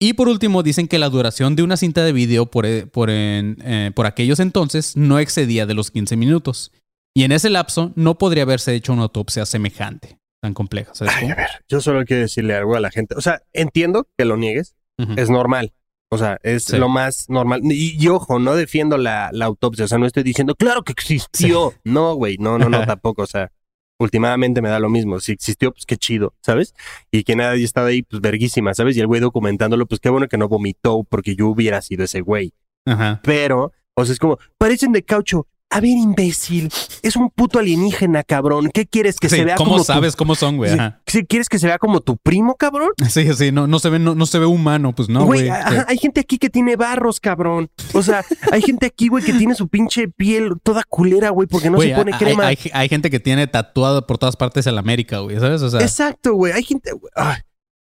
Y 0.01 0.15
por 0.15 0.29
último, 0.29 0.65
dicen 0.65 0.89
que 0.89 0.99
la 0.99 1.09
duración 1.09 1.55
de 1.55 1.63
una 1.63 1.77
cinta 1.77 2.03
de 2.03 2.13
video 2.13 2.47
por, 2.47 2.67
eh, 2.67 2.89
eh, 2.97 3.93
por 3.95 4.07
aquellos 4.07 4.41
entonces 4.41 4.97
no 4.97 5.21
excedía 5.21 5.65
de 5.65 5.75
los 5.75 5.93
15 5.93 6.17
minutos. 6.17 6.73
Y 7.15 7.25
en 7.25 7.33
ese 7.33 7.51
lapso 7.51 7.93
no 7.95 8.17
podría 8.17 8.45
haberse 8.45 8.75
hecho 8.75 8.93
una 8.93 9.03
autopsia 9.03 9.45
semejante, 9.47 10.19
tan 10.41 10.55
compleja. 10.55 10.95
¿sabes 10.95 11.15
Ay, 11.17 11.31
a 11.31 11.35
ver, 11.35 11.49
yo 11.69 11.81
solo 11.81 12.05
quiero 12.05 12.23
decirle 12.23 12.55
algo 12.55 12.75
a 12.77 12.81
la 12.81 12.91
gente. 12.91 13.15
O 13.17 13.21
sea, 13.21 13.43
entiendo 13.53 14.09
que 14.17 14.25
lo 14.25 14.37
niegues, 14.37 14.75
es 15.17 15.31
normal. 15.31 15.73
O 16.11 16.19
sea, 16.19 16.39
es 16.43 16.65
Sí. 16.65 16.77
lo 16.77 16.89
más 16.89 17.29
normal. 17.31 17.61
Y, 17.65 17.97
y 18.03 18.09
ojo, 18.09 18.39
no 18.39 18.55
defiendo 18.55 18.99
la, 18.99 19.31
la 19.33 19.47
autopsia. 19.47 19.87
O 19.87 19.89
sea, 19.89 19.99
no 19.99 20.07
estoy 20.07 20.23
diciendo, 20.23 20.55
claro 20.55 20.83
que 20.83 20.93
existió. 20.93 21.73
No, 21.85 22.15
güey, 22.15 22.37
no, 22.39 22.59
no, 22.59 22.69
no, 22.69 22.85
tampoco. 22.87 23.23
O 23.23 23.27
sea, 23.27 23.51
últimamente 23.99 24.61
me 24.63 24.69
da 24.69 24.79
lo 24.79 24.89
mismo. 24.91 25.21
Si 25.21 25.33
existió, 25.33 25.73
pues 25.73 25.87
qué 25.87 25.97
chido, 25.97 26.35
¿sabes? 26.43 26.75
Y 27.11 27.25
que 27.25 27.35
nadie 27.37 27.65
estaba 27.65 27.89
ahí, 27.89 28.03
pues 28.03 28.21
verguísima, 28.21 28.75
¿sabes? 28.75 28.97
Y 28.97 29.01
el 29.01 29.07
güey 29.07 29.21
documentándolo, 29.21 29.87
pues 29.87 30.01
qué 30.01 30.11
bueno 30.11 30.29
que 30.29 30.37
no 30.39 30.49
vomitó 30.49 31.03
porque 31.05 31.35
yo 31.35 31.49
hubiera 31.49 31.81
sido 31.83 32.05
ese 32.05 32.21
güey. 32.21 32.53
Ajá. 32.87 33.21
Pero, 33.25 33.73
o 33.95 34.05
sea, 34.05 34.13
es 34.13 34.19
como, 34.19 34.39
parecen 34.59 34.93
de 34.93 35.03
caucho. 35.05 35.47
A 35.73 35.81
ver, 35.81 35.91
imbécil, 35.91 36.71
es 37.03 37.17
un 37.17 37.31
puto 37.31 37.59
alienígena, 37.59 38.23
cabrón. 38.23 38.71
¿Qué 38.73 38.87
quieres 38.87 39.19
que 39.19 39.29
Sí, 39.29 39.37
se 39.37 39.45
vea 39.45 39.55
¿Cómo 39.57 39.71
como 39.71 39.79
tu- 39.79 39.85
sabes 39.85 40.15
cómo 40.17 40.35
son, 40.35 40.57
güey? 40.59 40.77
Sí, 41.07 41.25
¿Quieres 41.25 41.49
que 41.49 41.59
se 41.59 41.67
vea 41.67 41.79
como 41.79 42.01
tu 42.01 42.17
primo, 42.17 42.55
cabrón? 42.57 42.91
Sí, 43.09 43.33
sí, 43.35 43.53
no, 43.53 43.67
no 43.67 43.79
se 43.79 43.89
ve, 43.91 43.99
no, 43.99 44.15
no 44.15 44.27
se 44.27 44.39
ve 44.39 44.47
humano, 44.47 44.95
pues 44.95 45.09
no, 45.09 45.25
Güey, 45.25 45.49
ajá, 45.49 45.87
hay 45.89 45.99
gente 45.99 46.21
aquí 46.21 46.39
que 46.39 46.51
tiene 46.51 46.77
barros, 46.77 47.21
cabrón. 47.21 47.71
O 47.95 48.03
sea, 48.03 48.25
hay 48.51 48.63
gente 48.63 48.87
aquí, 48.87 49.09
güey, 49.09 49.25
que 49.25 49.33
tiene 49.33 49.55
su 49.55 49.69
pinche 49.69 50.09
piel 50.09 50.53
toda 50.63 50.83
culera, 50.89 51.31
güey, 51.31 51.49
porque 51.49 51.71
no 51.71 51.77
Güey, 51.77 51.91
se 51.91 51.95
pone 51.97 52.13
hay- 52.13 52.19
crema. 52.19 52.47
Hay, 52.47 52.59
hay 52.73 52.89
gente 52.89 53.11
que 53.11 53.21
tiene 53.21 53.47
tatuado 53.47 54.07
por 54.07 54.19
todas 54.19 54.37
partes 54.37 54.67
el 54.67 54.77
América, 54.79 55.19
güey, 55.21 55.39
¿sabes? 55.41 55.63
O 55.63 55.71
sea, 55.71 55.81
Exacto, 55.81 56.35
güey. 56.35 56.53
Hay 56.53 56.63
gente. 56.65 56.93
güey, 56.93 57.11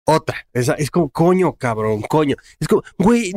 otra. 0.05 0.47
Esa, 0.53 0.75
es 0.75 0.91
como, 0.91 1.09
coño, 1.09 1.55
cabrón, 1.55 2.03
coño. 2.03 2.37
Es 2.61 2.69
como, 2.69 2.83
güey, 2.99 3.33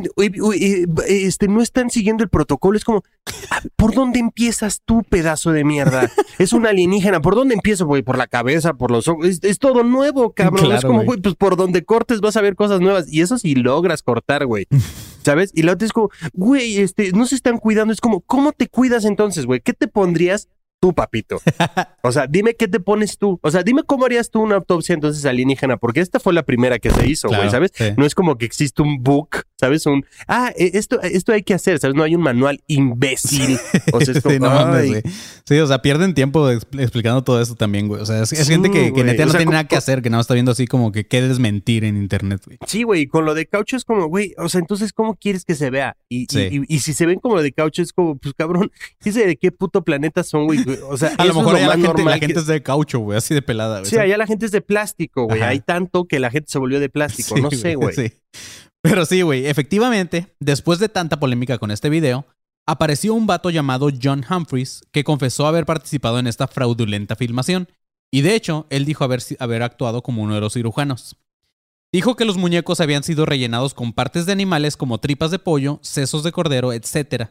este, 1.07 1.47
no 1.47 1.61
están 1.61 1.89
siguiendo 1.89 2.23
el 2.23 2.29
protocolo. 2.29 2.77
Es 2.77 2.83
como, 2.83 3.03
ah, 3.51 3.61
¿por 3.75 3.93
dónde 3.93 4.19
empiezas 4.19 4.81
tú, 4.83 5.03
pedazo 5.03 5.51
de 5.51 5.63
mierda? 5.63 6.11
Es 6.39 6.53
un 6.53 6.67
alienígena. 6.67 7.19
¿Por 7.21 7.35
dónde 7.35 7.55
empiezo, 7.55 7.85
güey? 7.87 8.03
Por 8.03 8.17
la 8.17 8.27
cabeza, 8.27 8.73
por 8.73 8.91
los 8.91 9.07
ojos. 9.07 9.25
Es, 9.25 9.39
es 9.43 9.59
todo 9.59 9.83
nuevo, 9.83 10.33
cabrón. 10.33 10.71
es 10.71 10.83
como, 10.83 10.97
güey. 10.97 11.05
güey, 11.07 11.21
pues 11.21 11.35
por 11.35 11.55
donde 11.55 11.83
cortes 11.83 12.21
vas 12.21 12.37
a 12.37 12.41
ver 12.41 12.55
cosas 12.55 12.79
nuevas. 12.79 13.11
Y 13.11 13.21
eso 13.21 13.37
sí 13.37 13.55
logras 13.55 14.03
cortar, 14.03 14.45
güey. 14.45 14.67
¿Sabes? 15.23 15.51
Y 15.55 15.63
la 15.63 15.73
otra 15.73 15.85
es 15.85 15.93
como, 15.93 16.09
güey, 16.33 16.77
este, 16.77 17.11
no 17.11 17.25
se 17.25 17.35
están 17.35 17.57
cuidando. 17.57 17.91
Es 17.91 18.01
como, 18.01 18.21
¿cómo 18.21 18.51
te 18.51 18.67
cuidas 18.67 19.05
entonces, 19.05 19.45
güey? 19.45 19.61
¿Qué 19.61 19.73
te 19.73 19.87
pondrías 19.87 20.47
tú, 20.79 20.93
papito? 20.93 21.39
O 22.03 22.11
sea, 22.13 22.25
dime 22.25 22.53
qué 22.55 22.69
te 22.69 22.79
pones 22.79 23.17
tú. 23.17 23.37
O 23.43 23.51
sea, 23.51 23.63
dime 23.63 23.83
cómo 23.85 24.05
harías 24.05 24.31
tú 24.31 24.41
una 24.41 24.55
autopsia 24.55 24.93
entonces 24.95 25.25
alienígena, 25.25 25.75
porque 25.75 25.99
esta 25.99 26.21
fue 26.21 26.31
la 26.31 26.43
primera 26.43 26.79
que 26.79 26.89
se 26.89 27.05
hizo, 27.05 27.27
güey, 27.27 27.41
Claro, 27.41 27.51
¿sabes? 27.51 27.71
sí. 27.75 27.83
No 27.97 28.05
es 28.05 28.15
como 28.15 28.37
que 28.37 28.45
existe 28.45 28.81
un 28.81 29.03
book, 29.03 29.43
¿sabes? 29.59 29.85
Un, 29.85 30.05
ah, 30.25 30.53
eh, 30.57 30.71
esto, 30.75 31.01
esto 31.01 31.33
hay 31.33 31.43
que 31.43 31.53
hacer, 31.53 31.79
¿sabes? 31.79 31.97
No 31.97 32.03
hay 32.03 32.15
un 32.15 32.21
manual 32.21 32.61
imbécil. 32.67 33.59
O 33.93 33.99
sea, 33.99 34.13
es 34.13 34.21
como, 34.23 34.33
Sí, 34.35 34.39
no 34.39 34.49
mames, 34.49 34.87
güey. 34.87 35.01
Sí, 35.45 35.57
o 35.59 35.67
sea, 35.67 35.81
pierden 35.81 36.13
tiempo 36.13 36.49
expl- 36.49 36.81
explicando 36.81 37.23
todo 37.25 37.41
esto 37.41 37.55
también, 37.55 37.87
güey. 37.89 38.01
O 38.01 38.05
sea, 38.05 38.21
es, 38.23 38.31
es 38.31 38.45
Sí, 38.47 38.53
gente 38.53 38.71
que, 38.71 38.93
que 38.93 39.03
neta 39.03 39.23
O 39.23 39.25
no 39.25 39.31
sea, 39.33 39.39
tiene 39.39 39.51
nada 39.51 39.67
que 39.67 39.75
hacer, 39.75 40.01
que 40.01 40.09
nada 40.09 40.19
más 40.19 40.23
está 40.25 40.33
viendo 40.35 40.51
así 40.53 40.65
como 40.67 40.93
que 40.93 41.05
qué 41.07 41.21
desmentir 41.21 41.83
en 41.83 41.97
internet, 41.97 42.41
güey. 42.45 42.57
Sí, 42.67 42.83
güey, 42.83 43.07
con 43.07 43.25
lo 43.25 43.33
de 43.33 43.47
caucho 43.47 43.75
es 43.75 43.83
como, 43.83 44.05
güey, 44.07 44.33
o 44.37 44.47
sea, 44.47 44.59
entonces, 44.59 44.93
¿cómo 44.93 45.15
quieres 45.15 45.43
que 45.43 45.55
se 45.55 45.69
vea? 45.69 45.97
Y, 46.07 46.27
y- 46.37 46.57
y, 46.59 46.75
y 46.75 46.79
si 46.79 46.93
se 46.93 47.05
ven 47.05 47.19
como 47.19 47.35
lo 47.35 47.43
de 47.43 47.51
caucho, 47.51 47.81
es 47.81 47.91
como, 47.91 48.17
pues 48.17 48.33
cabrón, 48.35 48.71
¿dice 49.03 49.25
de 49.25 49.35
qué 49.35 49.51
puto 49.51 49.83
planeta 49.83 50.23
son, 50.23 50.45
güey? 50.45 50.59
O 50.89 50.97
sea, 50.97 51.13
A 51.17 51.25
lo 51.25 51.33
mejor 51.33 51.55
allá 51.55 51.67
la 51.67 51.73
gente, 51.73 51.87
la 51.87 51.93
normal 51.93 52.19
que- 52.19 52.25
gente 52.27 52.39
es 52.41 52.47
de 52.47 52.63
caucho, 52.63 52.99
güey, 52.99 53.17
así 53.17 53.33
de 53.33 53.41
pelada, 53.41 53.79
güey. 53.79 53.89
Sí, 53.89 53.97
allá 53.97 54.17
la 54.17 54.27
gente 54.27 54.45
es 54.45 54.51
de 54.51 54.61
plástico, 54.61 55.25
güey. 55.25 55.41
Hay 55.41 55.59
tanto 55.59 56.05
que 56.07 56.19
la 56.19 56.29
gente 56.31 56.51
se 56.51 56.59
volvió 56.59 56.79
de 56.79 56.89
plástico, 56.89 57.35
Sí, 57.35 57.41
no 57.41 57.51
sé, 57.51 57.75
güey. 57.75 57.95
Sí. 57.95 58.11
Pero 58.81 59.05
sí, 59.05 59.21
güey, 59.21 59.45
efectivamente, 59.47 60.27
después 60.39 60.79
de 60.79 60.89
tanta 60.89 61.19
polémica 61.19 61.57
con 61.57 61.71
este 61.71 61.89
video, 61.89 62.25
apareció 62.67 63.13
un 63.13 63.27
vato 63.27 63.49
llamado 63.49 63.89
John 64.01 64.23
Humphreys 64.29 64.81
que 64.91 65.03
confesó 65.03 65.47
haber 65.47 65.65
participado 65.65 66.19
en 66.19 66.27
esta 66.27 66.47
fraudulenta 66.47 67.15
filmación. 67.15 67.67
Y 68.13 68.21
de 68.21 68.35
hecho, 68.35 68.67
él 68.69 68.85
dijo 68.85 69.03
haber, 69.03 69.21
haber 69.39 69.63
actuado 69.63 70.01
como 70.03 70.21
uno 70.23 70.35
de 70.35 70.41
los 70.41 70.53
cirujanos. 70.53 71.17
Dijo 71.93 72.15
que 72.15 72.25
los 72.25 72.37
muñecos 72.37 72.81
habían 72.81 73.03
sido 73.03 73.25
rellenados 73.25 73.73
con 73.73 73.93
partes 73.93 74.25
de 74.25 74.33
animales 74.33 74.75
como 74.77 74.97
tripas 74.99 75.31
de 75.31 75.39
pollo, 75.39 75.79
sesos 75.81 76.23
de 76.23 76.31
cordero, 76.33 76.73
etc. 76.73 77.29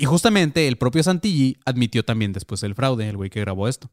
Y 0.00 0.06
justamente 0.06 0.66
el 0.66 0.78
propio 0.78 1.02
Santilli 1.02 1.58
admitió 1.66 2.02
también 2.04 2.32
después 2.32 2.62
el 2.62 2.74
fraude, 2.74 3.06
el 3.08 3.18
güey 3.18 3.28
que 3.28 3.40
grabó 3.40 3.68
esto. 3.68 3.90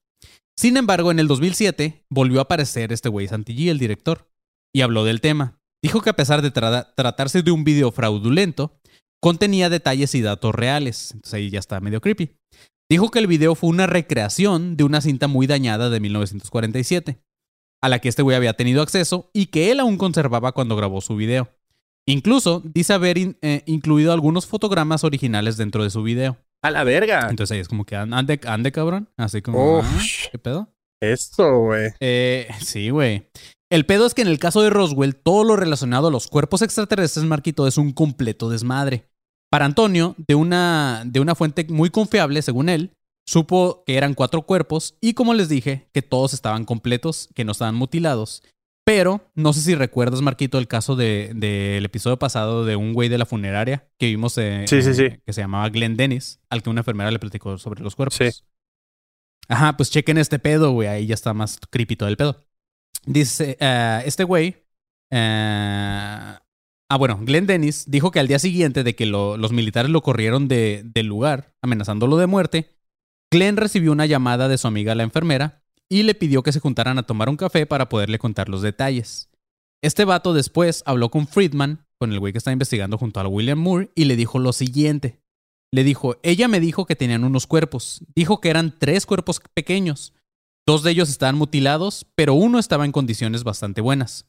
Sin 0.57 0.77
embargo, 0.77 1.11
en 1.11 1.19
el 1.19 1.27
2007 1.27 2.05
volvió 2.09 2.39
a 2.39 2.43
aparecer 2.43 2.93
este 2.93 3.09
güey 3.09 3.27
Santilli, 3.27 3.67
el 3.67 3.77
director, 3.77 4.31
y 4.73 4.81
habló 4.81 5.03
del 5.03 5.19
tema. 5.19 5.59
Dijo 5.83 6.01
que 6.01 6.09
a 6.09 6.15
pesar 6.15 6.41
de 6.41 6.53
tra- 6.53 6.93
tratarse 6.95 7.43
de 7.43 7.51
un 7.51 7.65
video 7.65 7.91
fraudulento, 7.91 8.79
contenía 9.21 9.69
detalles 9.69 10.15
y 10.15 10.21
datos 10.21 10.55
reales. 10.55 11.11
Entonces 11.11 11.33
ahí 11.33 11.49
ya 11.49 11.59
está 11.59 11.81
medio 11.81 11.99
creepy. 11.99 12.31
Dijo 12.89 13.11
que 13.11 13.19
el 13.19 13.27
video 13.27 13.53
fue 13.53 13.69
una 13.69 13.85
recreación 13.85 14.77
de 14.77 14.85
una 14.85 15.01
cinta 15.01 15.27
muy 15.27 15.45
dañada 15.45 15.89
de 15.89 15.99
1947, 15.99 17.19
a 17.83 17.89
la 17.89 17.99
que 17.99 18.07
este 18.07 18.21
güey 18.21 18.37
había 18.37 18.53
tenido 18.53 18.81
acceso 18.81 19.29
y 19.33 19.47
que 19.47 19.71
él 19.71 19.81
aún 19.81 19.97
conservaba 19.97 20.53
cuando 20.53 20.77
grabó 20.77 21.01
su 21.01 21.17
video. 21.17 21.49
Incluso 22.07 22.61
dice 22.63 22.93
haber 22.93 23.17
in- 23.17 23.37
eh, 23.41 23.63
incluido 23.65 24.13
algunos 24.13 24.45
fotogramas 24.47 25.03
originales 25.03 25.57
dentro 25.57 25.83
de 25.83 25.89
su 25.89 26.03
video. 26.03 26.37
A 26.63 26.71
la 26.71 26.83
verga. 26.83 27.27
Entonces 27.29 27.53
ahí 27.53 27.59
es 27.59 27.67
como 27.67 27.85
que 27.85 27.95
ande, 27.95 28.39
ande 28.47 28.71
cabrón. 28.71 29.09
Así 29.17 29.41
como. 29.41 29.81
"Ah, 29.83 30.01
¿qué 30.31 30.39
pedo? 30.39 30.69
Esto, 31.01 31.59
güey. 31.59 31.91
Eh, 31.99 32.47
sí, 32.61 32.89
güey. 32.89 33.27
El 33.69 33.85
pedo 33.85 34.05
es 34.05 34.13
que 34.13 34.21
en 34.21 34.29
el 34.29 34.39
caso 34.39 34.61
de 34.61 34.69
Roswell, 34.69 35.15
todo 35.15 35.43
lo 35.43 35.55
relacionado 35.57 36.07
a 36.07 36.11
los 36.11 36.27
cuerpos 36.27 36.61
extraterrestres, 36.61 37.25
Marquito, 37.25 37.67
es 37.67 37.77
un 37.77 37.91
completo 37.91 38.49
desmadre. 38.49 39.07
Para 39.51 39.65
Antonio, 39.65 40.15
de 40.27 40.35
una, 40.35 41.03
de 41.05 41.19
una 41.19 41.35
fuente 41.35 41.65
muy 41.69 41.89
confiable, 41.89 42.41
según 42.41 42.69
él, 42.69 42.93
supo 43.27 43.83
que 43.85 43.95
eran 43.97 44.13
cuatro 44.13 44.41
cuerpos 44.43 44.95
y, 45.01 45.13
como 45.13 45.33
les 45.33 45.49
dije, 45.49 45.89
que 45.93 46.01
todos 46.01 46.33
estaban 46.33 46.63
completos, 46.63 47.29
que 47.35 47.43
no 47.45 47.51
estaban 47.51 47.75
mutilados. 47.75 48.41
Pero 48.87 49.19
no 49.35 49.51
sé 49.51 49.59
si 49.59 49.75
recuerdas, 49.75 50.21
Marquito, 50.21 50.57
el 50.57 50.69
caso 50.69 50.95
del 50.95 51.37
de, 51.37 51.73
del 51.73 51.83
episodio 51.85 52.17
pasado 52.17 52.63
de 52.63 52.77
un 52.77 52.93
güey 52.93 53.09
de 53.09 53.17
la 53.17 53.25
funeraria 53.25 53.85
que 53.99 54.05
vimos, 54.05 54.37
eh, 54.37 54.63
Sí, 54.65 54.81
sí, 54.81 54.93
sí. 54.93 55.09
que 55.25 55.33
se 55.33 55.41
llamaba 55.41 55.67
Glenn 55.67 55.97
Dennis, 55.97 56.39
al 56.49 56.63
que 56.63 56.69
una 56.69 56.79
enfermera 56.79 57.11
le 57.11 57.19
platicó 57.19 57.57
sobre 57.57 57.83
los 57.83 57.97
cuerpos. 57.97 58.15
Sí. 58.15 58.29
Ajá, 59.49 59.75
pues 59.75 59.91
chequen 59.91 60.17
este 60.17 60.39
pedo, 60.39 60.71
güey. 60.71 60.87
Ahí 60.87 61.05
ya 61.05 61.15
está 61.15 61.33
más 61.33 61.59
creepy 61.69 61.97
todo 61.97 62.07
el 62.07 62.15
pedo. 62.15 62.45
Dice, 63.05 63.57
eh, 63.59 64.03
este 64.05 64.23
güey. 64.23 64.55
eh, 65.11 65.17
ah, 66.89 66.97
bueno, 66.97 67.19
Glenn 67.21 67.45
Dennis 67.45 67.91
dijo 67.91 68.11
que 68.11 68.19
al 68.21 68.27
día 68.29 68.39
siguiente 68.39 68.83
de 68.85 68.95
que 68.95 69.05
lo- 69.05 69.35
los 69.35 69.51
militares 69.51 69.91
lo 69.91 70.01
corrieron 70.01 70.47
de- 70.47 70.81
del 70.85 71.07
lugar, 71.07 71.53
amenazándolo 71.61 72.15
de 72.17 72.27
muerte, 72.27 72.77
Glenn 73.31 73.57
recibió 73.57 73.91
una 73.91 74.05
llamada 74.05 74.47
de 74.47 74.57
su 74.57 74.67
amiga 74.67 74.95
la 74.95 75.03
enfermera 75.03 75.56
y 75.89 76.03
le 76.03 76.15
pidió 76.15 76.43
que 76.43 76.51
se 76.51 76.59
juntaran 76.59 76.97
a 76.97 77.03
tomar 77.03 77.29
un 77.29 77.37
café 77.37 77.65
para 77.65 77.89
poderle 77.89 78.19
contar 78.19 78.49
los 78.49 78.61
detalles. 78.61 79.29
Este 79.81 80.05
vato 80.05 80.33
después 80.33 80.83
habló 80.85 81.09
con 81.09 81.27
Friedman, 81.27 81.85
con 81.99 82.11
el 82.11 82.19
güey 82.19 82.33
que 82.33 82.39
está 82.39 82.51
investigando 82.51 82.97
junto 82.97 83.19
a 83.19 83.27
William 83.27 83.59
Moore, 83.59 83.91
y 83.95 84.05
le 84.05 84.15
dijo 84.15 84.39
lo 84.39 84.53
siguiente. 84.53 85.21
Le 85.71 85.83
dijo, 85.83 86.17
ella 86.23 86.47
me 86.47 86.59
dijo 86.59 86.85
que 86.85 86.95
tenían 86.95 87.23
unos 87.23 87.45
cuerpos. 87.45 88.03
Dijo 88.15 88.39
que 88.41 88.49
eran 88.49 88.77
tres 88.77 89.05
cuerpos 89.05 89.41
pequeños. 89.53 90.13
Dos 90.65 90.83
de 90.83 90.91
ellos 90.91 91.09
estaban 91.09 91.37
mutilados, 91.37 92.05
pero 92.15 92.33
uno 92.33 92.59
estaba 92.59 92.85
en 92.85 92.91
condiciones 92.91 93.43
bastante 93.43 93.81
buenas. 93.81 94.25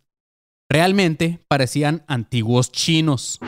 Realmente 0.71 1.41
parecían 1.49 2.05
antiguos 2.07 2.71
chinos. 2.71 3.41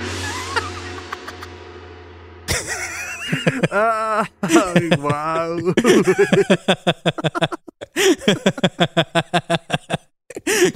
Ay, 3.71 4.89
wow. 4.99 5.75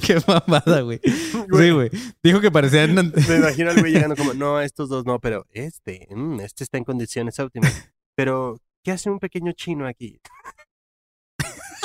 Qué 0.01 0.17
mamada, 0.27 0.81
güey. 0.81 0.99
Sí, 1.03 1.69
güey. 1.71 1.89
Dijo 2.23 2.41
que 2.41 2.51
parecían... 2.51 2.95
Me 2.95 3.35
imagino 3.35 3.71
al 3.71 3.79
güey 3.79 3.93
llegando 3.93 4.15
como, 4.15 4.33
no, 4.35 4.61
estos 4.61 4.89
dos 4.89 5.05
no, 5.05 5.19
pero 5.19 5.45
este, 5.51 6.07
mm, 6.11 6.39
este 6.41 6.63
está 6.63 6.77
en 6.77 6.83
condiciones 6.83 7.39
óptimas. 7.39 7.89
Pero, 8.15 8.61
¿qué 8.83 8.91
hace 8.91 9.09
un 9.09 9.19
pequeño 9.19 9.51
chino 9.53 9.87
aquí? 9.87 10.19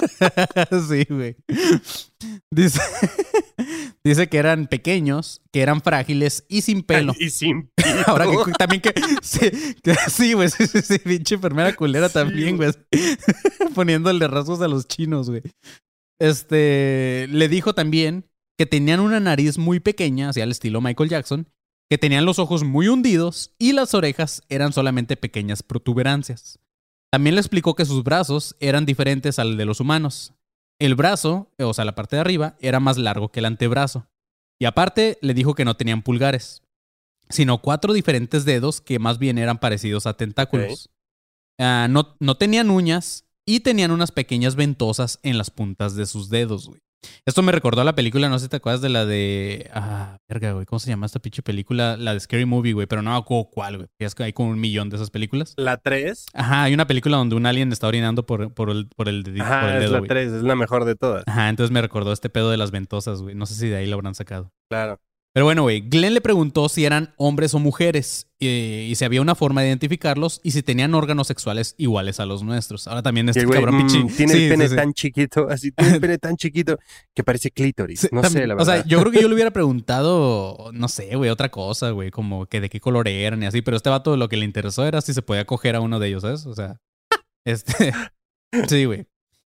sí, 0.89 1.07
güey. 1.09 1.37
Dice, 2.51 2.81
dice 4.05 4.29
que 4.29 4.39
eran 4.39 4.67
pequeños, 4.67 5.43
que 5.53 5.61
eran 5.63 5.81
frágiles 5.81 6.45
y 6.49 6.63
sin 6.63 6.83
pelo. 6.85 7.15
Y 7.19 7.31
sin 7.31 7.71
pito. 7.75 7.91
Ahora 8.07 8.27
que 8.27 8.53
también 8.53 8.81
que 8.83 8.95
sí, 9.23 9.51
que- 9.83 9.95
sí, 10.09 10.33
güey, 10.33 10.49
sí, 10.51 10.67
sí, 10.67 10.83
sí, 10.83 10.99
pinche 10.99 11.35
enfermera 11.37 11.75
culera 11.75 12.09
también, 12.09 12.57
güey. 12.57 12.71
Poniéndole 13.75 14.27
rasgos 14.29 14.61
a 14.61 14.69
los 14.69 14.87
chinos, 14.87 15.31
güey. 15.31 15.43
Este, 16.21 17.27
le 17.31 17.49
dijo 17.49 17.75
también 17.75 18.27
que 18.59 18.67
tenían 18.67 19.01
una 19.01 19.21
nariz 19.21 19.57
muy 19.57 19.81
pequeña, 19.81 20.29
hacia 20.29 20.45
el 20.45 20.51
estilo 20.51 20.81
Michael 20.83 21.09
Jackson, 21.09 21.49
que 21.91 21.97
tenían 21.99 22.25
los 22.27 22.39
ojos 22.39 22.63
muy 22.63 22.89
hundidos 22.89 23.55
y 23.59 23.73
las 23.73 23.95
orejas 23.95 24.43
eran 24.49 24.73
solamente 24.73 25.17
pequeñas 25.17 25.63
protuberancias. 25.63 26.59
También 27.11 27.35
le 27.35 27.41
explicó 27.41 27.75
que 27.75 27.85
sus 27.85 28.05
brazos 28.05 28.57
eran 28.61 28.87
diferentes 28.87 29.39
al 29.39 29.57
de 29.57 29.65
los 29.65 29.81
humanos. 29.81 30.33
El 30.79 30.95
brazo, 30.95 31.51
o 31.59 31.75
sea, 31.75 31.85
la 31.85 31.95
parte 31.95 32.17
de 32.17 32.21
arriba, 32.21 32.57
era 32.61 32.81
más 32.81 32.97
largo 32.97 33.31
que 33.31 33.41
el 33.41 33.47
antebrazo. 33.47 34.07
Y 34.59 34.67
aparte, 34.67 35.19
le 35.21 35.35
dijo 35.35 35.55
que 35.55 35.65
no 35.65 35.77
tenían 35.77 36.03
pulgares 36.03 36.63
sino 37.31 37.63
cuatro 37.63 37.93
diferentes 37.93 38.45
dedos 38.45 38.81
que 38.81 38.99
más 38.99 39.19
bien 39.19 39.39
eran 39.39 39.59
parecidos 39.59 40.07
a 40.07 40.15
tentáculos. 40.15 40.91
Ah, 41.59 41.87
no, 41.89 42.17
no 42.19 42.37
tenían 42.37 42.71
uñas 42.71 43.25
y 43.47 43.61
tenían 43.61 43.93
unas 43.93 44.13
pequeñas 44.13 44.57
ventosas 44.57 45.21
en 45.23 45.39
las 45.39 45.51
puntas 45.51 45.95
de 45.95 46.07
sus 46.07 46.29
dedos, 46.29 46.69
güey. 46.69 46.81
Esto 47.27 47.43
me 47.43 47.53
recordó 47.53 47.81
a 47.81 47.85
la 47.85 47.95
película, 47.95 48.29
no 48.29 48.39
sé 48.39 48.45
si 48.45 48.49
te 48.51 48.57
acuerdas 48.57 48.81
de 48.83 48.89
la 48.89 49.07
de. 49.07 49.71
Ah, 49.73 50.19
verga, 50.29 50.53
güey. 50.53 50.67
¿Cómo 50.67 50.79
se 50.81 50.91
llama 50.91 51.07
esta 51.07 51.19
pinche 51.21 51.43
película? 51.43 51.97
La 51.97 52.13
de 52.15 52.21
Scary 52.21 52.45
Movie, 52.45 52.73
güey. 52.73 52.87
Pero 52.87 53.03
no 53.03 53.13
me 53.13 53.17
acuerdo 53.17 53.49
cuál, 53.51 53.77
güey. 53.77 53.89
Es 53.99 54.15
que 54.15 54.25
hay 54.25 54.33
como 54.33 54.51
un 54.51 54.61
millón 54.61 54.91
de 54.91 54.97
esas 54.97 55.11
películas. 55.11 55.55
La 55.57 55.77
3. 55.77 56.27
Ajá, 56.35 56.63
hay 56.65 56.75
una 56.75 56.87
película 56.87 57.17
donde 57.17 57.37
un 57.37 57.47
alien 57.47 57.73
está 57.73 57.87
orinando 57.87 58.27
por, 58.27 58.53
por 58.53 58.71
el, 58.71 58.89
por 58.89 59.09
el, 59.09 59.25
dedi- 59.25 59.39
por 59.39 59.47
Ajá, 59.47 59.69
el 59.71 59.75
es 59.77 59.81
dedo, 59.81 59.93
la 59.93 59.99
güey. 60.01 60.09
3, 60.09 60.33
es 60.33 60.43
la 60.43 60.55
mejor 60.57 60.85
de 60.85 60.95
todas. 60.97 61.25
Ajá, 61.27 61.49
entonces 61.49 61.71
me 61.73 61.81
recordó 61.81 62.13
este 62.13 62.29
pedo 62.31 62.51
de 62.51 62.57
las 62.57 62.71
ventosas, 62.71 63.23
güey. 63.23 63.35
No 63.35 63.47
sé 63.47 63.55
si 63.55 63.69
de 63.69 63.77
ahí 63.77 63.87
lo 63.87 63.95
habrán 63.97 64.15
sacado. 64.15 64.53
Claro. 64.69 65.01
Pero 65.33 65.47
bueno, 65.47 65.63
güey, 65.63 65.81
Glenn 65.83 66.15
le 66.15 66.21
preguntó 66.21 66.69
si 66.69 66.85
eran 66.85 67.15
hombres 67.17 67.55
o 67.55 67.61
mujeres 67.61 68.27
eh, 68.41 68.89
y 68.91 68.97
si 68.97 69.05
había 69.05 69.21
una 69.23 69.37
forma 69.37 69.61
de 69.63 69.69
identificarlos 69.69 70.41
y 70.43 70.51
si 70.51 70.65
tenían 70.65 70.93
órganos 70.93 71.29
sexuales 71.29 71.77
iguales 71.79 72.19
a 72.19 72.27
los 72.27 72.43
nuestros. 72.43 72.89
Ahora 72.89 73.03
también 73.03 73.29
este 73.29 73.45
güey, 73.45 73.61
cabrón 73.61 73.77
mm, 73.77 73.87
pinche- 73.87 74.17
tiene 74.17 74.33
Sí, 74.35 74.43
el 74.45 74.51
pene 74.51 74.65
sí, 74.65 74.71
sí. 74.71 74.77
tan 74.77 74.93
chiquito, 74.93 75.47
así 75.49 75.71
tiene 75.71 75.95
el 75.95 76.01
pene 76.01 76.19
tan 76.19 76.37
chiquito 76.37 76.79
que 77.15 77.23
parece 77.23 77.53
clítoris. 77.53 78.09
No 78.11 78.25
sé, 78.25 78.45
la 78.49 78.55
O 78.55 78.57
verdad. 78.59 78.75
sea, 78.79 78.85
yo 78.87 78.99
creo 78.99 79.13
que 79.13 79.23
yo 79.23 79.29
le 79.29 79.35
hubiera 79.35 79.51
preguntado, 79.53 80.71
no 80.73 80.89
sé, 80.89 81.15
güey, 81.15 81.31
otra 81.31 81.49
cosa, 81.51 81.91
güey, 81.91 82.11
como 82.11 82.47
que 82.47 82.61
de 82.61 82.69
qué 82.69 82.81
color 82.81 83.07
eran 83.07 83.41
y 83.43 83.47
así, 83.47 83.63
pero 83.63 83.77
este 83.77 83.89
vato 83.91 84.17
lo 84.17 84.29
que 84.29 84.37
le 84.37 84.45
interesó 84.45 84.85
era 84.85 85.01
si 85.01 85.15
se 85.15 85.23
podía 85.23 85.45
coger 85.47 85.77
a 85.77 85.81
uno 85.81 86.01
de 86.01 86.09
ellos, 86.09 86.23
¿sabes? 86.23 86.45
O 86.47 86.55
sea, 86.55 86.81
este. 87.47 87.93
Sí, 88.69 88.85
güey. 88.85 89.07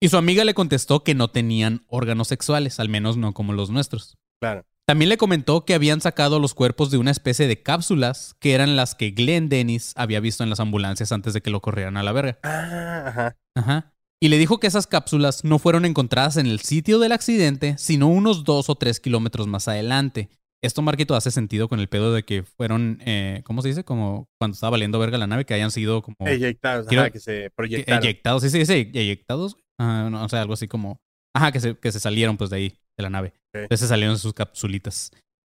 Y 0.00 0.08
su 0.08 0.16
amiga 0.18 0.44
le 0.44 0.54
contestó 0.54 1.02
que 1.02 1.14
no 1.16 1.28
tenían 1.32 1.84
órganos 1.88 2.28
sexuales, 2.28 2.78
al 2.78 2.88
menos 2.88 3.16
no 3.16 3.32
como 3.34 3.52
los 3.54 3.70
nuestros. 3.70 4.16
Claro. 4.40 4.64
También 4.86 5.08
le 5.08 5.16
comentó 5.16 5.64
que 5.64 5.72
habían 5.74 6.02
sacado 6.02 6.38
los 6.38 6.52
cuerpos 6.52 6.90
de 6.90 6.98
una 6.98 7.10
especie 7.10 7.46
de 7.48 7.62
cápsulas 7.62 8.36
que 8.38 8.52
eran 8.52 8.76
las 8.76 8.94
que 8.94 9.12
Glenn 9.12 9.48
Dennis 9.48 9.94
había 9.96 10.20
visto 10.20 10.44
en 10.44 10.50
las 10.50 10.60
ambulancias 10.60 11.10
antes 11.10 11.32
de 11.32 11.40
que 11.40 11.50
lo 11.50 11.60
corrieran 11.62 11.96
a 11.96 12.02
la 12.02 12.12
verga. 12.12 12.38
Ah, 12.42 13.04
ajá. 13.06 13.36
Ajá. 13.56 13.94
Y 14.22 14.28
le 14.28 14.36
dijo 14.38 14.58
que 14.60 14.66
esas 14.66 14.86
cápsulas 14.86 15.42
no 15.44 15.58
fueron 15.58 15.86
encontradas 15.86 16.36
en 16.36 16.46
el 16.46 16.60
sitio 16.60 16.98
del 16.98 17.12
accidente, 17.12 17.76
sino 17.78 18.08
unos 18.08 18.44
dos 18.44 18.68
o 18.68 18.74
tres 18.74 19.00
kilómetros 19.00 19.46
más 19.46 19.68
adelante. 19.68 20.28
Esto, 20.62 20.80
Marquito, 20.82 21.14
hace 21.14 21.30
sentido 21.30 21.68
con 21.68 21.78
el 21.80 21.88
pedo 21.88 22.12
de 22.14 22.22
que 22.22 22.42
fueron, 22.42 22.98
eh, 23.04 23.42
¿cómo 23.44 23.60
se 23.62 23.68
dice? 23.68 23.84
Como 23.84 24.28
cuando 24.38 24.54
estaba 24.54 24.70
valiendo 24.72 24.98
verga 24.98 25.18
la 25.18 25.26
nave, 25.26 25.44
que 25.44 25.52
hayan 25.54 25.70
sido 25.70 26.00
como 26.02 26.16
Eyectados, 26.26 26.86
Quiero- 26.88 27.02
ajá, 27.02 27.10
que 27.10 27.20
se 27.20 27.50
proyectaron. 27.54 28.02
eyectados. 28.04 28.42
Sí, 28.42 28.50
sí, 28.50 28.64
sí, 28.64 28.90
eyectados. 28.94 29.56
Ah, 29.78 30.08
no, 30.10 30.24
o 30.24 30.28
sea, 30.28 30.40
algo 30.42 30.54
así 30.54 30.68
como... 30.68 31.00
Ajá, 31.36 31.52
que 31.52 31.60
se, 31.60 31.76
que 31.78 31.90
se 31.92 32.00
salieron 32.00 32.36
pues 32.38 32.48
de 32.48 32.56
ahí, 32.56 32.78
de 32.96 33.02
la 33.02 33.10
nave. 33.10 33.34
Ok. 33.54 33.62
Entonces 33.62 33.88
salieron 33.88 34.18
sus 34.18 34.34
capsulitas. 34.34 35.10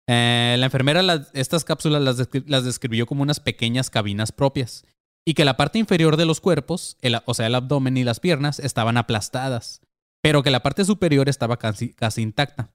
Eh, 0.09 0.57
la 0.59 0.67
enfermera 0.67 1.03
estas 1.35 1.65
cápsulas 1.65 2.01
las, 2.03 2.19
descri- 2.19 2.45
las 2.47 2.65
describió 2.65 3.07
como 3.07 3.23
unas 3.23 3.41
pequeñas 3.41 3.91
cabinas 3.91 4.33
propias 4.33 4.85
y 5.27 5.35
que 5.35 5.45
la 5.45 5.57
parte 5.59 5.79
inferior 5.79 6.17
de 6.17 6.25
los 6.25 6.41
cuerpos, 6.41 6.97
el- 7.03 7.19
o 7.27 7.35
sea, 7.35 7.47
el 7.47 7.55
abdomen 7.55 7.97
y 7.97 8.05
las 8.05 8.19
piernas, 8.21 8.59
estaban 8.59 8.97
aplastadas, 8.97 9.81
pero 10.23 10.43
que 10.43 10.51
la 10.51 10.63
parte 10.63 10.85
superior 10.85 11.29
estaba 11.29 11.59
casi, 11.59 11.93
casi 11.93 12.23
intacta. 12.23 12.73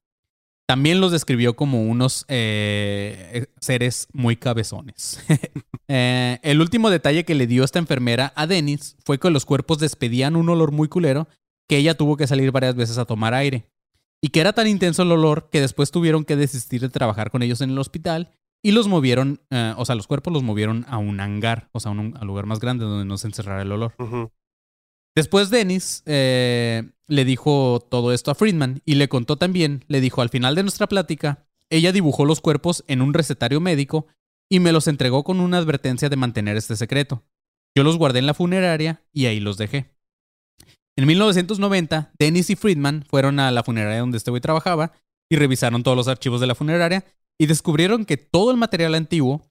También 0.68 1.02
los 1.02 1.12
describió 1.12 1.56
como 1.56 1.84
unos 1.84 2.24
eh, 2.30 3.48
seres 3.60 4.08
muy 4.14 4.36
cabezones. 4.38 5.20
Eh, 5.90 6.40
el 6.44 6.62
último 6.62 6.90
detalle 6.90 7.26
que 7.26 7.36
le 7.36 7.46
dio 7.46 7.66
esta 7.66 7.78
enfermera 7.78 8.32
a 8.38 8.48
Dennis 8.48 8.96
fue 9.06 9.20
que 9.20 9.30
los 9.30 9.46
cuerpos 9.46 9.80
despedían 9.80 10.38
un 10.38 10.48
olor 10.48 10.72
muy 10.72 10.88
culero 10.88 11.28
que 11.68 11.76
ella 11.76 11.96
tuvo 11.96 12.16
que 12.16 12.26
salir 12.26 12.52
varias 12.52 12.74
veces 12.76 12.98
a 12.98 13.04
tomar 13.06 13.34
aire. 13.34 13.68
Y 14.24 14.30
que 14.30 14.40
era 14.40 14.54
tan 14.54 14.68
intenso 14.68 15.04
el 15.04 15.12
olor 15.12 15.50
que 15.52 15.60
después 15.60 15.92
tuvieron 15.92 16.24
que 16.24 16.38
desistir 16.38 16.80
de 16.80 16.88
trabajar 16.88 17.30
con 17.30 17.44
ellos 17.44 17.60
en 17.60 17.72
el 17.72 17.78
hospital 17.78 18.32
y 18.64 18.72
los 18.72 18.88
movieron, 18.88 19.42
eh, 19.50 19.74
o 19.76 19.84
sea, 19.84 19.96
los 19.96 20.08
cuerpos 20.08 20.32
los 20.32 20.44
movieron 20.44 20.86
a 20.88 20.98
un 20.98 21.20
hangar, 21.20 21.68
o 21.74 21.82
sea, 21.82 21.92
a 21.92 21.94
un, 21.94 22.14
lugar 22.22 22.46
más 22.46 22.62
grande 22.62 22.86
donde 22.86 23.04
no 23.04 23.18
se 23.18 23.28
encerrara 23.28 23.64
el 23.64 23.72
olor. 23.74 23.94
Después 25.14 25.50
Dennis 25.50 26.04
eh, 26.06 26.90
le 27.08 27.26
dijo 27.26 27.86
todo 27.92 28.14
esto 28.14 28.32
a 28.32 28.36
Friedman 28.36 28.82
y 28.86 28.96
le 28.96 29.10
contó 29.10 29.36
también, 29.36 29.84
le 29.90 30.00
dijo 30.00 30.22
al 30.22 30.30
final 30.30 30.56
de 30.56 30.64
nuestra 30.64 30.88
plática, 30.88 31.46
ella 31.70 31.92
dibujó 31.92 32.24
los 32.24 32.40
cuerpos 32.40 32.86
en 32.88 33.02
un 33.02 33.14
recetario 33.14 33.60
médico 33.60 34.08
y 34.50 34.62
me 34.62 34.72
los 34.72 34.88
entregó 34.88 35.26
con 35.26 35.42
una 35.42 35.58
advertencia 35.58 36.08
de 36.08 36.16
mantener 36.16 36.56
este 36.56 36.78
secreto. 36.78 37.26
Yo 37.76 37.84
los 37.84 37.98
guardé 37.98 38.20
en 38.20 38.28
la 38.28 38.34
funeraria 38.34 39.04
y 39.12 39.26
ahí 39.26 39.42
los 39.42 39.58
dejé. 39.58 39.93
En 40.96 41.08
1990, 41.08 42.12
Dennis 42.20 42.50
y 42.52 42.56
Friedman 42.56 43.04
fueron 43.10 43.40
a 43.40 43.52
la 43.52 43.64
funeraria 43.64 44.00
donde 44.00 44.18
este 44.18 44.30
güey 44.30 44.42
trabajaba 44.42 44.92
y 45.30 45.38
revisaron 45.38 45.82
todos 45.82 45.98
los 45.98 46.08
archivos 46.08 46.40
de 46.40 46.48
la 46.48 46.56
funeraria 46.56 47.04
y 47.40 47.48
descubrieron 47.48 48.06
que 48.06 48.18
todo 48.18 48.52
el 48.52 48.58
material 48.58 48.94
antiguo, 48.94 49.42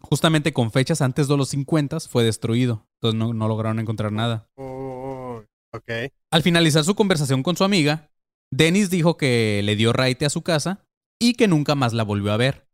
justamente 0.00 0.52
con 0.52 0.72
fechas 0.72 1.00
antes 1.00 1.28
de 1.28 1.36
los 1.36 1.50
50, 1.50 2.00
fue 2.00 2.24
destruido. 2.24 2.88
Entonces 2.96 3.18
no, 3.18 3.32
no 3.32 3.46
lograron 3.46 3.78
encontrar 3.78 4.10
nada. 4.10 4.48
Oh, 4.56 5.44
ok. 5.72 5.90
Al 6.32 6.42
finalizar 6.42 6.82
su 6.82 6.96
conversación 6.96 7.44
con 7.44 7.56
su 7.56 7.62
amiga, 7.62 8.10
Dennis 8.50 8.90
dijo 8.90 9.16
que 9.16 9.62
le 9.62 9.76
dio 9.76 9.92
raite 9.92 10.26
a 10.26 10.30
su 10.30 10.42
casa 10.42 10.84
y 11.20 11.34
que 11.34 11.46
nunca 11.46 11.76
más 11.76 11.92
la 11.92 12.02
volvió 12.02 12.32
a 12.32 12.36
ver. 12.36 12.66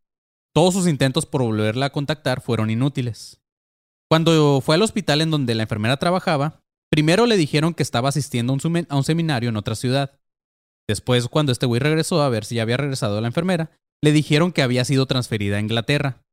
Todos 0.55 0.73
sus 0.73 0.87
intentos 0.87 1.27
por 1.27 1.43
volverla 1.43 1.87
a 1.87 1.91
contactar 1.91 2.41
fueron 2.41 2.71
inútiles. 2.71 3.39
Cuando 4.09 4.61
fue 4.61 4.75
al 4.75 4.81
hospital 4.81 5.21
en 5.21 5.29
donde 5.29 5.53
la 5.53 5.63
enfermera 5.63 5.97
trabajaba, 5.97 6.58
primero 6.91 7.25
le 7.25 7.37
dijeron 7.37 7.73
que 7.73 7.83
estaba 7.83 8.09
asistiendo 8.09 8.53
a 8.53 8.55
un, 8.55 8.87
a 8.89 9.03
seminario 9.03 9.49
en 9.49 9.57
otra 9.57 9.75
ciudad. 9.75 10.19
Después, 10.87 11.27
cuando 11.27 11.51
este 11.51 11.65
güey 11.65 11.79
regresó 11.79 12.21
a 12.21 12.29
ver 12.29 12.45
si 12.45 12.55
ya 12.55 12.63
había 12.63 12.77
regresado 12.77 13.21
la 13.21 13.27
enfermera, 13.27 13.71
le 14.01 14.11
dijeron 14.11 14.51
que 14.51 14.63
había 14.63 14.85
sido 14.85 15.05
transferida 15.05 15.57
a 15.57 15.61
Inglaterra. 15.61 16.23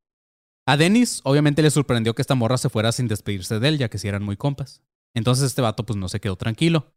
A 0.67 0.77
Dennis, 0.77 1.21
obviamente, 1.23 1.61
le 1.61 1.69
sorprendió 1.69 2.15
que 2.15 2.21
esta 2.21 2.35
morra 2.35 2.57
se 2.57 2.69
fuera 2.69 2.91
sin 2.91 3.07
despedirse 3.07 3.59
de 3.59 3.67
él, 3.67 3.77
ya 3.77 3.89
que 3.89 3.97
si 3.97 4.07
eran 4.07 4.23
muy 4.23 4.35
compas. 4.35 4.81
Entonces 5.15 5.45
este 5.45 5.61
vato 5.61 5.85
pues 5.85 5.97
no 5.97 6.09
se 6.09 6.19
quedó 6.19 6.35
tranquilo. 6.35 6.93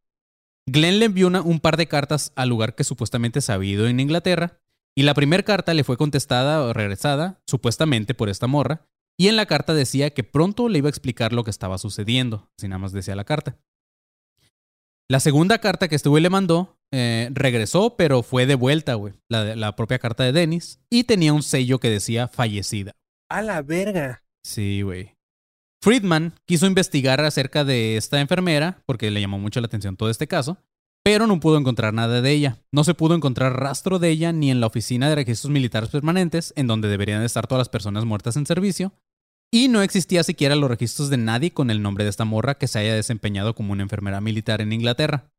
Glenn 0.67 0.99
le 0.99 1.07
envió 1.07 1.27
una- 1.27 1.43
un 1.43 1.61
par 1.61 1.77
de 1.77 1.87
cartas 1.87 2.33
al 2.37 2.49
lugar 2.49 2.75
que 2.75 2.85
supuestamente 2.85 3.41
se 3.41 3.53
había 3.53 3.73
ido 3.73 3.87
en 3.87 4.01
Inglaterra, 4.01 4.61
y 4.97 5.05
la 5.05 5.15
primera 5.15 5.43
carta 5.43 5.73
le 5.73 5.85
fue 5.85 5.97
contestada 5.97 6.63
o 6.63 6.73
regresada, 6.73 7.41
supuestamente 7.47 8.15
por 8.15 8.29
esta 8.29 8.47
morra, 8.47 8.87
y 9.21 9.29
en 9.29 9.37
la 9.37 9.45
carta 9.45 9.75
decía 9.75 10.15
que 10.15 10.25
pronto 10.25 10.71
le 10.71 10.79
iba 10.79 10.89
a 10.89 10.89
explicar 10.89 11.35
lo 11.35 11.45
que 11.45 11.51
estaba 11.51 11.77
sucediendo, 11.77 12.49
así 12.57 12.69
nada 12.69 12.79
más 12.79 12.93
decía 12.93 13.15
la 13.15 13.25
carta. 13.25 13.59
La 15.11 15.21
segunda 15.21 15.59
carta 15.59 15.89
que 15.89 15.95
este 15.95 16.09
güey 16.09 16.23
le 16.23 16.31
mandó 16.31 16.79
eh, 16.91 17.29
regresó, 17.35 17.97
pero 17.99 18.23
fue 18.23 18.47
de 18.47 18.55
vuelta, 18.55 18.95
güey, 18.95 19.13
la, 19.29 19.57
la 19.57 19.77
propia 19.77 19.99
carta 19.99 20.25
de 20.25 20.33
Dennis, 20.33 20.81
y 20.89 21.05
tenía 21.05 21.35
un 21.35 21.43
sello 21.43 21.81
que 21.81 21.91
decía 21.91 22.29
fallecida. 22.29 22.93
A 23.29 23.43
la 23.43 23.61
verga. 23.61 24.25
Sí, 24.43 24.81
güey. 24.81 25.19
Friedman 25.83 26.33
quiso 26.47 26.65
investigar 26.65 27.21
acerca 27.21 27.63
de 27.63 27.99
esta 27.99 28.23
enfermera 28.23 28.83
porque 28.87 29.11
le 29.11 29.21
llamó 29.21 29.39
mucho 29.39 29.61
la 29.61 29.67
atención 29.67 29.99
todo 29.99 30.09
este 30.09 30.29
caso, 30.29 30.57
pero 31.05 31.27
no 31.27 31.41
pudo 31.41 31.59
encontrar 31.59 31.93
nada 31.93 32.23
de 32.23 32.31
ella. 32.31 32.57
No 32.73 32.85
se 32.85 32.95
pudo 32.95 33.15
encontrar 33.15 33.61
rastro 33.61 33.99
de 33.99 34.09
ella 34.09 34.33
ni 34.33 34.51
en 34.51 34.61
la 34.61 34.67
oficina 34.67 35.11
de 35.11 35.17
registros 35.17 35.51
militares 35.51 35.91
permanentes, 35.91 36.55
en 36.57 36.67
donde 36.67 36.89
deberían 36.89 37.21
de 37.21 37.27
estar 37.27 37.47
todas 37.47 37.61
las 37.61 37.69
personas 37.69 38.07
muertas 38.07 38.39
en 38.39 38.47
servicio, 38.47 38.95
y 39.53 39.69
no 39.69 39.83
existía 39.83 40.23
siquiera 40.23 40.57
los 40.57 40.71
registros 40.71 41.11
de 41.11 41.17
nadie 41.17 41.53
con 41.53 41.71
el 41.71 41.83
nombre 41.83 42.05
de 42.05 42.11
esta 42.11 42.25
morra 42.25 42.57
que 42.57 42.69
se 42.69 42.79
haya 42.79 42.95
desempeñado 42.95 43.55
como 43.55 43.73
una 43.73 43.83
enfermera 43.83 44.21
militar 44.21 44.61
en 44.61 44.73
Inglaterra. 44.73 45.31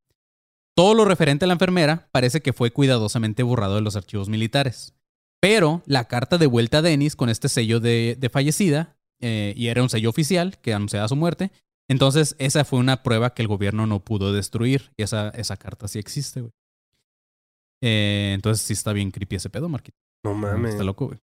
Todo 0.75 0.93
lo 0.93 1.05
referente 1.05 1.45
a 1.45 1.47
la 1.47 1.53
enfermera 1.53 2.09
parece 2.11 2.41
que 2.41 2.53
fue 2.53 2.71
cuidadosamente 2.71 3.43
borrado 3.43 3.75
de 3.75 3.81
los 3.81 3.95
archivos 3.95 4.29
militares. 4.29 4.93
Pero 5.39 5.81
la 5.85 6.07
carta 6.07 6.37
de 6.37 6.47
vuelta 6.47 6.79
a 6.79 6.81
Dennis 6.81 7.15
con 7.15 7.29
este 7.29 7.49
sello 7.49 7.79
de, 7.79 8.15
de 8.19 8.29
fallecida, 8.29 8.95
eh, 9.21 9.53
y 9.57 9.67
era 9.67 9.81
un 9.81 9.89
sello 9.89 10.09
oficial 10.09 10.59
que 10.59 10.73
anunciaba 10.73 11.07
su 11.07 11.15
muerte, 11.15 11.51
entonces 11.89 12.35
esa 12.37 12.63
fue 12.63 12.79
una 12.79 13.03
prueba 13.03 13.33
que 13.33 13.41
el 13.41 13.47
gobierno 13.47 13.87
no 13.87 13.99
pudo 13.99 14.33
destruir, 14.33 14.91
y 14.97 15.03
esa, 15.03 15.29
esa 15.29 15.57
carta 15.57 15.87
sí 15.87 15.99
existe, 15.99 16.41
güey. 16.41 16.53
Eh, 17.83 18.33
entonces 18.35 18.63
sí 18.65 18.73
está 18.73 18.93
bien 18.93 19.11
creepy 19.11 19.37
ese 19.37 19.49
pedo, 19.49 19.67
Marquito. 19.67 19.97
No 20.23 20.35
mames. 20.35 20.73
Está 20.73 20.83
loco, 20.83 21.07
güey. 21.07 21.19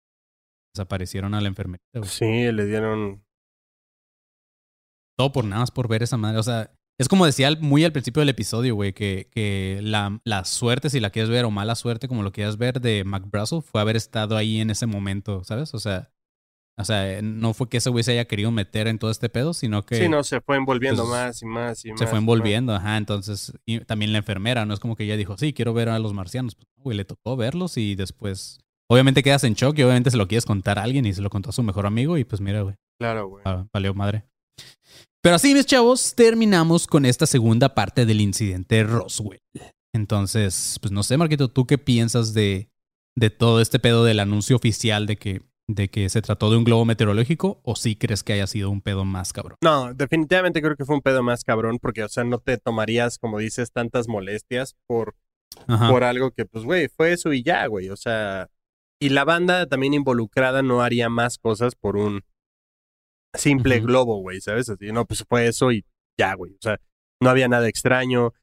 Desaparecieron 0.75 1.33
a 1.33 1.41
la 1.41 1.47
enfermerita, 1.47 1.99
güey. 1.99 2.09
Sí, 2.09 2.51
le 2.51 2.65
dieron. 2.65 3.23
Todo 5.17 5.31
por 5.31 5.45
nada 5.45 5.61
más 5.61 5.71
por 5.71 5.87
ver 5.87 6.03
esa 6.03 6.17
madre. 6.17 6.37
O 6.37 6.43
sea, 6.43 6.71
es 6.99 7.07
como 7.07 7.25
decía 7.25 7.49
muy 7.61 7.85
al 7.85 7.93
principio 7.93 8.19
del 8.19 8.29
episodio, 8.29 8.75
güey, 8.75 8.93
que, 8.93 9.29
que 9.31 9.79
la, 9.81 10.19
la 10.25 10.43
suerte, 10.43 10.89
si 10.89 10.99
la 10.99 11.09
quieres 11.09 11.29
ver, 11.29 11.45
o 11.45 11.51
mala 11.51 11.75
suerte, 11.75 12.07
como 12.07 12.23
lo 12.23 12.31
quieras 12.31 12.57
ver, 12.57 12.81
de 12.81 13.03
McBrussell, 13.05 13.61
fue 13.61 13.81
haber 13.81 13.95
estado 13.95 14.35
ahí 14.35 14.59
en 14.59 14.69
ese 14.69 14.85
momento, 14.85 15.43
¿sabes? 15.43 15.73
O 15.73 15.79
sea, 15.79 16.11
o 16.77 16.83
sea, 16.83 17.21
no 17.21 17.53
fue 17.53 17.69
que 17.69 17.77
ese 17.77 17.89
güey 17.89 18.03
se 18.03 18.11
haya 18.11 18.25
querido 18.25 18.51
meter 18.51 18.87
en 18.87 18.99
todo 18.99 19.09
este 19.09 19.29
pedo, 19.29 19.53
sino 19.53 19.85
que 19.85 19.95
Sí, 19.95 20.09
no, 20.09 20.23
se 20.23 20.41
fue 20.41 20.57
envolviendo 20.57 21.03
pues, 21.03 21.11
más 21.11 21.41
y 21.41 21.45
más 21.45 21.85
y 21.85 21.91
más. 21.91 21.99
se 21.99 22.07
fue 22.07 22.19
envolviendo, 22.19 22.75
ajá. 22.75 22.97
Entonces, 22.97 23.53
y 23.65 23.79
también 23.79 24.11
la 24.11 24.17
enfermera, 24.17 24.65
no 24.65 24.73
es 24.73 24.81
como 24.81 24.97
que 24.97 25.05
ella 25.05 25.15
dijo, 25.15 25.37
sí, 25.37 25.53
quiero 25.53 25.73
ver 25.73 25.87
a 25.87 25.99
los 25.99 26.13
marcianos. 26.13 26.55
Pues, 26.55 26.67
güey, 26.75 26.97
le 26.97 27.05
tocó 27.05 27.37
verlos 27.37 27.77
y 27.77 27.95
después, 27.95 28.59
obviamente 28.89 29.23
quedas 29.23 29.43
en 29.43 29.53
shock 29.53 29.77
y 29.77 29.83
obviamente 29.83 30.11
se 30.11 30.17
lo 30.17 30.27
quieres 30.27 30.45
contar 30.45 30.79
a 30.79 30.83
alguien 30.83 31.05
y 31.05 31.13
se 31.13 31.21
lo 31.21 31.29
contó 31.29 31.49
a 31.49 31.53
su 31.53 31.63
mejor 31.63 31.85
amigo 31.85 32.17
y 32.17 32.23
pues 32.23 32.41
mira, 32.41 32.61
güey. 32.61 32.75
Claro, 32.99 33.27
güey. 33.27 33.43
Ah, 33.45 33.65
valió 33.73 33.93
madre. 33.93 34.25
Pero 35.21 35.35
así, 35.35 35.53
mis 35.53 35.65
chavos, 35.65 36.13
terminamos 36.15 36.85
con 36.85 37.05
esta 37.05 37.25
segunda 37.25 37.73
parte 37.73 38.05
del 38.05 38.21
incidente 38.21 38.83
Roswell. 38.83 39.41
Entonces, 39.93 40.77
pues 40.81 40.91
no 40.91 41.03
sé, 41.03 41.17
Marquito, 41.17 41.47
¿tú 41.47 41.65
qué 41.65 41.77
piensas 41.77 42.33
de, 42.33 42.69
de 43.17 43.29
todo 43.29 43.59
este 43.61 43.79
pedo 43.79 44.03
del 44.03 44.19
anuncio 44.19 44.55
oficial 44.55 45.07
de 45.07 45.17
que, 45.17 45.41
de 45.67 45.89
que 45.89 46.09
se 46.09 46.21
trató 46.21 46.51
de 46.51 46.57
un 46.57 46.63
globo 46.63 46.85
meteorológico? 46.85 47.59
¿O 47.63 47.75
sí 47.75 47.95
crees 47.95 48.23
que 48.23 48.33
haya 48.33 48.45
sido 48.45 48.69
un 48.69 48.81
pedo 48.81 49.03
más 49.03 49.33
cabrón? 49.33 49.57
No, 49.63 49.93
definitivamente 49.93 50.61
creo 50.61 50.75
que 50.75 50.85
fue 50.85 50.95
un 50.95 51.01
pedo 51.01 51.23
más 51.23 51.43
cabrón 51.43 51.79
porque, 51.81 52.03
o 52.03 52.09
sea, 52.09 52.23
no 52.23 52.37
te 52.37 52.57
tomarías, 52.57 53.17
como 53.17 53.39
dices, 53.39 53.71
tantas 53.71 54.07
molestias 54.07 54.75
por, 54.85 55.15
Ajá. 55.65 55.89
por 55.89 56.03
algo 56.03 56.31
que, 56.31 56.45
pues, 56.45 56.65
güey, 56.65 56.87
fue 56.87 57.13
eso 57.13 57.33
y 57.33 57.41
ya, 57.41 57.65
güey. 57.65 57.89
O 57.89 57.95
sea, 57.97 58.47
y 59.05 59.09
la 59.09 59.23
banda 59.23 59.67
también 59.67 59.93
involucrada 59.93 60.63
no 60.63 60.81
haría 60.81 61.09
más 61.09 61.37
cosas 61.37 61.75
por 61.75 61.95
un 61.95 62.23
simple 63.35 63.79
globo, 63.79 64.19
güey, 64.19 64.41
¿sabes? 64.41 64.67
Así, 64.67 64.91
no, 64.91 65.05
pues 65.05 65.23
fue 65.29 65.45
eso 65.45 65.71
y 65.71 65.85
ya, 66.17 66.33
güey. 66.33 66.53
O 66.53 66.59
sea, 66.59 66.79
no 67.21 67.29
había 67.29 67.47
nada 67.47 67.67
extraño. 67.67 68.33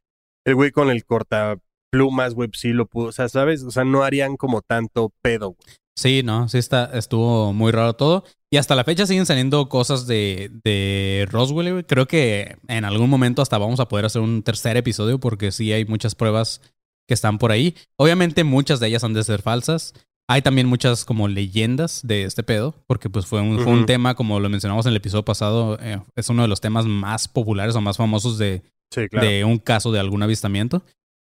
El 0.46 0.54
güey 0.54 0.70
con 0.70 0.88
el 0.88 1.04
cortaplumas, 1.04 2.34
güey, 2.34 2.48
pues, 2.48 2.60
sí 2.60 2.72
lo 2.72 2.86
pudo, 2.86 3.06
o 3.06 3.12
sea, 3.12 3.28
¿sabes? 3.28 3.64
O 3.64 3.72
sea, 3.72 3.82
no 3.82 4.04
harían 4.04 4.36
como 4.36 4.62
tanto 4.62 5.12
pedo, 5.20 5.56
güey. 5.56 5.76
Sí, 5.96 6.22
no, 6.22 6.48
sí 6.48 6.58
está, 6.58 6.84
estuvo 6.96 7.52
muy 7.52 7.72
raro 7.72 7.94
todo. 7.94 8.22
Y 8.48 8.58
hasta 8.58 8.76
la 8.76 8.84
fecha 8.84 9.04
siguen 9.04 9.26
saliendo 9.26 9.68
cosas 9.68 10.06
de, 10.06 10.48
de 10.62 11.26
Roswell, 11.28 11.72
güey. 11.72 11.84
Creo 11.84 12.06
que 12.06 12.56
en 12.68 12.84
algún 12.84 13.10
momento 13.10 13.42
hasta 13.42 13.58
vamos 13.58 13.80
a 13.80 13.88
poder 13.88 14.04
hacer 14.04 14.22
un 14.22 14.44
tercer 14.44 14.76
episodio 14.76 15.18
porque 15.18 15.50
sí 15.50 15.72
hay 15.72 15.86
muchas 15.86 16.14
pruebas 16.14 16.60
que 17.08 17.14
están 17.14 17.38
por 17.38 17.50
ahí. 17.50 17.74
Obviamente 17.96 18.44
muchas 18.44 18.78
de 18.78 18.86
ellas 18.86 19.02
han 19.02 19.12
de 19.12 19.24
ser 19.24 19.42
falsas. 19.42 19.92
Hay 20.28 20.40
también 20.42 20.66
muchas 20.66 21.04
como 21.04 21.28
leyendas 21.28 22.00
de 22.04 22.22
este 22.24 22.42
pedo, 22.42 22.74
porque 22.86 23.10
pues 23.10 23.26
fue 23.26 23.40
un, 23.40 23.58
fue 23.60 23.72
un 23.72 23.78
Ujú. 23.80 23.86
tema, 23.86 24.14
como 24.14 24.40
lo 24.40 24.48
mencionamos 24.48 24.86
en 24.86 24.90
el 24.90 24.96
episodio 24.96 25.24
pasado, 25.24 25.78
eh, 25.80 26.00
es 26.16 26.28
uno 26.28 26.42
de 26.42 26.48
los 26.48 26.60
temas 26.60 26.86
más 26.86 27.28
populares 27.28 27.74
o 27.74 27.80
más 27.80 27.96
famosos 27.96 28.38
de, 28.38 28.62
Sí, 28.92 29.08
claro. 29.08 29.26
de 29.26 29.44
un 29.44 29.58
caso 29.58 29.90
de 29.92 29.98
algún 30.00 30.22
avistamiento. 30.22 30.82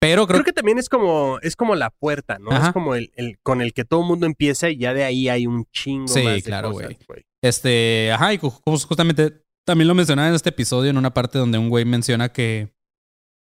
Pero 0.02 0.26
creo, 0.28 0.38
Creo 0.38 0.46
que 0.46 0.54
también 0.54 0.80
es 0.80 0.88
como, 0.90 1.40
es 1.42 1.56
como 1.58 1.76
la 1.76 1.90
puerta, 1.90 2.40
¿no? 2.40 2.52
Ajá. 2.52 2.68
Es 2.68 2.74
como 2.74 2.96
el, 2.96 3.12
el 3.16 3.38
con 3.44 3.62
el 3.62 3.74
que 3.74 3.84
todo 3.84 4.02
el 4.02 4.08
mundo 4.08 4.26
empieza 4.26 4.70
y 4.70 4.78
ya 4.78 4.94
de 4.94 5.04
ahí 5.04 5.28
hay 5.30 5.46
un 5.46 5.66
chingo 5.74 6.08
Sí, 6.08 6.24
más 6.24 6.36
de 6.36 6.42
claro, 6.44 6.72
güey. 6.72 6.98
Este, 7.44 8.12
ajá, 8.14 8.34
y 8.34 8.38
ju- 8.38 8.62
justamente 8.66 9.44
también 9.66 9.88
lo 9.88 9.96
mencionaba 9.96 10.30
en 10.30 10.36
este 10.36 10.50
episodio, 10.50 10.90
en 10.90 10.98
una 10.98 11.14
parte 11.14 11.38
donde 11.38 11.58
un 11.58 11.70
güey 11.70 11.86
menciona 11.86 12.30
que. 12.30 12.70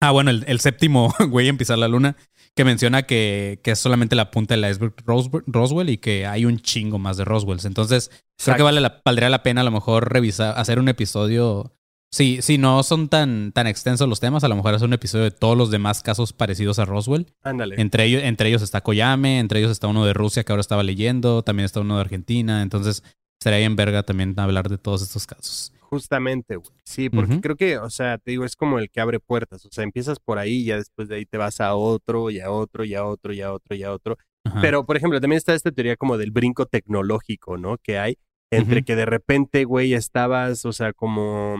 Ah, 0.01 0.11
bueno, 0.11 0.30
el, 0.30 0.45
el 0.47 0.61
séptimo 0.61 1.14
güey 1.30 1.49
en 1.49 1.57
pisar 1.57 1.78
la 1.78 1.88
luna, 1.88 2.16
que 2.55 2.64
menciona 2.64 3.03
que, 3.05 3.61
que 3.62 3.72
es 3.72 3.78
solamente 3.78 4.14
la 4.14 4.30
punta 4.30 4.55
del 4.55 4.70
iceberg 4.70 4.94
Roswell, 5.05 5.44
Roswell 5.46 5.88
y 5.88 5.98
que 5.98 6.26
hay 6.26 6.44
un 6.44 6.59
chingo 6.59 6.98
más 6.98 7.16
de 7.16 7.24
Roswells. 7.24 7.64
Entonces, 7.64 8.11
creo 8.42 8.57
que 8.57 8.62
vale 8.62 8.80
la, 8.80 9.00
valdría 9.05 9.30
la 9.30 9.42
pena 9.42 9.62
a 9.62 9.64
lo 9.64 9.70
mejor 9.70 10.12
revisar, 10.12 10.59
hacer 10.59 10.78
un 10.78 10.88
episodio. 10.88 11.74
Si, 12.11 12.42
si 12.42 12.59
no 12.59 12.82
son 12.82 13.09
tan, 13.09 13.53
tan 13.53 13.66
extensos 13.66 14.07
los 14.07 14.20
temas, 14.20 14.44
a 14.44 14.48
lo 14.48 14.57
mejor 14.57 14.74
hacer 14.74 14.86
un 14.86 14.92
episodio 14.92 15.24
de 15.24 15.30
todos 15.30 15.57
los 15.57 15.70
demás 15.70 16.03
casos 16.03 16.34
parecidos 16.34 16.78
a 16.78 16.84
Roswell. 16.84 17.32
Ándale. 17.42 17.80
Entre 17.80 18.05
ellos, 18.05 18.22
entre 18.22 18.50
ellos 18.50 18.61
está 18.61 18.82
Koyame, 18.82 19.38
entre 19.38 19.61
ellos 19.61 19.70
está 19.70 19.86
uno 19.86 20.05
de 20.05 20.12
Rusia 20.12 20.44
que 20.44 20.53
ahora 20.53 20.61
estaba 20.61 20.82
leyendo, 20.82 21.42
también 21.42 21.64
está 21.64 21.80
uno 21.80 21.94
de 21.94 22.03
Argentina. 22.03 22.61
Entonces, 22.61 23.03
estaría 23.40 23.61
bien 23.61 23.76
verga 23.76 24.03
también 24.03 24.38
hablar 24.38 24.68
de 24.68 24.76
todos 24.76 25.00
estos 25.00 25.26
casos. 25.26 25.71
Justamente, 25.93 26.57
güey. 26.57 26.72
Sí, 26.84 27.11
porque 27.11 27.43
creo 27.43 27.55
que, 27.55 27.76
o 27.76 27.90
sea, 27.90 28.16
te 28.16 28.30
digo, 28.30 28.47
es 28.47 28.57
como 28.57 28.78
el 28.78 28.90
que 28.90 29.03
abre 29.03 29.20
puertas. 29.20 29.66
O 29.66 29.68
sea, 29.70 29.84
empiezas 29.84 30.18
por 30.20 30.38
ahí 30.38 30.62
y 30.62 30.64
ya 30.64 30.78
después 30.78 31.07
de 31.07 31.16
ahí 31.16 31.26
te 31.26 31.36
vas 31.36 31.61
a 31.61 31.74
otro, 31.74 32.30
y 32.30 32.40
a 32.40 32.51
otro, 32.51 32.86
y 32.86 32.95
a 32.95 33.05
otro, 33.05 33.34
y 33.34 33.43
a 33.43 33.53
otro, 33.53 33.76
y 33.76 33.82
a 33.82 33.93
otro. 33.93 34.16
Ajá. 34.47 34.62
Pero, 34.62 34.86
por 34.86 34.97
ejemplo, 34.97 35.20
también 35.20 35.36
está 35.36 35.53
esta 35.53 35.70
teoría 35.70 35.97
como 35.97 36.16
del 36.16 36.30
brinco 36.30 36.64
tecnológico, 36.64 37.59
¿no? 37.59 37.76
Que 37.76 37.99
hay 37.99 38.16
entre 38.51 38.84
que 38.84 38.97
de 38.97 39.05
repente, 39.05 39.64
güey, 39.64 39.93
estabas, 39.93 40.64
o 40.64 40.72
sea, 40.72 40.95
como... 40.95 41.57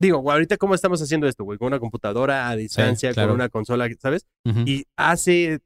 Digo, 0.00 0.18
güey, 0.18 0.32
ahorita 0.32 0.56
cómo 0.56 0.74
estamos 0.74 1.00
haciendo 1.00 1.28
esto, 1.28 1.44
güey, 1.44 1.58
con 1.58 1.68
una 1.68 1.78
computadora 1.78 2.48
a 2.48 2.56
distancia, 2.56 3.12
claro. 3.12 3.28
con 3.28 3.34
una 3.36 3.48
consola, 3.50 3.88
¿sabes? 4.00 4.26
Y 4.66 4.84
hace, 4.96 5.60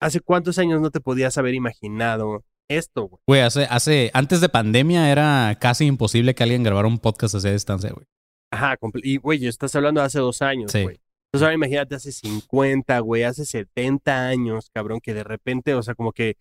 hace 0.00 0.18
cuántos 0.18 0.58
años 0.58 0.80
no 0.80 0.90
te 0.90 1.00
podías 1.00 1.38
haber 1.38 1.54
imaginado 1.54 2.42
esto, 2.68 3.08
güey. 3.08 3.20
Güey, 3.26 3.40
hace, 3.42 3.64
hace, 3.70 4.10
antes 4.14 4.40
de 4.40 4.48
pandemia 4.48 5.10
era 5.10 5.56
casi 5.60 5.86
imposible 5.86 6.34
que 6.34 6.42
alguien 6.42 6.62
grabara 6.62 6.88
un 6.88 6.98
podcast 6.98 7.34
así 7.34 7.48
a 7.48 7.52
distancia, 7.52 7.90
güey. 7.90 8.06
Ajá, 8.50 8.76
y 9.02 9.16
güey, 9.18 9.46
estás 9.46 9.74
hablando 9.74 10.00
de 10.00 10.06
hace 10.06 10.18
dos 10.18 10.42
años, 10.42 10.72
Sí. 10.72 10.82
güey. 10.82 11.00
Entonces 11.28 11.42
ahora 11.44 11.54
imagínate 11.54 11.94
hace 11.96 12.12
50, 12.12 12.98
güey, 13.00 13.24
hace 13.24 13.44
70 13.44 14.28
años, 14.28 14.70
cabrón, 14.72 15.00
que 15.00 15.12
de 15.12 15.24
repente, 15.24 15.74
o 15.74 15.82
sea, 15.82 15.94
como 15.94 16.12
que 16.12 16.36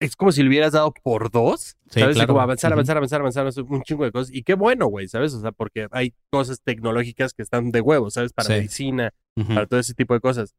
es 0.00 0.14
como 0.14 0.30
si 0.30 0.42
le 0.42 0.48
hubieras 0.48 0.72
dado 0.72 0.92
por 1.02 1.30
dos, 1.30 1.76
Sí, 1.90 1.98
¿sabes? 2.00 2.14
Claro. 2.14 2.28
Como 2.28 2.40
avanzar, 2.40 2.72
avanzar, 2.72 2.96
avanzar, 2.96 3.20
avanzar, 3.20 3.40
avanzar, 3.42 3.64
un 3.64 3.82
chingo 3.82 4.04
de 4.04 4.12
cosas. 4.12 4.32
Y 4.32 4.44
qué 4.44 4.54
bueno, 4.54 4.86
güey, 4.86 5.08
¿sabes? 5.08 5.34
O 5.34 5.40
sea, 5.40 5.50
porque 5.50 5.88
hay 5.90 6.14
cosas 6.30 6.60
tecnológicas 6.62 7.34
que 7.34 7.42
están 7.42 7.72
de 7.72 7.80
huevo, 7.80 8.08
¿sabes? 8.10 8.32
Para 8.32 8.46
Sí. 8.46 8.52
medicina, 8.52 9.12
para 9.48 9.66
todo 9.66 9.80
ese 9.80 9.94
tipo 9.94 10.14
de 10.14 10.20
cosas. 10.20 10.54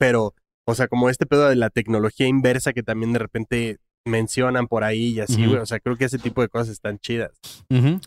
Pero, 0.00 0.34
o 0.66 0.74
sea, 0.74 0.88
como 0.88 1.08
este 1.10 1.26
pedo 1.26 1.48
de 1.48 1.54
la 1.56 1.70
tecnología 1.70 2.26
inversa 2.26 2.72
que 2.72 2.82
también 2.82 3.12
de 3.12 3.20
repente 3.20 3.78
mencionan 4.06 4.66
por 4.68 4.84
ahí 4.84 5.08
y 5.08 5.20
así, 5.20 5.44
güey. 5.46 5.58
O 5.58 5.66
sea, 5.66 5.80
creo 5.80 5.96
que 5.96 6.06
ese 6.06 6.18
tipo 6.18 6.40
de 6.42 6.48
cosas 6.48 6.68
están 6.70 6.98
chidas. 6.98 7.32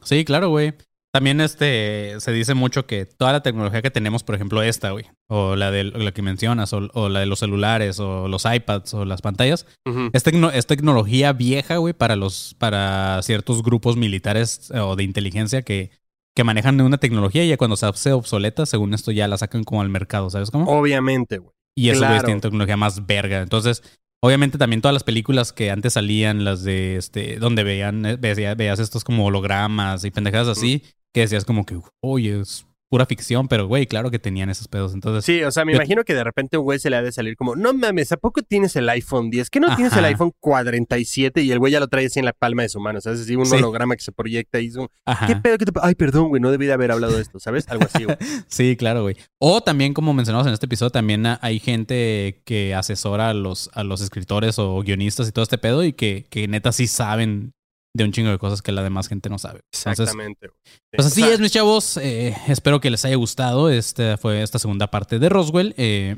Sí, 0.04 0.26
claro, 0.26 0.50
güey. 0.50 0.74
También 1.12 1.41
este 1.41 2.16
se 2.20 2.32
dice 2.32 2.54
mucho 2.54 2.86
que 2.86 3.06
toda 3.08 3.32
la 3.34 3.41
tecnología 3.41 3.82
que 3.82 3.89
tenemos, 3.89 4.22
por 4.24 4.36
ejemplo, 4.36 4.62
esta, 4.62 4.91
güey, 4.91 5.06
o 5.28 5.56
la 5.56 5.72
de 5.72 5.86
la 5.86 6.12
que 6.12 6.22
mencionas, 6.22 6.72
o, 6.72 6.88
o 6.93 7.10
la 7.10 7.20
de 7.22 7.26
los 7.26 7.39
celulares, 7.39 8.00
o 8.00 8.28
los 8.28 8.45
iPads, 8.45 8.93
o 8.93 9.06
las 9.06 9.24
pantallas, 9.24 9.66
es, 10.14 10.24
tecno- 10.24 10.52
es 10.54 10.68
tecnología 10.68 11.34
vieja, 11.34 11.78
güey, 11.78 11.95
para 11.95 12.16
los, 12.16 12.56
para 12.60 13.20
ciertos 13.24 13.64
grupos 13.64 13.97
militares 13.97 14.70
eh, 14.72 14.80
o 14.80 14.95
de 14.95 15.04
inteligencia 15.04 15.64
que, 15.64 15.89
que 16.36 16.43
manejan 16.43 16.80
una 16.80 17.00
tecnología 17.00 17.43
y 17.43 17.50
ya 17.50 17.58
cuando 17.58 17.76
se 17.76 17.88
hace 17.88 18.12
obsoleta, 18.14 18.68
según 18.68 18.93
esto, 18.93 19.12
ya 19.12 19.28
la 19.28 19.39
sacan 19.39 19.64
como 19.64 19.82
al 19.82 19.89
mercado, 19.89 20.30
¿sabes 20.30 20.52
cómo? 20.52 20.66
Obviamente, 20.70 21.39
güey. 21.39 21.54
Y 21.76 21.86
güeyes 21.86 21.97
Claro. 22.00 22.24
tienen 22.26 22.41
tecnología 22.41 22.78
más 22.78 23.08
verga. 23.08 23.41
Entonces, 23.41 23.82
obviamente 24.22 24.57
también 24.57 24.82
todas 24.82 24.93
las 24.93 25.03
películas 25.03 25.53
que 25.53 25.72
antes 25.72 25.93
salían, 25.93 26.43
las 26.43 26.63
de 26.63 26.97
este, 26.97 27.38
donde 27.38 27.63
veían, 27.63 28.05
eh, 28.05 28.17
veías, 28.17 28.55
veías 28.55 28.80
estos 28.80 29.03
como 29.03 29.26
hologramas 29.26 30.03
y 30.05 30.11
pendejadas 30.11 30.47
así, 30.47 30.84
que 31.13 31.22
decías 31.22 31.45
como 31.45 31.65
que, 31.65 31.80
oye, 32.01 32.39
es 32.39 32.65
pura 32.90 33.06
ficción, 33.06 33.48
pero 33.48 33.68
güey, 33.68 33.86
claro 33.86 34.10
que 34.12 34.18
tenían 34.20 34.50
esos 34.50 34.68
pedos. 34.68 34.94
Entonces, 34.94 35.24
Sí, 35.24 35.44
o 35.44 35.52
sea, 35.52 35.64
me 35.64 35.74
Yo- 35.74 35.78
imagino 35.78 36.04
que 36.04 36.14
de 36.16 36.24
repente 36.24 36.58
un 36.58 36.64
güey 36.64 36.80
se 36.80 36.90
le 36.90 36.96
ha 36.96 37.02
de 37.04 37.12
salir 37.12 37.36
como, 37.36 37.56
no 37.56 37.74
mames, 37.74 38.12
¿a 38.12 38.18
poco 38.18 38.42
tienes 38.42 38.76
el 38.76 38.90
iPhone 38.90 39.30
10? 39.30 39.50
¿Qué 39.50 39.60
no 39.60 39.76
tienes 39.76 39.96
el 39.96 40.06
iPhone 40.06 40.32
47? 40.40 41.42
Y 41.44 41.52
el 41.52 41.60
güey 41.60 41.72
ya 41.72 41.80
lo 41.80 41.88
trae 41.88 42.06
así 42.08 42.20
en 42.20 42.26
la 42.26 42.34
palma 42.34 42.64
de 42.64 42.70
su 42.70 42.80
mano, 42.80 43.00
¿sabes? 43.02 43.22
Así 43.22 43.36
un 43.36 43.46
Sí. 43.46 43.56
holograma 43.56 43.96
que 43.96 44.02
se 44.04 44.12
proyecta 44.12 44.60
y 44.60 44.68
es 44.68 44.76
un. 44.76 44.88
¿qué 45.28 45.36
pedo? 45.36 45.58
¿Qué 45.58 45.66
te 45.66 45.72
Ay, 45.82 45.96
perdón, 45.96 46.30
güey, 46.30 46.42
no 46.42 46.52
debí 46.52 46.66
de 46.66 46.74
haber 46.74 46.92
hablado 46.92 47.16
de 47.16 47.22
esto, 47.22 47.40
¿sabes? 47.40 47.68
Algo 47.70 47.86
así, 47.86 48.04
güey. 48.06 48.18
Sí, 48.48 48.76
claro, 48.76 49.04
güey. 49.04 49.16
O 49.40 49.62
también, 49.62 49.94
como 49.94 50.14
mencionamos 50.14 50.48
en 50.48 50.54
este 50.54 50.66
episodio, 50.66 50.90
también 50.90 51.26
ha- 51.26 51.40
hay 51.42 51.60
gente 51.60 52.42
que 52.46 52.74
asesora 52.76 53.30
a 53.30 53.34
los, 53.34 53.70
a 53.74 53.84
los 53.84 54.02
escritores 54.02 54.58
o 54.60 54.82
guionistas 54.82 55.28
y 55.28 55.32
todo 55.32 55.44
este 55.44 55.58
pedo 55.58 55.84
y 55.84 55.94
que, 55.94 56.26
que 56.30 56.48
neta 56.48 56.72
sí 56.72 56.88
saben 56.88 57.54
de 57.94 58.04
un 58.04 58.12
chingo 58.12 58.30
de 58.30 58.38
cosas 58.38 58.62
que 58.62 58.72
la 58.72 58.84
demás 58.84 59.08
gente 59.08 59.30
no 59.30 59.40
sabe. 59.40 59.62
Entonces, 59.74 60.00
Exactamente. 60.00 60.50
Sí, 60.64 60.80
Pues 60.92 61.06
o 61.06 61.08
así 61.08 61.22
sea, 61.22 61.34
es, 61.34 61.40
mis 61.40 61.52
chavos. 61.52 61.98
Eh, 61.98 62.36
espero 62.48 62.80
que 62.80 62.90
les 62.90 63.04
haya 63.06 63.16
gustado. 63.16 63.70
Esta 63.70 64.18
fue 64.18 64.42
esta 64.42 64.60
segunda 64.60 64.88
parte 64.92 65.20
de 65.20 65.30
Roswell. 65.30 65.74
Eh, 65.78 66.18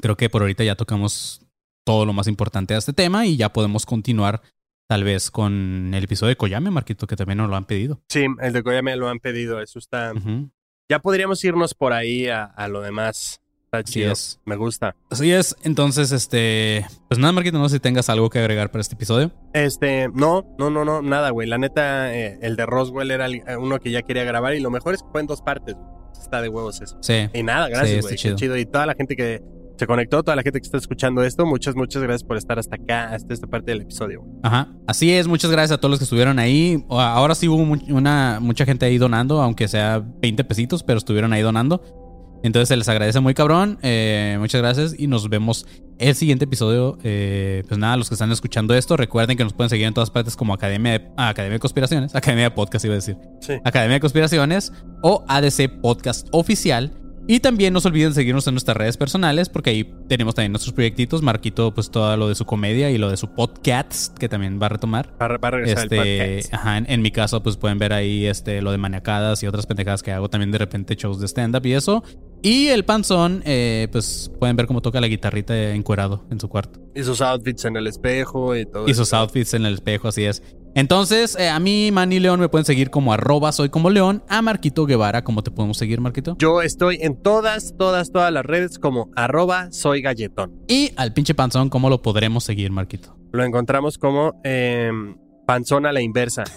creo 0.00 0.16
que 0.16 0.28
por 0.28 0.42
ahorita 0.42 0.64
ya 0.64 0.74
tocamos 0.76 1.42
todo 1.84 2.06
lo 2.06 2.12
más 2.12 2.26
importante 2.26 2.74
de 2.74 2.78
este 2.78 2.92
tema 2.92 3.26
y 3.26 3.36
ya 3.36 3.52
podemos 3.52 3.86
continuar 3.86 4.42
tal 4.88 5.04
vez 5.04 5.30
con 5.30 5.92
el 5.94 6.04
episodio 6.04 6.30
de 6.30 6.36
Koyame, 6.36 6.70
Marquito, 6.70 7.06
que 7.06 7.16
también 7.16 7.38
nos 7.38 7.48
lo 7.48 7.56
han 7.56 7.64
pedido. 7.64 8.00
Sí, 8.08 8.26
el 8.40 8.52
de 8.52 8.62
Koya 8.62 8.82
me 8.82 8.96
lo 8.96 9.08
han 9.08 9.20
pedido, 9.20 9.60
eso 9.60 9.78
está... 9.78 10.12
Ya 10.88 10.98
podríamos 10.98 11.44
irnos 11.44 11.74
por 11.74 11.92
ahí 11.92 12.26
a, 12.26 12.42
a 12.42 12.66
lo 12.66 12.80
demás. 12.80 13.40
Está 13.72 13.78
Así 13.78 13.92
chido. 14.00 14.10
es. 14.12 14.40
Me 14.46 14.56
gusta. 14.56 14.96
Así 15.10 15.30
es. 15.30 15.54
Entonces, 15.62 16.10
este. 16.10 16.84
Pues 17.08 17.20
nada, 17.20 17.32
Marquito, 17.32 17.56
no 17.56 17.68
sé 17.68 17.76
si 17.76 17.80
tengas 17.80 18.08
algo 18.10 18.28
que 18.28 18.40
agregar 18.40 18.72
para 18.72 18.80
este 18.80 18.96
episodio. 18.96 19.30
Este, 19.52 20.08
no, 20.12 20.44
no, 20.58 20.70
no, 20.70 20.84
no, 20.84 21.02
nada, 21.02 21.30
güey. 21.30 21.46
La 21.46 21.56
neta, 21.56 22.12
eh, 22.12 22.38
el 22.42 22.56
de 22.56 22.66
Roswell 22.66 23.12
era 23.12 23.28
eh, 23.28 23.42
uno 23.60 23.78
que 23.78 23.92
ya 23.92 24.02
quería 24.02 24.24
grabar 24.24 24.54
y 24.56 24.60
lo 24.60 24.70
mejor 24.72 24.94
es 24.94 25.02
que 25.02 25.08
fue 25.12 25.20
en 25.20 25.28
dos 25.28 25.40
partes. 25.40 25.76
Está 26.20 26.42
de 26.42 26.48
huevos 26.48 26.80
eso. 26.80 26.98
Sí. 27.00 27.28
Y 27.32 27.44
nada, 27.44 27.66
Sí, 27.66 27.72
gracias, 27.72 27.96
está 27.98 28.08
güey. 28.08 28.16
chido. 28.18 28.34
Qué 28.36 28.40
chido. 28.40 28.56
Y 28.58 28.66
toda 28.66 28.86
la 28.86 28.94
gente 28.94 29.14
que 29.14 29.40
se 29.76 29.86
conectó, 29.86 30.22
toda 30.24 30.34
la 30.36 30.42
gente 30.42 30.60
que 30.60 30.64
está 30.66 30.76
escuchando 30.76 31.22
esto, 31.22 31.46
muchas, 31.46 31.76
muchas 31.76 32.02
gracias 32.02 32.24
por 32.24 32.36
estar 32.36 32.58
hasta 32.58 32.74
acá, 32.74 33.14
hasta 33.14 33.32
esta 33.32 33.46
parte 33.46 33.70
del 33.70 33.82
episodio. 33.82 34.22
Ajá, 34.42 34.68
así 34.86 35.10
es, 35.12 35.26
muchas 35.26 35.50
gracias 35.50 35.78
a 35.78 35.80
todos 35.80 35.90
los 35.90 35.98
que 36.00 36.04
estuvieron 36.04 36.38
ahí. 36.38 36.84
Ahora 36.90 37.34
sí 37.34 37.48
hubo 37.48 37.56
una, 37.94 38.40
mucha 38.42 38.66
gente 38.66 38.84
ahí 38.84 38.98
donando, 38.98 39.40
aunque 39.40 39.68
sea 39.68 40.04
20 40.20 40.44
pesitos, 40.44 40.82
pero 40.82 40.98
estuvieron 40.98 41.32
ahí 41.32 41.40
donando. 41.40 41.82
Entonces 42.42 42.68
se 42.68 42.76
les 42.76 42.88
agradece 42.88 43.20
muy 43.20 43.34
cabrón. 43.34 43.78
eh, 43.82 44.36
muchas 44.38 44.60
gracias 44.60 44.94
y 44.98 45.06
nos 45.06 45.28
vemos 45.28 45.66
el 45.98 46.14
siguiente 46.14 46.44
episodio. 46.46 46.96
Eh, 47.04 47.62
pues 47.68 47.78
nada, 47.78 47.96
los 47.96 48.08
que 48.08 48.14
están 48.14 48.30
escuchando 48.32 48.74
esto, 48.74 48.96
recuerden 48.96 49.36
que 49.36 49.44
nos 49.44 49.52
pueden 49.52 49.68
seguir 49.70 49.86
en 49.86 49.94
todas 49.94 50.10
partes 50.10 50.36
como 50.36 50.54
Academia 50.54 50.92
de, 50.98 51.08
ah, 51.16 51.28
Academia 51.28 51.54
de 51.54 51.60
Conspiraciones, 51.60 52.14
Academia 52.14 52.44
de 52.44 52.50
Podcast 52.52 52.84
iba 52.86 52.94
a 52.94 52.96
decir. 52.96 53.16
Sí. 53.40 53.54
Academia 53.64 53.94
de 53.94 54.00
Conspiraciones 54.00 54.72
o 55.02 55.24
ADC 55.28 55.68
Podcast 55.82 56.28
Oficial. 56.32 56.92
Y 57.28 57.38
también 57.38 57.72
no 57.72 57.80
se 57.80 57.86
olviden 57.86 58.12
seguirnos 58.12 58.44
en 58.48 58.54
nuestras 58.54 58.76
redes 58.76 58.96
personales 58.96 59.48
porque 59.48 59.70
ahí 59.70 59.94
tenemos 60.08 60.34
también 60.34 60.50
nuestros 60.50 60.72
proyectitos. 60.74 61.22
Marquito, 61.22 61.72
pues 61.72 61.88
todo 61.90 62.16
lo 62.16 62.28
de 62.28 62.34
su 62.34 62.44
comedia 62.44 62.90
y 62.90 62.98
lo 62.98 63.08
de 63.08 63.16
su 63.16 63.28
podcast 63.34 64.16
que 64.18 64.28
también 64.28 64.58
va 64.60 64.66
a 64.66 64.68
retomar. 64.70 65.14
Va, 65.20 65.26
a- 65.26 65.36
va 65.36 65.48
a 65.48 65.50
regresar 65.52 65.78
el 65.78 65.92
Este, 65.92 66.26
podcast. 66.40 66.54
ajá, 66.54 66.78
en, 66.78 66.86
en 66.90 67.02
mi 67.02 67.12
caso, 67.12 67.40
pues 67.40 67.56
pueden 67.56 67.78
ver 67.78 67.92
ahí 67.92 68.26
este, 68.26 68.60
lo 68.62 68.72
de 68.72 68.78
maniacadas 68.78 69.42
y 69.44 69.46
otras 69.46 69.66
pendejadas 69.66 70.02
que 70.02 70.10
hago 70.10 70.28
también 70.28 70.50
de 70.50 70.58
repente 70.58 70.96
shows 70.96 71.20
de 71.20 71.28
stand-up 71.28 71.64
y 71.66 71.74
eso. 71.74 72.02
Y 72.42 72.68
el 72.68 72.84
panzón, 72.84 73.42
eh, 73.44 73.88
pues 73.92 74.30
pueden 74.38 74.56
ver 74.56 74.66
cómo 74.66 74.80
toca 74.80 75.00
la 75.00 75.08
guitarrita 75.08 75.74
encuerado 75.74 76.24
en 76.30 76.40
su 76.40 76.48
cuarto. 76.48 76.80
Y 76.94 77.02
sus 77.02 77.20
outfits 77.20 77.64
en 77.66 77.76
el 77.76 77.86
espejo 77.86 78.56
y 78.56 78.64
todo 78.66 78.88
Y 78.88 78.92
eso. 78.92 79.04
sus 79.04 79.12
outfits 79.12 79.54
en 79.54 79.66
el 79.66 79.74
espejo, 79.74 80.08
así 80.08 80.24
es. 80.24 80.42
Entonces, 80.74 81.36
eh, 81.38 81.48
a 81.48 81.58
mí, 81.58 81.90
Manny 81.92 82.20
León, 82.20 82.38
me 82.40 82.48
pueden 82.48 82.64
seguir 82.64 82.90
como 82.90 83.12
arroba 83.12 83.50
soy 83.52 83.68
como 83.70 83.90
León. 83.90 84.22
A 84.28 84.40
Marquito 84.40 84.86
Guevara, 84.86 85.24
¿cómo 85.24 85.42
te 85.42 85.50
podemos 85.50 85.76
seguir, 85.76 86.00
Marquito? 86.00 86.36
Yo 86.38 86.62
estoy 86.62 86.98
en 87.02 87.20
todas, 87.20 87.74
todas, 87.76 88.12
todas 88.12 88.32
las 88.32 88.46
redes 88.46 88.78
como 88.78 89.10
arroba 89.16 89.70
soy 89.72 90.00
galletón. 90.00 90.52
Y 90.68 90.92
al 90.96 91.12
pinche 91.12 91.34
panzón, 91.34 91.68
¿cómo 91.70 91.90
lo 91.90 92.00
podremos 92.02 92.44
seguir, 92.44 92.70
Marquito? 92.70 93.16
Lo 93.32 93.44
encontramos 93.44 93.98
como 93.98 94.40
em, 94.44 95.16
panzón 95.50 95.84
a 95.84 95.92
la 95.92 96.00
inversa. 96.00 96.44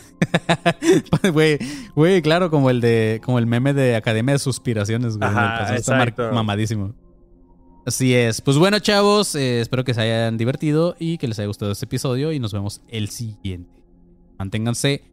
Güey, 1.34 1.58
güey, 1.96 2.22
claro, 2.22 2.50
como 2.50 2.70
el 2.70 2.80
de, 2.80 3.22
como 3.24 3.40
el 3.40 3.46
meme 3.46 3.74
de 3.74 3.96
Academia 3.96 4.34
de 4.34 4.40
Suspiraciones, 4.40 5.18
güey. 5.18 5.30
Ajá, 5.30 5.76
está 5.76 6.32
mamadísimo. 6.32 6.94
Así 7.86 8.14
es. 8.14 8.40
Pues 8.42 8.58
bueno, 8.58 8.80
chavos, 8.80 9.36
eh, 9.36 9.62
espero 9.62 9.84
que 9.84 9.94
se 9.94 10.02
hayan 10.02 10.38
divertido 10.38 10.96
y 11.00 11.18
que 11.18 11.28
les 11.28 11.40
haya 11.40 11.48
gustado 11.48 11.72
este 11.72 11.86
episodio 11.86 12.32
y 12.32 12.40
nos 12.40 12.54
vemos 12.54 12.82
el 12.88 13.10
siguiente. 13.10 13.82
Manténganse 14.38 15.04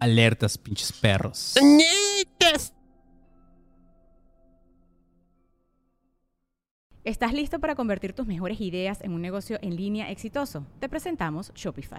alertas, 0.00 0.58
pinches 0.58 0.92
perros. 0.92 1.54
¿Estás 7.04 7.32
listo 7.32 7.58
para 7.58 7.74
convertir 7.74 8.12
tus 8.12 8.26
mejores 8.26 8.60
ideas 8.60 9.00
en 9.02 9.12
un 9.12 9.22
negocio 9.22 9.58
en 9.62 9.76
línea 9.76 10.10
exitoso? 10.10 10.66
Te 10.78 10.88
presentamos 10.88 11.52
Shopify. 11.54 11.98